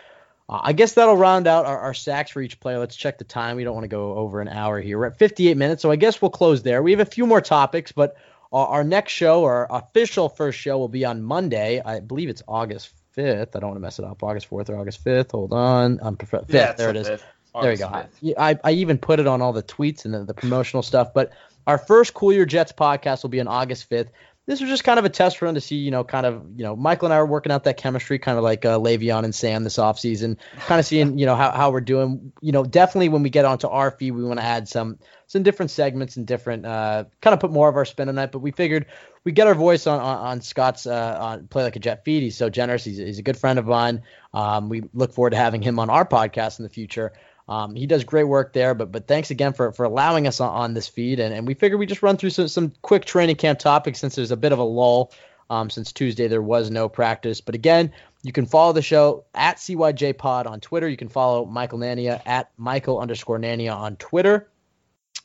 Uh, 0.48 0.60
I 0.62 0.72
guess 0.72 0.94
that'll 0.94 1.16
round 1.16 1.46
out 1.46 1.66
our, 1.66 1.78
our, 1.78 1.94
sacks 1.94 2.30
for 2.30 2.40
each 2.40 2.58
player. 2.58 2.78
Let's 2.78 2.96
check 2.96 3.18
the 3.18 3.24
time. 3.24 3.56
We 3.56 3.64
don't 3.64 3.74
want 3.74 3.84
to 3.84 3.88
go 3.88 4.14
over 4.14 4.40
an 4.40 4.48
hour 4.48 4.80
here. 4.80 4.98
We're 4.98 5.06
at 5.06 5.18
58 5.18 5.56
minutes, 5.56 5.82
so 5.82 5.90
I 5.90 5.96
guess 5.96 6.22
we'll 6.22 6.30
close 6.30 6.62
there. 6.62 6.82
We 6.82 6.90
have 6.92 7.00
a 7.00 7.04
few 7.04 7.26
more 7.26 7.40
topics, 7.40 7.92
but 7.92 8.16
our, 8.52 8.66
our 8.66 8.84
next 8.84 9.12
show, 9.12 9.44
our 9.44 9.66
official 9.70 10.28
first 10.28 10.58
show, 10.58 10.78
will 10.78 10.88
be 10.88 11.04
on 11.04 11.22
Monday. 11.22 11.82
I 11.84 12.00
believe 12.00 12.28
it's 12.28 12.42
August 12.48 12.90
5th. 13.16 13.54
I 13.54 13.60
don't 13.60 13.70
want 13.70 13.76
to 13.76 13.80
mess 13.80 13.98
it 13.98 14.04
up. 14.04 14.22
August 14.22 14.48
4th 14.48 14.70
or 14.70 14.78
August 14.78 15.04
5th. 15.04 15.32
Hold 15.32 15.52
on. 15.52 15.98
I'm 16.02 16.16
prefer- 16.16 16.40
5th. 16.40 16.52
Yeah, 16.52 16.72
there 16.72 16.90
it 16.90 16.96
is. 16.96 17.06
There 17.06 17.72
we 17.72 17.76
go. 17.76 17.86
I, 17.86 18.06
I, 18.38 18.58
I, 18.62 18.70
even 18.72 18.98
put 18.98 19.18
it 19.18 19.26
on 19.26 19.42
all 19.42 19.52
the 19.52 19.62
tweets 19.62 20.04
and 20.04 20.14
the, 20.14 20.22
the 20.22 20.34
promotional 20.34 20.82
stuff. 20.82 21.12
But 21.12 21.32
our 21.66 21.78
first 21.78 22.14
Cool 22.14 22.32
Your 22.32 22.46
Jets 22.46 22.72
podcast 22.72 23.22
will 23.22 23.30
be 23.30 23.40
on 23.40 23.48
August 23.48 23.90
5th 23.90 24.08
this 24.48 24.62
was 24.62 24.70
just 24.70 24.82
kind 24.82 24.98
of 24.98 25.04
a 25.04 25.10
test 25.10 25.42
run 25.42 25.54
to 25.54 25.60
see, 25.60 25.76
you 25.76 25.90
know, 25.90 26.02
kind 26.02 26.24
of, 26.24 26.42
you 26.56 26.64
know, 26.64 26.74
Michael 26.74 27.04
and 27.04 27.12
I 27.12 27.18
are 27.18 27.26
working 27.26 27.52
out 27.52 27.64
that 27.64 27.76
chemistry, 27.76 28.18
kind 28.18 28.38
of 28.38 28.44
like 28.44 28.64
uh, 28.64 28.78
Le'Veon 28.78 29.24
and 29.24 29.34
Sam 29.34 29.62
this 29.62 29.76
offseason, 29.76 30.38
kind 30.60 30.80
of 30.80 30.86
seeing, 30.86 31.18
you 31.18 31.26
know, 31.26 31.36
how, 31.36 31.50
how 31.50 31.70
we're 31.70 31.82
doing. 31.82 32.32
You 32.40 32.52
know, 32.52 32.64
definitely 32.64 33.10
when 33.10 33.22
we 33.22 33.28
get 33.28 33.44
onto 33.44 33.68
our 33.68 33.90
feed, 33.90 34.12
we 34.12 34.24
want 34.24 34.40
to 34.40 34.46
add 34.46 34.66
some 34.66 34.98
some 35.26 35.42
different 35.42 35.70
segments 35.70 36.16
and 36.16 36.26
different, 36.26 36.64
uh, 36.64 37.04
kind 37.20 37.34
of 37.34 37.40
put 37.40 37.50
more 37.50 37.68
of 37.68 37.76
our 37.76 37.84
spin 37.84 38.08
on 38.08 38.16
it. 38.16 38.32
But 38.32 38.38
we 38.38 38.50
figured 38.50 38.86
we 39.24 39.32
get 39.32 39.46
our 39.46 39.54
voice 39.54 39.86
on 39.86 40.00
on, 40.00 40.16
on 40.16 40.40
Scott's 40.40 40.86
uh, 40.86 41.18
on 41.20 41.46
Play 41.48 41.64
Like 41.64 41.76
a 41.76 41.80
Jet 41.80 42.02
feed. 42.06 42.22
He's 42.22 42.38
so 42.38 42.48
generous. 42.48 42.84
He's, 42.84 42.96
he's 42.96 43.18
a 43.18 43.22
good 43.22 43.36
friend 43.36 43.58
of 43.58 43.66
mine. 43.66 44.02
Um, 44.32 44.70
we 44.70 44.82
look 44.94 45.12
forward 45.12 45.30
to 45.30 45.36
having 45.36 45.60
him 45.60 45.78
on 45.78 45.90
our 45.90 46.06
podcast 46.06 46.58
in 46.58 46.62
the 46.62 46.70
future. 46.70 47.12
Um, 47.48 47.74
he 47.74 47.86
does 47.86 48.04
great 48.04 48.24
work 48.24 48.52
there, 48.52 48.74
but 48.74 48.92
but 48.92 49.06
thanks 49.06 49.30
again 49.30 49.54
for, 49.54 49.72
for 49.72 49.84
allowing 49.84 50.26
us 50.26 50.40
on, 50.40 50.50
on 50.50 50.74
this 50.74 50.86
feed. 50.86 51.18
And, 51.18 51.34
and 51.34 51.46
we 51.46 51.54
figured 51.54 51.78
we 51.78 51.86
just 51.86 52.02
run 52.02 52.16
through 52.16 52.30
some, 52.30 52.48
some 52.48 52.72
quick 52.82 53.04
training 53.04 53.36
camp 53.36 53.58
topics 53.58 53.98
since 53.98 54.14
there's 54.14 54.30
a 54.30 54.36
bit 54.36 54.52
of 54.52 54.58
a 54.58 54.64
lull. 54.64 55.12
Um, 55.50 55.70
since 55.70 55.92
Tuesday 55.92 56.28
there 56.28 56.42
was 56.42 56.70
no 56.70 56.90
practice. 56.90 57.40
But 57.40 57.54
again, 57.54 57.92
you 58.22 58.32
can 58.32 58.44
follow 58.44 58.74
the 58.74 58.82
show 58.82 59.24
at 59.34 59.56
CYJ 59.56 60.18
Pod 60.18 60.46
on 60.46 60.60
Twitter. 60.60 60.86
You 60.86 60.98
can 60.98 61.08
follow 61.08 61.46
Michael 61.46 61.78
Nania 61.78 62.20
at 62.26 62.50
Michael 62.58 63.00
underscore 63.00 63.38
Nania 63.38 63.74
on 63.74 63.96
Twitter. 63.96 64.50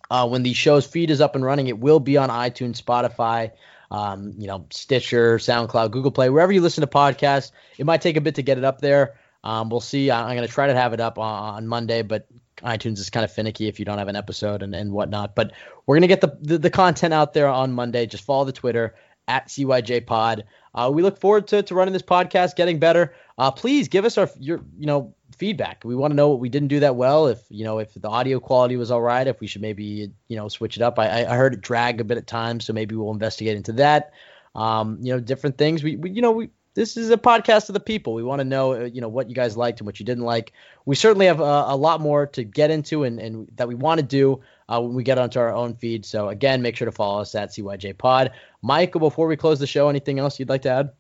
Uh, 0.10 0.28
when 0.28 0.44
the 0.44 0.54
show's 0.54 0.86
feed 0.86 1.10
is 1.10 1.20
up 1.20 1.36
and 1.36 1.44
running, 1.44 1.68
it 1.68 1.78
will 1.78 2.00
be 2.00 2.16
on 2.16 2.30
iTunes, 2.30 2.82
Spotify, 2.82 3.52
um, 3.90 4.34
you 4.38 4.48
know, 4.48 4.66
Stitcher, 4.70 5.38
SoundCloud, 5.38 5.92
Google 5.92 6.12
Play, 6.12 6.30
wherever 6.30 6.52
you 6.52 6.62
listen 6.62 6.82
to 6.82 6.88
podcasts. 6.88 7.52
It 7.78 7.86
might 7.86 8.02
take 8.02 8.16
a 8.16 8.22
bit 8.22 8.36
to 8.36 8.44
get 8.44 8.58
it 8.58 8.64
up 8.64 8.80
there. 8.80 9.16
Um, 9.44 9.70
we'll 9.70 9.82
see. 9.82 10.10
I'm 10.10 10.36
going 10.36 10.48
to 10.48 10.54
try 10.54 10.68
to 10.68 10.74
have 10.74 10.94
it 10.94 11.00
up 11.00 11.20
on, 11.20 11.56
on, 11.56 11.68
Monday, 11.68 12.02
but 12.02 12.28
iTunes 12.64 13.00
is 13.00 13.10
kind 13.10 13.24
of 13.24 13.32
finicky 13.32 13.68
if 13.68 13.78
you 13.78 13.86
don't 13.86 13.98
have 13.98 14.08
an 14.08 14.16
episode 14.16 14.64
and, 14.64 14.74
and 14.74 14.92
whatnot. 14.92 15.36
But 15.36 15.52
we're 15.86 15.96
going 15.96 16.02
to 16.04 16.08
get 16.08 16.22
the, 16.22 16.38
the, 16.42 16.58
the 16.58 16.70
content 16.70 17.14
out 17.14 17.34
there 17.34 17.48
on 17.48 17.74
Monday. 17.74 18.06
Just 18.06 18.24
follow 18.24 18.46
the 18.46 18.54
Twitter 18.54 18.96
at 19.28 19.48
CYJ 19.48 20.06
Pod. 20.06 20.46
Uh, 20.76 20.90
we 20.94 21.02
look 21.02 21.20
forward 21.20 21.48
to, 21.48 21.62
to 21.64 21.76
running 21.76 21.94
this 21.94 22.02
podcast, 22.02 22.56
getting 22.56 22.80
better. 22.80 23.14
Uh, 23.38 23.52
please 23.52 23.88
give 23.88 24.06
us 24.06 24.18
our 24.18 24.30
your 24.40 24.62
you 24.78 24.86
know 24.86 25.14
feedback. 25.38 25.84
We 25.84 25.96
want 25.96 26.12
to 26.12 26.16
know 26.16 26.30
what 26.30 26.40
we 26.40 26.50
didn't 26.50 26.68
do 26.70 26.80
that 26.82 26.96
well. 26.96 27.28
If 27.28 27.42
you 27.50 27.64
know 27.64 27.80
if 27.80 27.94
the 27.94 28.08
audio 28.08 28.40
quality 28.40 28.76
was 28.76 28.92
all 28.92 29.02
right. 29.02 29.26
If 29.28 29.40
we 29.40 29.48
should 29.48 29.62
maybe 29.62 30.12
you 30.28 30.36
know 30.36 30.48
switch 30.48 30.78
it 30.78 30.84
up. 30.84 30.98
I, 31.00 31.26
I 31.26 31.36
heard 31.36 31.54
it 31.54 31.62
drag 31.62 32.02
a 32.02 32.04
bit 32.04 32.18
at 32.18 32.28
times, 32.28 32.66
so 32.66 32.74
maybe 32.74 32.96
we'll 32.96 33.12
investigate 33.12 33.56
into 33.56 33.74
that. 33.74 34.14
Um, 34.56 34.98
you 35.02 35.14
know 35.14 35.20
different 35.20 35.58
things. 35.58 35.84
We, 35.84 35.96
we 35.96 36.12
you 36.12 36.22
know 36.22 36.32
we 36.32 36.50
this 36.74 36.98
is 36.98 37.10
a 37.10 37.18
podcast 37.18 37.70
of 37.70 37.74
the 37.74 37.80
people. 37.80 38.14
We 38.14 38.24
want 38.24 38.40
to 38.40 38.46
know, 38.46 38.74
uh, 38.74 38.84
you 38.86 39.02
know, 39.02 39.08
what 39.08 39.30
you 39.30 39.36
guys 39.36 39.56
liked 39.56 39.80
and 39.80 39.86
what 39.86 40.00
you 40.00 40.06
didn't 40.06 40.24
like. 40.24 40.54
We 40.86 40.96
certainly 40.96 41.28
have 41.28 41.40
a, 41.40 41.66
a 41.68 41.76
lot 41.76 42.02
more 42.02 42.28
to 42.28 42.44
get 42.44 42.72
into 42.72 43.04
and, 43.04 43.20
and 43.20 43.48
that 43.56 43.68
we 43.68 43.76
want 43.76 44.00
to 44.00 44.06
do 44.06 44.42
uh, 44.68 44.82
when 44.82 44.94
we 44.96 45.04
get 45.04 45.18
onto 45.18 45.40
our 45.40 45.54
own 45.54 45.76
feed. 45.76 46.06
So 46.06 46.30
again, 46.30 46.62
make 46.62 46.76
sure 46.76 46.86
to 46.86 46.92
follow 46.92 47.22
us 47.22 47.36
at 47.36 47.50
CYJ 47.50 47.98
Pod. 47.98 48.32
Michael, 48.62 49.00
before 49.00 49.28
we 49.28 49.38
close 49.38 49.60
the 49.60 49.68
show, 49.68 49.90
anything 49.90 50.20
else 50.20 50.40
you'd 50.40 50.50
like 50.50 50.64
to 50.64 50.70
add? 50.70 50.92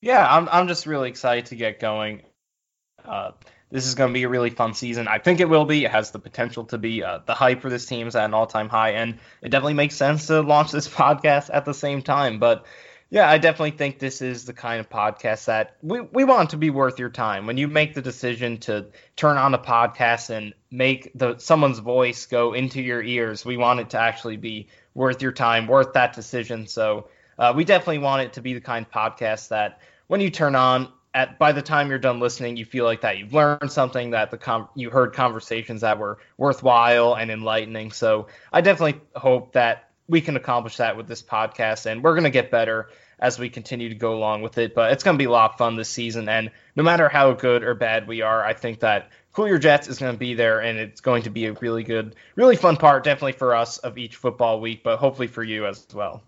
Yeah, 0.00 0.26
I'm 0.26 0.48
I'm 0.50 0.68
just 0.68 0.86
really 0.86 1.08
excited 1.08 1.46
to 1.46 1.56
get 1.56 1.80
going. 1.80 2.22
Uh, 3.04 3.32
this 3.70 3.86
is 3.86 3.94
going 3.94 4.10
to 4.10 4.14
be 4.14 4.22
a 4.22 4.28
really 4.28 4.50
fun 4.50 4.74
season. 4.74 5.08
I 5.08 5.18
think 5.18 5.40
it 5.40 5.48
will 5.48 5.64
be. 5.64 5.84
It 5.84 5.90
has 5.90 6.10
the 6.12 6.18
potential 6.18 6.64
to 6.66 6.78
be. 6.78 7.02
Uh, 7.02 7.20
the 7.26 7.34
hype 7.34 7.60
for 7.60 7.70
this 7.70 7.86
team 7.86 8.06
is 8.06 8.14
at 8.14 8.24
an 8.24 8.34
all-time 8.34 8.68
high, 8.68 8.90
and 8.90 9.18
it 9.42 9.48
definitely 9.48 9.74
makes 9.74 9.96
sense 9.96 10.28
to 10.28 10.42
launch 10.42 10.70
this 10.70 10.88
podcast 11.02 11.50
at 11.52 11.64
the 11.64 11.74
same 11.74 12.02
time. 12.02 12.38
But 12.38 12.66
yeah, 13.08 13.30
I 13.30 13.38
definitely 13.38 13.72
think 13.72 13.98
this 13.98 14.20
is 14.20 14.46
the 14.46 14.52
kind 14.52 14.80
of 14.80 14.90
podcast 14.90 15.44
that 15.44 15.76
we, 15.80 16.00
we 16.00 16.24
want 16.24 16.50
to 16.50 16.56
be 16.56 16.70
worth 16.70 16.98
your 16.98 17.08
time. 17.08 17.46
When 17.46 17.56
you 17.56 17.68
make 17.68 17.94
the 17.94 18.02
decision 18.02 18.58
to 18.58 18.86
turn 19.14 19.36
on 19.36 19.54
a 19.54 19.58
podcast 19.58 20.30
and 20.30 20.54
make 20.70 21.12
the 21.14 21.38
someone's 21.38 21.78
voice 21.78 22.26
go 22.26 22.52
into 22.52 22.82
your 22.82 23.02
ears, 23.02 23.44
we 23.44 23.56
want 23.56 23.80
it 23.80 23.90
to 23.90 23.98
actually 23.98 24.36
be 24.36 24.68
worth 24.94 25.22
your 25.22 25.32
time, 25.32 25.68
worth 25.68 25.92
that 25.92 26.14
decision. 26.14 26.66
So 26.66 27.08
uh, 27.38 27.52
we 27.54 27.64
definitely 27.64 27.98
want 27.98 28.22
it 28.22 28.32
to 28.34 28.40
be 28.40 28.54
the 28.54 28.60
kind 28.60 28.84
of 28.84 28.90
podcast 28.90 29.48
that 29.48 29.80
when 30.08 30.20
you 30.20 30.30
turn 30.30 30.56
on, 30.56 30.88
at 31.14 31.38
by 31.38 31.52
the 31.52 31.62
time 31.62 31.88
you're 31.88 31.98
done 31.98 32.20
listening, 32.20 32.56
you 32.56 32.66
feel 32.66 32.84
like 32.84 33.00
that 33.00 33.18
you've 33.18 33.32
learned 33.32 33.72
something, 33.72 34.10
that 34.10 34.30
the 34.30 34.36
com- 34.36 34.68
you 34.74 34.90
heard 34.90 35.14
conversations 35.14 35.80
that 35.80 35.98
were 35.98 36.18
worthwhile 36.36 37.14
and 37.14 37.30
enlightening. 37.30 37.90
So 37.90 38.26
I 38.52 38.60
definitely 38.60 39.00
hope 39.14 39.52
that 39.52 39.85
we 40.08 40.20
can 40.20 40.36
accomplish 40.36 40.76
that 40.76 40.96
with 40.96 41.08
this 41.08 41.22
podcast, 41.22 41.86
and 41.86 42.02
we're 42.02 42.14
going 42.14 42.24
to 42.24 42.30
get 42.30 42.50
better 42.50 42.90
as 43.18 43.38
we 43.38 43.48
continue 43.48 43.88
to 43.88 43.94
go 43.94 44.14
along 44.14 44.42
with 44.42 44.58
it. 44.58 44.74
But 44.74 44.92
it's 44.92 45.02
going 45.02 45.16
to 45.16 45.18
be 45.18 45.26
a 45.26 45.30
lot 45.30 45.52
of 45.52 45.58
fun 45.58 45.76
this 45.76 45.88
season, 45.88 46.28
and 46.28 46.50
no 46.74 46.82
matter 46.82 47.08
how 47.08 47.32
good 47.32 47.62
or 47.62 47.74
bad 47.74 48.06
we 48.06 48.22
are, 48.22 48.44
I 48.44 48.54
think 48.54 48.80
that 48.80 49.10
Cool 49.32 49.48
Your 49.48 49.58
Jets 49.58 49.88
is 49.88 49.98
going 49.98 50.12
to 50.12 50.18
be 50.18 50.34
there, 50.34 50.60
and 50.60 50.78
it's 50.78 51.00
going 51.00 51.24
to 51.24 51.30
be 51.30 51.46
a 51.46 51.52
really 51.52 51.82
good, 51.82 52.14
really 52.36 52.56
fun 52.56 52.76
part, 52.76 53.04
definitely 53.04 53.32
for 53.32 53.54
us 53.54 53.78
of 53.78 53.98
each 53.98 54.16
football 54.16 54.60
week, 54.60 54.82
but 54.82 54.98
hopefully 54.98 55.28
for 55.28 55.42
you 55.42 55.66
as 55.66 55.86
well. 55.92 56.22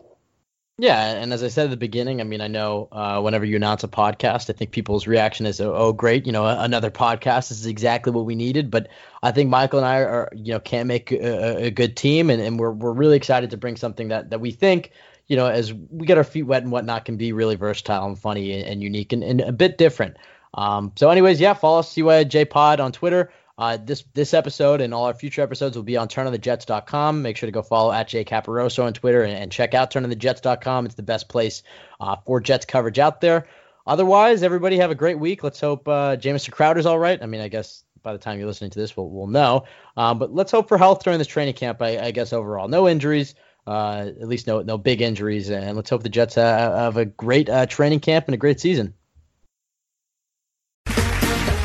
Yeah, 0.81 1.15
and 1.21 1.33
as 1.33 1.43
I 1.43 1.49
said 1.49 1.65
at 1.65 1.71
the 1.71 1.77
beginning, 1.77 2.21
I 2.21 2.25
mean, 2.25 2.41
I 2.41 2.47
know 2.47 2.87
uh, 2.93 3.21
whenever 3.21 3.45
you 3.45 3.57
announce 3.57 3.83
a 3.83 3.89
podcast, 3.89 4.49
I 4.49 4.53
think 4.53 4.71
people's 4.71 5.09
reaction 5.09 5.45
is, 5.45 5.61
"Oh, 5.61 5.75
oh 5.75 5.93
great, 5.93 6.25
you 6.25 6.31
know, 6.31 6.47
another 6.47 6.89
podcast. 6.89 7.49
This 7.49 7.59
is 7.59 7.67
exactly 7.67 8.13
what 8.13 8.27
we 8.27 8.37
needed." 8.37 8.71
But 8.71 8.87
I 9.25 9.33
think 9.33 9.51
Michael 9.51 9.81
and 9.81 9.87
I 9.89 9.99
are, 10.03 10.31
you 10.33 10.53
know, 10.53 10.61
can 10.61 10.87
make 10.87 11.11
a, 11.11 11.65
a 11.65 11.71
good 11.73 11.97
team, 11.97 12.31
and, 12.31 12.41
and 12.41 12.61
we're 12.61 12.71
we're 12.71 12.93
really 12.93 13.17
excited 13.17 13.51
to 13.51 13.57
bring 13.57 13.75
something 13.75 14.07
that 14.09 14.31
that 14.31 14.41
we 14.41 14.53
think, 14.53 14.93
you 15.27 15.35
know, 15.37 15.47
as 15.47 15.75
we 15.75 16.07
get 16.07 16.17
our 16.17 16.23
feet 16.23 16.45
wet 16.45 16.63
and 16.63 16.71
whatnot, 16.71 17.05
can 17.05 17.17
be 17.17 17.33
really 17.33 17.57
versatile 17.57 18.07
and 18.07 18.17
funny 18.17 18.53
and, 18.53 18.69
and 18.69 18.83
unique 18.83 19.13
and, 19.13 19.25
and 19.25 19.41
a 19.41 19.53
bit 19.53 19.79
different. 19.79 20.17
Um, 20.55 20.93
so, 20.95 21.11
anyways, 21.11 21.41
yeah, 21.41 21.55
follow 21.55 21.81
us 21.81 21.93
CYJ 21.93 22.51
Pod 22.51 22.79
on 22.79 22.93
Twitter. 22.93 23.33
Uh, 23.59 23.77
this 23.77 24.05
this 24.15 24.35
episode 24.35 24.81
and 24.81 24.95
all 24.95 25.07
our 25.07 25.15
future 25.15 25.43
episodes 25.43 25.77
will 25.77 25.83
be 25.83 25.97
on 25.97 26.07
turnonthejets.com. 26.07 27.23
Make 27.23 27.37
sure 27.37 27.49
to 27.49 27.53
go 27.53 27.63
follow 27.63 27.91
at 27.91 28.07
Jay 28.07 28.25
Caporoso 28.25 28.85
on 28.85 28.93
Twitter 28.93 29.25
and, 29.25 29.37
and 29.37 29.51
check 29.51 29.75
out 29.75 29.91
turnonthejets.com. 29.91 30.87
It's 30.87 30.95
the 30.95 31.03
best 31.03 31.29
place 31.29 31.65
uh, 31.99 32.17
for 32.25 32.41
Jets 32.41 32.67
coverage 32.67 33.01
out 33.01 33.21
there. 33.21 33.49
Otherwise, 33.85 34.45
everybody 34.45 34.79
have 34.79 34.93
a 34.93 34.95
great 34.95 35.19
week. 35.19 35.43
Let's 35.43 35.61
hope 35.61 35.89
uh, 35.89 36.15
Jamison 36.15 36.53
Crowder's 36.53 36.87
all 36.87 36.99
right. 36.99 37.21
I 37.21 37.27
mean, 37.27 37.41
I 37.41 37.49
guess 37.49 37.83
by 38.03 38.13
the 38.13 38.19
time 38.19 38.39
you're 38.39 38.47
listening 38.47 38.71
to 38.71 38.79
this, 38.79 38.97
we'll, 38.97 39.09
we'll 39.09 39.27
know. 39.27 39.65
Um, 39.97 40.21
but 40.21 40.33
let's 40.33 40.53
hope 40.53 40.69
for 40.69 40.79
health 40.79 41.03
during 41.03 41.19
this 41.19 41.27
training 41.27 41.55
camp, 41.55 41.83
I, 41.83 41.99
I 41.99 42.11
guess, 42.13 42.33
overall. 42.33 42.69
No 42.69 42.89
injuries. 42.89 43.35
Uh, 43.67 44.13
at 44.19 44.29
least 44.29 44.47
no 44.47 44.63
no 44.63 44.79
big 44.79 45.03
injuries, 45.03 45.51
and 45.51 45.77
let's 45.77 45.91
hope 45.91 46.03
the 46.03 46.09
Jets 46.09 46.37
have 46.37 46.97
a 46.97 47.05
great 47.05 47.51
uh, 47.51 47.67
training 47.67 48.01
camp 48.01 48.25
and 48.27 48.35
a 48.35 48.39
great 48.39 48.61
season. 48.61 48.95